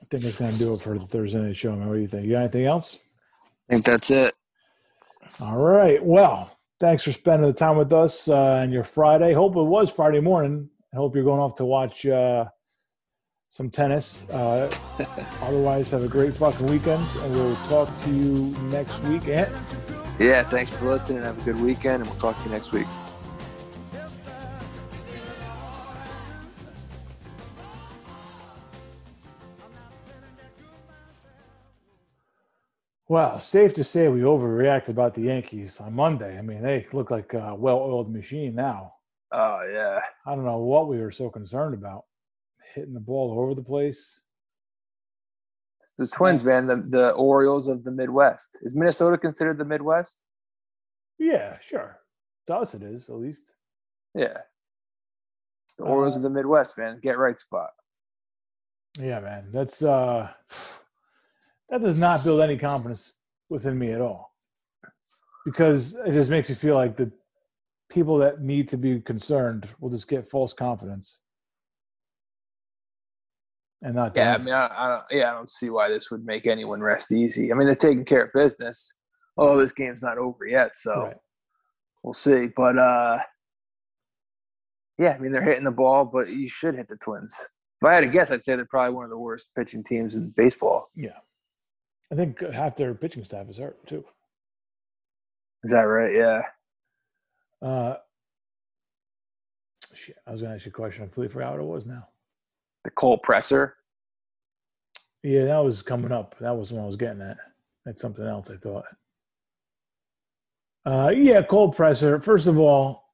I 0.00 0.04
think 0.06 0.24
it's 0.24 0.36
going 0.36 0.52
to 0.52 0.58
do 0.58 0.74
it 0.74 0.80
for 0.80 0.98
the 0.98 1.04
Thursday 1.04 1.40
night 1.40 1.56
show. 1.56 1.74
What 1.74 1.94
do 1.94 2.00
you 2.00 2.06
think? 2.06 2.24
You 2.24 2.32
got 2.32 2.40
anything 2.40 2.66
else? 2.66 2.98
I 3.68 3.74
think 3.74 3.84
that's 3.84 4.10
it. 4.10 4.34
All 5.40 5.58
right. 5.58 6.02
Well, 6.04 6.56
thanks 6.82 7.04
for 7.04 7.12
spending 7.12 7.48
the 7.48 7.56
time 7.56 7.76
with 7.76 7.92
us 7.92 8.28
uh, 8.28 8.66
your 8.68 8.82
Friday. 8.82 9.32
Hope 9.32 9.54
it 9.54 9.62
was 9.62 9.88
Friday 9.88 10.18
morning. 10.18 10.68
I 10.92 10.96
hope 10.96 11.14
you're 11.14 11.22
going 11.22 11.38
off 11.38 11.54
to 11.56 11.64
watch 11.64 12.04
uh, 12.04 12.46
some 13.50 13.70
tennis. 13.70 14.28
Uh, 14.28 14.68
otherwise, 15.42 15.92
have 15.92 16.02
a 16.02 16.08
great 16.08 16.36
fucking 16.36 16.66
weekend, 16.66 17.06
and 17.18 17.34
we'll 17.34 17.54
talk 17.68 17.94
to 18.00 18.10
you 18.10 18.48
next 18.70 19.00
week. 19.04 19.24
Yeah, 19.26 20.42
thanks 20.42 20.72
for 20.72 20.86
listening. 20.86 21.22
Have 21.22 21.38
a 21.38 21.44
good 21.44 21.60
weekend, 21.60 22.02
and 22.02 22.10
we'll 22.10 22.18
talk 22.18 22.36
to 22.38 22.44
you 22.46 22.50
next 22.50 22.72
week. 22.72 22.88
Well, 33.12 33.40
safe 33.40 33.74
to 33.74 33.84
say 33.84 34.08
we 34.08 34.20
overreacted 34.20 34.88
about 34.88 35.12
the 35.12 35.20
Yankees 35.20 35.78
on 35.82 35.92
Monday. 35.92 36.38
I 36.38 36.40
mean, 36.40 36.62
they 36.62 36.86
look 36.94 37.10
like 37.10 37.34
a 37.34 37.54
well-oiled 37.54 38.10
machine 38.10 38.54
now. 38.54 38.94
Oh 39.30 39.60
yeah. 39.70 40.00
I 40.24 40.34
don't 40.34 40.46
know 40.46 40.60
what 40.60 40.88
we 40.88 40.98
were 40.98 41.10
so 41.10 41.28
concerned 41.28 41.74
about, 41.74 42.04
hitting 42.74 42.94
the 42.94 43.00
ball 43.00 43.38
over 43.38 43.54
the 43.54 43.62
place. 43.62 44.18
It's 45.78 45.92
the 45.92 46.06
Twins, 46.06 46.42
man. 46.42 46.66
The 46.66 46.86
the 46.88 47.10
Orioles 47.10 47.68
of 47.68 47.84
the 47.84 47.90
Midwest. 47.90 48.56
Is 48.62 48.74
Minnesota 48.74 49.18
considered 49.18 49.58
the 49.58 49.66
Midwest? 49.66 50.22
Yeah, 51.18 51.58
sure. 51.60 51.98
To 52.46 52.54
us, 52.54 52.72
it 52.72 52.82
is 52.82 53.10
at 53.10 53.16
least. 53.16 53.52
Yeah. 54.14 54.38
The 55.76 55.84
Orioles 55.84 56.16
uh, 56.16 56.20
of 56.20 56.22
the 56.22 56.30
Midwest, 56.30 56.78
man. 56.78 56.98
Get 57.02 57.18
right 57.18 57.38
spot. 57.38 57.72
Yeah, 58.98 59.20
man. 59.20 59.48
That's 59.52 59.82
uh 59.82 60.30
that 61.70 61.80
does 61.80 61.98
not 61.98 62.24
build 62.24 62.40
any 62.40 62.58
confidence 62.58 63.16
within 63.48 63.78
me 63.78 63.92
at 63.92 64.00
all. 64.00 64.32
Because 65.44 65.94
it 66.06 66.12
just 66.12 66.30
makes 66.30 66.48
me 66.48 66.54
feel 66.54 66.74
like 66.74 66.96
the 66.96 67.10
people 67.90 68.16
that 68.18 68.40
need 68.40 68.68
to 68.68 68.76
be 68.76 69.00
concerned 69.00 69.68
will 69.80 69.90
just 69.90 70.08
get 70.08 70.28
false 70.28 70.52
confidence. 70.52 71.20
And 73.82 73.96
not 73.96 74.16
yeah 74.16 74.34
i 74.34 74.38
mean 74.38 74.54
I, 74.54 74.70
I, 74.72 74.88
don't 74.88 75.04
yeah 75.10 75.30
i 75.30 75.34
don't 75.34 75.50
see 75.50 75.68
why 75.68 75.88
this 75.88 76.08
would 76.12 76.24
make 76.24 76.46
anyone 76.46 76.80
rest 76.80 77.10
easy. 77.10 77.50
I 77.50 77.56
mean 77.56 77.66
they're 77.66 77.74
taking 77.74 78.04
care 78.04 78.22
of 78.22 78.32
business. 78.32 78.94
Oh 79.36 79.58
this 79.58 79.72
game's 79.72 80.04
not 80.04 80.18
over 80.18 80.46
yet 80.46 80.76
so 80.76 81.06
right. 81.06 81.16
we'll 82.04 82.14
see. 82.14 82.46
But 82.56 82.78
uh 82.78 83.18
yeah 84.98 85.14
i 85.14 85.18
mean 85.18 85.32
they're 85.32 85.42
hitting 85.42 85.64
the 85.64 85.72
ball 85.72 86.04
but 86.04 86.28
you 86.28 86.48
should 86.48 86.76
hit 86.76 86.86
the 86.86 86.96
twins. 86.96 87.36
If 87.80 87.88
i 87.88 87.94
had 87.94 88.00
to 88.02 88.06
guess 88.06 88.30
i'd 88.30 88.44
say 88.44 88.54
they're 88.54 88.66
probably 88.66 88.94
one 88.94 89.04
of 89.04 89.10
the 89.10 89.18
worst 89.18 89.46
pitching 89.58 89.82
teams 89.82 90.14
in 90.14 90.32
baseball. 90.36 90.88
Yeah 90.94 91.18
I 92.12 92.14
think 92.14 92.40
half 92.52 92.76
their 92.76 92.92
pitching 92.94 93.24
staff 93.24 93.48
is 93.48 93.56
hurt 93.56 93.86
too. 93.86 94.04
Is 95.64 95.72
that 95.72 95.80
right? 95.80 96.14
Yeah. 96.14 96.42
Uh, 97.66 97.94
shit, 99.94 100.16
I 100.26 100.32
was 100.32 100.42
going 100.42 100.50
to 100.50 100.56
ask 100.56 100.66
you 100.66 100.70
a 100.70 100.74
question. 100.74 101.04
I 101.04 101.06
completely 101.06 101.32
forgot 101.32 101.52
what 101.52 101.60
it 101.60 101.66
was 101.66 101.86
now. 101.86 102.06
The 102.84 102.90
Cole 102.90 103.16
Presser. 103.16 103.76
Yeah, 105.22 105.46
that 105.46 105.64
was 105.64 105.80
coming 105.80 106.12
up. 106.12 106.34
That 106.40 106.56
was 106.56 106.72
what 106.72 106.82
I 106.82 106.86
was 106.86 106.96
getting 106.96 107.22
at. 107.22 107.38
That's 107.86 108.02
something 108.02 108.26
else. 108.26 108.50
I 108.50 108.56
thought. 108.56 108.84
Uh, 110.84 111.12
yeah, 111.16 111.40
Cole 111.42 111.72
Presser. 111.72 112.20
First 112.20 112.46
of 112.46 112.58
all, 112.58 113.04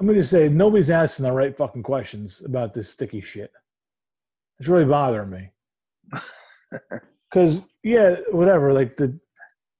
I'm 0.00 0.06
going 0.06 0.18
to 0.18 0.24
say 0.24 0.48
nobody's 0.48 0.90
asking 0.90 1.24
the 1.24 1.32
right 1.32 1.54
fucking 1.54 1.82
questions 1.82 2.42
about 2.42 2.72
this 2.72 2.88
sticky 2.88 3.20
shit. 3.20 3.52
It's 4.58 4.68
really 4.68 4.86
bothering 4.86 5.28
me. 5.28 5.50
Because 7.30 7.62
yeah, 7.82 8.16
whatever. 8.30 8.72
Like 8.72 8.96
the 8.96 9.18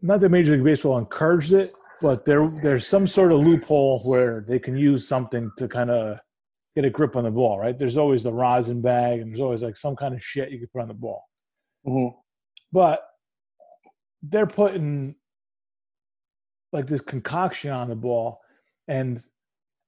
not 0.00 0.20
that 0.20 0.30
Major 0.30 0.52
League 0.52 0.64
Baseball 0.64 0.98
encouraged 0.98 1.52
it, 1.52 1.70
but 2.00 2.24
there 2.24 2.46
there's 2.62 2.86
some 2.86 3.06
sort 3.06 3.32
of 3.32 3.38
loophole 3.38 4.00
where 4.04 4.44
they 4.46 4.58
can 4.58 4.76
use 4.76 5.06
something 5.06 5.50
to 5.58 5.68
kind 5.68 5.90
of 5.90 6.18
get 6.74 6.84
a 6.84 6.90
grip 6.90 7.16
on 7.16 7.24
the 7.24 7.30
ball. 7.30 7.58
Right? 7.58 7.78
There's 7.78 7.96
always 7.96 8.24
the 8.24 8.32
rosin 8.32 8.80
bag, 8.80 9.20
and 9.20 9.30
there's 9.30 9.40
always 9.40 9.62
like 9.62 9.76
some 9.76 9.96
kind 9.96 10.14
of 10.14 10.22
shit 10.22 10.50
you 10.50 10.58
can 10.58 10.68
put 10.68 10.82
on 10.82 10.88
the 10.88 10.94
ball. 10.94 11.24
Mm-hmm. 11.86 12.16
But 12.72 13.00
they're 14.22 14.46
putting 14.46 15.16
like 16.72 16.86
this 16.86 17.00
concoction 17.00 17.70
on 17.70 17.88
the 17.88 17.94
ball, 17.94 18.40
and 18.88 19.22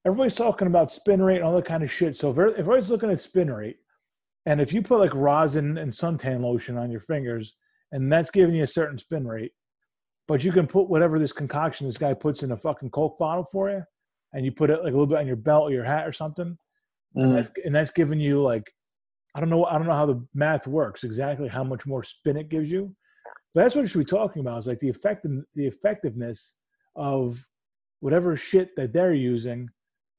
everybody's 0.05 0.35
talking 0.35 0.67
about 0.67 0.91
spin 0.91 1.21
rate 1.21 1.37
and 1.37 1.45
all 1.45 1.55
that 1.55 1.65
kind 1.65 1.83
of 1.83 1.91
shit. 1.91 2.15
So 2.15 2.31
if 2.31 2.37
everybody's 2.37 2.91
looking 2.91 3.09
at 3.09 3.19
spin 3.19 3.51
rate, 3.51 3.77
and 4.45 4.61
if 4.61 4.73
you 4.73 4.81
put 4.81 4.99
like 4.99 5.13
rosin 5.13 5.77
and 5.77 5.91
suntan 5.91 6.41
lotion 6.41 6.77
on 6.77 6.91
your 6.91 6.99
fingers, 6.99 7.55
and 7.91 8.11
that's 8.11 8.29
giving 8.29 8.55
you 8.55 8.63
a 8.63 8.67
certain 8.67 8.97
spin 8.97 9.27
rate, 9.27 9.51
but 10.27 10.43
you 10.43 10.51
can 10.51 10.67
put 10.67 10.89
whatever 10.89 11.19
this 11.19 11.31
concoction 11.31 11.87
this 11.87 11.97
guy 11.97 12.13
puts 12.13 12.43
in 12.43 12.51
a 12.51 12.57
fucking 12.57 12.89
Coke 12.89 13.17
bottle 13.17 13.45
for 13.51 13.69
you, 13.69 13.83
and 14.33 14.45
you 14.45 14.51
put 14.51 14.69
it 14.69 14.83
like 14.83 14.93
a 14.93 14.97
little 14.97 15.07
bit 15.07 15.17
on 15.17 15.27
your 15.27 15.35
belt 15.35 15.69
or 15.69 15.71
your 15.71 15.83
hat 15.83 16.07
or 16.07 16.13
something, 16.13 16.57
mm. 17.17 17.23
and, 17.23 17.37
that's, 17.37 17.51
and 17.65 17.75
that's 17.75 17.91
giving 17.91 18.19
you 18.19 18.41
like, 18.41 18.71
I 19.33 19.39
don't 19.39 19.49
know, 19.49 19.65
I 19.65 19.77
don't 19.77 19.87
know 19.87 19.93
how 19.93 20.05
the 20.05 20.25
math 20.33 20.67
works 20.67 21.03
exactly 21.03 21.47
how 21.47 21.63
much 21.63 21.85
more 21.85 22.03
spin 22.03 22.37
it 22.37 22.49
gives 22.49 22.71
you, 22.71 22.95
but 23.53 23.63
that's 23.63 23.75
what 23.75 23.81
we 23.81 23.87
should 23.87 23.99
be 23.99 24.05
talking 24.05 24.41
about 24.41 24.59
is 24.59 24.67
like 24.67 24.79
the 24.79 24.89
effect 24.89 25.25
the 25.55 25.65
effectiveness 25.65 26.57
of 26.95 27.43
whatever 28.01 28.35
shit 28.35 28.75
that 28.75 28.93
they're 28.93 29.13
using 29.13 29.69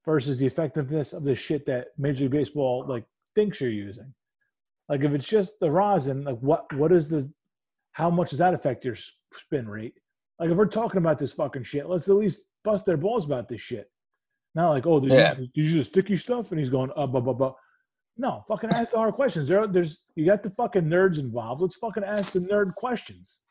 versus 0.04 0.38
the 0.38 0.46
effectiveness 0.46 1.12
of 1.12 1.24
the 1.24 1.34
shit 1.34 1.66
that 1.66 1.88
Major 1.98 2.24
League 2.24 2.32
Baseball 2.32 2.84
like 2.88 3.04
thinks 3.36 3.60
you're 3.60 3.70
using. 3.70 4.12
Like 4.88 5.02
if 5.02 5.12
it's 5.12 5.28
just 5.28 5.60
the 5.60 5.70
rosin, 5.70 6.24
like 6.24 6.38
what 6.40 6.72
what 6.74 6.90
is 6.90 7.08
the 7.08 7.30
how 7.92 8.10
much 8.10 8.30
does 8.30 8.40
that 8.40 8.54
affect 8.54 8.84
your 8.84 8.96
spin 9.32 9.68
rate? 9.68 9.94
Like 10.40 10.50
if 10.50 10.56
we're 10.56 10.66
talking 10.66 10.98
about 10.98 11.18
this 11.18 11.32
fucking 11.32 11.62
shit, 11.62 11.88
let's 11.88 12.08
at 12.08 12.16
least 12.16 12.40
bust 12.64 12.84
their 12.84 12.96
balls 12.96 13.24
about 13.24 13.48
this 13.48 13.60
shit. 13.60 13.88
Not 14.54 14.70
like, 14.70 14.86
oh, 14.86 15.00
did, 15.00 15.12
yeah. 15.12 15.32
you, 15.32 15.36
did 15.36 15.50
you 15.54 15.64
use 15.64 15.88
sticky 15.88 16.16
stuff? 16.16 16.50
And 16.50 16.58
he's 16.58 16.70
going, 16.70 16.90
uh, 16.96 17.06
blah, 17.06 17.20
blah, 17.20 17.34
blah. 17.34 17.52
No, 18.16 18.42
fucking 18.48 18.70
ask 18.70 18.90
the 18.90 18.96
hard 18.96 19.14
questions. 19.14 19.48
There, 19.48 19.66
there's 19.66 20.04
you 20.14 20.24
got 20.24 20.42
the 20.42 20.50
fucking 20.50 20.84
nerds 20.84 21.18
involved. 21.18 21.60
Let's 21.60 21.76
fucking 21.76 22.04
ask 22.04 22.32
the 22.32 22.40
nerd 22.40 22.74
questions. 22.74 23.42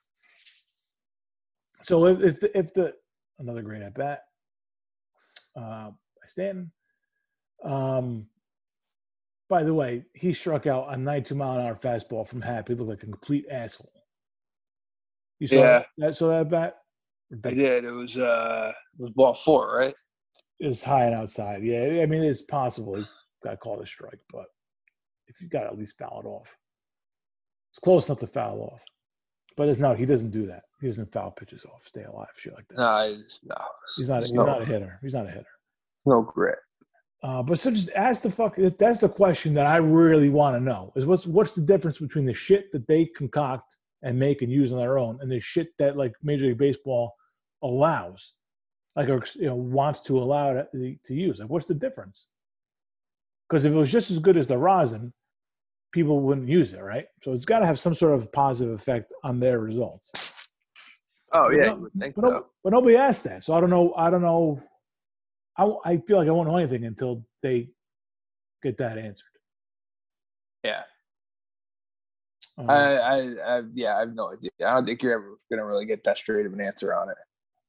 So 1.84 2.07
if 2.07 2.22
if 2.24 2.40
the, 2.40 2.57
if 2.57 2.74
the 2.74 2.94
another 3.38 3.62
great 3.62 3.84
at 3.84 3.94
bat 3.94 4.22
uh, 5.56 5.91
by 5.91 6.28
Stanton. 6.28 6.72
Um, 7.64 8.28
by 9.50 9.64
the 9.64 9.74
way, 9.74 10.06
he 10.14 10.34
struck 10.34 10.66
out 10.68 10.94
a 10.94 10.98
92 10.98 11.36
mile 11.36 11.60
an 11.60 11.66
hour 11.66 11.76
fastball 11.76 12.28
from 12.28 12.42
Happ. 12.42 12.68
He 12.68 12.74
looked 12.76 12.90
like 12.90 13.04
a 13.04 13.06
complete 13.06 13.46
asshole. 13.52 13.92
You 15.40 15.48
saw 15.48 15.56
Yeah. 15.56 15.84
that? 15.98 16.18
Saw 16.18 16.30
that 16.30 16.50
bat? 16.50 16.78
I 17.44 17.50
did. 17.52 17.84
It 17.86 17.92
was 17.92 18.18
uh, 18.18 18.72
it 18.98 19.02
was 19.02 19.12
ball 19.12 19.34
four, 19.34 19.76
right? 19.78 19.96
It's 20.60 20.84
high 20.84 21.06
and 21.06 21.16
outside. 21.16 21.64
Yeah, 21.64 22.02
I 22.02 22.06
mean 22.06 22.24
it's 22.24 22.42
possible 22.44 22.96
he 22.96 23.06
got 23.44 23.60
called 23.60 23.82
a 23.82 23.88
strike, 23.88 24.20
but 24.32 24.46
if 25.28 25.42
you 25.42 25.50
got 25.50 25.62
to 25.62 25.68
at 25.68 25.78
least 25.78 25.98
foul 25.98 26.22
it 26.24 26.28
off, 26.28 26.56
it's 27.72 27.80
close 27.80 28.08
enough 28.08 28.20
to 28.20 28.28
foul 28.28 28.62
off. 28.74 28.82
But 29.58 29.70
it's 29.70 29.80
not. 29.80 29.98
He 29.98 30.06
doesn't 30.06 30.32
do 30.32 30.46
that. 30.48 30.64
He 30.82 30.88
doesn't 30.88 31.12
foul 31.12 31.32
pitches 31.32 31.66
off, 31.66 31.86
stay 31.86 32.04
alive, 32.04 32.28
shit 32.38 32.54
like 32.54 32.68
that. 32.70 32.78
No, 32.78 32.98
it's, 33.20 33.42
no. 33.44 33.56
he's 33.98 34.10
not. 34.10 34.22
He's 34.22 34.34
no, 34.34 34.46
not 34.46 34.62
a 34.62 34.66
hitter. 34.66 35.00
He's 35.02 35.14
not 35.14 35.26
a 35.26 35.30
hitter. 35.30 35.48
no 36.06 36.22
grit. 36.22 36.60
Uh, 37.26 37.42
but 37.42 37.58
so 37.58 37.72
just 37.72 37.90
ask 37.96 38.22
the 38.22 38.30
fuck. 38.30 38.56
That's 38.78 39.00
the 39.00 39.10
question 39.10 39.56
that 39.56 39.66
I 39.66 39.78
really 39.78 40.30
want 40.30 40.56
to 40.56 40.60
know: 40.60 40.94
is 40.96 41.08
what's 41.08 41.26
what's 41.26 41.54
the 41.54 41.62
difference 41.62 41.98
between 41.98 42.24
the 42.26 42.36
shit 42.36 42.72
that 42.72 42.86
they 42.86 43.06
concoct 43.18 43.78
and 44.04 44.20
make 44.20 44.44
and 44.44 44.52
use 44.52 44.72
on 44.72 44.78
their 44.78 45.00
own, 45.00 45.18
and 45.22 45.32
the 45.32 45.40
shit 45.40 45.70
that 45.80 45.98
like 45.98 46.14
Major 46.22 46.46
League 46.46 46.60
Baseball 46.60 47.16
allows, 47.64 48.36
like 48.96 49.10
or 49.10 49.24
you 49.38 49.48
know 49.48 49.56
wants 49.56 50.02
to 50.02 50.20
allow 50.20 50.54
to, 50.54 50.96
to 51.04 51.14
use? 51.16 51.40
Like, 51.40 51.50
what's 51.50 51.66
the 51.66 51.74
difference? 51.74 52.28
Because 53.50 53.66
if 53.66 53.74
it 53.74 53.76
was 53.76 53.92
just 53.92 54.12
as 54.12 54.20
good 54.20 54.38
as 54.38 54.46
the 54.46 54.60
rosin, 54.60 55.12
people 55.92 56.20
wouldn't 56.20 56.48
use 56.48 56.74
it, 56.74 56.82
right? 56.82 57.06
So 57.24 57.34
it's 57.34 57.46
got 57.46 57.60
to 57.60 57.66
have 57.66 57.80
some 57.80 57.96
sort 57.96 58.14
of 58.14 58.32
positive 58.34 58.76
effect 58.76 59.12
on 59.24 59.40
their 59.40 59.58
results. 59.60 60.12
Oh 61.34 61.46
But 61.50 61.56
yeah, 61.58 61.66
no- 61.70 61.78
you 61.78 61.92
think 62.00 62.14
but, 62.14 62.22
so. 62.22 62.30
no- 62.30 62.46
but 62.64 62.74
nobody 62.74 62.98
asked 62.98 63.24
that, 63.24 63.44
so 63.44 63.56
I 63.56 63.62
don't 63.62 63.72
know. 63.72 63.96
I 63.98 64.12
don't 64.12 64.22
know. 64.22 64.62
I, 65.57 65.72
I 65.86 65.98
feel 65.98 66.18
like 66.18 66.27
I 66.27 66.32
won't 66.32 66.49
know 66.49 66.57
anything 66.57 66.84
until 66.86 67.26
they 67.41 67.69
get 68.64 68.77
that 68.77 68.98
answered. 68.98 69.26
Yeah, 70.64 70.82
Uh, 72.57 72.64
I, 72.64 72.95
I, 72.95 73.57
I, 73.57 73.61
yeah, 73.73 73.98
I 73.98 73.99
have 74.02 74.14
no 74.15 74.32
idea. 74.34 74.49
I 74.65 74.73
don't 74.73 74.86
think 74.86 75.02
you're 75.03 75.14
ever 75.14 75.38
gonna 75.52 75.65
really 75.65 75.86
get 75.86 76.03
that 76.06 76.18
straight 76.18 76.45
of 76.45 76.53
an 76.53 76.61
answer 76.61 76.95
on 76.95 77.10
it. 77.10 77.18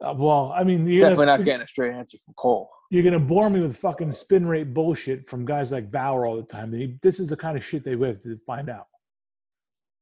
uh, 0.00 0.14
well, 0.16 0.52
I 0.56 0.64
mean, 0.64 0.86
you're 0.86 1.00
Definitely 1.02 1.26
gonna, 1.26 1.38
not 1.38 1.44
getting 1.44 1.62
a 1.62 1.68
straight 1.68 1.92
answer 1.92 2.16
from 2.24 2.34
Cole. 2.34 2.70
You're 2.90 3.02
gonna 3.04 3.18
bore 3.20 3.50
me 3.50 3.60
with 3.60 3.76
fucking 3.76 4.12
spin 4.12 4.46
rate 4.46 4.72
bullshit 4.72 5.28
from 5.28 5.44
guys 5.44 5.72
like 5.72 5.90
Bauer 5.90 6.24
all 6.26 6.36
the 6.36 6.42
time. 6.42 6.98
This 7.02 7.20
is 7.20 7.28
the 7.28 7.36
kind 7.36 7.56
of 7.56 7.64
shit 7.64 7.84
they 7.84 7.90
have 7.92 8.22
to 8.22 8.38
find 8.46 8.70
out. 8.70 8.86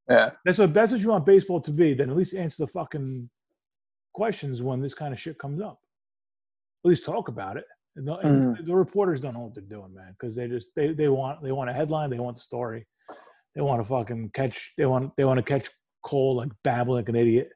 Yeah, 0.09 0.31
That's 0.45 0.59
what 0.59 0.75
that's 0.75 0.93
what 0.93 1.01
you 1.01 1.09
want 1.09 1.25
baseball 1.27 1.61
to 1.63 1.71
be. 1.71 1.95
Then 1.95 2.11
at 2.11 2.17
least 2.17 2.35
answer 2.35 2.65
the 2.65 2.73
fucking 2.73 3.29
questions 4.13 4.63
when 4.63 4.81
this 4.81 4.95
kind 4.95 5.13
of 5.15 5.21
shit 5.21 5.39
comes 5.39 5.61
up. 5.61 5.81
At 6.85 6.89
least 6.89 7.05
talk 7.05 7.29
about 7.29 7.57
it. 7.57 7.65
And 7.97 8.09
the, 8.09 8.15
and 8.17 8.57
mm. 8.57 8.67
the 8.67 8.75
reporters 8.75 9.21
don't 9.21 9.35
know 9.35 9.41
what 9.41 9.55
they're 9.55 9.63
doing, 9.63 9.95
man, 9.95 10.15
because 10.19 10.35
they 10.35 10.49
just 10.49 10.69
they, 10.75 10.93
they 10.93 11.09
want 11.09 11.43
they 11.43 11.53
want 11.53 11.71
a 11.71 11.73
headline, 11.73 12.11
they 12.11 12.19
want 12.19 12.37
the 12.37 12.43
story, 12.43 12.87
they 13.55 13.61
want 13.61 13.81
to 13.81 13.89
fucking 13.89 14.31
catch 14.35 14.73
they 14.77 14.85
want 14.85 15.13
they 15.17 15.25
want 15.25 15.39
to 15.39 15.43
catch 15.43 15.71
Cole 16.03 16.37
like 16.37 16.51
babbling 16.63 16.97
like 16.97 17.09
an 17.09 17.17
idiot. 17.17 17.51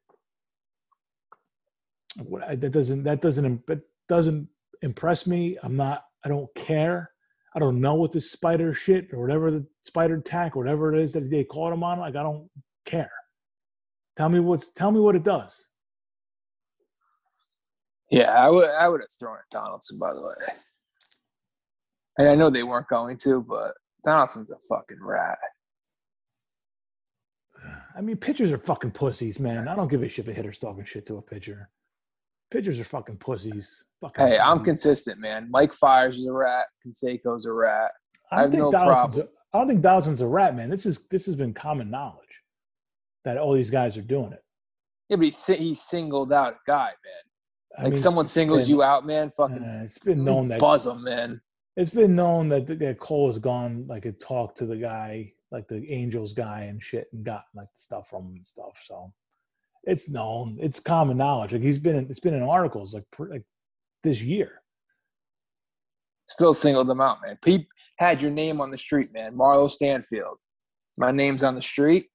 What- 2.22 2.60
That 2.60 2.70
doesn't 2.70 3.02
that 3.04 3.20
doesn't 3.20 3.66
that 3.66 3.80
doesn't 4.08 4.48
impress 4.82 5.26
me. 5.26 5.58
I'm 5.62 5.76
not. 5.76 6.04
I 6.24 6.28
don't 6.28 6.52
care. 6.54 7.10
I 7.54 7.58
don't 7.58 7.80
know 7.80 7.94
what 7.94 8.12
this 8.12 8.30
spider 8.30 8.74
shit 8.74 9.12
or 9.12 9.20
whatever 9.20 9.50
the 9.50 9.66
spider 9.82 10.20
tack 10.20 10.56
or 10.56 10.60
whatever 10.60 10.94
it 10.94 11.02
is 11.02 11.12
that 11.12 11.30
they 11.30 11.44
caught 11.44 11.72
him 11.72 11.82
on. 11.82 11.98
Like 11.98 12.16
I 12.16 12.22
don't 12.22 12.48
care. 12.86 13.10
Tell 14.16 14.28
me 14.28 14.40
what's 14.40 14.72
tell 14.72 14.90
me 14.90 15.00
what 15.00 15.16
it 15.16 15.22
does. 15.22 15.67
Yeah, 18.10 18.32
I 18.32 18.50
would, 18.50 18.70
I 18.70 18.88
would 18.88 19.00
have 19.00 19.10
thrown 19.18 19.36
at 19.36 19.50
Donaldson. 19.50 19.98
By 19.98 20.14
the 20.14 20.22
way, 20.22 20.34
and 22.18 22.28
I 22.28 22.34
know 22.34 22.50
they 22.50 22.62
weren't 22.62 22.88
going 22.88 23.16
to, 23.18 23.40
but 23.42 23.74
Donaldson's 24.04 24.50
a 24.50 24.56
fucking 24.68 24.98
rat. 25.00 25.38
I 27.96 28.00
mean, 28.00 28.16
pitchers 28.16 28.52
are 28.52 28.58
fucking 28.58 28.92
pussies, 28.92 29.40
man. 29.40 29.66
I 29.68 29.74
don't 29.74 29.90
give 29.90 30.02
a 30.02 30.08
shit 30.08 30.26
if 30.26 30.32
a 30.32 30.34
hitter's 30.34 30.58
talking 30.58 30.84
shit 30.84 31.06
to 31.06 31.16
a 31.18 31.22
pitcher. 31.22 31.68
Pitchers 32.50 32.80
are 32.80 32.84
fucking 32.84 33.16
pussies. 33.16 33.84
Fucking 34.00 34.26
Hey, 34.26 34.38
I'm 34.38 34.64
consistent, 34.64 35.18
man. 35.20 35.48
Mike 35.50 35.72
Fiers 35.72 36.16
is 36.18 36.26
a 36.26 36.32
rat. 36.32 36.66
Canseco's 36.86 37.46
a 37.46 37.52
rat. 37.52 37.90
I 38.30 38.36
I 38.36 38.36
don't 38.36 38.44
have 38.44 38.50
think 38.52 38.62
no 38.62 38.70
Donaldson's. 38.70 39.16
A, 39.16 39.20
problem. 39.20 39.34
I 39.52 39.58
don't 39.58 39.66
think 39.68 39.80
Donaldson's 39.82 40.20
a 40.20 40.26
rat, 40.26 40.54
man. 40.54 40.70
This 40.70 40.86
is 40.86 41.06
this 41.08 41.26
has 41.26 41.36
been 41.36 41.52
common 41.52 41.90
knowledge 41.90 42.42
that 43.24 43.36
all 43.36 43.52
these 43.52 43.70
guys 43.70 43.96
are 43.96 44.02
doing 44.02 44.32
it. 44.32 44.42
Yeah, 45.08 45.16
but 45.16 45.26
he 45.26 45.54
he 45.56 45.74
singled 45.74 46.32
out 46.32 46.54
a 46.54 46.56
guy, 46.66 46.86
man. 46.86 47.27
I 47.76 47.82
Like 47.84 47.92
mean, 47.92 48.02
someone 48.02 48.26
singles 48.26 48.62
been- 48.62 48.70
you 48.70 48.82
out, 48.82 49.04
man. 49.06 49.30
Fucking 49.30 49.62
uh, 49.62 49.82
it's 49.84 49.98
been 49.98 50.24
known 50.24 50.48
that 50.48 50.58
buzz 50.60 50.86
him, 50.86 51.04
man. 51.04 51.40
it's 51.76 51.90
been 51.90 52.14
known 52.16 52.48
that, 52.48 52.66
that 52.66 52.98
Cole 52.98 53.26
has 53.28 53.38
gone 53.38 53.86
like 53.86 54.04
and 54.04 54.18
talked 54.20 54.58
to 54.58 54.66
the 54.66 54.76
guy, 54.76 55.32
like 55.50 55.68
the 55.68 55.86
Angels 55.92 56.32
guy 56.32 56.62
and 56.62 56.82
shit, 56.82 57.08
and 57.12 57.24
gotten 57.24 57.44
like 57.54 57.68
the 57.72 57.78
stuff 57.80 58.08
from 58.08 58.24
him 58.26 58.36
and 58.36 58.46
stuff. 58.48 58.80
So 58.84 59.12
it's 59.84 60.08
known. 60.08 60.58
It's 60.60 60.80
common 60.80 61.18
knowledge. 61.18 61.52
Like 61.52 61.62
he's 61.62 61.78
been 61.78 61.96
in, 61.96 62.10
it's 62.10 62.20
been 62.20 62.34
in 62.34 62.42
articles 62.42 62.94
like 62.94 63.04
pr- 63.12 63.30
like 63.30 63.44
this 64.02 64.22
year. 64.22 64.62
Still 66.26 66.52
singled 66.54 66.88
them 66.88 67.00
out, 67.00 67.18
man. 67.24 67.38
Pete 67.42 67.66
had 67.98 68.20
your 68.20 68.30
name 68.30 68.60
on 68.60 68.70
the 68.70 68.76
street, 68.78 69.12
man. 69.12 69.34
Marlo 69.34 69.70
Stanfield. 69.70 70.38
My 70.98 71.10
name's 71.10 71.42
on 71.42 71.54
the 71.54 71.62
street. 71.62 72.08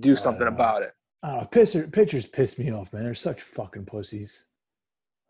Do 0.00 0.16
something 0.16 0.46
Uh, 0.46 0.50
about 0.50 0.82
it. 0.82 0.92
I 1.22 1.28
don't 1.30 1.40
know. 1.42 1.46
Pitcher, 1.46 1.86
pitchers 1.88 2.26
piss 2.26 2.58
me 2.58 2.72
off, 2.72 2.92
man. 2.92 3.04
They're 3.04 3.14
such 3.14 3.42
fucking 3.42 3.84
pussies. 3.86 4.46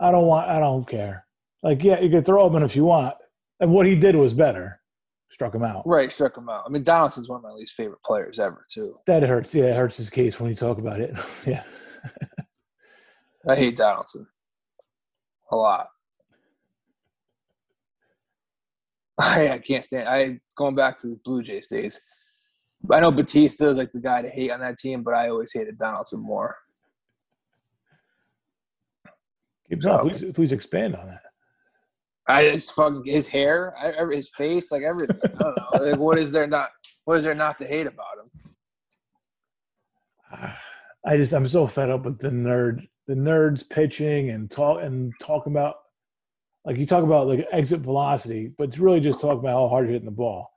I 0.00 0.10
don't 0.10 0.26
want. 0.26 0.48
I 0.48 0.58
don't 0.58 0.86
care. 0.86 1.26
Like, 1.62 1.82
yeah, 1.82 2.00
you 2.00 2.08
can 2.10 2.24
throw 2.24 2.46
him 2.46 2.56
in 2.56 2.62
if 2.62 2.76
you 2.76 2.84
want. 2.84 3.14
And 3.60 3.72
what 3.72 3.86
he 3.86 3.96
did 3.96 4.14
was 4.14 4.32
better. 4.32 4.80
Struck 5.30 5.54
him 5.54 5.64
out. 5.64 5.82
Right, 5.86 6.10
struck 6.10 6.36
him 6.36 6.48
out. 6.48 6.64
I 6.66 6.70
mean, 6.70 6.82
Donaldson's 6.82 7.28
one 7.28 7.38
of 7.38 7.42
my 7.42 7.52
least 7.52 7.74
favorite 7.74 8.02
players 8.04 8.38
ever, 8.38 8.64
too. 8.70 8.98
That 9.06 9.22
hurts. 9.22 9.54
Yeah, 9.54 9.64
it 9.64 9.76
hurts 9.76 9.96
his 9.96 10.08
case 10.08 10.40
when 10.40 10.48
you 10.48 10.56
talk 10.56 10.78
about 10.78 11.00
it. 11.00 11.14
yeah. 11.46 11.64
I 13.46 13.56
hate 13.56 13.76
Donaldson 13.76 14.26
a 15.50 15.56
lot. 15.56 15.88
I, 19.18 19.48
I 19.50 19.58
can't 19.58 19.84
stand. 19.84 20.08
I 20.08 20.40
going 20.56 20.74
back 20.74 20.98
to 21.00 21.08
the 21.08 21.20
Blue 21.24 21.42
Jays 21.42 21.66
days. 21.66 22.00
I 22.90 23.00
know 23.00 23.10
Bautista 23.10 23.68
is 23.68 23.76
like 23.76 23.90
the 23.90 24.00
guy 24.00 24.22
to 24.22 24.28
hate 24.28 24.52
on 24.52 24.60
that 24.60 24.78
team, 24.78 25.02
but 25.02 25.14
I 25.14 25.28
always 25.28 25.52
hated 25.52 25.78
Donaldson 25.78 26.20
more. 26.20 26.56
Keep 29.68 29.82
going. 29.82 30.10
Please, 30.10 30.32
please 30.32 30.52
oh, 30.52 30.56
expand 30.56 30.96
on 30.96 31.06
that. 31.06 31.22
I 32.26 32.50
just 32.50 32.74
fucking 32.74 33.04
his 33.06 33.26
hair, 33.26 33.74
I, 33.78 34.14
his 34.14 34.28
face, 34.28 34.70
like 34.70 34.82
everything. 34.82 35.18
I 35.24 35.28
don't 35.28 35.56
know. 35.56 35.90
Like, 35.90 35.98
what 35.98 36.18
is 36.18 36.30
there 36.30 36.46
not? 36.46 36.70
What 37.04 37.16
is 37.16 37.24
there 37.24 37.34
not 37.34 37.58
to 37.58 37.66
hate 37.66 37.86
about 37.86 38.18
him? 38.18 38.30
I 41.06 41.16
just 41.16 41.32
I'm 41.32 41.48
so 41.48 41.66
fed 41.66 41.90
up 41.90 42.04
with 42.04 42.18
the 42.18 42.28
nerd, 42.28 42.86
the 43.06 43.14
nerds 43.14 43.68
pitching 43.68 44.30
and 44.30 44.50
talk 44.50 44.82
and 44.82 45.12
talking 45.22 45.52
about 45.52 45.76
like 46.66 46.76
you 46.76 46.84
talk 46.84 47.02
about 47.02 47.28
like 47.28 47.46
exit 47.50 47.80
velocity, 47.80 48.52
but 48.58 48.68
it's 48.68 48.78
really 48.78 49.00
just 49.00 49.22
talking 49.22 49.38
about 49.38 49.54
how 49.54 49.68
hard 49.68 49.86
you're 49.86 49.94
hitting 49.94 50.04
the 50.04 50.12
ball. 50.12 50.50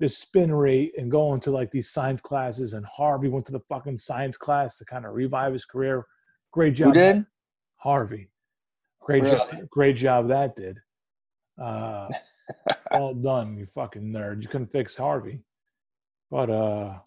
This 0.00 0.18
spin 0.18 0.52
rate 0.52 0.92
and 0.98 1.08
going 1.08 1.38
to 1.42 1.52
like 1.52 1.70
these 1.70 1.90
science 1.90 2.20
classes 2.20 2.72
and 2.72 2.84
Harvey 2.84 3.28
went 3.28 3.46
to 3.46 3.52
the 3.52 3.60
fucking 3.68 4.00
science 4.00 4.36
class 4.36 4.76
to 4.78 4.84
kind 4.84 5.06
of 5.06 5.14
revive 5.14 5.52
his 5.52 5.64
career. 5.64 6.04
Great 6.50 6.74
job. 6.74 6.88
Who 6.88 6.94
did? 6.94 7.26
Harvey. 7.76 8.31
Great 9.02 9.22
Really? 9.24 9.36
job. 9.36 9.70
Great 9.70 9.96
job 9.96 10.28
that 10.28 10.56
did. 10.56 10.78
Uh, 11.60 12.08
all 12.92 13.14
done, 13.14 13.56
you 13.56 13.66
fucking 13.66 14.02
nerd. 14.02 14.42
You 14.42 14.48
couldn't 14.48 14.72
fix 14.72 14.96
Harvey. 14.96 15.40
But 16.30 16.50
uh 16.50 16.98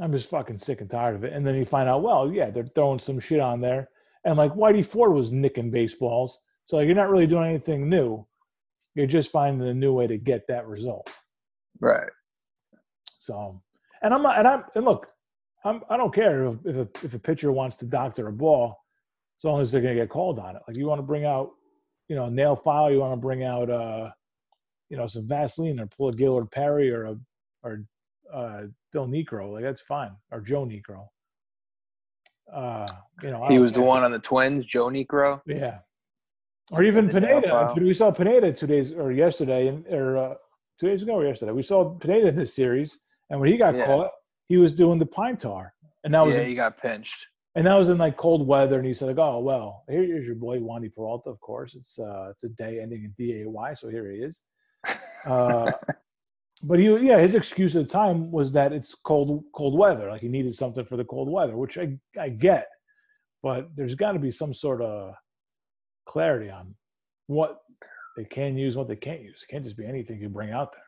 I'm 0.00 0.12
just 0.12 0.30
fucking 0.30 0.58
sick 0.58 0.80
and 0.80 0.88
tired 0.88 1.14
of 1.16 1.24
it. 1.24 1.34
And 1.34 1.46
then 1.46 1.56
you 1.56 1.66
find 1.66 1.86
out, 1.88 2.02
well, 2.02 2.32
yeah, 2.32 2.48
they're 2.50 2.64
throwing 2.64 2.98
some 2.98 3.20
shit 3.20 3.38
on 3.40 3.60
there. 3.60 3.90
And 4.24 4.38
like 4.38 4.54
Whitey 4.54 4.84
Ford 4.84 5.12
was 5.12 5.30
nicking 5.32 5.70
baseballs. 5.70 6.40
So 6.64 6.78
like, 6.78 6.86
you're 6.86 6.94
not 6.96 7.10
really 7.10 7.26
doing 7.26 7.48
anything 7.50 7.88
new. 7.90 8.26
You're 8.94 9.06
just 9.06 9.30
finding 9.30 9.68
a 9.68 9.74
new 9.74 9.92
way 9.92 10.06
to 10.06 10.16
get 10.16 10.46
that 10.48 10.66
result. 10.66 11.10
Right. 11.80 12.08
So, 13.18 13.60
and 14.02 14.14
I'm 14.14 14.22
not, 14.22 14.38
and 14.38 14.48
I'm, 14.48 14.64
and 14.74 14.84
look, 14.86 15.06
I'm, 15.64 15.82
I 15.90 15.98
don't 15.98 16.14
care 16.14 16.46
if, 16.46 16.56
if 16.64 16.76
a, 16.76 16.88
if 17.04 17.14
a 17.14 17.18
pitcher 17.18 17.52
wants 17.52 17.76
to 17.78 17.84
doctor 17.86 18.28
a 18.28 18.32
ball, 18.32 18.79
as 19.40 19.44
long 19.44 19.60
as 19.60 19.72
they're 19.72 19.80
going 19.80 19.96
to 19.96 20.02
get 20.02 20.10
called 20.10 20.38
on 20.38 20.56
it. 20.56 20.62
Like 20.68 20.76
you 20.76 20.86
want 20.86 20.98
to 20.98 21.02
bring 21.02 21.24
out, 21.24 21.52
you 22.08 22.16
know, 22.16 22.24
a 22.24 22.30
nail 22.30 22.56
file, 22.56 22.90
you 22.90 23.00
want 23.00 23.14
to 23.14 23.20
bring 23.20 23.42
out, 23.42 23.70
uh, 23.70 24.10
you 24.90 24.96
know, 24.98 25.06
some 25.06 25.26
Vaseline 25.26 25.80
or 25.80 25.86
pull 25.86 26.08
a 26.08 26.12
Gaylord 26.12 26.50
Perry 26.50 26.90
or 26.90 27.06
a, 27.06 27.16
or, 27.62 27.84
uh, 28.32 28.62
Bill 28.92 29.06
Niekro, 29.06 29.52
like 29.52 29.62
that's 29.62 29.80
fine, 29.80 30.10
or 30.30 30.40
Joe 30.40 30.66
Niekro. 30.66 31.06
Uh, 32.52 32.86
you 33.22 33.30
know, 33.30 33.46
He 33.48 33.58
was 33.58 33.72
the 33.72 33.80
one 33.80 34.02
on 34.04 34.10
the 34.10 34.18
Twins, 34.18 34.66
Joe 34.66 34.86
Niekro. 34.86 35.40
Yeah. 35.46 35.78
Or 36.72 36.82
even 36.84 37.06
The 37.06 37.14
Pineda. 37.14 37.74
We 37.76 37.94
saw 37.94 38.10
Pineda 38.10 38.52
two 38.52 38.66
days 38.66 38.92
or 38.92 39.10
yesterday, 39.10 39.68
and 39.68 39.86
or 39.86 40.18
uh, 40.18 40.34
two 40.78 40.88
days 40.88 41.02
ago 41.02 41.14
or 41.14 41.26
yesterday. 41.26 41.52
We 41.52 41.62
saw 41.62 41.94
Pineda 41.94 42.28
in 42.28 42.36
this 42.36 42.54
series, 42.54 43.00
and 43.30 43.40
when 43.40 43.50
he 43.50 43.56
got 43.56 43.74
Yeah. 43.74 43.86
caught, 43.86 44.10
he 44.48 44.56
was 44.56 44.76
doing 44.76 44.98
the 44.98 45.06
pine 45.06 45.36
tar, 45.36 45.74
and 46.04 46.14
that 46.14 46.24
was 46.26 46.36
yeah, 46.36 46.44
he 46.44 46.54
got 46.54 46.78
pinched. 46.80 47.26
And 47.56 47.66
that 47.66 47.74
was 47.74 47.88
in 47.88 47.98
like 47.98 48.16
cold 48.16 48.46
weather, 48.46 48.78
and 48.78 48.86
he 48.86 48.94
said, 48.94 49.08
like, 49.08 49.18
"Oh 49.18 49.40
well, 49.40 49.84
here's 49.88 50.26
your 50.26 50.36
boy 50.36 50.58
Wandy 50.60 50.92
Peralta. 50.94 51.30
Of 51.30 51.40
course, 51.40 51.74
it's 51.74 51.98
uh, 51.98 52.28
it's 52.30 52.44
a 52.44 52.48
day 52.48 52.80
ending 52.80 53.04
in 53.04 53.14
D 53.18 53.42
A 53.42 53.48
Y, 53.48 53.74
so 53.74 53.88
here 53.88 54.08
he 54.10 54.18
is." 54.18 54.42
Uh, 55.26 55.70
but 56.62 56.78
he, 56.78 56.96
yeah, 56.98 57.18
his 57.18 57.34
excuse 57.34 57.74
at 57.74 57.82
the 57.82 57.92
time 57.92 58.30
was 58.30 58.52
that 58.52 58.72
it's 58.72 58.94
cold, 58.94 59.42
cold 59.52 59.76
weather. 59.76 60.10
Like 60.10 60.20
he 60.20 60.28
needed 60.28 60.54
something 60.54 60.84
for 60.84 60.96
the 60.96 61.04
cold 61.04 61.28
weather, 61.28 61.56
which 61.56 61.76
I, 61.76 61.98
I 62.18 62.28
get. 62.28 62.68
But 63.42 63.70
there's 63.74 63.94
got 63.94 64.12
to 64.12 64.18
be 64.18 64.30
some 64.30 64.54
sort 64.54 64.82
of 64.82 65.14
clarity 66.06 66.50
on 66.50 66.74
what 67.26 67.58
they 68.16 68.24
can 68.24 68.56
use, 68.56 68.76
what 68.76 68.88
they 68.88 68.96
can't 68.96 69.22
use. 69.22 69.42
It 69.42 69.52
can't 69.52 69.64
just 69.64 69.76
be 69.76 69.86
anything 69.86 70.20
you 70.20 70.28
bring 70.28 70.52
out 70.52 70.72
there. 70.72 70.82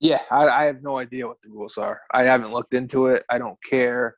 Yeah, 0.00 0.22
I, 0.30 0.48
I 0.48 0.64
have 0.64 0.82
no 0.82 0.98
idea 0.98 1.28
what 1.28 1.40
the 1.42 1.50
rules 1.50 1.76
are. 1.76 2.00
I 2.10 2.22
haven't 2.22 2.52
looked 2.52 2.72
into 2.72 3.06
it. 3.08 3.24
I 3.28 3.36
don't 3.36 3.58
care. 3.68 4.16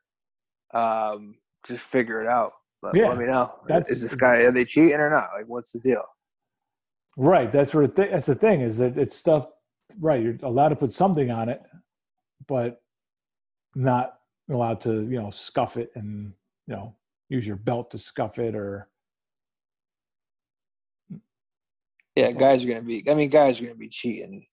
Um, 0.73 1.35
just 1.67 1.85
figure 1.85 2.21
it 2.21 2.27
out. 2.27 2.53
Let, 2.81 2.95
Yeah, 2.95 3.07
let 3.09 3.17
me 3.17 3.25
know. 3.25 3.53
that's- 3.67 3.89
Is 3.89 4.01
this 4.01 4.15
guy 4.15 4.37
are 4.43 4.51
they 4.51 4.65
cheating 4.65 4.99
or 4.99 5.09
not? 5.09 5.29
Like, 5.37 5.45
what's 5.47 5.71
the 5.71 5.79
deal? 5.79 6.03
Right. 7.15 7.51
That's 7.51 7.73
where 7.73 7.87
th- 7.87 8.09
that's 8.11 8.25
the 8.25 8.35
thing 8.35 8.61
is 8.61 8.77
that 8.79 8.97
it's 8.97 9.15
stuff. 9.15 9.47
Right. 9.99 10.21
You're 10.23 10.37
allowed 10.43 10.69
to 10.69 10.75
put 10.75 10.93
something 10.93 11.29
on 11.31 11.47
it, 11.49 11.61
but 12.47 12.81
not 13.75 14.17
allowed 14.49 14.81
to 14.81 15.03
you 15.07 15.21
know 15.21 15.29
scuff 15.29 15.77
it 15.77 15.91
and 15.95 16.33
you 16.67 16.75
know 16.75 16.95
use 17.29 17.45
your 17.47 17.55
belt 17.57 17.91
to 17.91 17.99
scuff 17.99 18.39
it 18.39 18.55
or 18.55 18.89
Yeah, 22.15 22.31
guys 22.31 22.63
are 22.63 22.67
gonna 22.67 22.81
be. 22.81 23.09
I 23.09 23.13
mean, 23.13 23.29
guys 23.29 23.59
are 23.59 23.65
gonna 23.65 23.75
be 23.75 23.89
cheating 23.89 24.45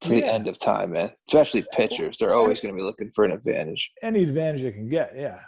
to 0.00 0.08
the 0.08 0.24
end 0.24 0.48
of 0.48 0.58
time, 0.58 0.92
man. 0.92 1.10
Especially 1.28 1.64
pitchers, 1.72 2.16
they're 2.18 2.34
always 2.34 2.60
gonna 2.60 2.74
be 2.74 2.82
looking 2.82 3.10
for 3.10 3.24
an 3.24 3.32
advantage. 3.32 3.90
any 4.02 4.22
advantage 4.22 4.62
they 4.62 4.72
can 4.72 4.88
get. 4.88 5.12
Yeah. 5.16 5.38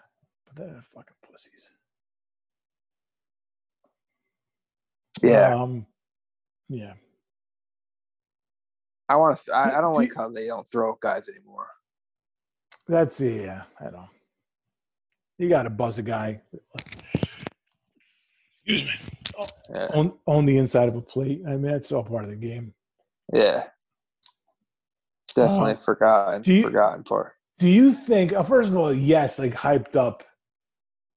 But 0.55 0.57
they're 0.67 0.83
fucking 0.95 1.17
pussies. 1.31 1.71
Yeah, 5.23 5.55
Um. 5.55 5.87
Yeah. 6.69 6.95
I 9.09 9.17
want 9.17 9.37
to. 9.37 9.53
I, 9.55 9.79
I 9.79 9.81
don't 9.81 9.95
like 9.95 10.15
how 10.15 10.29
they 10.31 10.47
don't 10.47 10.67
throw 10.67 10.97
guys 11.01 11.29
anymore. 11.29 11.67
That's 12.89 13.21
yeah. 13.21 13.63
I 13.81 13.85
know. 13.91 14.09
You 15.39 15.49
got 15.49 15.65
to 15.65 15.71
buzz 15.71 15.99
a 15.99 16.03
guy. 16.03 16.41
Excuse 18.65 18.85
me. 18.85 18.91
Yeah, 19.71 19.87
On 19.95 20.13
on 20.27 20.47
the 20.47 20.57
inside 20.59 20.89
of 20.89 20.97
a 20.97 21.01
plate. 21.01 21.43
I 21.47 21.51
mean, 21.53 21.63
that's 21.63 21.93
all 21.93 22.05
part 22.05 22.25
of 22.25 22.31
the 22.31 22.37
game. 22.37 22.75
yeah. 23.33 23.65
Definitely 25.35 25.73
Uh, 25.73 25.77
forgotten, 25.77 26.43
you- 26.45 26.63
forgotten 26.63 27.05
part. 27.05 27.35
Do 27.59 27.69
you 27.69 27.93
think? 27.93 28.33
Uh, 28.33 28.43
first 28.43 28.71
of 28.71 28.77
all, 28.77 28.93
yes, 28.93 29.39
like 29.39 29.55
hyped 29.55 29.95
up 29.97 30.25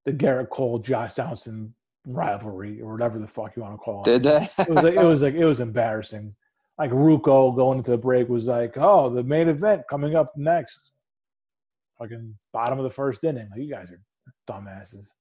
the 0.06 0.12
Gerrit 0.14 0.50
Cole 0.50 0.80
Josh 0.80 1.14
Johnson 1.14 1.74
rivalry 2.06 2.80
or 2.82 2.92
whatever 2.92 3.18
the 3.18 3.28
fuck 3.28 3.56
you 3.56 3.64
want 3.64 3.74
to 3.74 3.78
call 3.80 4.02
it. 4.02 4.06
Did 4.06 4.24
they? 4.24 4.48
It 4.60 4.70
was 4.70 4.84
like 4.84 4.94
it 4.96 5.04
was 5.04 5.22
like 5.22 5.34
it 5.34 5.46
was 5.46 5.60
embarrassing. 5.60 6.36
Like 6.78 6.92
Ruco 6.92 7.56
going 7.56 7.80
into 7.80 7.92
the 7.92 7.98
break 7.98 8.30
was 8.30 8.48
like, 8.48 8.74
"Oh, 8.78 9.10
the 9.10 9.24
main 9.24 9.48
event 9.48 9.84
coming 9.90 10.16
up 10.16 10.34
next." 10.38 10.92
Fucking 11.98 12.38
bottom 12.52 12.78
of 12.78 12.84
the 12.84 12.90
first 12.92 13.24
inning. 13.24 13.48
Like, 13.50 13.62
you 13.62 13.70
guys 13.72 13.88
are 13.90 14.02
dumbasses. 14.48 15.14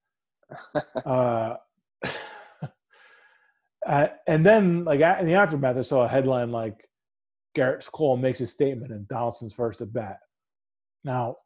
uh, 1.06 1.56
uh, 3.86 4.08
and 4.26 4.44
then, 4.44 4.84
like 4.84 5.00
in 5.00 5.26
the 5.26 5.34
aftermath, 5.34 5.76
I 5.76 5.82
saw 5.82 6.04
a 6.04 6.08
headline 6.08 6.50
like 6.50 6.88
Gerrit 7.54 7.90
Cole 7.92 8.16
makes 8.16 8.40
a 8.40 8.46
statement 8.46 8.92
in 8.92 9.06
Donaldson's 9.08 9.52
first 9.54 9.80
at 9.80 9.92
bat. 9.92 10.18
Now, 11.04 11.36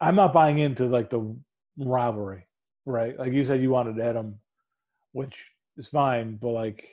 I'm 0.00 0.14
not 0.14 0.32
buying 0.32 0.58
into 0.58 0.86
like 0.86 1.10
the 1.10 1.36
rivalry, 1.78 2.46
right? 2.86 3.18
Like 3.18 3.32
you 3.32 3.44
said, 3.44 3.60
you 3.60 3.70
wanted 3.70 3.96
to 3.96 4.02
hit 4.02 4.16
him, 4.16 4.38
which 5.12 5.50
is 5.76 5.88
fine, 5.88 6.36
but 6.36 6.50
like 6.50 6.88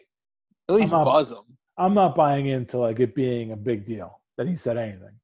At 0.69 0.75
least 0.75 0.91
I'm 0.93 0.99
not- 0.99 1.13
buzz 1.13 1.29
them. 1.29 1.45
I'm 1.79 1.93
not 1.93 2.15
buying 2.15 2.47
into 2.47 2.79
like 2.79 2.99
it 2.99 3.13
being 3.13 3.51
a 3.51 3.55
big 3.55 3.85
deal 3.85 4.19
that 4.37 4.47
he 4.47 4.55
said 4.55 4.77
anything, 4.77 5.19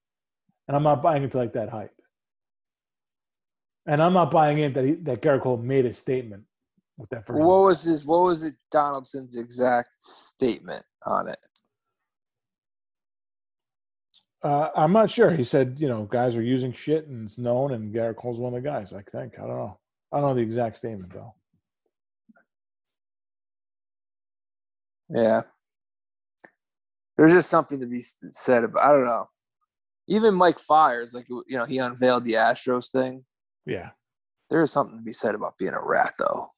and 0.68 0.78
I'm 0.78 0.84
not 0.84 1.02
buying 1.02 1.24
into 1.24 1.38
like 1.38 1.54
that 1.54 1.70
hype. 1.70 1.90
And 3.88 4.02
I'm 4.02 4.14
not 4.14 4.30
buying 4.30 4.60
in 4.60 4.72
that 4.74 4.86
he, 4.86 4.94
that 4.94 5.22
Gerrit 5.22 5.42
Cole 5.42 5.58
made 5.58 5.86
a 5.88 5.94
statement 5.94 6.44
with 6.98 7.10
that 7.10 7.26
first. 7.26 7.40
What 7.40 7.58
was 7.64 7.82
his? 7.82 8.06
What 8.06 8.20
was 8.20 8.44
it? 8.44 8.54
Donaldson's 8.72 9.36
exact 9.36 10.02
statement 10.02 10.84
on 11.08 11.28
it. 11.28 11.40
Uh, 14.44 14.70
I'm 14.76 14.92
not 14.92 15.10
sure. 15.10 15.32
He 15.32 15.46
said, 15.46 15.76
you 15.78 15.88
know, 15.88 16.04
guys 16.04 16.36
are 16.36 16.44
using 16.44 16.74
shit 16.74 17.08
and 17.08 17.26
it's 17.26 17.38
known, 17.38 17.74
and 17.74 17.94
Gerrit 17.94 18.18
Cole's 18.18 18.40
one 18.40 18.54
of 18.54 18.62
the 18.62 18.70
guys. 18.70 18.92
I 18.92 19.02
think. 19.02 19.40
I 19.40 19.48
don't 19.48 19.58
know. 19.58 19.80
I 20.12 20.18
don't 20.18 20.30
know 20.30 20.34
the 20.36 20.42
exact 20.42 20.78
statement 20.78 21.14
though. 21.14 21.34
Yeah. 25.10 25.42
There's 27.16 27.32
just 27.32 27.50
something 27.50 27.80
to 27.80 27.86
be 27.86 28.02
said 28.02 28.64
about. 28.64 28.84
I 28.84 28.92
don't 28.92 29.06
know. 29.06 29.30
Even 30.08 30.34
Mike 30.34 30.60
Fiers, 30.60 31.14
like 31.14 31.30
you 31.30 31.58
know, 31.58 31.66
he 31.66 31.78
unveiled 31.78 32.26
the 32.26 32.34
Astros 32.34 32.92
thing. 32.92 33.24
Yeah. 33.66 33.92
There 34.50 34.62
is 34.62 34.72
something 34.72 34.98
to 34.98 35.04
be 35.04 35.14
said 35.14 35.36
about 35.36 35.58
being 35.58 35.74
a 35.74 35.82
rat, 35.82 36.16
though. 36.20 36.52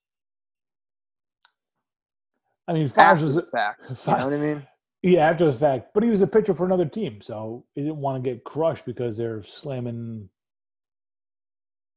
I 2.68 2.74
mean, 2.74 2.90
Fiers 2.90 3.22
was 3.22 3.36
the 3.36 3.44
fact, 3.44 3.90
you 3.90 3.96
know 4.18 4.24
what 4.24 4.34
I 4.34 4.38
mean? 4.38 4.68
Yeah 5.06 5.30
after 5.30 5.46
the 5.46 5.54
fact, 5.54 5.90
but 5.94 6.04
he 6.04 6.10
was 6.10 6.22
a 6.22 6.28
pitcher 6.28 6.54
for 6.54 6.66
another 6.66 6.86
team, 6.86 7.22
so 7.22 7.64
he 7.76 7.82
didn't 7.82 7.98
want 7.98 8.22
to 8.24 8.30
get 8.30 8.44
crushed 8.44 8.86
because 8.86 9.16
they're 9.16 9.44
slamming 9.44 10.30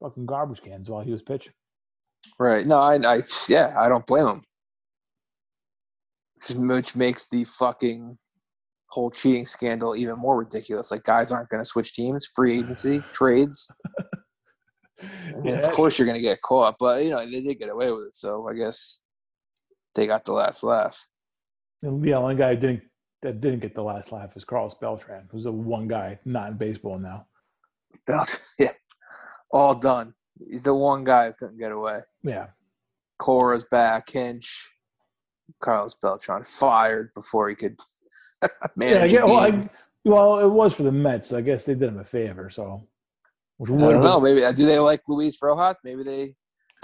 fucking 0.01 0.27
garbage 0.27 0.63
cans 0.63 0.91
while 0.91 1.03
he 1.03 1.11
was 1.11 1.23
pitching. 1.23 1.53
Right. 2.39 2.67
No, 2.67 2.79
I, 2.79 2.97
I, 2.97 3.23
yeah, 3.49 3.75
I 3.79 3.89
don't 3.89 4.07
blame 4.07 4.27
him. 4.27 4.45
Which 6.57 6.95
makes 6.95 7.29
the 7.29 7.45
fucking 7.45 8.19
whole 8.91 9.11
cheating 9.11 9.45
scandal 9.45 9.97
even 9.97 10.19
more 10.19 10.39
ridiculous. 10.39 10.91
Like, 10.91 11.05
guys 11.05 11.33
aren't 11.33 11.49
going 11.49 11.63
to 11.63 11.69
switch 11.69 11.95
teams, 11.95 12.27
free 12.27 12.59
agency, 12.59 13.03
trades. 13.13 13.71
Yeah. 15.45 15.59
of 15.59 15.71
course, 15.75 15.97
you're 15.97 16.07
going 16.07 16.21
to 16.21 16.21
get 16.21 16.43
caught, 16.43 16.75
but 16.81 17.05
you 17.05 17.11
know 17.11 17.25
they 17.25 17.41
did 17.41 17.61
get 17.61 17.69
away 17.69 17.93
with 17.93 18.07
it, 18.09 18.17
so 18.17 18.49
I 18.49 18.55
guess 18.55 19.01
they 19.95 20.09
got 20.09 20.25
the 20.25 20.33
last 20.33 20.65
laugh. 20.65 21.07
And 21.85 22.03
the 22.03 22.15
only 22.15 22.35
guy 22.35 22.57
who 22.57 22.61
didn't 22.61 22.83
that 23.23 23.40
didn't 23.40 23.61
get 23.61 23.74
the 23.74 23.82
last 23.82 24.12
laugh 24.12 24.36
is 24.36 24.45
Carlos 24.45 24.74
Beltran, 24.74 25.28
who's 25.31 25.45
the 25.45 25.53
one 25.53 25.89
guy 25.89 26.19
not 26.24 26.51
in 26.51 26.57
baseball 26.57 26.99
now. 26.99 27.27
Belt, 28.07 28.40
yeah, 28.59 28.73
all 29.51 29.74
done. 29.74 30.15
He's 30.49 30.62
the 30.62 30.74
one 30.74 31.05
guy 31.05 31.27
who 31.27 31.32
couldn't 31.32 31.59
get 31.59 31.73
away. 31.73 32.01
Yeah. 32.23 32.49
Cora's 33.19 33.65
back, 33.65 34.11
Hinch, 34.11 34.69
Carlos 35.61 35.97
Beltran 35.97 36.45
fired 36.45 37.12
before 37.15 37.49
he 37.49 37.57
could 37.57 37.77
manage. 38.77 39.12
Yeah, 39.12 39.19
get, 39.19 39.27
well. 39.27 39.39
I, 39.39 39.69
well, 40.05 40.39
it 40.39 40.49
was 40.49 40.74
for 40.74 40.85
the 40.85 40.93
Mets. 40.93 41.32
I 41.32 41.40
guess 41.40 41.65
they 41.65 41.74
did 41.74 41.89
him 41.89 41.99
a 41.99 42.05
favor. 42.05 42.49
So, 42.51 42.86
which 43.57 43.70
I 43.70 43.74
don't 43.77 44.05
know. 44.05 44.20
Maybe 44.20 44.45
uh, 44.45 44.53
do 44.53 44.65
they 44.65 44.78
like 44.78 45.03
Luis 45.09 45.36
Rojas? 45.43 45.77
Maybe 45.85 46.05
they 46.05 46.35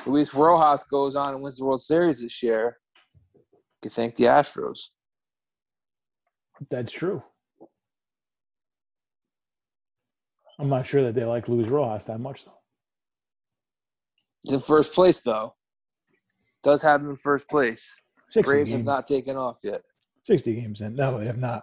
Luis 0.06 0.35
Rojas 0.35 0.82
goes 0.85 1.16
on 1.16 1.35
and 1.35 1.43
wins 1.43 1.59
the 1.59 1.65
World 1.65 1.81
Series 1.81 2.20
this 2.20 2.43
year. 2.43 2.78
You 3.82 3.90
thank 3.90 4.16
the 4.16 4.24
Astros. 4.24 4.89
That's 6.70 6.93
true. 6.93 7.22
I'm 10.59 10.68
not 10.68 10.86
sure 10.86 11.02
that 11.05 11.14
they 11.14 11.24
like 11.24 11.48
Luis 11.48 11.68
Rojas 11.68 12.05
that 12.06 12.20
much, 12.20 12.44
though. 12.44 12.52
He's 14.44 14.52
in 14.52 14.60
first 14.60 14.93
place 14.93 15.20
though. 15.22 15.55
Does 16.62 16.82
have 16.82 17.01
him 17.01 17.10
in 17.10 17.16
first 17.16 17.48
place. 17.48 17.94
Braves 18.35 18.70
games, 18.70 18.78
have 18.78 18.85
not 18.85 19.06
taken 19.06 19.36
off 19.36 19.59
yet. 19.62 19.82
60 20.26 20.55
games 20.55 20.81
in. 20.81 20.97
No, 20.97 21.18
they 21.18 21.26
have 21.26 21.39
not. 21.39 21.62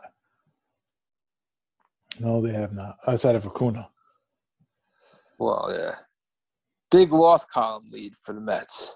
No, 2.20 2.42
they 2.42 2.54
have 2.54 2.74
not. 2.74 2.98
Outside 3.08 3.36
of 3.36 3.46
Acuna. 3.46 3.90
Well, 5.38 5.74
yeah. 5.76 5.96
Big 6.90 7.12
loss 7.12 7.46
column 7.46 7.86
lead 7.92 8.14
for 8.22 8.34
the 8.34 8.42
Mets. 8.42 8.96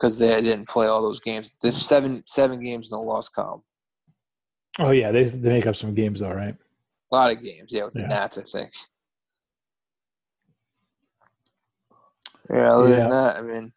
Because 0.00 0.18
they 0.18 0.40
didn't 0.40 0.66
play 0.68 0.86
all 0.86 1.02
those 1.02 1.20
games. 1.20 1.52
There's 1.60 1.76
seven 1.76 2.22
seven 2.24 2.62
games 2.64 2.90
in 2.90 2.96
the 2.96 3.02
loss 3.02 3.28
column. 3.28 3.62
Oh, 4.78 4.92
yeah. 4.92 5.10
They, 5.10 5.24
they 5.24 5.50
make 5.50 5.66
up 5.66 5.76
some 5.76 5.94
games, 5.94 6.20
though, 6.20 6.32
right? 6.32 6.54
A 7.12 7.14
lot 7.14 7.30
of 7.32 7.42
games, 7.44 7.70
yeah, 7.70 7.84
with 7.84 7.94
the 7.94 8.02
Nats, 8.02 8.38
I 8.38 8.42
think. 8.42 8.70
Yeah, 12.48 12.72
other 12.74 12.88
Yeah. 12.88 12.96
than 12.96 13.10
that, 13.10 13.36
I 13.36 13.42
mean, 13.42 13.72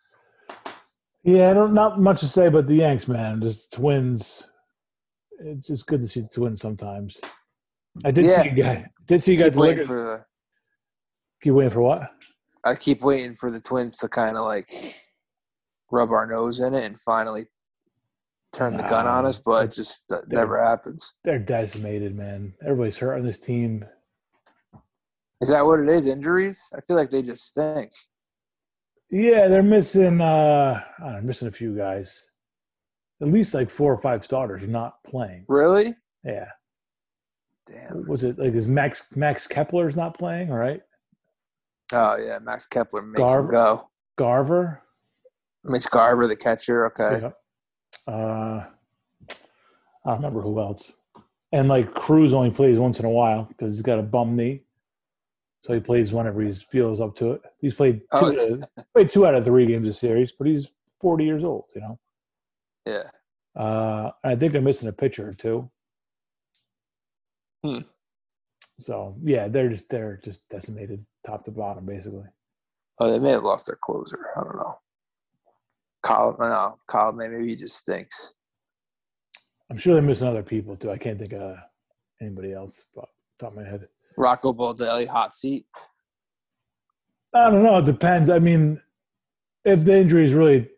Yeah, 1.24 1.52
I 1.52 1.54
don't 1.54 1.74
not 1.74 2.00
much 2.02 2.20
to 2.20 2.28
say 2.28 2.48
about 2.48 2.68
the 2.68 2.76
Yanks, 2.76 3.08
man. 3.08 3.42
Just 3.42 3.72
twins. 3.74 4.50
It's 5.40 5.68
just 5.68 5.88
good 5.88 6.02
to 6.02 6.08
see 6.08 6.22
the 6.22 6.28
twins 6.28 6.62
sometimes. 6.62 7.20
I 8.06 8.12
did 8.12 8.26
Yeah. 8.26 8.44
see 8.44 8.50
a 8.50 8.54
guy. 8.54 8.90
Did 9.06 9.24
see 9.24 9.34
a 9.36 9.38
guy 9.38 9.50
keep 9.50 9.56
waiting 9.56 9.86
for 9.86 10.04
the 10.04 10.26
Keep 11.42 11.54
waiting 11.54 11.72
for 11.72 11.82
what? 11.82 12.12
I 12.64 12.76
keep 12.76 13.02
waiting 13.02 13.36
for 13.36 13.52
the 13.52 13.60
Twins 13.60 13.98
to 13.98 14.08
kind 14.08 14.38
of 14.38 14.46
like 14.46 14.96
rub 15.94 16.12
our 16.12 16.26
nose 16.26 16.60
in 16.60 16.74
it 16.74 16.84
and 16.84 17.00
finally 17.00 17.46
turn 18.52 18.76
the 18.76 18.84
gun 18.84 19.08
on 19.08 19.26
us, 19.26 19.40
but 19.40 19.66
it 19.66 19.72
just 19.72 20.12
never 20.28 20.62
happens. 20.64 21.14
They're 21.24 21.40
decimated, 21.40 22.16
man. 22.16 22.54
Everybody's 22.64 22.98
hurt 22.98 23.18
on 23.18 23.26
this 23.26 23.40
team. 23.40 23.86
Is 25.42 25.50
that 25.50 25.66
what 25.66 25.80
it 25.80 25.90
is? 25.90 26.06
Injuries? 26.08 26.70
I 26.76 26.82
feel 26.82 26.96
like 26.96 27.12
they 27.12 27.22
just 27.22 27.46
stink. 27.48 27.92
Yeah, 29.10 29.48
they're 29.48 29.62
missing. 29.64 30.20
uh 30.22 30.82
I 31.00 31.04
don't 31.04 31.14
know, 31.14 31.22
missing 31.22 31.48
a 31.48 31.52
few 31.52 31.76
guys. 31.76 32.30
At 33.22 33.28
least 33.28 33.54
like 33.54 33.70
four 33.70 33.94
or 33.94 33.98
five 33.98 34.26
starters 34.26 34.64
are 34.64 34.68
not 34.68 35.04
playing. 35.06 35.46
Really? 35.48 35.94
Yeah. 36.24 36.48
Damn. 37.68 38.08
Was 38.08 38.24
it 38.24 38.40
like 38.40 38.54
is 38.54 38.68
Max 38.68 39.04
Max 39.16 39.48
Kepler's 39.48 39.96
not 39.96 40.18
playing? 40.18 40.50
Right. 40.50 40.82
Oh 41.92 42.16
yeah, 42.16 42.40
Max 42.40 42.66
Kepler 42.66 43.02
makes 43.02 43.20
Garver. 43.20 43.40
him 43.48 43.52
go. 43.52 43.90
Garver. 44.18 44.82
Mitch 45.64 45.90
Garver, 45.90 46.28
the 46.28 46.36
catcher. 46.36 46.86
Okay. 46.88 47.22
Yeah. 48.08 48.14
Uh, 48.14 48.66
I 50.06 50.10
don't 50.10 50.18
remember 50.18 50.42
who 50.42 50.60
else. 50.60 50.94
And 51.52 51.68
like 51.70 51.94
Cruz 51.94 52.34
only 52.34 52.52
plays 52.52 52.78
once 52.80 53.00
in 53.00 53.06
a 53.06 53.10
while 53.10 53.44
because 53.46 53.74
he's 53.74 53.82
got 53.82 54.00
a 54.00 54.04
bum 54.04 54.36
knee, 54.36 54.64
so 55.64 55.74
he 55.74 55.80
plays 55.80 56.12
whenever 56.12 56.42
he 56.42 56.52
feels 56.54 57.00
up 57.00 57.16
to 57.18 57.34
it. 57.34 57.42
He's 57.60 57.76
played 57.76 58.02
two, 58.02 58.06
Oh, 58.12 58.28
out 58.28 58.36
of, 58.78 58.86
played 58.94 59.12
two 59.12 59.26
out 59.26 59.36
of 59.36 59.46
three 59.46 59.68
games 59.68 59.88
of 59.88 59.96
series, 59.96 60.32
but 60.32 60.48
he's 60.48 60.72
forty 61.00 61.26
years 61.26 61.44
old. 61.44 61.66
You 61.76 61.82
know. 61.82 62.00
Yeah. 62.86 63.04
Uh, 63.56 64.12
I 64.24 64.36
think 64.36 64.52
they're 64.52 64.62
missing 64.62 64.90
a 64.90 64.94
pitcher 64.94 65.30
or 65.30 65.34
two. 65.34 65.70
Hmm. 67.64 67.80
So 68.80 69.16
yeah, 69.24 69.48
they're 69.48 69.70
just 69.70 69.90
they're 69.90 70.20
just 70.24 70.50
decimated 70.50 71.06
top 71.26 71.46
to 71.46 71.52
bottom 71.52 71.86
basically. 71.86 72.26
Oh, 73.00 73.12
they 73.12 73.20
may 73.20 73.32
have 73.32 73.44
lost 73.44 73.68
their 73.68 73.78
closer. 73.82 74.20
I 74.36 74.44
don't 74.44 74.56
know. 74.56 74.80
Kyle, 76.04 76.36
no, 76.40 76.78
Kyle, 76.88 77.14
maybe 77.14 77.48
he 77.48 77.56
just 77.56 77.78
stinks. 77.78 78.34
I'm 79.70 79.78
sure 79.78 79.94
they're 79.94 80.04
missing 80.04 80.28
other 80.28 80.44
people 80.44 80.76
too. 80.76 80.92
I 80.92 80.98
can't 80.98 81.18
think 81.18 81.34
of 81.34 81.56
anybody 82.22 82.54
else, 82.54 82.86
but 82.96 83.06
top 83.40 83.54
of 83.54 83.58
my 83.58 83.64
head. 83.64 83.88
Rocco 84.18 84.54
Baldelli, 84.54 85.08
hot 85.08 85.34
seat. 85.34 85.66
I 87.34 87.50
don't 87.50 87.64
know. 87.64 87.78
It 87.78 87.86
depends. 87.86 88.30
I 88.30 88.40
mean, 88.40 88.80
if 89.66 89.84
the 89.86 89.98
injuries 89.98 90.34
really 90.34 90.70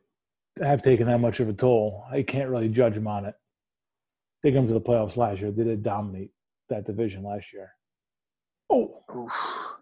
have 0.62 0.82
taken 0.82 1.08
that 1.08 1.20
much 1.20 1.40
of 1.40 1.50
a 1.50 1.54
toll, 1.54 2.06
I 2.10 2.22
can't 2.22 2.50
really 2.50 2.70
judge 2.70 2.94
them 2.94 3.08
on 3.08 3.26
it. 3.26 3.36
They 4.42 4.54
come 4.54 4.68
to 4.68 4.74
the 4.74 4.82
playoffs 4.82 5.18
last 5.18 5.42
year. 5.42 5.52
They 5.52 5.64
did 5.64 5.84
dominate 5.84 6.32
that 6.70 6.86
division 6.86 7.24
last 7.24 7.52
year. 7.52 7.72
Oh, 8.70 9.04
Oof. 9.14 9.76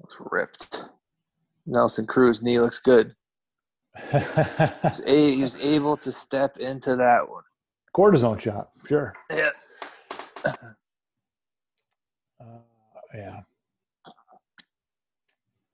Looks 0.00 0.16
ripped. 0.18 0.84
Nelson 1.66 2.06
Cruz 2.06 2.42
knee 2.42 2.58
looks 2.58 2.78
good. 2.78 3.14
He 3.96 4.18
was, 4.82 5.00
a, 5.06 5.34
he 5.34 5.42
was 5.42 5.56
able 5.56 5.96
to 5.98 6.12
step 6.12 6.56
into 6.56 6.96
that 6.96 7.28
one. 7.28 7.44
cortisone 7.96 8.40
shot, 8.40 8.70
sure. 8.86 9.14
Yeah. 9.30 9.50
Uh, 12.40 12.58
yeah. 13.14 13.40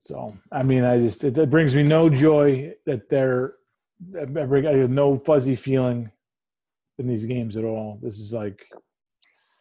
So, 0.03 0.37
I 0.51 0.63
mean, 0.63 0.83
I 0.83 0.97
just 0.99 1.23
it, 1.23 1.37
it 1.37 1.49
brings 1.49 1.75
me 1.75 1.83
no 1.83 2.09
joy 2.09 2.73
that 2.85 3.09
they're. 3.09 3.55
I 4.15 4.23
I 4.23 4.77
have 4.77 4.91
no 4.91 5.15
fuzzy 5.15 5.55
feeling 5.55 6.11
in 6.97 7.07
these 7.07 7.25
games 7.25 7.57
at 7.57 7.65
all. 7.65 7.99
This 8.01 8.19
is 8.19 8.33
like, 8.33 8.67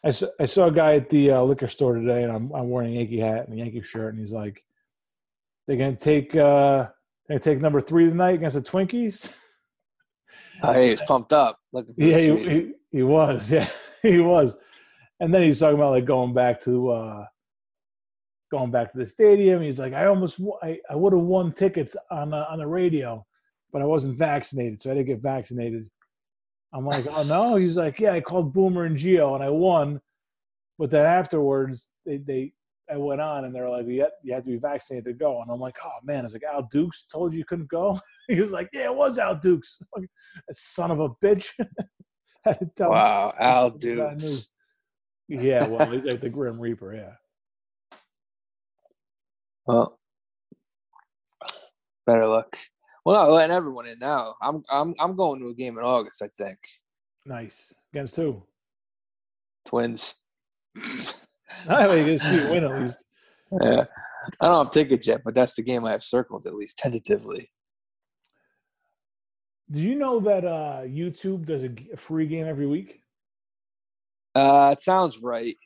I 0.04 0.10
saw, 0.10 0.26
I 0.38 0.46
saw 0.46 0.66
a 0.66 0.72
guy 0.72 0.94
at 0.94 1.10
the 1.10 1.32
uh, 1.32 1.42
liquor 1.42 1.68
store 1.68 1.94
today, 1.94 2.22
and 2.22 2.32
I'm 2.32 2.52
I'm 2.52 2.70
wearing 2.70 2.94
a 2.94 2.98
Yankee 2.98 3.20
hat 3.20 3.46
and 3.46 3.54
a 3.54 3.58
Yankee 3.58 3.82
shirt, 3.82 4.12
and 4.14 4.20
he's 4.20 4.32
like, 4.32 4.64
"They're 5.66 5.76
gonna 5.76 5.96
take 5.96 6.34
uh, 6.36 6.88
gonna 7.30 7.40
take 7.40 7.60
number 7.60 7.80
three 7.80 8.08
tonight 8.08 8.34
against 8.34 8.54
the 8.54 8.62
Twinkies." 8.62 9.32
Oh, 10.62 10.72
hey, 10.72 10.86
he 10.86 10.90
was 10.90 11.02
pumped 11.02 11.32
up. 11.32 11.58
Yeah, 11.72 12.18
he, 12.18 12.48
he, 12.48 12.72
he 12.90 13.02
was. 13.02 13.50
Yeah, 13.50 13.68
he 14.02 14.18
was. 14.18 14.56
And 15.20 15.32
then 15.32 15.42
he's 15.42 15.60
talking 15.60 15.76
about 15.76 15.92
like 15.92 16.06
going 16.06 16.32
back 16.32 16.62
to 16.64 16.90
uh 16.90 17.26
going 18.50 18.70
back 18.70 18.92
to 18.92 18.98
the 18.98 19.06
stadium. 19.06 19.62
He's 19.62 19.78
like, 19.78 19.92
I 19.92 20.06
almost 20.06 20.40
I, 20.62 20.78
I 20.88 20.96
would 20.96 21.12
have 21.12 21.22
won 21.22 21.52
tickets 21.52 21.96
on 22.10 22.30
the, 22.30 22.50
on 22.50 22.58
the 22.58 22.66
radio, 22.66 23.24
but 23.72 23.82
I 23.82 23.84
wasn't 23.84 24.18
vaccinated, 24.18 24.80
so 24.80 24.90
I 24.90 24.94
didn't 24.94 25.06
get 25.06 25.22
vaccinated. 25.22 25.88
I'm 26.72 26.86
like, 26.86 27.06
oh 27.06 27.22
no. 27.22 27.56
He's 27.56 27.76
like, 27.76 28.00
yeah, 28.00 28.12
I 28.12 28.20
called 28.20 28.52
Boomer 28.52 28.84
and 28.84 28.96
Gio 28.96 29.34
and 29.34 29.44
I 29.44 29.50
won, 29.50 30.00
but 30.78 30.90
then 30.90 31.04
afterwards 31.04 31.90
they 32.04 32.16
they 32.18 32.52
I 32.90 32.96
went 32.96 33.20
on 33.20 33.44
and 33.44 33.54
they're 33.54 33.68
like, 33.68 33.86
yeah, 33.88 34.06
you 34.22 34.34
have 34.34 34.44
to 34.44 34.50
be 34.50 34.56
vaccinated 34.56 35.04
to 35.04 35.12
go. 35.12 35.40
And 35.42 35.50
I'm 35.50 35.60
like, 35.60 35.76
oh 35.84 35.98
man, 36.02 36.24
it's 36.24 36.34
like 36.34 36.42
Al 36.42 36.68
Dukes 36.70 37.06
told 37.10 37.32
you 37.32 37.38
you 37.38 37.44
couldn't 37.44 37.68
go. 37.68 38.00
he 38.28 38.40
was 38.40 38.50
like, 38.50 38.68
yeah, 38.72 38.84
it 38.84 38.94
was 38.94 39.18
Al 39.18 39.36
Dukes. 39.36 39.78
Like, 39.96 40.08
son 40.52 40.90
of 40.90 41.00
a 41.00 41.10
bitch. 41.24 41.50
Wow, 42.78 43.34
Al 43.38 43.70
Dukes. 43.70 44.48
Yeah, 45.28 45.66
well, 45.66 45.90
he's 45.90 46.04
like 46.04 46.22
the 46.22 46.30
Grim 46.30 46.58
Reaper. 46.58 46.94
Yeah. 46.94 47.98
Well, 49.66 49.98
better 52.06 52.26
luck. 52.26 52.56
Well, 53.04 53.14
not 53.14 53.30
letting 53.30 53.54
everyone 53.54 53.86
in 53.86 53.98
now. 53.98 54.36
I'm 54.40 54.62
I'm 54.70 54.94
I'm 54.98 55.16
going 55.16 55.38
to 55.40 55.48
a 55.48 55.54
game 55.54 55.76
in 55.76 55.84
August. 55.84 56.22
I 56.22 56.28
think 56.28 56.58
Nice. 57.26 57.74
Against 57.92 58.16
who? 58.16 58.42
Twins. 59.66 60.14
I 61.68 61.88
mean, 61.88 62.06
you 62.06 62.18
see 62.18 62.42
a 62.42 62.50
win 62.50 62.64
at 62.64 62.80
least. 62.80 62.98
Yeah, 63.60 63.84
I 64.40 64.46
don't 64.48 64.64
have 64.66 64.72
tickets 64.72 65.06
yet, 65.06 65.22
but 65.24 65.34
that's 65.34 65.54
the 65.54 65.62
game 65.62 65.84
I 65.84 65.90
have 65.92 66.02
circled 66.02 66.46
at 66.46 66.54
least 66.54 66.78
tentatively. 66.78 67.50
Did 69.70 69.82
you 69.82 69.94
know 69.94 70.20
that 70.20 70.44
uh, 70.44 70.82
YouTube 70.84 71.46
does 71.46 71.64
a 71.64 71.96
free 71.96 72.26
game 72.26 72.46
every 72.46 72.66
week? 72.66 73.02
Uh, 74.34 74.70
it 74.76 74.82
sounds 74.82 75.18
right. 75.18 75.56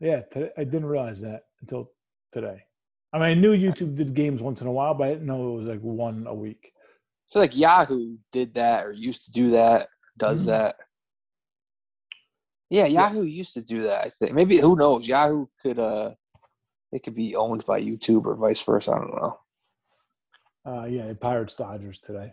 Yeah, 0.00 0.20
today, 0.30 0.50
I 0.56 0.64
didn't 0.64 0.86
realize 0.86 1.20
that 1.20 1.42
until 1.60 1.90
today. 2.32 2.62
I 3.12 3.18
mean, 3.18 3.26
I 3.26 3.34
knew 3.34 3.56
YouTube 3.56 3.94
did 3.94 4.14
games 4.14 4.42
once 4.42 4.62
in 4.62 4.66
a 4.66 4.72
while, 4.72 4.94
but 4.94 5.04
I 5.04 5.10
didn't 5.12 5.26
know 5.26 5.52
it 5.52 5.60
was 5.60 5.68
like 5.68 5.80
one 5.80 6.26
a 6.26 6.34
week. 6.34 6.72
I 6.74 7.32
feel 7.32 7.42
like 7.42 7.56
Yahoo 7.56 8.16
did 8.32 8.54
that 8.54 8.86
or 8.86 8.92
used 8.92 9.24
to 9.26 9.30
do 9.30 9.50
that, 9.50 9.88
does 10.18 10.42
Mhm. 10.42 10.46
that. 10.46 10.76
Yeah, 12.72 12.86
Yahoo 12.86 13.24
used 13.24 13.52
to 13.52 13.60
do 13.60 13.82
that. 13.82 14.06
I 14.06 14.08
think 14.08 14.32
maybe 14.32 14.56
who 14.56 14.76
knows? 14.76 15.06
Yahoo 15.06 15.46
could 15.60 15.78
uh, 15.78 16.12
it 16.90 17.02
could 17.02 17.14
be 17.14 17.36
owned 17.36 17.66
by 17.66 17.82
YouTube 17.82 18.24
or 18.24 18.34
vice 18.34 18.62
versa. 18.62 18.92
I 18.92 18.98
don't 18.98 19.14
know. 19.14 19.38
Uh, 20.64 20.84
yeah, 20.86 21.12
Pirates 21.20 21.54
Dodgers 21.54 22.00
today. 22.00 22.32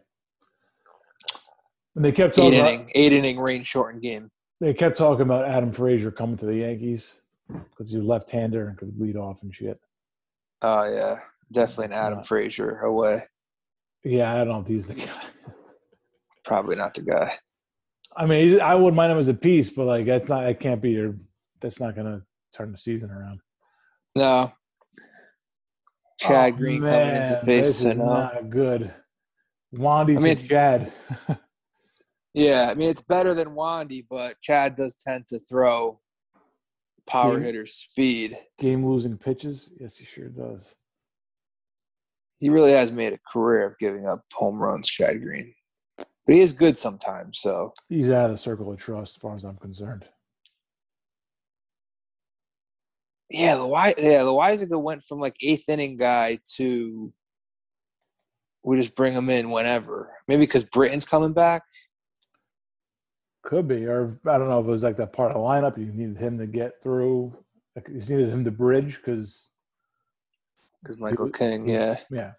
And 1.94 2.06
they 2.06 2.14
kept 2.14 2.38
Eight 2.38 2.42
talking. 2.42 2.60
About, 2.60 2.72
inning, 2.72 2.90
eight 2.96 3.12
inning 3.12 3.38
rain 3.38 3.64
shortened 3.64 4.02
game. 4.02 4.32
they 4.62 4.74
kept 4.74 4.98
talking 4.98 5.24
about 5.24 5.46
Adam 5.46 5.74
Frazier 5.74 6.10
coming 6.10 6.38
to 6.38 6.46
the 6.46 6.56
Yankees 6.56 7.20
because 7.50 7.92
he's 7.92 8.02
left-hander 8.02 8.70
and 8.70 8.78
could 8.78 8.98
lead 8.98 9.18
off 9.18 9.42
and 9.42 9.54
shit. 9.54 9.78
Oh 10.62 10.86
yeah, 10.86 11.20
definitely 11.52 11.88
an 11.88 11.94
Adam 11.94 12.20
not. 12.20 12.28
Frazier 12.28 12.80
away. 12.80 13.26
Yeah, 14.06 14.32
I 14.32 14.38
don't 14.38 14.48
know 14.48 14.62
if 14.62 14.68
he's 14.68 14.86
the 14.86 14.94
guy. 14.94 15.22
Probably 16.46 16.78
not 16.78 16.94
the 16.94 17.02
guy. 17.02 17.34
I 18.20 18.26
mean, 18.26 18.60
I 18.60 18.76
wouldn't 18.76 18.96
mind 18.96 19.14
him 19.14 19.18
as 19.18 19.30
a 19.30 19.34
piece, 19.34 19.70
but 19.70 19.86
like 19.86 20.06
that's 20.06 20.28
not. 20.30 20.46
It 20.46 20.60
can't 20.60 20.82
be 20.82 20.92
your. 20.92 21.16
That's 21.62 21.80
not 21.80 21.96
going 21.96 22.08
to 22.08 22.22
turn 22.56 22.72
the 22.72 22.78
season 22.78 23.10
around. 23.12 23.40
No. 24.16 24.52
Chad 26.20 26.54
Oh, 26.54 26.58
Green 26.58 26.82
coming 26.82 27.16
into 27.16 27.38
face. 27.46 27.66
This 27.68 27.80
is 27.86 27.98
know. 27.98 28.06
not 28.06 28.50
good. 28.50 28.94
Wandy 29.74 30.18
I 30.18 30.20
mean, 30.20 30.22
to 30.24 30.30
it's- 30.32 30.42
Chad. 30.44 30.92
Yeah, 32.36 32.68
I 32.70 32.76
mean 32.76 32.90
it's 32.92 33.02
better 33.02 33.34
than 33.34 33.50
Wandy, 33.56 34.06
but 34.08 34.40
Chad 34.40 34.76
does 34.76 34.94
tend 34.96 35.26
to 35.28 35.40
throw 35.40 36.00
power 37.08 37.40
Yeah. 37.40 37.46
hitter 37.46 37.66
speed. 37.66 38.38
Game 38.60 38.86
losing 38.86 39.18
pitches. 39.18 39.72
Yes, 39.80 39.98
he 39.98 40.06
sure 40.06 40.30
does. 40.30 40.76
He 42.38 42.50
really 42.50 42.72
has 42.72 42.92
made 42.92 43.14
a 43.14 43.20
career 43.34 43.66
of 43.66 43.80
giving 43.80 44.08
up 44.08 44.22
home 44.32 44.60
runs, 44.60 44.88
Chad 44.88 45.22
Green. 45.24 45.54
But 46.30 46.36
he 46.36 46.42
is 46.42 46.54
good 46.54 46.78
sometimes, 46.78 47.40
so 47.40 47.74
He's 47.88 48.12
out 48.12 48.26
of 48.26 48.32
the 48.34 48.38
circle 48.38 48.72
of 48.72 48.78
trust, 48.78 49.16
as 49.16 49.20
far 49.20 49.34
as 49.34 49.44
I'm 49.44 49.56
concerned. 49.58 50.06
yeah, 53.32 53.56
the 53.56 53.66
why 53.66 53.96
yeah, 53.98 54.22
the 54.22 54.32
Weisiger 54.32 54.80
went 54.80 55.04
from 55.04 55.20
like 55.20 55.38
eighth 55.42 55.68
inning 55.70 55.98
guy 55.98 56.38
to 56.58 57.12
we 58.62 58.78
just 58.78 58.94
bring 58.94 59.14
him 59.14 59.32
in 59.32 59.50
whenever. 59.50 60.12
Maybe 60.28 60.42
because 60.42 60.66
Britton's 60.66 61.04
coming 61.04 61.34
back. 61.34 61.64
Could 63.42 63.68
be, 63.68 63.88
or 63.88 64.20
I 64.28 64.38
don't 64.38 64.50
know 64.50 64.60
if 64.60 64.68
it 64.68 64.70
was 64.70 64.84
like 64.84 64.98
that 64.98 65.14
part 65.14 65.32
of 65.32 65.42
the 65.42 65.42
lineup. 65.42 65.80
You 65.80 65.92
needed 65.92 66.18
him 66.18 66.38
to 66.38 66.46
get 66.46 66.74
through. 66.84 67.36
Like, 67.76 67.88
you 67.88 67.96
needed 67.96 68.30
him 68.30 68.46
to 68.46 68.52
bridge 68.52 68.98
because, 68.98 69.50
Because 70.84 71.00
Michael 71.00 71.26
was- 71.26 71.36
King, 71.36 71.68
yeah. 71.68 71.98
yeah. 72.12 72.34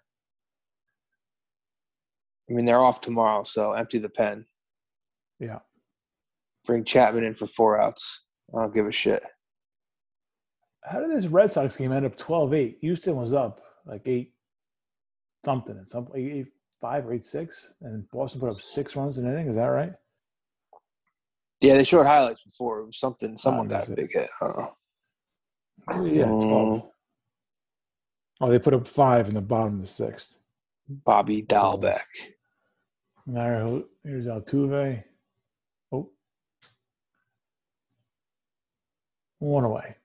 I 2.51 2.53
mean 2.53 2.65
they're 2.65 2.83
off 2.83 2.99
tomorrow, 2.99 3.43
so 3.43 3.71
empty 3.73 3.97
the 3.97 4.09
pen. 4.09 4.45
Yeah. 5.39 5.59
Bring 6.65 6.83
Chapman 6.83 7.23
in 7.23 7.33
for 7.33 7.47
four 7.47 7.79
outs. 7.81 8.25
I 8.53 8.61
don't 8.61 8.73
give 8.73 8.85
a 8.87 8.91
shit. 8.91 9.23
How 10.83 10.99
did 10.99 11.11
this 11.15 11.27
Red 11.27 11.51
Sox 11.51 11.75
game 11.77 11.91
end 11.93 12.05
up 12.05 12.17
12-8? 12.17 12.79
Houston 12.81 13.15
was 13.15 13.31
up 13.33 13.61
like 13.85 14.01
eight 14.05 14.33
something, 15.45 15.77
and 15.77 15.87
some 15.89 16.07
eight, 16.15 16.31
eight 16.33 16.47
five 16.81 17.05
or 17.07 17.13
eight 17.13 17.25
six, 17.25 17.73
and 17.81 18.07
Boston 18.11 18.41
put 18.41 18.49
up 18.51 18.61
six 18.61 18.95
runs 18.95 19.17
in 19.17 19.25
an 19.25 19.33
inning. 19.33 19.47
Is 19.47 19.55
that 19.55 19.65
right? 19.67 19.93
Yeah, 21.61 21.75
they 21.75 21.83
showed 21.83 22.05
highlights 22.05 22.43
before. 22.43 22.79
It 22.79 22.85
was 22.87 22.99
something. 22.99 23.37
Someone 23.37 23.67
Ah, 23.71 23.79
got 23.79 23.87
a 23.89 23.91
big 23.95 24.09
hit. 24.11 24.29
I 24.41 24.45
don't 24.47 24.57
know. 24.57 24.73
Yeah, 26.11 26.25
Mm. 26.25 26.41
twelve. 26.41 26.91
Oh, 28.41 28.49
they 28.49 28.59
put 28.59 28.73
up 28.73 28.87
five 28.87 29.29
in 29.29 29.35
the 29.35 29.41
bottom 29.41 29.75
of 29.75 29.81
the 29.81 29.87
sixth. 29.87 30.37
Bobby 30.89 31.43
Dalbec. 31.43 32.01
Right, 33.27 33.83
here's 34.03 34.25
Altuve. 34.25 35.03
Oh, 35.91 36.09
one 39.39 39.63
away. 39.63 39.95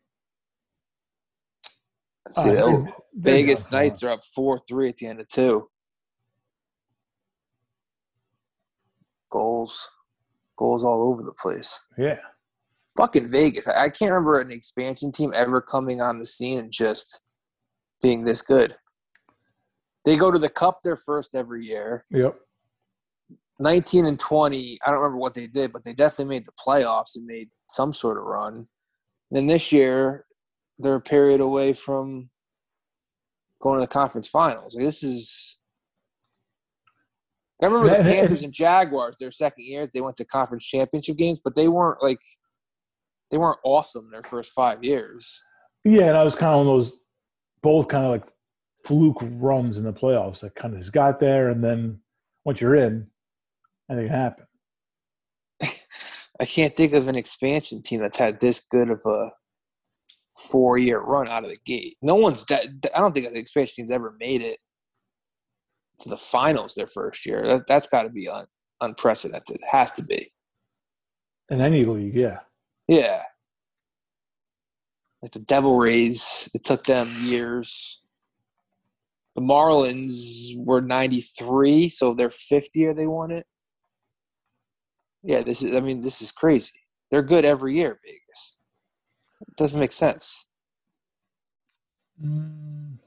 Let's 2.24 2.42
see, 2.42 2.56
oh, 2.56 2.86
Vegas 3.14 3.70
Knights 3.70 4.02
are 4.02 4.10
up 4.10 4.24
four 4.24 4.60
three 4.68 4.88
at 4.88 4.96
the 4.96 5.06
end 5.06 5.20
of 5.20 5.28
two. 5.28 5.68
Goals, 9.30 9.90
goals 10.58 10.84
all 10.84 11.02
over 11.02 11.22
the 11.22 11.32
place. 11.32 11.80
Yeah, 11.96 12.18
fucking 12.96 13.28
Vegas. 13.28 13.66
I 13.66 13.88
can't 13.88 14.12
remember 14.12 14.40
an 14.40 14.50
expansion 14.50 15.10
team 15.10 15.32
ever 15.34 15.60
coming 15.60 16.00
on 16.00 16.18
the 16.18 16.26
scene 16.26 16.58
and 16.58 16.70
just 16.72 17.22
being 18.02 18.24
this 18.24 18.42
good. 18.42 18.76
They 20.04 20.16
go 20.16 20.30
to 20.30 20.38
the 20.38 20.48
Cup 20.48 20.78
their 20.84 20.96
first 20.96 21.34
every 21.34 21.64
year. 21.64 22.04
Yep. 22.10 22.38
19 23.58 24.06
and 24.06 24.18
20, 24.18 24.78
I 24.84 24.90
don't 24.90 25.00
remember 25.00 25.18
what 25.18 25.34
they 25.34 25.46
did, 25.46 25.72
but 25.72 25.84
they 25.84 25.94
definitely 25.94 26.34
made 26.34 26.46
the 26.46 26.52
playoffs 26.52 27.16
and 27.16 27.26
made 27.26 27.48
some 27.68 27.92
sort 27.92 28.18
of 28.18 28.24
run. 28.24 28.54
And 28.54 28.66
then 29.32 29.46
this 29.46 29.72
year, 29.72 30.26
they're 30.78 30.96
a 30.96 31.00
period 31.00 31.40
away 31.40 31.72
from 31.72 32.28
going 33.62 33.78
to 33.78 33.80
the 33.80 33.86
conference 33.86 34.28
finals. 34.28 34.76
Like, 34.76 34.84
this 34.84 35.02
is. 35.02 35.58
I 37.62 37.66
remember 37.66 37.96
the 37.96 38.04
Panthers 38.10 38.42
and 38.42 38.52
Jaguars, 38.52 39.16
their 39.18 39.30
second 39.30 39.64
year, 39.64 39.88
they 39.92 40.02
went 40.02 40.16
to 40.16 40.26
conference 40.26 40.66
championship 40.66 41.16
games, 41.16 41.40
but 41.42 41.56
they 41.56 41.68
weren't 41.68 42.02
like 42.02 42.18
they 43.30 43.38
weren't 43.38 43.58
awesome 43.64 44.10
their 44.10 44.22
first 44.22 44.52
five 44.52 44.84
years. 44.84 45.42
Yeah, 45.84 46.08
and 46.08 46.16
I 46.16 46.22
was 46.22 46.34
kind 46.34 46.52
of 46.52 46.60
on 46.60 46.66
those 46.66 47.02
both 47.62 47.88
kind 47.88 48.04
of 48.04 48.10
like 48.10 48.28
fluke 48.84 49.18
runs 49.40 49.78
in 49.78 49.84
the 49.84 49.92
playoffs. 49.92 50.40
That 50.40 50.54
kind 50.54 50.74
of 50.74 50.80
just 50.80 50.92
got 50.92 51.18
there, 51.18 51.48
and 51.48 51.64
then 51.64 52.00
once 52.44 52.60
you're 52.60 52.76
in, 52.76 53.06
anything 53.90 54.08
can 54.08 54.16
happen. 54.16 54.46
I 56.40 56.44
can't 56.44 56.76
think 56.76 56.92
of 56.92 57.08
an 57.08 57.16
expansion 57.16 57.82
team 57.82 58.00
that's 58.00 58.16
had 58.16 58.40
this 58.40 58.60
good 58.60 58.90
of 58.90 59.00
a 59.06 59.30
four 60.50 60.78
year 60.78 61.00
run 61.00 61.28
out 61.28 61.44
of 61.44 61.50
the 61.50 61.58
gate. 61.64 61.96
No 62.02 62.14
one's. 62.14 62.44
Dead 62.44 62.86
I 62.94 62.98
don't 62.98 63.12
think 63.12 63.26
an 63.26 63.36
expansion 63.36 63.74
team's 63.76 63.90
ever 63.90 64.16
made 64.20 64.42
it 64.42 64.58
to 66.00 66.08
the 66.08 66.18
finals 66.18 66.74
their 66.74 66.86
first 66.86 67.26
year. 67.26 67.46
That, 67.46 67.64
has 67.68 67.88
got 67.88 68.02
to 68.02 68.10
be 68.10 68.28
un, 68.28 68.46
unprecedented. 68.80 69.56
It 69.56 69.68
has 69.70 69.92
to 69.92 70.02
be. 70.02 70.32
In 71.48 71.60
any 71.60 71.84
league, 71.84 72.14
yeah. 72.14 72.40
Yeah. 72.88 73.22
Like 75.22 75.32
the 75.32 75.38
Devil 75.40 75.76
Rays, 75.76 76.48
it 76.54 76.64
took 76.64 76.84
them 76.84 77.10
years. 77.20 78.02
The 79.34 79.42
Marlins 79.42 80.56
were 80.56 80.80
93, 80.80 81.88
so 81.88 82.14
their 82.14 82.30
fifth 82.30 82.74
year 82.74 82.94
they 82.94 83.06
won 83.06 83.30
it. 83.30 83.46
Yeah, 85.26 85.42
this 85.42 85.62
is, 85.62 85.74
I 85.74 85.80
mean, 85.80 86.00
this 86.00 86.22
is 86.22 86.30
crazy. 86.30 86.72
They're 87.10 87.22
good 87.22 87.44
every 87.44 87.74
year, 87.74 87.98
Vegas. 88.04 88.58
It 89.40 89.56
doesn't 89.56 89.80
make 89.80 89.92
sense. 89.92 90.46
Mm. 92.22 92.98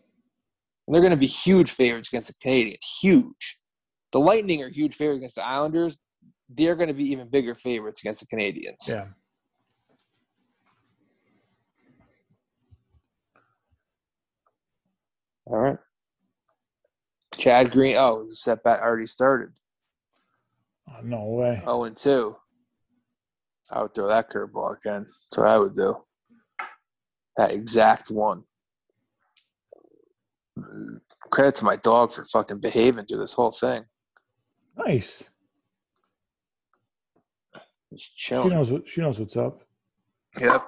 And 0.86 0.96
they're 0.96 1.02
going 1.02 1.12
to 1.12 1.18
be 1.18 1.28
huge 1.28 1.72
favorites 1.72 2.10
against 2.10 2.28
the 2.28 2.34
Canadiens. 2.46 2.84
Huge. 3.02 3.60
The 4.12 4.20
Lightning 4.20 4.62
are 4.64 4.70
huge 4.70 4.96
favorites 4.96 5.20
against 5.20 5.36
the 5.36 5.46
Islanders. 5.46 5.98
They're 6.50 6.76
going 6.76 6.90
to 6.90 6.94
be 6.94 7.06
even 7.06 7.30
bigger 7.30 7.56
favorites 7.56 8.02
against 8.02 8.20
the 8.20 8.36
Canadiens. 8.36 8.90
Yeah. 8.90 9.06
All 15.46 15.58
right. 15.58 15.78
Chad 17.38 17.72
Green. 17.72 17.96
Oh, 17.96 18.26
the 18.28 18.36
setback 18.36 18.82
already 18.82 19.06
started. 19.06 19.52
Oh, 20.90 21.02
no 21.04 21.24
way. 21.24 21.62
Oh, 21.66 21.84
and 21.84 21.96
two. 21.96 22.36
I 23.72 23.82
would 23.82 23.94
throw 23.94 24.08
that 24.08 24.32
curveball 24.32 24.78
again. 24.78 25.06
That's 25.06 25.38
what 25.38 25.48
I 25.48 25.58
would 25.58 25.76
do. 25.76 25.98
That 27.38 27.52
exact 27.52 28.10
one. 28.10 28.44
Credit 31.32 31.56
to 31.56 31.66
my 31.66 31.76
dog 31.76 32.12
for 32.12 32.26
fucking 32.26 32.60
behaving 32.60 33.06
through 33.06 33.20
this 33.20 33.34
whole 33.34 33.52
thing. 33.52 33.86
Nice. 34.78 35.30
She 37.96 38.36
knows 38.36 38.72
what 38.72 38.88
she 38.88 39.02
knows 39.02 39.20
what's 39.20 39.38
up. 39.38 39.64
Yep. 40.40 40.64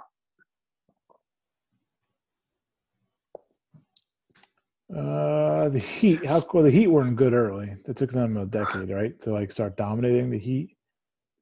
Uh, 4.95 5.69
the 5.69 5.79
Heat. 5.79 6.25
How 6.25 6.41
cool. 6.41 6.63
The 6.63 6.71
Heat 6.71 6.87
weren't 6.87 7.15
good 7.15 7.33
early. 7.33 7.75
It 7.87 7.95
took 7.95 8.11
them 8.11 8.35
a 8.35 8.45
decade, 8.45 8.89
right, 8.89 9.17
to 9.21 9.31
like 9.31 9.51
start 9.51 9.77
dominating 9.77 10.29
the 10.29 10.39
Heat. 10.39 10.75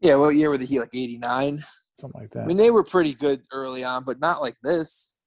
Yeah, 0.01 0.15
what 0.15 0.35
year 0.35 0.49
were 0.49 0.57
the 0.57 0.65
Heat? 0.65 0.79
Like 0.79 0.93
eighty 0.93 1.17
nine, 1.17 1.63
something 1.97 2.21
like 2.21 2.31
that. 2.31 2.43
I 2.43 2.45
mean, 2.45 2.57
they 2.57 2.69
were 2.69 2.83
pretty 2.83 3.15
good 3.15 3.41
early 3.51 3.83
on, 3.83 4.03
but 4.03 4.19
not 4.19 4.41
like 4.41 4.55
this. 4.61 5.17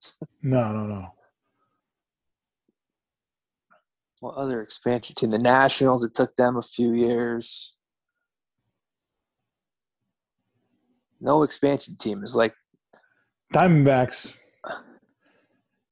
no, 0.42 0.72
no, 0.72 0.86
no. 0.86 1.08
What 4.20 4.36
other 4.36 4.62
expansion 4.62 5.16
team? 5.16 5.30
The 5.30 5.38
Nationals. 5.38 6.04
It 6.04 6.14
took 6.14 6.36
them 6.36 6.56
a 6.56 6.62
few 6.62 6.92
years. 6.92 7.76
No 11.20 11.42
expansion 11.42 11.96
team 11.96 12.22
is 12.22 12.36
like 12.36 12.54
Diamondbacks. 13.52 14.36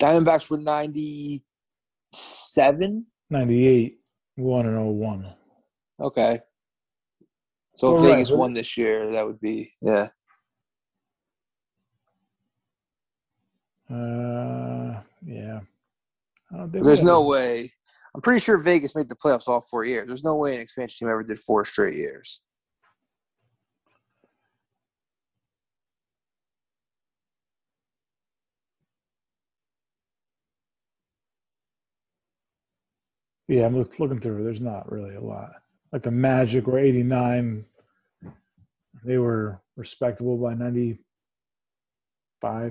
Diamondbacks 0.01 0.49
were 0.49 0.59
ninety 0.59 1.45
seven? 2.11 3.07
98, 3.31 3.99
1 4.37 4.67
and 4.67 4.99
01. 4.99 5.35
Okay. 6.01 6.41
So 7.77 7.97
if 7.97 8.03
Vegas 8.03 8.31
won 8.31 8.53
this 8.53 8.77
year, 8.77 9.11
that 9.13 9.25
would 9.25 9.41
be, 9.41 9.73
yeah. 9.81 10.09
Uh, 13.91 15.01
yeah. 15.25 15.61
There's 16.69 17.03
no 17.03 17.23
way. 17.23 17.73
I'm 18.15 18.21
pretty 18.21 18.41
sure 18.41 18.59
Vegas 18.59 18.95
made 18.95 19.09
the 19.09 19.17
playoffs 19.17 19.49
all 19.49 19.61
four 19.61 19.85
years. 19.85 20.07
There's 20.07 20.25
no 20.25 20.37
way 20.37 20.55
an 20.55 20.61
expansion 20.61 21.07
team 21.07 21.13
ever 21.13 21.23
did 21.23 21.39
four 21.39 21.65
straight 21.65 21.95
years. 21.95 22.43
Yeah, 33.51 33.67
I'm 33.67 33.75
looking 33.75 34.21
through. 34.21 34.45
There's 34.45 34.61
not 34.61 34.93
really 34.93 35.17
a 35.17 35.21
lot. 35.21 35.51
Like 35.91 36.03
the 36.03 36.13
Magic 36.13 36.69
were 36.69 36.79
89. 36.79 37.65
They 39.03 39.19
were 39.19 39.61
respectable 39.75 40.39
by 40.39 40.55
95, 40.55 41.03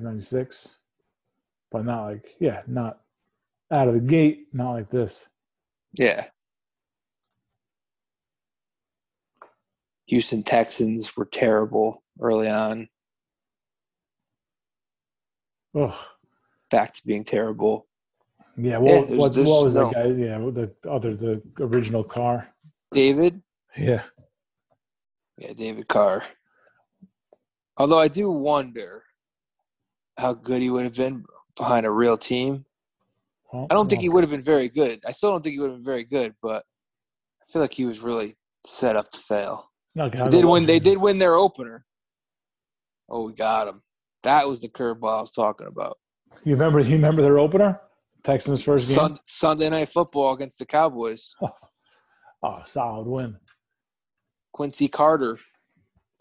96. 0.01 0.77
But 1.69 1.83
not 1.83 2.05
like, 2.05 2.33
yeah, 2.39 2.61
not 2.65 3.01
out 3.69 3.89
of 3.89 3.93
the 3.93 3.99
gate, 3.99 4.47
not 4.53 4.71
like 4.71 4.89
this. 4.89 5.27
Yeah. 5.95 6.27
Houston 10.05 10.43
Texans 10.43 11.17
were 11.17 11.25
terrible 11.25 12.03
early 12.21 12.49
on. 12.49 12.87
Oh. 15.75 16.07
Back 16.71 16.93
to 16.93 17.05
being 17.05 17.25
terrible. 17.25 17.88
Yeah, 18.61 18.77
what, 18.77 19.09
yeah, 19.09 19.15
what, 19.15 19.35
what 19.37 19.63
was 19.63 19.75
no. 19.75 19.85
that 19.85 19.93
guy? 19.93 20.05
Yeah, 20.07 20.37
the 20.37 20.73
other 20.89 21.15
the 21.15 21.41
original 21.59 22.03
Carr. 22.03 22.49
David. 22.91 23.41
Yeah. 23.77 24.01
Yeah, 25.37 25.53
David 25.53 25.87
Carr. 25.87 26.25
Although 27.77 27.99
I 27.99 28.09
do 28.09 28.29
wonder 28.29 29.03
how 30.17 30.33
good 30.33 30.61
he 30.61 30.69
would 30.69 30.83
have 30.83 30.95
been 30.95 31.23
behind 31.55 31.85
a 31.85 31.91
real 31.91 32.17
team. 32.17 32.65
Well, 33.53 33.67
I 33.71 33.73
don't 33.73 33.89
think 33.89 34.01
he 34.01 34.09
would 34.09 34.23
have 34.23 34.29
been 34.29 34.43
very 34.43 34.67
good. 34.67 34.99
I 35.07 35.13
still 35.13 35.31
don't 35.31 35.41
think 35.41 35.53
he 35.53 35.59
would 35.59 35.69
have 35.69 35.77
been 35.77 35.85
very 35.85 36.03
good, 36.03 36.35
but 36.41 36.65
I 37.41 37.51
feel 37.51 37.61
like 37.61 37.73
he 37.73 37.85
was 37.85 38.01
really 38.01 38.35
set 38.65 38.97
up 38.97 39.09
to 39.11 39.19
fail. 39.19 39.71
No, 39.95 40.09
they 40.09 40.29
did 40.29 40.45
win. 40.45 40.65
They 40.65 40.79
did 40.79 40.97
win 40.97 41.17
their 41.17 41.35
opener. 41.35 41.85
Oh, 43.07 43.25
we 43.25 43.33
got 43.33 43.69
him. 43.69 43.81
That 44.23 44.47
was 44.47 44.59
the 44.59 44.67
curveball 44.67 45.17
I 45.17 45.21
was 45.21 45.31
talking 45.31 45.67
about. 45.67 45.97
You 46.43 46.53
remember? 46.53 46.81
You 46.81 46.95
remember 46.95 47.21
their 47.21 47.39
opener? 47.39 47.79
Texans 48.23 48.63
first 48.63 48.89
game. 48.89 48.95
Sun, 48.95 49.17
Sunday 49.23 49.69
night 49.69 49.89
football 49.89 50.33
against 50.33 50.59
the 50.59 50.65
Cowboys. 50.65 51.33
oh, 52.43 52.61
solid 52.65 53.07
win. 53.07 53.37
Quincy 54.51 54.87
Carter. 54.87 55.39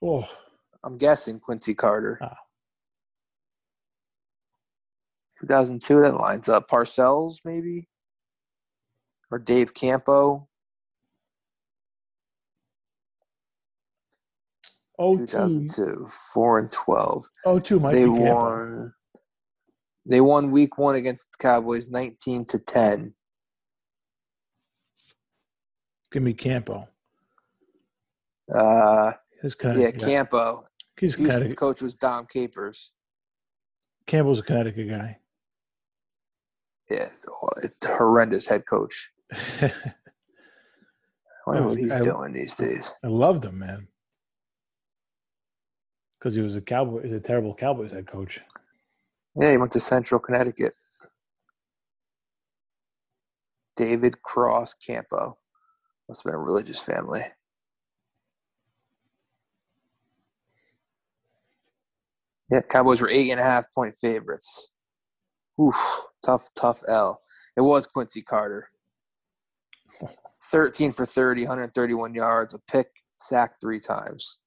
Oh, 0.03 0.29
I'm 0.85 0.97
guessing 0.99 1.41
Quincy 1.41 1.75
Carter. 1.75 2.19
Ah. 2.23 2.31
Oh. 2.33 2.35
2002. 5.41 6.01
That 6.03 6.15
lines 6.15 6.49
up. 6.49 6.69
Parcells 6.69 7.37
maybe, 7.45 7.89
or 9.31 9.39
Dave 9.39 9.75
Campo. 9.75 10.49
Oh, 15.01 15.16
2002, 15.16 16.09
four 16.35 16.59
and 16.59 16.70
twelve. 16.73 17.29
Oh, 17.45 17.61
two. 17.61 17.79
Might 17.79 17.93
they 17.93 18.09
won. 18.09 18.93
They 20.09 20.21
won 20.23 20.51
week 20.51 20.79
one 20.79 20.95
against 20.95 21.29
the 21.33 21.37
Cowboys 21.39 21.89
19 21.89 22.47
to 22.47 22.59
10. 22.59 23.13
Give 26.11 26.23
me 26.23 26.33
Campo. 26.33 26.89
Uh, 28.53 29.13
His 29.43 29.55
yeah, 29.63 29.71
Connecticut. 29.73 30.01
Campo. 30.01 30.65
He's 30.99 31.15
Houston's 31.17 31.53
coach 31.55 31.83
was 31.83 31.95
Dom 31.95 32.27
Capers. 32.27 32.93
Campbell's 34.07 34.41
a 34.41 34.43
Connecticut 34.43 34.89
guy. 34.89 35.19
Yeah, 36.91 37.09
it's 37.11 37.27
a- 37.27 37.87
horrendous 37.95 38.47
head 38.47 38.65
coach. 38.67 39.11
I 39.61 39.71
wonder 41.47 41.63
Oh, 41.65 41.69
what 41.69 41.79
he's 41.79 41.95
I- 41.95 42.01
doing 42.01 42.33
these 42.33 42.57
days. 42.57 42.95
I 43.05 43.09
loved 43.09 43.45
him, 43.45 43.59
man. 43.59 43.89
Because 46.19 46.35
he 46.35 46.41
was 46.41 46.57
a 46.57 46.63
cowboy. 46.63 47.03
He's 47.03 47.13
a 47.13 47.21
terrible 47.21 47.55
Cowboys 47.55 47.93
head 47.93 48.07
coach. 48.07 48.41
Yeah, 49.40 49.52
he 49.52 49.56
went 49.56 49.70
to 49.73 49.81
Central 49.81 50.19
Connecticut. 50.19 50.74
David 53.77 54.20
Cross 54.23 54.74
Campo. 54.74 55.39
Must 56.09 56.24
have 56.24 56.32
been 56.32 56.35
a 56.35 56.43
religious 56.43 56.82
family. 56.82 57.20
Yeah, 62.51 62.62
Cowboys 62.62 63.01
were 63.01 63.10
eight 63.10 63.31
and 63.31 63.39
a 63.39 63.44
half 63.44 63.73
point 63.73 63.94
favorites. 63.94 64.73
Oof, 65.60 65.77
tough, 66.24 66.48
tough 66.56 66.82
L. 66.89 67.20
It 67.56 67.60
was 67.60 67.86
Quincy 67.86 68.23
Carter. 68.23 68.70
13 70.51 70.93
for 70.93 71.05
30, 71.05 71.43
131 71.43 72.15
yards, 72.15 72.55
a 72.55 72.59
pick, 72.70 72.89
sacked 73.19 73.60
three 73.60 73.81
times. 73.81 74.39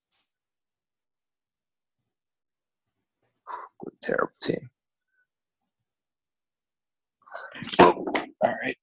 Terrible 4.01 4.33
team. 4.41 4.69
All 7.79 8.25
right. 8.43 8.75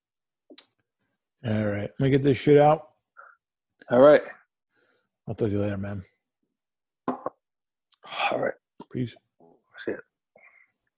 All 1.47 1.65
right. 1.67 1.91
Let 1.99 2.01
me 2.01 2.11
get 2.11 2.23
this 2.23 2.39
shit 2.39 2.59
out. 2.59 2.89
All 3.91 4.01
right. 4.01 4.23
I'll 5.27 5.35
talk 5.35 5.49
to 5.49 5.53
you 5.53 5.61
later, 5.61 5.77
man. 5.77 6.05
All 7.09 8.41
right. 8.41 8.55
Peace. 8.93 9.15
Shit. 9.85 10.01